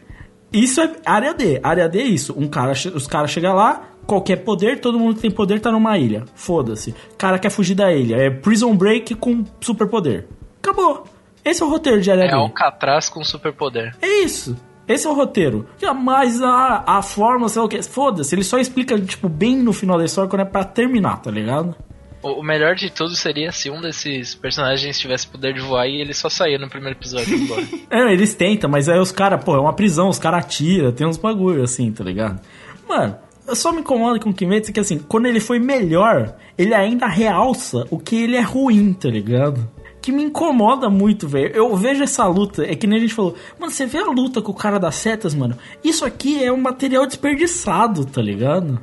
isso 0.51 0.81
é 0.81 0.91
área 1.05 1.33
D. 1.33 1.59
Área 1.63 1.87
D 1.87 1.99
é 1.99 2.03
isso. 2.03 2.33
Um 2.37 2.47
cara, 2.47 2.71
os 2.71 3.07
caras 3.07 3.31
chegam 3.31 3.53
lá, 3.55 3.89
qualquer 4.05 4.37
poder, 4.37 4.79
todo 4.79 4.99
mundo 4.99 5.15
que 5.15 5.21
tem 5.21 5.31
poder 5.31 5.59
tá 5.59 5.71
numa 5.71 5.97
ilha. 5.97 6.25
Foda-se. 6.35 6.93
cara 7.17 7.39
quer 7.39 7.49
fugir 7.49 7.75
da 7.75 7.91
ilha. 7.93 8.15
É 8.17 8.29
Prison 8.29 8.75
Break 8.75 9.15
com 9.15 9.43
superpoder. 9.61 10.27
Acabou. 10.61 11.05
Esse 11.43 11.61
é 11.61 11.65
o 11.65 11.69
roteiro 11.69 12.01
de 12.01 12.09
área 12.11 12.23
É 12.23 12.27
D. 12.27 12.33
Alcatraz 12.33 13.09
com 13.09 13.23
superpoder. 13.23 13.95
É 14.01 14.23
isso. 14.23 14.55
Esse 14.87 15.07
é 15.07 15.09
o 15.09 15.13
roteiro. 15.13 15.65
Mas 16.01 16.41
a, 16.41 16.83
a 16.85 17.01
forma, 17.01 17.47
sei 17.49 17.59
lá 17.61 17.65
o 17.65 17.69
que. 17.69 17.81
Foda-se. 17.81 18.35
Ele 18.35 18.43
só 18.43 18.57
explica, 18.59 18.99
tipo, 18.99 19.29
bem 19.29 19.57
no 19.57 19.71
final 19.73 19.97
da 19.97 20.05
história 20.05 20.29
quando 20.29 20.41
é 20.41 20.45
pra 20.45 20.63
terminar, 20.63 21.21
tá 21.21 21.31
ligado? 21.31 21.75
O, 22.23 22.41
melhor 22.41 22.73
de 22.73 22.89
tudo 22.89 23.15
seria 23.15 23.51
se 23.51 23.69
um 23.69 23.81
desses 23.81 24.33
personagens 24.33 24.97
tivesse 24.97 25.27
poder 25.27 25.53
de 25.53 25.59
voar 25.59 25.87
e 25.87 25.99
ele 25.99 26.13
só 26.13 26.29
saía 26.29 26.57
no 26.57 26.69
primeiro 26.69 26.97
episódio. 26.97 27.33
É, 27.89 28.11
eles 28.11 28.33
tentam, 28.33 28.69
mas 28.69 28.89
aí 28.89 28.97
os 28.97 29.11
caras, 29.11 29.43
pô, 29.43 29.55
é 29.55 29.59
uma 29.59 29.73
prisão, 29.73 30.09
os 30.09 30.17
caras 30.17 30.45
atiram, 30.45 30.91
tem 30.91 31.05
uns 31.05 31.17
bagulho 31.17 31.63
assim, 31.63 31.91
tá 31.91 32.03
ligado? 32.03 32.39
Mano, 32.87 33.15
eu 33.45 33.55
só 33.55 33.71
me 33.71 33.81
incomodo 33.81 34.19
com 34.19 34.29
o 34.29 34.33
Kimetsu 34.33 34.71
que 34.71 34.79
assim, 34.79 34.97
quando 34.97 35.25
ele 35.25 35.39
foi 35.39 35.59
melhor, 35.59 36.35
ele 36.57 36.73
ainda 36.73 37.07
realça 37.07 37.85
o 37.91 37.99
que 37.99 38.23
ele 38.23 38.37
é 38.37 38.41
ruim, 38.41 38.93
tá 38.93 39.09
ligado? 39.09 39.69
Que 40.01 40.11
me 40.11 40.23
incomoda 40.23 40.89
muito, 40.89 41.27
velho. 41.27 41.53
Eu 41.53 41.75
vejo 41.75 42.03
essa 42.03 42.25
luta, 42.25 42.63
é 42.63 42.75
que 42.75 42.87
nem 42.87 42.97
a 42.97 43.01
gente 43.01 43.13
falou, 43.13 43.35
mano, 43.59 43.71
você 43.71 43.85
vê 43.85 43.99
a 43.99 44.05
luta 44.05 44.41
com 44.41 44.51
o 44.51 44.55
cara 44.55 44.79
das 44.79 44.95
setas, 44.95 45.35
mano? 45.35 45.57
Isso 45.83 46.05
aqui 46.05 46.43
é 46.43 46.51
um 46.51 46.57
material 46.57 47.05
desperdiçado, 47.05 48.05
tá 48.05 48.21
ligado? 48.21 48.79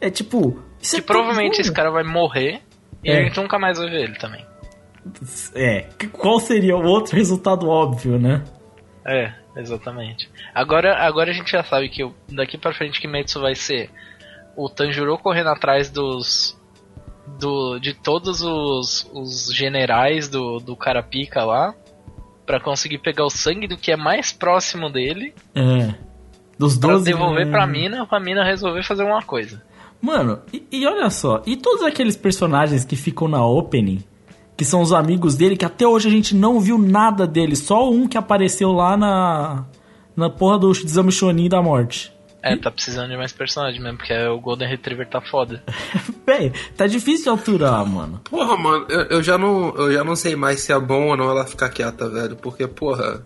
É 0.00 0.10
tipo. 0.10 0.58
Isso 0.82 0.96
que 0.96 1.00
é 1.00 1.04
provavelmente 1.04 1.60
esse 1.60 1.72
cara 1.72 1.90
vai 1.90 2.02
morrer 2.02 2.60
e 3.02 3.10
É. 3.10 3.20
a 3.20 3.22
gente 3.24 3.40
nunca 3.40 3.58
mais 3.58 3.78
vai 3.78 3.88
ver 3.88 4.02
ele 4.02 4.18
também. 4.18 4.44
É, 5.54 5.86
qual 6.12 6.38
seria 6.40 6.76
o 6.76 6.84
outro 6.84 7.14
resultado 7.16 7.68
óbvio, 7.68 8.18
né? 8.18 8.42
É, 9.04 9.32
exatamente. 9.56 10.28
Agora, 10.54 10.96
agora 11.04 11.30
a 11.30 11.34
gente 11.34 11.50
já 11.50 11.62
sabe 11.64 11.88
que 11.88 12.08
daqui 12.28 12.56
pra 12.58 12.72
frente 12.74 13.00
Kimetsu 13.00 13.40
vai 13.40 13.54
ser 13.54 13.90
o 14.56 14.68
Tanjiro 14.68 15.16
correndo 15.18 15.48
atrás 15.48 15.90
dos. 15.90 16.60
Do, 17.38 17.78
de 17.78 17.94
todos 17.94 18.42
os, 18.42 19.08
os 19.12 19.52
generais 19.54 20.28
do, 20.28 20.58
do 20.58 20.76
Carapica 20.76 21.44
lá. 21.44 21.74
Pra 22.44 22.58
conseguir 22.60 22.98
pegar 22.98 23.24
o 23.24 23.30
sangue 23.30 23.68
do 23.68 23.76
que 23.76 23.92
é 23.92 23.96
mais 23.96 24.32
próximo 24.32 24.90
dele. 24.90 25.32
É. 25.54 25.94
Dos 26.58 26.76
Pra 26.76 26.90
12 26.90 27.04
devolver 27.04 27.48
pra 27.50 27.62
anos. 27.64 27.76
mina, 27.78 28.06
pra 28.06 28.18
mina 28.20 28.44
resolver 28.44 28.82
fazer 28.82 29.04
uma 29.04 29.22
coisa. 29.22 29.62
Mano, 30.02 30.40
e, 30.52 30.66
e 30.72 30.86
olha 30.86 31.08
só, 31.08 31.42
e 31.46 31.56
todos 31.56 31.82
aqueles 31.82 32.16
personagens 32.16 32.84
que 32.84 32.96
ficam 32.96 33.28
na 33.28 33.46
opening, 33.46 34.02
que 34.56 34.64
são 34.64 34.82
os 34.82 34.92
amigos 34.92 35.36
dele, 35.36 35.56
que 35.56 35.64
até 35.64 35.86
hoje 35.86 36.08
a 36.08 36.10
gente 36.10 36.34
não 36.34 36.58
viu 36.58 36.76
nada 36.76 37.26
deles, 37.26 37.60
só 37.60 37.88
um 37.88 38.08
que 38.08 38.18
apareceu 38.18 38.72
lá 38.72 38.96
na 38.96 39.64
na 40.16 40.28
porra 40.28 40.58
do 40.58 40.70
Exame 40.70 41.10
Shonin 41.10 41.48
da 41.48 41.62
morte. 41.62 42.12
É, 42.42 42.56
tá 42.56 42.70
precisando 42.72 43.08
de 43.08 43.16
mais 43.16 43.32
personagem 43.32 43.80
mesmo, 43.80 43.98
porque 43.98 44.12
o 44.26 44.40
Golden 44.40 44.68
Retriever 44.68 45.08
tá 45.08 45.20
foda. 45.20 45.62
Véi, 46.26 46.52
tá 46.76 46.88
difícil 46.88 47.24
de 47.24 47.28
alturar, 47.28 47.86
mano. 47.86 48.20
Porra, 48.28 48.56
mano, 48.56 48.84
eu, 48.88 49.02
eu 49.02 49.22
já 49.22 49.38
não, 49.38 49.72
eu 49.76 49.92
já 49.92 50.02
não 50.02 50.16
sei 50.16 50.34
mais 50.34 50.60
se 50.60 50.72
é 50.72 50.78
bom 50.78 51.10
ou 51.10 51.16
não 51.16 51.30
ela 51.30 51.46
ficar 51.46 51.68
quieta, 51.68 52.08
velho. 52.10 52.34
Porque, 52.34 52.66
porra, 52.66 53.24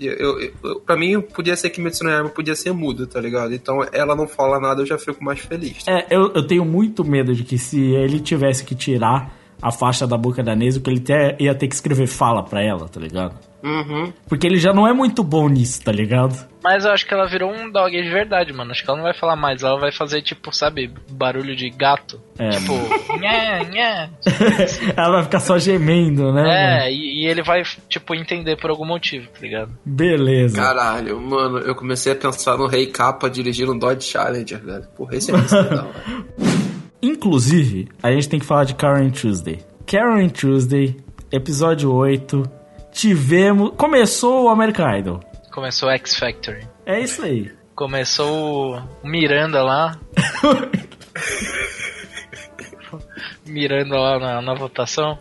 eu, 0.00 0.40
eu, 0.40 0.80
pra 0.80 0.96
mim 0.96 1.20
podia 1.20 1.56
ser 1.56 1.70
que 1.70 1.80
Mitsuno 1.80 2.10
Yama 2.10 2.28
podia 2.28 2.54
ser 2.54 2.72
muda, 2.72 3.06
tá 3.06 3.20
ligado? 3.20 3.54
Então 3.54 3.78
ela 3.92 4.14
não 4.14 4.28
fala 4.28 4.60
nada, 4.60 4.82
eu 4.82 4.86
já 4.86 4.98
fico 4.98 5.22
mais 5.24 5.40
feliz. 5.40 5.86
É, 5.86 6.06
eu, 6.10 6.32
eu 6.34 6.46
tenho 6.46 6.64
muito 6.64 7.04
medo 7.04 7.34
de 7.34 7.44
que 7.44 7.56
se 7.56 7.80
ele 7.80 8.20
tivesse 8.20 8.64
que 8.64 8.74
tirar 8.74 9.34
a 9.60 9.72
faixa 9.72 10.06
da 10.06 10.16
boca 10.16 10.42
da 10.42 10.54
Nezuko, 10.54 10.90
ele 10.90 11.00
até 11.00 11.36
ia 11.40 11.54
ter 11.54 11.68
que 11.68 11.74
escrever 11.74 12.06
fala 12.06 12.42
pra 12.42 12.62
ela, 12.62 12.88
tá 12.88 13.00
ligado? 13.00 13.34
Uhum. 13.66 14.12
Porque 14.28 14.46
ele 14.46 14.58
já 14.58 14.72
não 14.72 14.86
é 14.86 14.92
muito 14.92 15.24
bom 15.24 15.48
nisso, 15.48 15.82
tá 15.82 15.90
ligado? 15.90 16.46
Mas 16.62 16.84
eu 16.84 16.92
acho 16.92 17.04
que 17.04 17.12
ela 17.12 17.26
virou 17.26 17.52
um 17.52 17.68
dog 17.68 18.00
de 18.00 18.08
verdade, 18.08 18.52
mano. 18.52 18.70
Acho 18.70 18.84
que 18.84 18.88
ela 18.88 18.98
não 18.98 19.04
vai 19.04 19.14
falar 19.14 19.34
mais, 19.34 19.64
ela 19.64 19.78
vai 19.78 19.90
fazer, 19.90 20.22
tipo, 20.22 20.54
sabe, 20.54 20.88
barulho 21.10 21.56
de 21.56 21.68
gato. 21.70 22.20
É, 22.38 22.50
tipo, 22.50 22.74
nhé, 23.18 23.64
nhé. 23.64 24.10
ela 24.96 25.16
vai 25.16 25.24
ficar 25.24 25.40
só 25.40 25.58
gemendo, 25.58 26.32
né? 26.32 26.86
É, 26.86 26.92
e, 26.92 27.24
e 27.24 27.26
ele 27.26 27.42
vai, 27.42 27.62
tipo, 27.88 28.14
entender 28.14 28.56
por 28.56 28.70
algum 28.70 28.86
motivo, 28.86 29.26
tá 29.28 29.40
ligado? 29.40 29.76
Beleza. 29.84 30.56
Caralho, 30.56 31.20
mano, 31.20 31.58
eu 31.58 31.74
comecei 31.74 32.12
a 32.12 32.16
pensar 32.16 32.56
no 32.56 32.68
Rei 32.68 32.86
Capa 32.86 33.28
dirigindo 33.28 33.72
um 33.72 33.78
Dodge 33.78 34.04
Challenger, 34.04 34.64
velho. 34.64 34.86
Porra, 34.96 35.16
esse 35.16 35.32
é 35.32 35.36
muito 35.36 35.52
legal, 35.52 35.90
velho. 36.38 36.66
Inclusive, 37.02 37.88
a 38.00 38.12
gente 38.12 38.28
tem 38.28 38.38
que 38.38 38.46
falar 38.46 38.64
de 38.64 38.74
Karen 38.74 39.10
Tuesday. 39.10 39.58
Karen 39.86 40.28
Tuesday 40.28 40.96
episódio 41.30 41.92
8. 41.92 42.55
Tivemos. 42.96 43.72
Começou 43.76 44.44
o 44.44 44.48
American 44.48 44.96
Idol. 44.96 45.20
Começou 45.52 45.90
o 45.90 45.92
X 45.92 46.16
Factory. 46.16 46.66
É 46.86 46.98
isso 46.98 47.22
aí. 47.22 47.52
Começou 47.74 48.78
o 48.78 49.06
Miranda 49.06 49.62
lá. 49.62 49.98
Miranda 53.44 53.98
lá 53.98 54.18
na, 54.18 54.40
na 54.40 54.54
votação. 54.54 55.18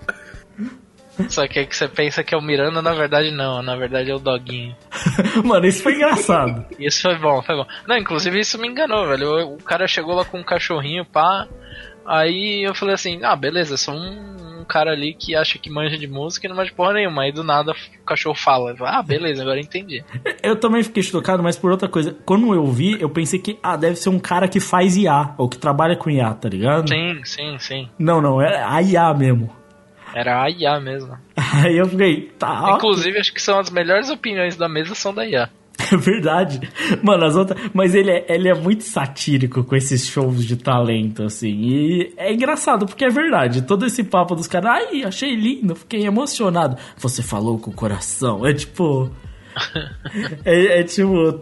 Só 1.28 1.46
que 1.50 1.60
é 1.60 1.66
que 1.66 1.76
você 1.76 1.90
pensa 1.90 2.24
que 2.24 2.34
é 2.34 2.38
o 2.38 2.42
Miranda, 2.42 2.82
na 2.82 2.94
verdade 2.94 3.32
não, 3.32 3.62
na 3.62 3.76
verdade 3.76 4.10
é 4.10 4.16
o 4.16 4.20
Doguinho. 4.20 4.76
Mano, 5.44 5.66
isso 5.66 5.84
foi 5.84 5.96
engraçado. 5.96 6.66
Isso 6.80 7.02
foi 7.02 7.18
bom, 7.18 7.42
foi 7.42 7.56
bom. 7.56 7.66
Não, 7.86 7.98
inclusive 7.98 8.40
isso 8.40 8.58
me 8.58 8.70
enganou, 8.70 9.06
velho. 9.08 9.54
O 9.54 9.58
cara 9.58 9.86
chegou 9.86 10.16
lá 10.16 10.24
com 10.24 10.40
um 10.40 10.44
cachorrinho, 10.44 11.06
pá. 11.06 11.46
Aí 12.06 12.66
eu 12.66 12.74
falei 12.74 12.96
assim, 12.96 13.20
ah, 13.24 13.36
beleza, 13.36 13.76
só 13.76 13.92
um 13.92 14.45
cara 14.66 14.92
ali 14.92 15.14
que 15.14 15.36
acha 15.36 15.58
que 15.58 15.70
manja 15.70 15.98
de 15.98 16.08
música 16.08 16.46
e 16.46 16.50
não 16.50 16.56
manja 16.56 16.72
porra 16.76 16.94
nenhuma. 16.94 17.24
Aí 17.24 17.32
do 17.32 17.44
nada 17.44 17.72
o 17.72 18.06
cachorro 18.06 18.36
fala. 18.36 18.76
Ah, 18.82 19.02
beleza, 19.02 19.42
agora 19.42 19.60
entendi. 19.60 20.04
Eu 20.42 20.56
também 20.56 20.84
fiquei 20.84 21.04
chocado, 21.04 21.42
mas 21.42 21.58
por 21.58 21.72
outra 21.72 21.88
coisa. 21.88 22.16
Quando 22.26 22.54
eu 22.54 22.66
vi, 22.68 23.00
eu 23.00 23.10
pensei 23.10 23.40
que, 23.40 23.58
ah, 23.62 23.78
deve 23.78 23.96
ser 23.96 24.10
um 24.10 24.20
cara 24.20 24.48
que 24.48 24.60
faz 24.60 24.98
IA, 24.98 25.36
ou 25.38 25.48
que 25.48 25.58
trabalha 25.58 25.96
com 25.96 26.10
IA, 26.10 26.34
tá 26.34 26.50
ligado? 26.50 26.90
Sim, 26.90 27.22
sim, 27.24 27.58
sim. 27.60 27.90
Não, 27.98 28.22
não, 28.22 28.42
é 28.42 28.62
a 28.64 28.82
IA 28.82 29.14
mesmo. 29.14 29.50
Era 30.14 30.44
a 30.44 30.50
IA 30.50 30.80
mesmo. 30.80 31.18
Aí 31.36 31.78
eu 31.78 31.88
fiquei, 31.88 32.32
tá. 32.40 32.74
Inclusive, 32.76 33.18
acho 33.20 33.34
que 33.34 33.42
são 33.42 33.60
as 33.60 33.70
melhores 33.70 34.10
opiniões 34.10 34.56
da 34.56 34.70
mesa 34.70 34.96
são 34.96 35.14
da 35.14 35.28
IA. 35.28 35.50
É 35.92 35.98
verdade. 35.98 36.62
Mano, 37.04 37.26
as 37.26 37.36
outras. 37.36 37.60
Mas 37.74 37.94
ele 37.94 38.10
é, 38.10 38.26
ele 38.30 38.48
é 38.50 38.54
muito 38.56 38.84
satírico 38.84 39.64
com 39.64 39.76
esses 39.76 40.08
shows 40.08 40.44
de 40.46 40.56
talento, 40.58 41.24
assim. 41.24 41.50
E 41.52 42.14
é 42.18 42.34
engraçado, 42.34 42.86
porque 42.86 43.06
é 43.06 43.10
verdade. 43.10 43.62
Todo 43.62 43.86
esse 43.86 44.04
papo 44.04 44.36
dos 44.36 44.48
caras. 44.48 44.72
Ai, 44.72 45.04
achei 45.04 45.36
lindo, 45.36 45.76
fiquei 45.76 46.06
emocionado. 46.06 46.78
Você 46.98 47.22
falou 47.22 47.60
com 47.60 47.72
o 47.72 47.74
coração. 47.74 48.46
É 48.48 48.54
tipo. 48.54 49.12
é, 50.46 50.80
é 50.80 50.84
tipo. 50.84 51.40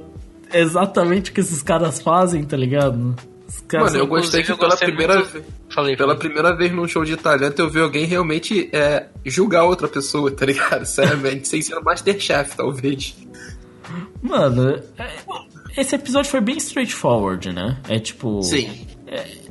Exatamente 0.51 1.31
o 1.31 1.33
que 1.33 1.39
esses 1.41 1.63
caras 1.63 1.99
fazem, 2.01 2.43
tá 2.43 2.55
ligado? 2.57 3.15
Os 3.47 3.59
caras 3.61 3.91
Mano, 3.93 4.03
eu 4.03 4.07
gostei 4.07 4.43
que 4.43 4.55
pela 4.55 4.75
primeira 4.77 5.15
muito- 5.15 5.31
vez. 5.31 5.45
Falei, 5.73 5.95
Pela 5.97 6.13
falei. 6.15 6.19
primeira 6.29 6.55
vez 6.55 6.71
num 6.71 6.87
show 6.87 7.03
de 7.03 7.17
talento 7.17 7.59
eu 7.59 7.67
vi 7.67 7.79
alguém 7.79 8.05
realmente 8.05 8.69
é, 8.71 9.07
julgar 9.25 9.63
outra 9.63 9.87
pessoa, 9.87 10.29
tá 10.29 10.45
ligado? 10.45 10.85
Seriamente, 10.85 11.47
sem 11.47 11.61
ser 11.63 11.75
o 11.75 11.83
Masterchef, 11.83 12.55
talvez. 12.55 13.15
Mano, 14.23 14.81
é- 14.97 15.81
esse 15.81 15.93
episódio 15.95 16.31
foi 16.31 16.41
bem 16.41 16.57
straightforward, 16.57 17.51
né? 17.53 17.77
É 17.87 17.99
tipo. 17.99 18.41
Sim. 18.41 18.87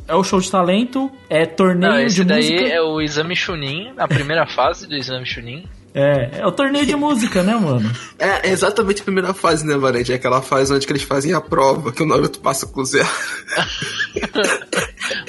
É 0.08 0.14
o 0.16 0.24
show 0.24 0.40
de 0.40 0.50
talento, 0.50 1.08
é 1.30 1.46
torneio 1.46 1.92
Não, 1.92 2.00
esse 2.00 2.16
de 2.16 2.24
daí 2.24 2.50
música. 2.52 2.68
é 2.74 2.80
o 2.82 3.00
exame 3.00 3.36
Chunin, 3.36 3.92
a 3.96 4.08
primeira 4.08 4.44
fase 4.46 4.88
do 4.88 4.96
exame 4.96 5.24
Chunin. 5.24 5.64
É, 5.94 6.40
é 6.40 6.46
o 6.46 6.50
torneio 6.50 6.84
de 6.86 6.96
música, 6.96 7.42
né, 7.42 7.54
mano? 7.54 7.88
É, 8.18 8.48
é 8.48 8.50
exatamente 8.50 9.02
a 9.02 9.04
primeira 9.04 9.32
fase, 9.34 9.64
né, 9.66 9.76
Valente? 9.76 10.10
É 10.10 10.16
aquela 10.16 10.40
fase 10.42 10.72
onde 10.74 10.86
que 10.86 10.92
eles 10.92 11.02
fazem 11.02 11.34
a 11.34 11.40
prova, 11.40 11.92
que 11.92 12.02
o 12.02 12.06
Naruto 12.06 12.40
passa 12.40 12.66
com 12.66 12.82
zero. 12.84 13.06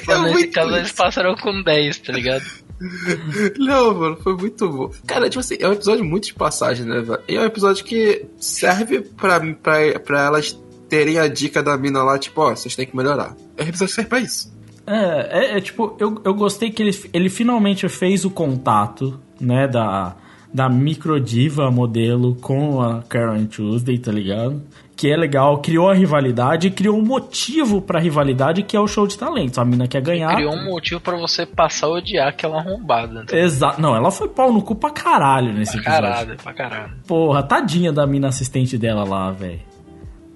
Mas 0.06 0.22
nesse 0.22 0.48
caso 0.48 0.68
isso. 0.70 0.78
eles 0.78 0.92
passaram 0.92 1.34
com 1.36 1.62
10, 1.62 1.98
tá 1.98 2.12
ligado? 2.12 2.44
Não, 3.58 3.94
mano, 3.94 4.16
foi 4.16 4.36
muito 4.36 4.68
bom. 4.68 4.90
Cara, 5.06 5.28
tipo 5.28 5.40
assim, 5.40 5.56
é 5.60 5.68
um 5.68 5.72
episódio 5.72 6.04
muito 6.04 6.26
de 6.26 6.34
passagem, 6.34 6.86
né, 6.86 7.00
velho? 7.00 7.20
E 7.28 7.36
é 7.36 7.40
um 7.40 7.44
episódio 7.44 7.84
que 7.84 8.26
serve 8.38 9.00
pra, 9.00 9.40
pra, 9.40 9.98
pra 10.00 10.22
elas 10.24 10.58
terem 10.88 11.18
a 11.18 11.28
dica 11.28 11.62
da 11.62 11.76
mina 11.76 12.02
lá, 12.02 12.18
tipo, 12.18 12.40
ó, 12.40 12.54
vocês 12.54 12.76
têm 12.76 12.86
que 12.86 12.96
melhorar. 12.96 13.36
É 13.56 13.64
um 13.64 13.68
episódio 13.68 13.88
que 13.88 13.94
serve 13.94 14.08
pra 14.08 14.20
isso. 14.20 14.52
É, 14.86 15.54
é, 15.54 15.58
é 15.58 15.60
tipo, 15.60 15.96
eu, 15.98 16.20
eu 16.24 16.34
gostei 16.34 16.70
que 16.70 16.82
ele, 16.82 16.98
ele 17.12 17.28
finalmente 17.28 17.88
fez 17.88 18.24
o 18.24 18.30
contato, 18.30 19.18
né, 19.40 19.66
da, 19.66 20.14
da 20.52 20.68
microdiva 20.68 21.70
modelo 21.70 22.36
com 22.36 22.80
a 22.80 23.02
Karen 23.02 23.46
Tuesday, 23.46 23.98
tá 23.98 24.12
ligado? 24.12 24.62
Que 24.96 25.10
é 25.10 25.16
legal, 25.16 25.58
criou 25.58 25.90
a 25.90 25.94
rivalidade 25.94 26.68
e 26.68 26.70
criou 26.70 26.96
um 26.96 27.02
motivo 27.04 27.82
pra 27.82 27.98
rivalidade 27.98 28.62
que 28.62 28.76
é 28.76 28.80
o 28.80 28.86
show 28.86 29.06
de 29.08 29.18
talentos. 29.18 29.58
A 29.58 29.64
mina 29.64 29.88
quer 29.88 30.00
ganhar. 30.00 30.32
Criou 30.36 30.54
um 30.54 30.64
motivo 30.66 31.00
pra 31.00 31.16
você 31.16 31.44
passar 31.44 31.88
a 31.88 31.90
odiar 31.90 32.28
aquela 32.28 32.58
arrombada. 32.58 33.24
Tá? 33.26 33.36
Exato. 33.36 33.80
Não, 33.80 33.94
ela 33.96 34.12
foi 34.12 34.28
pau 34.28 34.52
no 34.52 34.62
cu 34.62 34.76
pra 34.76 34.90
caralho 34.90 35.52
nesse 35.52 35.72
Pra 35.72 35.80
episódio. 35.96 36.02
caralho, 36.10 36.36
pra 36.40 36.52
caralho. 36.54 36.92
Porra, 37.08 37.42
tadinha 37.42 37.92
da 37.92 38.06
mina 38.06 38.28
assistente 38.28 38.78
dela 38.78 39.02
lá, 39.04 39.32
velho. 39.32 39.60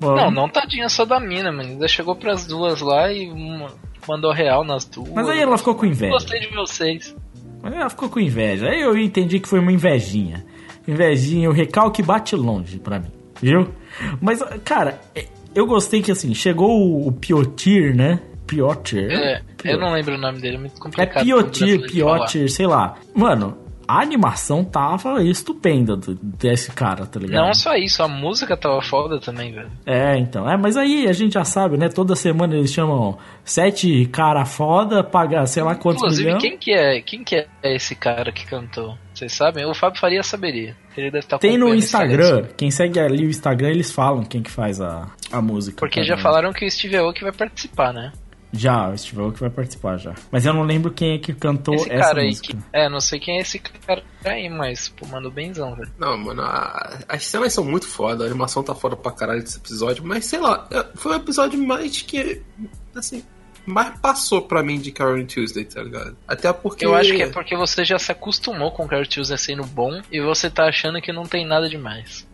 Não, 0.00 0.30
não 0.30 0.48
tadinha 0.48 0.88
só 0.88 1.04
da 1.04 1.20
mina, 1.20 1.50
mano. 1.52 1.70
Ainda 1.70 1.86
chegou 1.88 2.16
pras 2.16 2.44
duas 2.46 2.80
lá 2.80 3.12
e 3.12 3.28
mandou 4.08 4.32
real 4.32 4.64
nas 4.64 4.84
duas. 4.84 5.10
Mas 5.10 5.28
aí 5.28 5.40
ela 5.40 5.56
ficou 5.56 5.74
com 5.76 5.86
inveja. 5.86 6.12
Gostei 6.12 6.40
de 6.40 6.48
vocês. 6.54 7.14
Mas 7.62 7.74
Ela 7.74 7.90
ficou 7.90 8.08
com 8.08 8.18
inveja. 8.20 8.68
Aí 8.70 8.80
eu 8.80 8.96
entendi 8.98 9.38
que 9.40 9.48
foi 9.48 9.60
uma 9.60 9.72
invejinha. 9.72 10.44
Invejinha, 10.86 11.48
o 11.48 11.52
recalque 11.52 12.02
bate 12.02 12.34
longe 12.34 12.78
pra 12.78 12.98
mim, 12.98 13.10
viu? 13.40 13.68
Mas, 14.20 14.42
cara, 14.64 15.00
é- 15.14 15.26
eu 15.54 15.66
gostei 15.66 16.02
que 16.02 16.10
assim, 16.12 16.34
chegou 16.34 17.06
o, 17.06 17.12
Piotir, 17.12 17.94
né? 17.94 18.20
Piotir. 18.46 19.10
É, 19.10 19.42
eu 19.64 19.78
não 19.78 19.92
lembro 19.92 20.14
o 20.14 20.18
nome 20.18 20.40
dele, 20.40 20.56
é 20.56 20.60
muito 20.60 20.76
É 20.76 20.80
complicado. 20.80 21.24
Piotir, 21.24 21.80
pra 21.80 21.88
falar. 21.90 22.16
Piotir, 22.18 22.50
sei 22.50 22.66
lá. 22.66 22.94
Mano, 23.14 23.58
a 23.86 24.00
animação 24.02 24.62
tava 24.64 25.22
estupenda 25.22 25.98
desse 26.22 26.70
cara, 26.72 27.04
tá 27.06 27.18
ligado? 27.20 27.44
Não 27.46 27.54
só 27.54 27.74
isso, 27.74 28.02
a 28.02 28.08
música 28.08 28.56
tava 28.56 28.80
foda 28.82 29.18
também, 29.20 29.52
velho. 29.52 29.70
É, 29.84 30.16
então. 30.18 30.48
É, 30.48 30.56
mas 30.56 30.76
aí 30.76 31.06
a 31.08 31.12
gente 31.12 31.32
já 31.34 31.44
sabe, 31.44 31.76
né? 31.76 31.88
Toda 31.88 32.14
semana 32.16 32.54
eles 32.56 32.72
chamam 32.72 33.18
sete 33.44 34.06
cara 34.06 34.44
foda, 34.44 35.02
paga 35.02 35.46
sei 35.46 35.62
lá 35.62 35.74
quantos 35.74 36.02
Inclusive, 36.02 36.24
milhões. 36.26 36.42
quem 36.42 36.56
que 36.58 36.72
é 36.72 37.00
quem 37.00 37.24
que 37.24 37.36
é 37.36 37.46
esse 37.74 37.94
cara 37.94 38.30
que 38.32 38.46
cantou? 38.46 38.96
Vocês 39.18 39.32
sabem? 39.32 39.64
O 39.66 39.74
Fábio 39.74 40.00
Faria 40.00 40.22
saberia. 40.22 40.76
Ele 40.96 41.10
deve 41.10 41.24
estar 41.24 41.38
Tem 41.38 41.58
no 41.58 41.74
Instagram, 41.74 42.46
quem 42.56 42.70
segue 42.70 43.00
ali 43.00 43.26
o 43.26 43.30
Instagram, 43.30 43.70
eles 43.70 43.90
falam 43.90 44.22
quem 44.24 44.42
que 44.42 44.50
faz 44.50 44.80
a, 44.80 45.08
a 45.32 45.42
música. 45.42 45.78
Porque 45.80 46.00
tá 46.00 46.06
já 46.06 46.16
falaram 46.16 46.52
que 46.52 46.64
o 46.64 46.70
Steve 46.70 46.96
Aoki 46.96 47.22
vai 47.22 47.32
participar, 47.32 47.92
né? 47.92 48.12
Já, 48.52 48.88
o 48.88 48.96
Steve 48.96 49.20
Aoki 49.20 49.40
vai 49.40 49.50
participar 49.50 49.98
já. 49.98 50.14
Mas 50.30 50.46
eu 50.46 50.54
não 50.54 50.62
lembro 50.62 50.90
quem 50.90 51.14
é 51.14 51.18
que 51.18 51.34
cantou 51.34 51.74
esse 51.74 51.90
essa 51.92 52.02
cara 52.04 52.20
aí 52.22 52.28
música. 52.28 52.46
que. 52.54 52.58
É, 52.72 52.88
não 52.88 53.00
sei 53.00 53.18
quem 53.20 53.36
é 53.38 53.40
esse 53.40 53.58
cara 53.58 54.02
aí, 54.24 54.48
mas, 54.48 54.88
pô, 54.88 55.06
mandou 55.06 55.30
benzão, 55.30 55.74
velho. 55.74 55.90
Não, 55.98 56.16
mano, 56.16 56.42
a- 56.42 56.98
as 57.08 57.26
cenas 57.26 57.52
são 57.52 57.64
muito 57.64 57.86
foda, 57.86 58.24
a 58.24 58.26
animação 58.26 58.62
tá 58.62 58.74
foda 58.74 58.96
pra 58.96 59.12
caralho 59.12 59.42
desse 59.42 59.58
episódio, 59.58 60.02
mas 60.06 60.24
sei 60.24 60.38
lá, 60.38 60.66
é- 60.70 60.86
foi 60.94 61.12
um 61.12 61.16
episódio 61.16 61.60
mais 61.66 62.00
que, 62.02 62.40
assim, 62.96 63.22
mais 63.68 63.98
passou 64.00 64.42
pra 64.42 64.62
mim 64.62 64.78
de 64.78 64.90
Karen 64.90 65.24
Tuesday, 65.24 65.64
tá 65.64 65.82
ligado? 65.82 66.16
Até 66.26 66.52
porque... 66.52 66.84
Eu 66.84 66.94
acho 66.94 67.14
que 67.14 67.22
é 67.22 67.28
porque 67.28 67.56
você 67.56 67.84
já 67.84 67.98
se 67.98 68.10
acostumou 68.10 68.70
com 68.72 68.88
Kurt 68.88 69.14
Tuesday 69.14 69.38
sendo 69.38 69.64
bom 69.64 70.00
e 70.10 70.20
você 70.20 70.50
tá 70.50 70.64
achando 70.64 71.00
que 71.00 71.12
não 71.12 71.24
tem 71.24 71.46
nada 71.46 71.68
demais. 71.68 72.27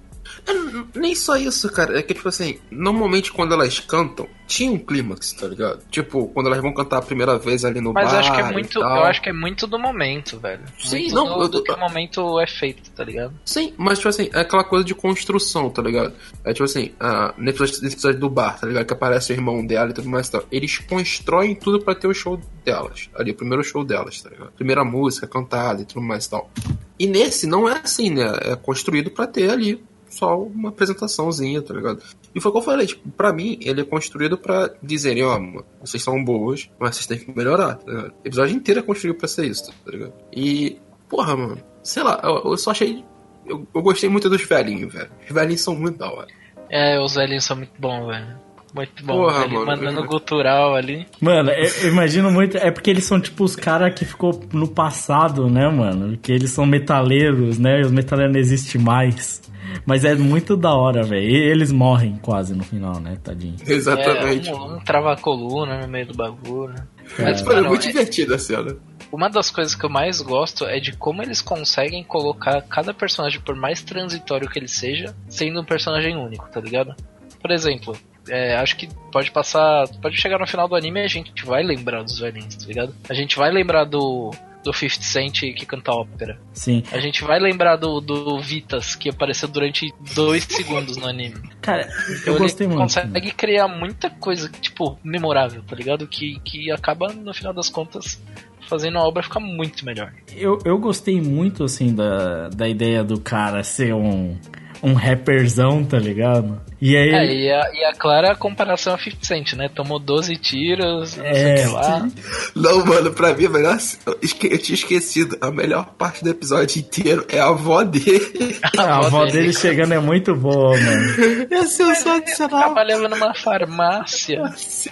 É, 0.46 0.54
Nem 0.98 1.14
só 1.14 1.36
isso, 1.36 1.70
cara. 1.72 1.98
É 1.98 2.02
que, 2.02 2.14
tipo 2.14 2.28
assim, 2.28 2.58
normalmente 2.70 3.32
quando 3.32 3.52
elas 3.54 3.78
cantam, 3.80 4.28
tinha 4.46 4.70
um 4.70 4.78
clímax, 4.78 5.32
tá 5.32 5.46
ligado? 5.46 5.82
Tipo, 5.90 6.28
quando 6.28 6.46
elas 6.46 6.60
vão 6.60 6.72
cantar 6.74 6.98
a 6.98 7.02
primeira 7.02 7.38
vez 7.38 7.64
ali 7.64 7.80
no 7.80 7.92
Mas 7.92 8.06
bar 8.06 8.14
eu 8.14 8.18
acho 8.20 8.32
que 8.34 8.40
é 8.40 8.48
e 8.48 8.52
muito. 8.52 8.80
tal. 8.80 8.96
Eu 8.96 9.04
acho 9.04 9.22
que 9.22 9.28
é 9.28 9.32
muito 9.32 9.66
do 9.66 9.78
momento, 9.78 10.38
velho. 10.38 10.62
Sim, 10.78 10.98
muito 11.00 11.14
não, 11.14 11.24
do, 11.38 11.44
eu- 11.44 11.48
do 11.48 11.62
que 11.62 11.72
o 11.72 11.78
momento 11.78 12.40
é 12.40 12.46
feito, 12.46 12.90
tá 12.90 13.02
ligado? 13.04 13.32
Sim, 13.44 13.72
mas, 13.78 13.98
tipo 13.98 14.08
assim, 14.10 14.28
é 14.32 14.40
aquela 14.40 14.64
coisa 14.64 14.84
de 14.84 14.94
construção, 14.94 15.70
tá 15.70 15.80
ligado? 15.82 16.12
É 16.44 16.52
tipo 16.52 16.64
assim, 16.64 16.92
episódio, 17.38 17.82
nesse 17.82 17.94
episódio 17.94 18.20
do 18.20 18.28
bar, 18.28 18.58
tá 18.60 18.66
ligado? 18.66 18.84
Que 18.86 18.92
aparece 18.92 19.32
o 19.32 19.34
irmão 19.34 19.64
dela 19.64 19.90
e 19.90 19.94
tudo 19.94 20.08
mais 20.08 20.28
e 20.28 20.32
tal. 20.32 20.44
Eles 20.52 20.78
constroem 20.78 21.54
tudo 21.54 21.80
pra 21.82 21.94
ter 21.94 22.06
o 22.06 22.14
show 22.14 22.38
delas. 22.64 23.08
Ali, 23.14 23.30
o 23.30 23.34
primeiro 23.34 23.64
show 23.64 23.82
delas, 23.84 24.20
tá 24.20 24.28
ligado? 24.30 24.52
Primeira 24.52 24.84
música 24.84 25.26
cantada 25.26 25.80
e 25.80 25.84
tudo 25.86 26.02
mais 26.02 26.26
e 26.26 26.30
tal. 26.30 26.50
E 26.98 27.06
nesse 27.06 27.46
não 27.46 27.68
é 27.68 27.80
assim, 27.82 28.10
né? 28.10 28.30
É 28.42 28.56
construído 28.56 29.10
pra 29.10 29.26
ter 29.26 29.50
ali 29.50 29.82
só 30.14 30.40
uma 30.40 30.70
apresentaçãozinha, 30.70 31.60
tá 31.62 31.74
ligado? 31.74 32.02
E 32.34 32.40
foi 32.40 32.50
o 32.50 32.52
que 32.52 32.58
eu 32.58 32.62
falei, 32.62 32.86
tipo, 32.86 33.08
pra 33.10 33.32
mim, 33.32 33.58
ele 33.60 33.80
é 33.80 33.84
construído 33.84 34.38
pra 34.38 34.70
dizerem, 34.82 35.24
ó, 35.24 35.38
mano, 35.38 35.64
vocês 35.80 36.02
são 36.02 36.22
boas, 36.22 36.70
mas 36.78 36.96
vocês 36.96 37.06
têm 37.06 37.18
que 37.18 37.36
melhorar, 37.36 37.76
tá 37.76 37.90
ligado? 37.90 38.14
O 38.24 38.26
episódio 38.26 38.56
inteiro 38.56 38.80
é 38.80 38.82
construído 38.82 39.16
pra 39.16 39.28
ser 39.28 39.46
isso, 39.46 39.72
tá 39.84 39.90
ligado? 39.90 40.12
E, 40.32 40.78
porra, 41.08 41.36
mano, 41.36 41.58
sei 41.82 42.02
lá, 42.02 42.20
eu, 42.22 42.52
eu 42.52 42.56
só 42.56 42.70
achei. 42.70 43.04
Eu, 43.46 43.66
eu 43.74 43.82
gostei 43.82 44.08
muito 44.08 44.30
dos 44.30 44.42
velhinhos, 44.42 44.92
velho. 44.92 45.10
Os 45.22 45.34
velhinhos 45.34 45.60
são 45.60 45.74
muito 45.74 45.98
da 45.98 46.10
hora. 46.10 46.28
É, 46.70 46.98
os 47.00 47.14
velhinhos 47.14 47.44
são 47.44 47.56
muito 47.56 47.72
bons, 47.78 48.06
velho. 48.06 48.43
Muito 48.74 49.04
bom, 49.04 49.12
Porra, 49.22 49.46
mano. 49.46 49.66
Mandando 49.66 50.04
gutural 50.04 50.74
ali. 50.74 51.06
Mano, 51.20 51.50
eu, 51.50 51.70
eu 51.82 51.88
imagino 51.92 52.30
muito. 52.30 52.56
É 52.56 52.70
porque 52.72 52.90
eles 52.90 53.04
são 53.04 53.20
tipo 53.20 53.44
os 53.44 53.54
caras 53.54 53.94
que 53.94 54.04
ficou 54.04 54.42
no 54.52 54.66
passado, 54.66 55.48
né, 55.48 55.68
mano? 55.68 56.18
Que 56.18 56.32
eles 56.32 56.50
são 56.50 56.66
metaleiros, 56.66 57.56
né? 57.58 57.78
E 57.80 57.82
os 57.82 57.92
metaleiros 57.92 58.32
não 58.34 58.40
existem 58.40 58.80
mais. 58.80 59.40
Mas 59.86 60.04
é 60.04 60.14
muito 60.14 60.56
da 60.56 60.74
hora, 60.74 61.02
velho. 61.04 61.22
E 61.24 61.34
eles 61.36 61.70
morrem 61.72 62.16
quase 62.20 62.54
no 62.54 62.64
final, 62.64 62.98
né, 63.00 63.16
tadinho. 63.22 63.56
Exatamente. 63.66 64.48
É, 64.48 64.54
um, 64.54 64.74
um 64.76 64.80
trava 64.80 65.12
a 65.12 65.16
coluna 65.16 65.78
no 65.80 65.88
meio 65.88 66.06
do 66.06 66.14
bagulho. 66.14 66.74
Mas 67.18 67.40
É. 67.40 67.44
foi 67.44 67.54
Mano, 67.56 67.68
muito 67.68 67.84
é- 67.84 67.90
divertida 67.92 68.34
a 68.34 68.38
cena. 68.38 68.76
Uma 69.12 69.28
das 69.30 69.50
coisas 69.50 69.74
que 69.76 69.84
eu 69.84 69.90
mais 69.90 70.20
gosto 70.20 70.64
é 70.64 70.80
de 70.80 70.92
como 70.96 71.22
eles 71.22 71.40
conseguem 71.40 72.02
colocar 72.02 72.60
cada 72.62 72.92
personagem, 72.92 73.40
por 73.40 73.54
mais 73.54 73.82
transitório 73.82 74.48
que 74.48 74.58
ele 74.58 74.68
seja, 74.68 75.14
sendo 75.28 75.60
um 75.60 75.64
personagem 75.64 76.16
único, 76.16 76.48
tá 76.50 76.60
ligado? 76.60 76.94
Por 77.40 77.50
exemplo, 77.52 77.96
é, 78.28 78.56
acho 78.56 78.76
que 78.76 78.88
pode 79.10 79.30
passar. 79.30 79.88
Pode 80.00 80.16
chegar 80.16 80.38
no 80.38 80.46
final 80.46 80.68
do 80.68 80.74
anime 80.74 81.00
e 81.00 81.04
a 81.04 81.08
gente 81.08 81.44
vai 81.44 81.62
lembrar 81.62 82.02
dos 82.02 82.18
velhinhos, 82.18 82.54
tá 82.56 82.66
ligado? 82.66 82.94
A 83.08 83.14
gente 83.14 83.36
vai 83.36 83.50
lembrar 83.50 83.84
do. 83.84 84.30
do 84.62 84.72
50 84.72 85.02
Cent 85.02 85.40
que 85.40 85.66
canta 85.66 85.92
ópera. 85.92 86.38
Sim. 86.52 86.82
A 86.90 86.98
gente 86.98 87.22
vai 87.22 87.38
lembrar 87.38 87.76
do, 87.76 88.00
do 88.00 88.38
Vitas, 88.40 88.94
que 88.94 89.10
apareceu 89.10 89.48
durante 89.48 89.92
dois 90.14 90.44
segundos 90.44 90.96
no 90.96 91.06
anime. 91.06 91.36
Cara, 91.60 91.88
eu 92.26 92.38
gostei 92.38 92.66
muito. 92.66 92.80
consegue 92.80 93.30
criar 93.32 93.68
muita 93.68 94.08
coisa, 94.08 94.48
tipo, 94.48 94.98
memorável, 95.04 95.62
tá 95.62 95.76
ligado? 95.76 96.06
Que, 96.06 96.40
que 96.40 96.70
acaba, 96.70 97.12
no 97.12 97.34
final 97.34 97.52
das 97.52 97.68
contas, 97.68 98.20
fazendo 98.68 98.98
a 98.98 99.02
obra 99.02 99.22
ficar 99.22 99.40
muito 99.40 99.84
melhor. 99.84 100.12
Eu, 100.34 100.58
eu 100.64 100.78
gostei 100.78 101.20
muito, 101.20 101.64
assim, 101.64 101.94
da, 101.94 102.48
da 102.48 102.66
ideia 102.66 103.04
do 103.04 103.20
cara 103.20 103.62
ser 103.62 103.94
um, 103.94 104.38
um 104.84 104.94
rapperzão, 104.94 105.84
tá 105.84 105.98
ligado? 105.98 106.60
E 106.80 106.96
aí. 106.96 107.10
É, 107.10 107.34
e 107.34 107.50
a, 107.50 107.70
e 107.72 107.84
a 107.84 107.92
clara 107.94 108.34
comparação 108.36 108.94
a 108.94 108.98
50 108.98 109.24
Cent, 109.26 109.52
né? 109.54 109.68
Tomou 109.74 109.98
12 109.98 110.36
tiros, 110.36 111.16
não 111.16 111.24
sei 111.24 111.42
É, 111.42 111.54
o 111.54 111.68
que 111.68 111.74
lá. 111.74 112.08
Não, 112.54 112.84
mano, 112.84 113.10
pra 113.12 113.32
mim, 113.34 113.46
a 113.46 113.48
melhor. 113.50 113.78
Eu, 114.06 114.18
esque- 114.20 114.48
eu 114.52 114.58
tinha 114.58 114.74
esquecido. 114.74 115.38
A 115.40 115.50
melhor 115.50 115.86
parte 115.96 116.22
do 116.22 116.28
episódio 116.30 116.78
inteiro 116.80 117.24
é 117.30 117.40
a 117.40 117.46
avó 117.48 117.82
dele. 117.82 118.58
a 118.76 118.98
avó 118.98 119.24
dele 119.24 119.52
chegando 119.54 119.94
é 119.94 119.98
muito 119.98 120.34
boa, 120.36 120.76
mano. 120.78 121.46
É 121.50 121.62
sensacional. 121.66 122.60
Trabalhava 122.60 123.08
numa 123.08 123.34
farmácia. 123.34 124.42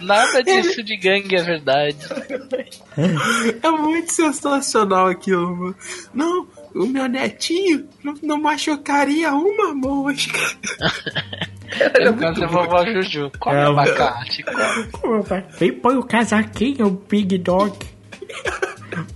Nada 0.00 0.42
disso 0.42 0.82
de 0.82 0.96
gangue 0.96 1.36
é 1.36 1.42
verdade. 1.42 1.98
É 3.62 3.70
muito 3.70 4.12
sensacional 4.12 5.06
aquilo, 5.08 5.54
mano. 5.56 5.76
Não, 6.14 6.46
o 6.74 6.86
meu 6.86 7.08
netinho 7.08 7.86
não, 8.02 8.14
não 8.22 8.40
machucaria 8.40 9.32
uma 9.32 9.74
mosca. 9.74 10.38
Eu 11.98 12.14
canto 12.14 12.46
vovó 12.48 12.84
Juju. 12.84 13.30
Come 13.38 13.56
É, 13.56 13.62
abacate. 13.62 14.44
come. 14.92 15.42
Vem 15.58 15.72
põe 15.72 15.96
o 15.96 16.02
casaquinho, 16.02 17.02
Big 17.08 17.38
Dog. 17.38 17.78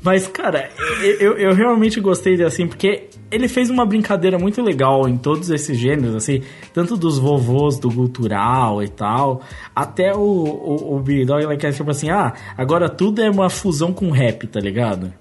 Mas, 0.02 0.26
cara, 0.26 0.70
eu, 1.02 1.12
eu, 1.20 1.38
eu 1.38 1.54
realmente 1.54 2.00
gostei 2.00 2.34
de 2.34 2.42
assim, 2.42 2.66
porque 2.66 3.08
ele 3.30 3.46
fez 3.46 3.68
uma 3.68 3.84
brincadeira 3.84 4.38
muito 4.38 4.62
legal 4.62 5.06
em 5.06 5.18
todos 5.18 5.50
esses 5.50 5.76
gêneros, 5.76 6.14
assim, 6.14 6.42
tanto 6.72 6.96
dos 6.96 7.18
vovôs 7.18 7.78
do 7.78 7.90
cultural 7.90 8.82
e 8.82 8.88
tal, 8.88 9.42
até 9.74 10.14
o, 10.14 10.18
o, 10.20 10.96
o 10.96 11.00
Big 11.00 11.26
Dog, 11.26 11.44
ele 11.44 11.56
quer 11.58 11.72
tipo 11.72 11.90
assim, 11.90 12.08
ah, 12.08 12.32
agora 12.56 12.88
tudo 12.88 13.20
é 13.20 13.28
uma 13.28 13.50
fusão 13.50 13.92
com 13.92 14.10
rap, 14.10 14.46
tá 14.46 14.60
ligado? 14.60 15.12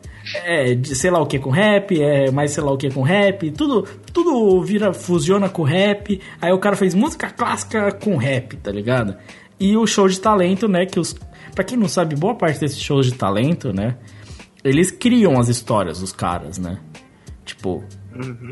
É, 0.43 0.77
sei 0.83 1.09
lá 1.09 1.19
o 1.19 1.25
que 1.25 1.39
com 1.39 1.49
rap, 1.49 2.01
é 2.01 2.31
mais 2.31 2.51
sei 2.51 2.63
lá 2.63 2.71
o 2.71 2.77
que 2.77 2.89
com 2.89 3.01
rap, 3.01 3.51
tudo, 3.51 3.83
tudo 4.11 4.61
vira, 4.61 4.93
fusiona 4.93 5.49
com 5.49 5.63
rap, 5.63 6.19
aí 6.41 6.51
o 6.51 6.59
cara 6.59 6.75
fez 6.75 6.93
música 6.93 7.29
clássica 7.29 7.91
com 7.91 8.17
rap, 8.17 8.57
tá 8.57 8.71
ligado? 8.71 9.15
E 9.59 9.77
o 9.77 9.87
show 9.87 10.07
de 10.07 10.19
talento, 10.19 10.67
né, 10.67 10.85
que 10.85 10.99
os... 10.99 11.15
Pra 11.53 11.63
quem 11.63 11.77
não 11.77 11.87
sabe, 11.87 12.15
boa 12.15 12.35
parte 12.35 12.59
desses 12.59 12.79
shows 12.79 13.05
de 13.05 13.13
talento, 13.13 13.71
né, 13.71 13.95
eles 14.63 14.91
criam 14.91 15.39
as 15.39 15.47
histórias 15.47 15.99
dos 15.99 16.11
caras, 16.11 16.57
né? 16.57 16.77
Tipo, 17.45 17.83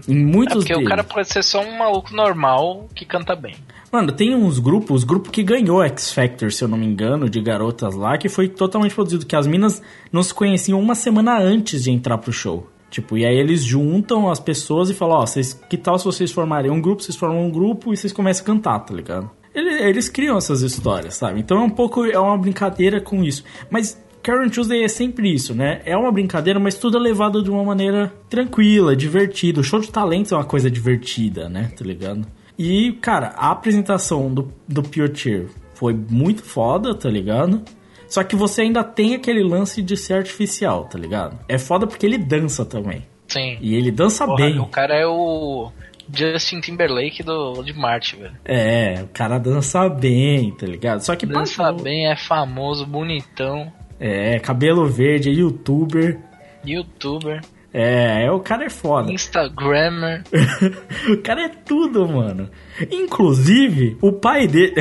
em 0.07 0.21
É 0.21 0.25
muitos 0.25 0.55
porque 0.57 0.73
o 0.73 0.77
deles. 0.77 0.89
cara 0.89 1.03
pode 1.03 1.27
ser 1.29 1.43
só 1.43 1.61
um 1.61 1.77
maluco 1.77 2.13
normal 2.15 2.87
que 2.95 3.05
canta 3.05 3.35
bem. 3.35 3.55
Mano, 3.91 4.11
tem 4.11 4.35
uns 4.35 4.59
grupos, 4.59 5.03
grupo 5.03 5.29
que 5.29 5.43
ganhou 5.43 5.83
X 5.83 6.11
Factor, 6.11 6.51
se 6.51 6.63
eu 6.63 6.67
não 6.67 6.77
me 6.77 6.85
engano, 6.85 7.29
de 7.29 7.39
garotas 7.41 7.93
lá, 7.95 8.17
que 8.17 8.27
foi 8.27 8.47
totalmente 8.47 8.95
produzido, 8.95 9.25
que 9.25 9.35
as 9.35 9.45
minas 9.47 9.81
não 10.11 10.23
se 10.23 10.33
conheciam 10.33 10.79
uma 10.79 10.95
semana 10.95 11.37
antes 11.39 11.83
de 11.83 11.91
entrar 11.91 12.17
pro 12.17 12.31
show. 12.33 12.67
Tipo, 12.89 13.17
e 13.17 13.25
aí 13.25 13.35
eles 13.35 13.63
juntam 13.63 14.29
as 14.29 14.39
pessoas 14.39 14.89
e 14.89 14.93
falam, 14.93 15.17
ó, 15.17 15.25
vocês, 15.25 15.53
que 15.69 15.77
tal 15.77 15.97
se 15.97 16.05
vocês 16.05 16.31
formarem 16.31 16.71
um 16.71 16.79
grupo, 16.81 17.01
vocês 17.01 17.15
formam 17.15 17.45
um 17.45 17.51
grupo 17.51 17.91
e 17.93 17.97
vocês 17.97 18.13
começam 18.13 18.43
a 18.43 18.45
cantar, 18.45 18.79
tá 18.79 18.93
ligado? 18.93 19.31
Ele- 19.53 19.83
Eles, 19.83 20.09
criam 20.09 20.37
essas 20.37 20.61
histórias, 20.61 21.15
sabe? 21.15 21.39
Então 21.39 21.57
é 21.57 21.61
um 21.61 21.69
pouco, 21.69 22.05
é 22.05 22.17
uma 22.19 22.37
brincadeira 22.37 22.99
com 22.99 23.23
isso. 23.23 23.43
Mas 23.69 24.02
Karen 24.23 24.47
Tuesday 24.47 24.83
é 24.83 24.87
sempre 24.87 25.31
isso, 25.31 25.53
né? 25.53 25.81
É 25.85 25.97
uma 25.97 26.11
brincadeira, 26.11 26.57
mas 26.59 26.77
tudo 26.77 26.97
é 26.97 26.99
levado 26.99 27.43
de 27.43 27.51
uma 27.51 27.63
maneira 27.63 28.11
tranquila, 28.29 28.95
divertida. 28.95 29.59
O 29.59 29.63
show 29.63 29.81
de 29.81 29.91
talentos 29.91 30.31
é 30.31 30.35
uma 30.35 30.45
coisa 30.45 30.71
divertida, 30.71 31.49
né? 31.49 31.69
Tá 31.77 31.83
ligado? 31.83 32.25
E, 32.57 32.93
cara, 33.01 33.33
a 33.35 33.51
apresentação 33.51 34.33
do, 34.33 34.51
do 34.67 34.81
Pure 34.81 35.09
Tear 35.09 35.45
foi 35.75 35.93
muito 35.93 36.41
foda, 36.41 36.95
tá 36.95 37.09
ligado? 37.09 37.61
Só 38.07 38.23
que 38.23 38.35
você 38.35 38.61
ainda 38.61 38.83
tem 38.83 39.13
aquele 39.15 39.43
lance 39.43 39.81
de 39.81 39.97
ser 39.97 40.13
artificial, 40.13 40.85
tá 40.85 40.97
ligado? 40.97 41.37
É 41.49 41.57
foda 41.57 41.85
porque 41.85 42.05
ele 42.05 42.17
dança 42.17 42.63
também. 42.63 43.05
Sim. 43.27 43.57
E 43.59 43.75
ele 43.75 43.91
dança 43.91 44.25
Porra, 44.25 44.37
bem. 44.37 44.59
o 44.59 44.67
cara 44.67 44.93
é 44.95 45.05
o 45.05 45.71
Justin 46.13 46.61
Timberlake 46.61 47.23
do, 47.23 47.63
de 47.63 47.73
Marte, 47.73 48.15
velho. 48.15 48.35
É, 48.45 49.01
o 49.03 49.07
cara 49.07 49.37
dança 49.37 49.89
bem, 49.89 50.51
tá 50.51 50.65
ligado? 50.65 51.01
Só 51.01 51.15
que 51.15 51.25
Dança 51.25 51.71
bem, 51.73 52.07
é 52.07 52.15
famoso, 52.15 52.85
bonitão, 52.85 53.71
É, 54.05 54.37
cabelo 54.39 54.85
verde, 54.85 55.29
é 55.29 55.31
youtuber. 55.31 56.19
youtuber, 56.65 57.39
É, 57.73 58.25
é, 58.25 58.31
o 58.31 58.41
cara 58.41 58.65
é 58.65 58.69
foda. 58.69 59.09
instagrammer. 59.11 60.23
o 61.09 61.17
cara 61.21 61.45
é 61.45 61.47
tudo, 61.49 62.05
mano. 62.05 62.49
Inclusive, 62.91 63.97
o 64.01 64.11
pai 64.11 64.45
dele. 64.45 64.73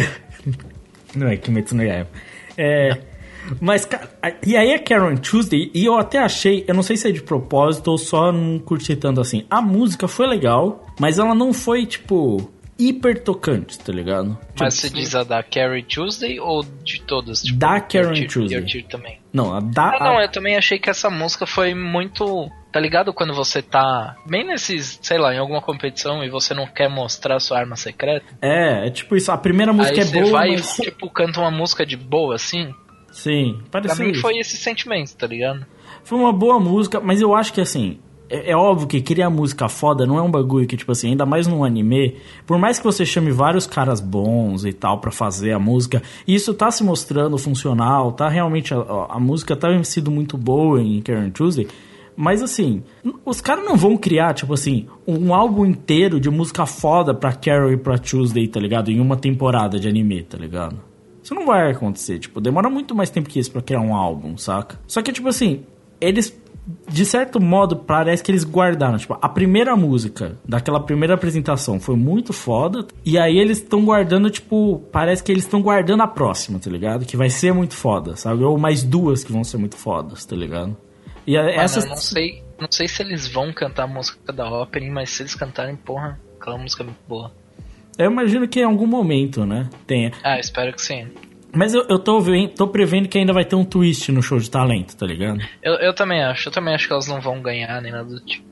Não 1.15 1.29
é 1.29 1.37
Kimetsu 1.37 1.77
no 1.77 1.85
Yaiba. 1.85 2.11
É. 2.59 2.99
Mas, 3.61 3.89
e 4.45 4.57
aí 4.57 4.75
a 4.75 4.79
Karen 4.83 5.17
Tuesday, 5.17 5.71
e 5.73 5.85
eu 5.85 5.97
até 5.97 6.19
achei, 6.19 6.65
eu 6.67 6.75
não 6.75 6.83
sei 6.83 6.97
se 6.97 7.09
é 7.09 7.13
de 7.13 7.23
propósito 7.23 7.91
ou 7.91 7.99
só 7.99 8.31
não 8.33 8.59
curti 8.59 8.95
tanto 8.97 9.21
assim. 9.21 9.45
A 9.51 9.61
música 9.61 10.07
foi 10.09 10.27
legal, 10.29 10.87
mas 10.99 11.19
ela 11.19 11.35
não 11.35 11.53
foi, 11.53 11.85
tipo, 11.85 12.51
hiper 12.79 13.23
tocante, 13.23 13.79
tá 13.79 13.93
ligado? 13.93 14.37
Mas 14.59 14.75
Tipo, 14.77 14.89
você 14.89 14.91
diz 14.91 15.15
a 15.15 15.23
da 15.25 15.43
Carrie 15.43 15.83
Tuesday 15.83 16.41
ou 16.41 16.65
de 16.83 17.01
todas? 17.03 17.43
Tipo, 17.43 17.59
Da 17.59 17.81
Tear- 17.81 18.13
Tuesday. 18.29 18.83
Também. 18.85 19.19
Não, 19.33 19.55
a 19.55 19.61
da. 19.61 19.97
Ah, 19.97 19.99
não, 20.01 20.19
a- 20.19 20.23
eu 20.23 20.31
também 20.31 20.57
achei 20.57 20.79
que 20.79 20.91
essa 20.91 21.09
música 21.11 21.47
foi 21.47 21.75
muito. 21.75 22.51
Tá 22.73 22.81
ligado 22.81 23.13
quando 23.13 23.35
você 23.35 23.61
tá 23.61 24.17
bem 24.27 24.47
nesses, 24.47 24.99
sei 25.03 25.19
lá, 25.19 25.35
em 25.35 25.39
alguma 25.39 25.61
competição 25.61 26.25
e 26.25 26.31
você 26.31 26.55
não 26.55 26.67
quer 26.67 26.89
mostrar 26.89 27.39
sua 27.39 27.59
arma 27.59 27.77
secreta? 27.77 28.25
É, 28.41 28.87
é 28.87 28.91
tipo 28.91 29.15
isso. 29.15 29.31
A 29.31 29.37
primeira 29.37 29.73
música 29.75 29.95
Aí 29.97 30.01
é 30.01 30.05
você 30.05 30.21
boa, 30.21 30.31
vai 30.33 30.51
mas... 30.53 30.79
e, 30.79 30.83
tipo, 30.91 31.11
canta 31.11 31.39
uma 31.41 31.51
música 31.51 31.85
de 31.85 31.97
boa 31.99 32.35
assim. 32.35 32.75
Sim, 33.13 33.59
Pra 33.71 33.83
pareceu 33.83 34.07
mim 34.07 34.13
isso. 34.13 34.23
foi 34.23 34.39
esse 34.39 34.57
sentimento, 34.57 35.15
tá 35.15 35.27
ligado? 35.27 35.67
Foi 36.03 36.19
uma 36.19 36.33
boa 36.33 36.59
música, 36.59 36.99
mas 36.99 37.21
eu 37.21 37.35
acho 37.35 37.53
que 37.53 37.61
assim. 37.61 38.01
É, 38.33 38.53
é 38.53 38.57
óbvio 38.57 38.89
que 38.89 39.03
criar 39.03 39.29
música 39.29 39.69
foda 39.69 40.07
não 40.07 40.19
é 40.19 40.23
um 40.23 40.31
bagulho 40.31 40.67
que, 40.67 40.77
tipo 40.77 40.91
assim, 40.91 41.11
ainda 41.11 41.27
mais 41.27 41.47
num 41.47 41.63
anime, 41.63 42.17
por 42.47 42.57
mais 42.59 42.79
que 42.79 42.85
você 42.85 43.05
chame 43.05 43.31
vários 43.31 43.67
caras 43.67 44.01
bons 44.01 44.65
e 44.65 44.73
tal 44.73 44.99
pra 44.99 45.11
fazer 45.11 45.53
a 45.53 45.59
música, 45.59 46.03
isso 46.27 46.55
tá 46.55 46.71
se 46.71 46.83
mostrando 46.83 47.37
funcional, 47.37 48.13
tá 48.13 48.31
realmente. 48.31 48.73
A, 48.73 49.07
a 49.11 49.21
música 49.21 49.55
tá 49.55 49.69
sido 49.85 50.11
muito 50.11 50.39
boa 50.39 50.81
em 50.81 51.03
Karen 51.03 51.31
Tuesday. 51.31 51.69
Mas 52.17 52.43
assim, 52.43 52.83
os 53.25 53.41
caras 53.41 53.65
não 53.65 53.77
vão 53.77 53.97
criar, 53.97 54.35
tipo 54.35 54.53
assim, 54.53 54.87
um 55.07 55.35
álbum 55.35 55.65
inteiro 55.65 56.21
de 56.21 56.31
música 56.31 56.67
foda 56.67 57.15
pra 57.15 57.33
Carol 57.33 57.73
e 57.73 57.77
pra 57.77 57.99
Tuesday, 57.99 58.47
tá 58.49 58.61
ligado? 58.61 58.91
Em 58.91 59.01
uma 59.01 59.17
temporada 59.17 59.79
de 59.79 59.89
anime, 59.89 60.23
tá 60.23 60.37
ligado? 60.37 60.79
Isso 61.23 61.35
não 61.35 61.47
vai 61.47 61.71
acontecer, 61.71 62.19
tipo, 62.19 62.41
demora 62.41 62.69
muito 62.69 62.95
mais 62.95 63.09
tempo 63.09 63.29
que 63.29 63.39
isso 63.39 63.51
pra 63.51 63.63
criar 63.63 63.81
um 63.81 63.95
álbum, 63.95 64.37
saca? 64.37 64.79
Só 64.87 65.01
que, 65.01 65.13
tipo 65.13 65.29
assim, 65.29 65.65
eles, 66.01 66.37
de 66.89 67.05
certo 67.05 67.41
modo, 67.41 67.77
parece 67.77 68.23
que 68.23 68.31
eles 68.31 68.45
guardaram, 68.45 68.97
tipo, 68.97 69.19
a 69.21 69.29
primeira 69.29 69.75
música 69.75 70.39
daquela 70.47 70.79
primeira 70.79 71.15
apresentação 71.15 71.81
foi 71.81 71.97
muito 71.97 72.33
foda, 72.33 72.87
e 73.05 73.19
aí 73.19 73.39
eles 73.39 73.59
estão 73.59 73.85
guardando, 73.85 74.31
tipo, 74.31 74.79
parece 74.93 75.23
que 75.23 75.33
eles 75.33 75.45
estão 75.45 75.61
guardando 75.61 76.03
a 76.03 76.07
próxima, 76.07 76.59
tá 76.59 76.71
ligado? 76.71 77.05
Que 77.05 77.17
vai 77.17 77.31
ser 77.31 77.53
muito 77.53 77.75
foda, 77.75 78.15
sabe? 78.17 78.45
Ou 78.45 78.57
mais 78.57 78.83
duas 78.85 79.25
que 79.25 79.33
vão 79.33 79.43
ser 79.43 79.59
muito 79.59 79.77
fodas, 79.77 80.25
tá 80.25 80.37
ligado? 80.37 80.77
E 81.27 81.37
Mano, 81.37 81.49
essas... 81.51 81.85
não 81.85 81.97
sei, 81.97 82.43
não 82.61 82.69
sei 82.71 82.87
se 82.87 83.03
eles 83.03 83.27
vão 83.27 83.53
cantar 83.53 83.85
a 83.85 83.87
música 83.89 84.33
da 84.33 84.49
opening, 84.49 84.91
mas 84.91 85.11
se 85.11 85.23
eles 85.23 85.35
cantarem, 85.35 85.75
porra, 85.75 86.21
aquela 86.41 86.59
música 86.59 86.83
é 86.83 86.87
muito 86.87 87.01
boa. 87.09 87.33
Eu 87.99 88.11
imagino 88.11 88.49
que 88.49 88.61
em 88.61 88.65
algum 88.65 88.87
momento, 88.87 89.45
né, 89.45 89.69
tenha. 89.87 90.13
Ah, 90.23 90.39
espero 90.39 90.73
que 90.73 90.81
sim. 90.81 91.09
Mas 91.55 91.75
eu, 91.75 91.85
eu 91.89 91.99
tô, 91.99 92.19
vendo, 92.21 92.51
tô 92.55 92.67
prevendo 92.67 93.09
que 93.09 93.19
ainda 93.19 93.33
vai 93.33 93.45
ter 93.45 93.55
um 93.55 93.65
twist 93.65 94.11
no 94.11 94.23
show 94.23 94.39
de 94.39 94.51
talento, 94.51 94.97
tá 94.97 95.07
ligado? 95.07 95.41
Eu, 95.63 95.75
eu 95.75 95.95
também 95.95 96.23
acho, 96.23 96.49
eu 96.49 96.53
também 96.53 96.75
acho 96.75 96.87
que 96.87 96.93
elas 96.93 97.07
não 97.07 97.21
vão 97.21 97.43
ganhar 97.43 97.81
nem 97.83 97.93
nada 97.93 98.09
do 98.09 98.21
tipo. 98.21 98.51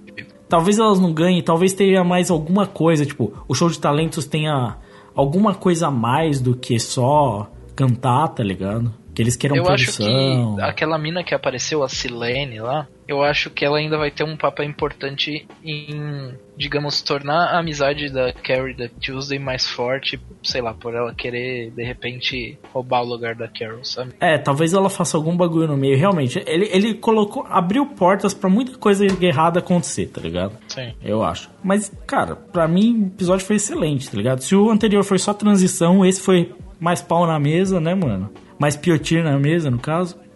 Talvez 0.48 0.78
elas 0.78 0.98
não 0.98 1.12
ganhem, 1.12 1.42
talvez 1.42 1.72
tenha 1.72 2.02
mais 2.02 2.30
alguma 2.30 2.66
coisa, 2.66 3.06
tipo, 3.06 3.32
o 3.48 3.54
show 3.54 3.70
de 3.70 3.78
talentos 3.78 4.26
tenha 4.26 4.76
alguma 5.14 5.54
coisa 5.54 5.86
a 5.86 5.90
mais 5.90 6.40
do 6.40 6.56
que 6.56 6.78
só 6.78 7.48
cantar, 7.74 8.28
tá 8.28 8.42
ligado? 8.42 8.92
Que 9.14 9.22
eles 9.22 9.36
queiram 9.36 9.56
eu 9.56 9.68
acho 9.68 9.96
produção. 9.96 10.56
que 10.56 10.62
aquela 10.62 10.98
mina 10.98 11.24
que 11.24 11.34
apareceu, 11.34 11.82
a 11.82 11.88
Silene 11.88 12.60
lá, 12.60 12.86
eu 13.10 13.22
acho 13.24 13.50
que 13.50 13.64
ela 13.64 13.78
ainda 13.78 13.98
vai 13.98 14.10
ter 14.10 14.22
um 14.22 14.36
papel 14.36 14.64
importante 14.64 15.44
em, 15.64 16.32
digamos, 16.56 17.02
tornar 17.02 17.48
a 17.48 17.58
amizade 17.58 18.08
da 18.08 18.32
Carrie 18.32 18.76
da 18.76 18.88
Tuesday 18.88 19.38
mais 19.38 19.66
forte, 19.66 20.20
sei 20.44 20.62
lá, 20.62 20.72
por 20.72 20.94
ela 20.94 21.12
querer, 21.12 21.72
de 21.72 21.82
repente, 21.82 22.56
roubar 22.72 23.02
o 23.02 23.06
lugar 23.06 23.34
da 23.34 23.48
Carol, 23.48 23.84
sabe? 23.84 24.12
É, 24.20 24.38
talvez 24.38 24.72
ela 24.72 24.88
faça 24.88 25.16
algum 25.16 25.36
bagulho 25.36 25.66
no 25.66 25.76
meio. 25.76 25.98
Realmente, 25.98 26.40
ele, 26.46 26.68
ele 26.72 26.94
colocou, 26.94 27.44
abriu 27.48 27.84
portas 27.84 28.32
pra 28.32 28.48
muita 28.48 28.78
coisa 28.78 29.04
errada 29.20 29.58
acontecer, 29.58 30.06
tá 30.06 30.20
ligado? 30.20 30.56
Sim. 30.68 30.94
Eu 31.02 31.24
acho. 31.24 31.50
Mas, 31.64 31.92
cara, 32.06 32.36
pra 32.36 32.68
mim 32.68 33.02
o 33.02 33.06
episódio 33.08 33.44
foi 33.44 33.56
excelente, 33.56 34.08
tá 34.08 34.16
ligado? 34.16 34.40
Se 34.40 34.54
o 34.54 34.70
anterior 34.70 35.02
foi 35.02 35.18
só 35.18 35.34
transição, 35.34 36.06
esse 36.06 36.20
foi 36.20 36.52
mais 36.78 37.02
pau 37.02 37.26
na 37.26 37.40
mesa, 37.40 37.80
né, 37.80 37.92
mano? 37.92 38.30
Mais 38.60 38.76
piotir 38.76 39.24
na 39.24 39.38
mesa, 39.38 39.70
no 39.70 39.78
caso. 39.78 40.18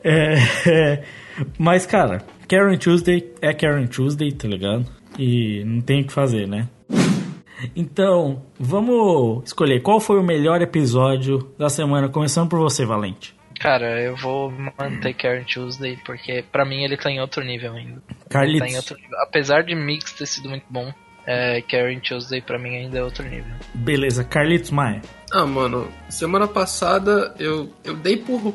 É. 0.66 1.02
Mas, 1.58 1.86
cara, 1.86 2.22
Karen 2.46 2.76
Tuesday 2.76 3.32
é 3.40 3.54
Karen 3.54 3.86
Tuesday, 3.86 4.30
tá 4.32 4.46
ligado? 4.46 4.84
E 5.18 5.64
não 5.64 5.80
tem 5.80 6.02
o 6.02 6.06
que 6.06 6.12
fazer, 6.12 6.46
né? 6.46 6.68
Então, 7.74 8.42
vamos 8.60 9.44
escolher 9.44 9.80
qual 9.80 9.98
foi 9.98 10.18
o 10.18 10.22
melhor 10.22 10.60
episódio 10.60 11.50
da 11.58 11.70
semana, 11.70 12.08
começando 12.08 12.50
por 12.50 12.60
você, 12.60 12.84
Valente. 12.84 13.34
Cara, 13.58 14.00
eu 14.02 14.14
vou 14.16 14.50
manter 14.50 15.14
Karen 15.14 15.44
Tuesday, 15.44 15.96
porque 16.04 16.44
pra 16.52 16.64
mim 16.64 16.82
ele 16.82 16.98
tá 16.98 17.10
em 17.10 17.20
outro 17.20 17.42
nível 17.42 17.72
ainda. 17.72 18.02
Carlitos. 18.28 18.62
Ele 18.62 18.72
tá 18.72 18.76
outro 18.78 18.96
nível. 18.96 19.18
Apesar 19.22 19.62
de 19.62 19.74
Mix 19.74 20.12
ter 20.12 20.26
sido 20.26 20.50
muito 20.50 20.66
bom, 20.68 20.92
é, 21.26 21.62
Karen 21.62 22.00
Tuesday 22.00 22.42
pra 22.42 22.58
mim 22.58 22.76
ainda 22.76 22.98
é 22.98 23.02
outro 23.02 23.24
nível. 23.24 23.52
Beleza, 23.72 24.22
Carlitos 24.24 24.70
Maia. 24.70 25.00
Ah, 25.34 25.44
mano, 25.44 25.88
semana 26.08 26.46
passada 26.46 27.34
eu, 27.40 27.68
eu 27.82 27.96
dei 27.96 28.16
por, 28.16 28.54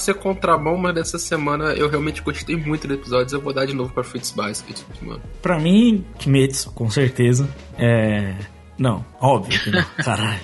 ser 0.00 0.14
contramão, 0.14 0.76
mas 0.76 0.94
dessa 0.96 1.16
semana 1.16 1.74
eu 1.74 1.88
realmente 1.88 2.20
gostei 2.22 2.56
muito 2.56 2.88
do 2.88 2.94
episódio. 2.94 3.36
Eu 3.36 3.40
vou 3.40 3.52
dar 3.52 3.66
de 3.66 3.72
novo 3.72 3.94
pra 3.94 4.02
Fruits 4.02 4.32
Basket, 4.32 4.80
mano. 5.00 5.22
Pra 5.40 5.60
mim, 5.60 6.04
Kimetsu, 6.18 6.72
com 6.72 6.90
certeza. 6.90 7.48
É. 7.78 8.34
Não, 8.76 9.04
óbvio 9.20 9.60
que 9.60 9.70
não, 9.70 9.84
caralho. 10.02 10.40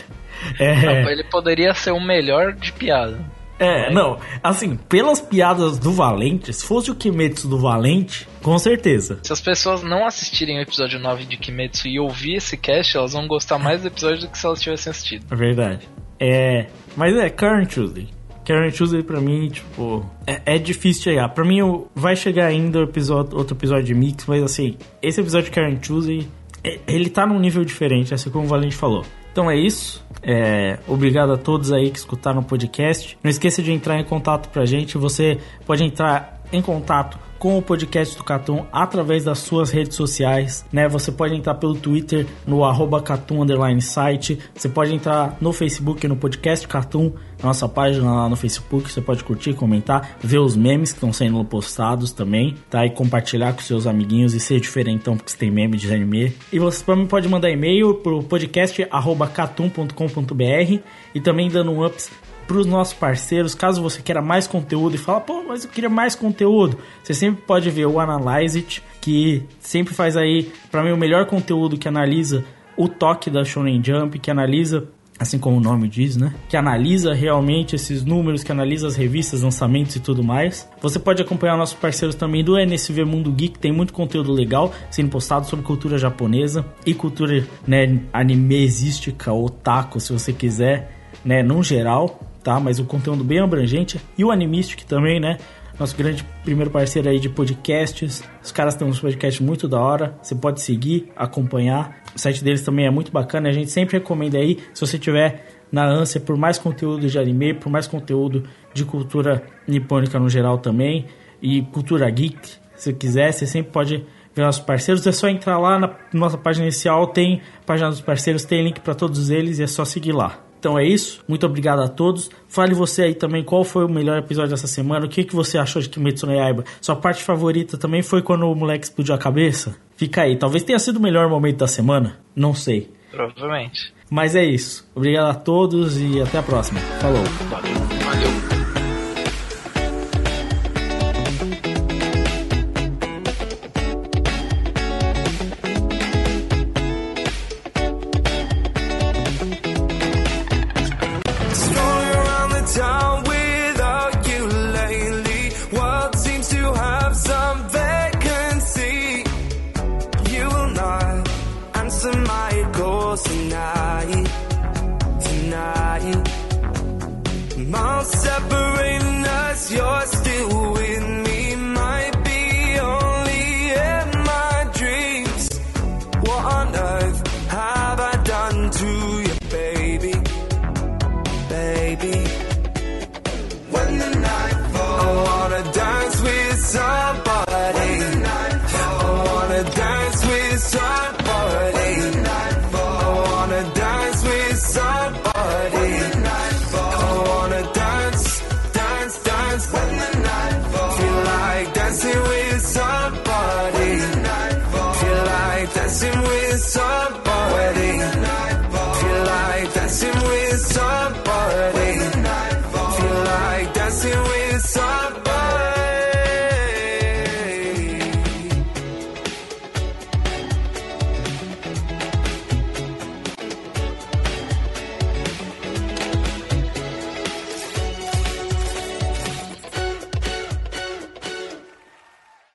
É. 0.61 1.11
Ele 1.11 1.25
poderia 1.25 1.75
ser 1.75 1.91
o 1.91 2.01
melhor 2.01 2.53
de 2.53 2.73
piada. 2.73 3.19
É, 3.59 3.93
não, 3.93 4.19
assim, 4.43 4.77
pelas 4.77 5.21
piadas 5.21 5.79
do 5.79 5.91
Valente, 5.93 6.53
se 6.53 6.65
fosse 6.65 6.91
o 6.91 6.95
Kimetsu 6.95 7.49
do 7.49 7.59
Valente, 7.59 8.29
com 8.43 8.57
certeza. 8.59 9.19
Se 9.23 9.33
as 9.33 9.41
pessoas 9.41 9.83
não 9.83 10.07
assistirem 10.07 10.59
o 10.59 10.63
episódio 10.63 10.99
9 11.01 11.25
de 11.25 11.37
Kimetsu 11.37 11.89
e 11.89 11.99
ouvir 11.99 12.37
esse 12.37 12.57
cast, 12.57 12.97
elas 12.97 13.13
vão 13.13 13.27
gostar 13.27 13.59
mais 13.59 13.83
do 13.83 13.89
episódio 13.89 14.21
do 14.21 14.29
que 14.29 14.39
se 14.39 14.47
elas 14.47 14.61
tivessem 14.61 14.91
assistido. 14.91 15.25
É 15.31 15.35
verdade. 15.37 15.89
É. 16.21 16.67
Mas 16.97 17.17
é, 17.17 17.29
Karen 17.31 17.65
Tuesday. 17.65 18.09
Karen 18.45 18.71
Tuesday 18.71 19.03
pra 19.03 19.21
mim, 19.21 19.49
tipo, 19.49 20.09
é, 20.27 20.41
é 20.55 20.59
difícil 20.59 21.03
chegar. 21.03 21.29
Pra 21.31 21.45
mim, 21.45 21.59
vai 21.95 22.17
chegar 22.17 22.47
ainda 22.47 22.79
o 22.79 22.83
episódio, 22.85 23.37
outro 23.37 23.55
episódio 23.57 23.85
de 23.85 23.95
Mix, 23.95 24.25
mas 24.27 24.43
assim, 24.43 24.77
esse 25.03 25.21
episódio 25.21 25.51
de 25.51 25.55
Karen 25.55 25.77
Tuesday, 25.77 26.27
é- 26.65 26.79
ele 26.87 27.11
tá 27.11 27.27
num 27.27 27.39
nível 27.39 27.65
diferente, 27.65 28.15
assim 28.15 28.31
como 28.31 28.45
o 28.47 28.49
Valente 28.49 28.75
falou. 28.75 29.05
Então 29.39 29.49
é 29.49 29.57
isso. 29.57 30.05
É, 30.21 30.81
obrigado 30.89 31.33
a 31.33 31.37
todos 31.37 31.71
aí 31.71 31.93
que 31.93 31.99
escutaram 32.01 32.41
o 32.41 32.45
podcast. 32.45 33.17
Não 33.23 33.31
esqueça 33.31 33.63
de 33.63 33.71
entrar 33.71 33.97
em 33.97 34.03
contato 34.03 34.49
pra 34.49 34.67
gente. 34.67 34.99
Você 34.99 35.39
pode 35.65 35.85
entrar 35.85 36.43
em 36.53 36.61
contato 36.61 37.17
com 37.39 37.57
o 37.57 37.63
podcast 37.63 38.17
do 38.17 38.25
Catum 38.25 38.67
através 38.73 39.23
das 39.23 39.39
suas 39.39 39.71
redes 39.71 39.95
sociais, 39.95 40.67
né? 40.73 40.89
Você 40.89 41.13
pode 41.13 41.37
entrar 41.37 41.55
pelo 41.55 41.77
Twitter 41.77 42.27
no 42.45 42.65
arroba 42.65 43.01
Catum 43.01 43.41
underline 43.41 43.81
site. 43.81 44.41
Você 44.53 44.69
pode 44.69 44.93
entrar 44.93 45.37
no 45.41 45.53
Facebook 45.53 46.09
no 46.09 46.17
podcast 46.17 46.67
Catum, 46.67 47.13
nossa 47.43 47.69
página 47.69 48.13
lá 48.13 48.29
no 48.29 48.37
Facebook. 48.37 48.91
Você 48.91 49.01
pode 49.01 49.25
curtir, 49.25 49.55
comentar, 49.55 50.17
ver 50.21 50.39
os 50.39 50.57
memes 50.57 50.93
que 50.93 50.97
estão 50.97 51.13
sendo 51.13 51.45
postados 51.45 52.13
também, 52.13 52.57
tá? 52.69 52.85
E 52.85 52.91
compartilhar 52.91 53.53
com 53.53 53.61
seus 53.61 53.87
amiguinhos 53.87 54.35
e 54.35 54.41
ser 54.41 54.61
diferentão 54.61 55.17
porque 55.17 55.31
você 55.31 55.39
tem 55.39 55.51
meme 55.51 55.77
de 55.77 55.93
anime. 55.93 56.33
E 56.53 56.59
você 56.59 56.85
também 56.85 57.07
pode 57.07 57.29
mandar 57.29 57.51
e-mail 57.51 57.95
pro 57.95 58.23
podcast 58.23 58.87
arroba 58.91 59.27
catum.com.br 59.27 60.79
e 61.15 61.21
também 61.21 61.49
dando 61.49 61.71
um 61.71 61.85
ups 61.85 62.11
para 62.49 62.57
os 62.57 62.67
nossos 62.67 62.95
parceiros, 62.95 63.55
caso 63.55 63.83
você 63.83 64.01
queira 64.01 64.23
mais 64.23 64.47
conteúdo 64.47 64.95
e 64.95 64.99
fala, 64.99 65.21
pô, 65.21 65.45
mas 65.47 65.65
eu 65.65 65.71
queria 65.71 65.91
mais 65.91 66.15
conteúdo, 66.15 66.79
você 67.03 67.13
sempre 67.13 67.43
pode 67.43 67.69
ver 67.71 67.85
o 67.85 68.01
Analyze 68.01 68.59
It, 68.59 68.83
que 69.03 69.43
sempre 69.61 69.93
faz 69.93 70.17
aí, 70.17 70.51
para 70.71 70.83
mim, 70.83 70.91
o 70.91 70.97
melhor 70.97 71.27
conteúdo 71.27 71.77
que 71.77 71.87
analisa 71.87 72.43
o 72.75 72.89
toque 72.89 73.29
da 73.29 73.45
Shonen 73.45 73.83
Jump, 73.85 74.19
que 74.19 74.31
analisa, 74.31 74.89
assim 75.19 75.39
como 75.39 75.57
o 75.57 75.61
nome 75.61 75.89
diz, 75.89 76.17
né? 76.17 76.33
Que 76.49 76.57
analisa 76.57 77.13
realmente 77.13 77.75
esses 77.75 78.05
números, 78.05 78.43
que 78.45 78.53
analisa 78.53 78.87
as 78.87 78.97
revistas, 78.97 79.43
lançamentos 79.43 79.97
e 79.97 80.01
tudo 80.01 80.23
mais. 80.23 80.69
Você 80.81 80.99
pode 80.99 81.21
acompanhar 81.21 81.57
nossos 81.57 81.77
parceiros 81.77 82.15
também 82.15 82.45
do 82.45 82.59
NSV 82.59 83.05
Mundo 83.05 83.33
Geek, 83.33 83.59
tem 83.59 83.73
muito 83.73 83.93
conteúdo 83.93 84.33
legal 84.33 84.73
sendo 84.91 85.11
postado 85.11 85.47
sobre 85.47 85.65
cultura 85.65 85.99
japonesa 85.99 86.65
e 86.87 86.95
cultura, 86.95 87.45
né, 87.67 88.01
animesística, 88.13 89.33
otaku, 89.33 90.01
se 90.01 90.13
você 90.13 90.33
quiser, 90.33 90.93
né, 91.25 91.43
no 91.43 91.63
geral 91.63 92.21
tá? 92.49 92.59
Mas 92.59 92.79
o 92.79 92.85
conteúdo 92.85 93.23
bem 93.23 93.41
abrangente. 93.41 94.01
E 94.17 94.25
o 94.25 94.31
Animistic 94.31 94.85
também, 94.85 95.21
né? 95.21 95.37
Nosso 95.79 95.97
grande 95.97 96.25
primeiro 96.43 96.73
parceiro 96.73 97.09
aí 97.09 97.21
de 97.21 97.29
podcasts. 97.29 98.25
Os 98.43 98.51
caras 98.51 98.75
têm 98.75 98.89
uns 98.89 98.99
podcasts 98.99 99.41
muito 99.41 99.69
da 99.69 99.81
hora. 99.81 100.19
Você 100.21 100.35
pode 100.35 100.61
seguir, 100.61 101.09
acompanhar. 101.15 102.03
O 102.17 102.19
site 102.19 102.43
deles 102.43 102.63
também 102.63 102.87
é 102.87 102.91
muito 102.91 103.13
bacana. 103.13 103.49
A 103.49 103.53
gente 103.53 103.71
sempre 103.71 103.99
recomenda 103.99 104.39
aí, 104.39 104.59
se 104.75 104.81
você 104.81 104.99
tiver 104.99 105.47
na 105.71 105.87
ânsia 105.87 106.21
por 106.21 106.37
mais 106.37 106.59
conteúdo 106.59 107.07
de 107.07 107.17
anime, 107.17 107.55
por 107.55 107.71
mais 107.71 107.87
conteúdo 107.87 108.43
de 108.75 108.85
cultura 108.85 109.45
nipônica 109.69 110.19
no 110.19 110.29
geral 110.29 110.59
também. 110.59 111.07
E 111.41 111.63
cultura 111.63 112.11
geek, 112.11 112.55
se 112.75 112.93
quiser, 112.93 113.33
você 113.33 113.47
sempre 113.47 113.71
pode 113.71 114.05
ver 114.35 114.43
nossos 114.43 114.63
parceiros. 114.63 115.07
É 115.07 115.13
só 115.13 115.29
entrar 115.29 115.59
lá 115.59 115.79
na 115.79 115.95
nossa 116.13 116.37
página 116.37 116.65
inicial, 116.65 117.07
tem 117.07 117.41
página 117.65 117.89
dos 117.89 118.01
parceiros, 118.01 118.45
tem 118.45 118.65
link 118.65 118.81
para 118.81 118.97
todos 118.97 119.31
eles 119.31 119.61
e 119.61 119.63
é 119.63 119.67
só 119.69 119.85
seguir 119.85 120.11
lá. 120.11 120.48
Então 120.59 120.79
é 120.79 120.85
isso, 120.85 121.23
muito 121.29 121.47
obrigado 121.47 121.81
a 121.81 121.89
todos. 121.89 122.31
Fale 122.49 122.75
você 122.75 123.03
aí 123.03 123.15
também 123.15 123.45
qual 123.45 123.65
foi 123.65 123.85
o 123.85 123.89
melhor 123.89 124.19
episódio 124.19 124.51
dessa 124.51 124.67
semana, 124.67 125.07
o 125.07 125.09
que, 125.09 125.25
que 125.25 125.35
você 125.35 125.59
achou 125.59 125.81
de 125.81 125.89
Kimetsu 125.89 126.27
no 126.27 126.35
Yaiba. 126.35 126.65
Sua 126.81 126.97
parte 126.97 127.23
favorita 127.23 127.79
também 127.79 128.03
foi 128.03 128.23
quando 128.23 128.51
o 128.51 128.55
moleque 128.55 128.85
explodiu 128.85 129.15
a 129.15 129.19
cabeça? 129.19 129.77
Fica 129.97 130.23
aí, 130.23 130.37
talvez 130.37 130.63
tenha 130.63 130.79
sido 130.79 130.97
o 130.97 131.03
melhor 131.03 131.29
momento 131.29 131.59
da 131.59 131.67
semana, 131.67 132.19
não 132.35 132.55
sei. 132.55 132.91
Provavelmente. 133.11 133.93
Mas 134.11 134.35
é 134.35 134.45
isso, 134.45 134.89
obrigado 134.95 135.31
a 135.31 135.35
todos 135.35 135.99
e 135.99 136.21
até 136.21 136.39
a 136.39 136.43
próxima. 136.43 136.81
Falou. 137.01 137.23
Valeu. 137.49 137.79
Strolling 138.19 138.48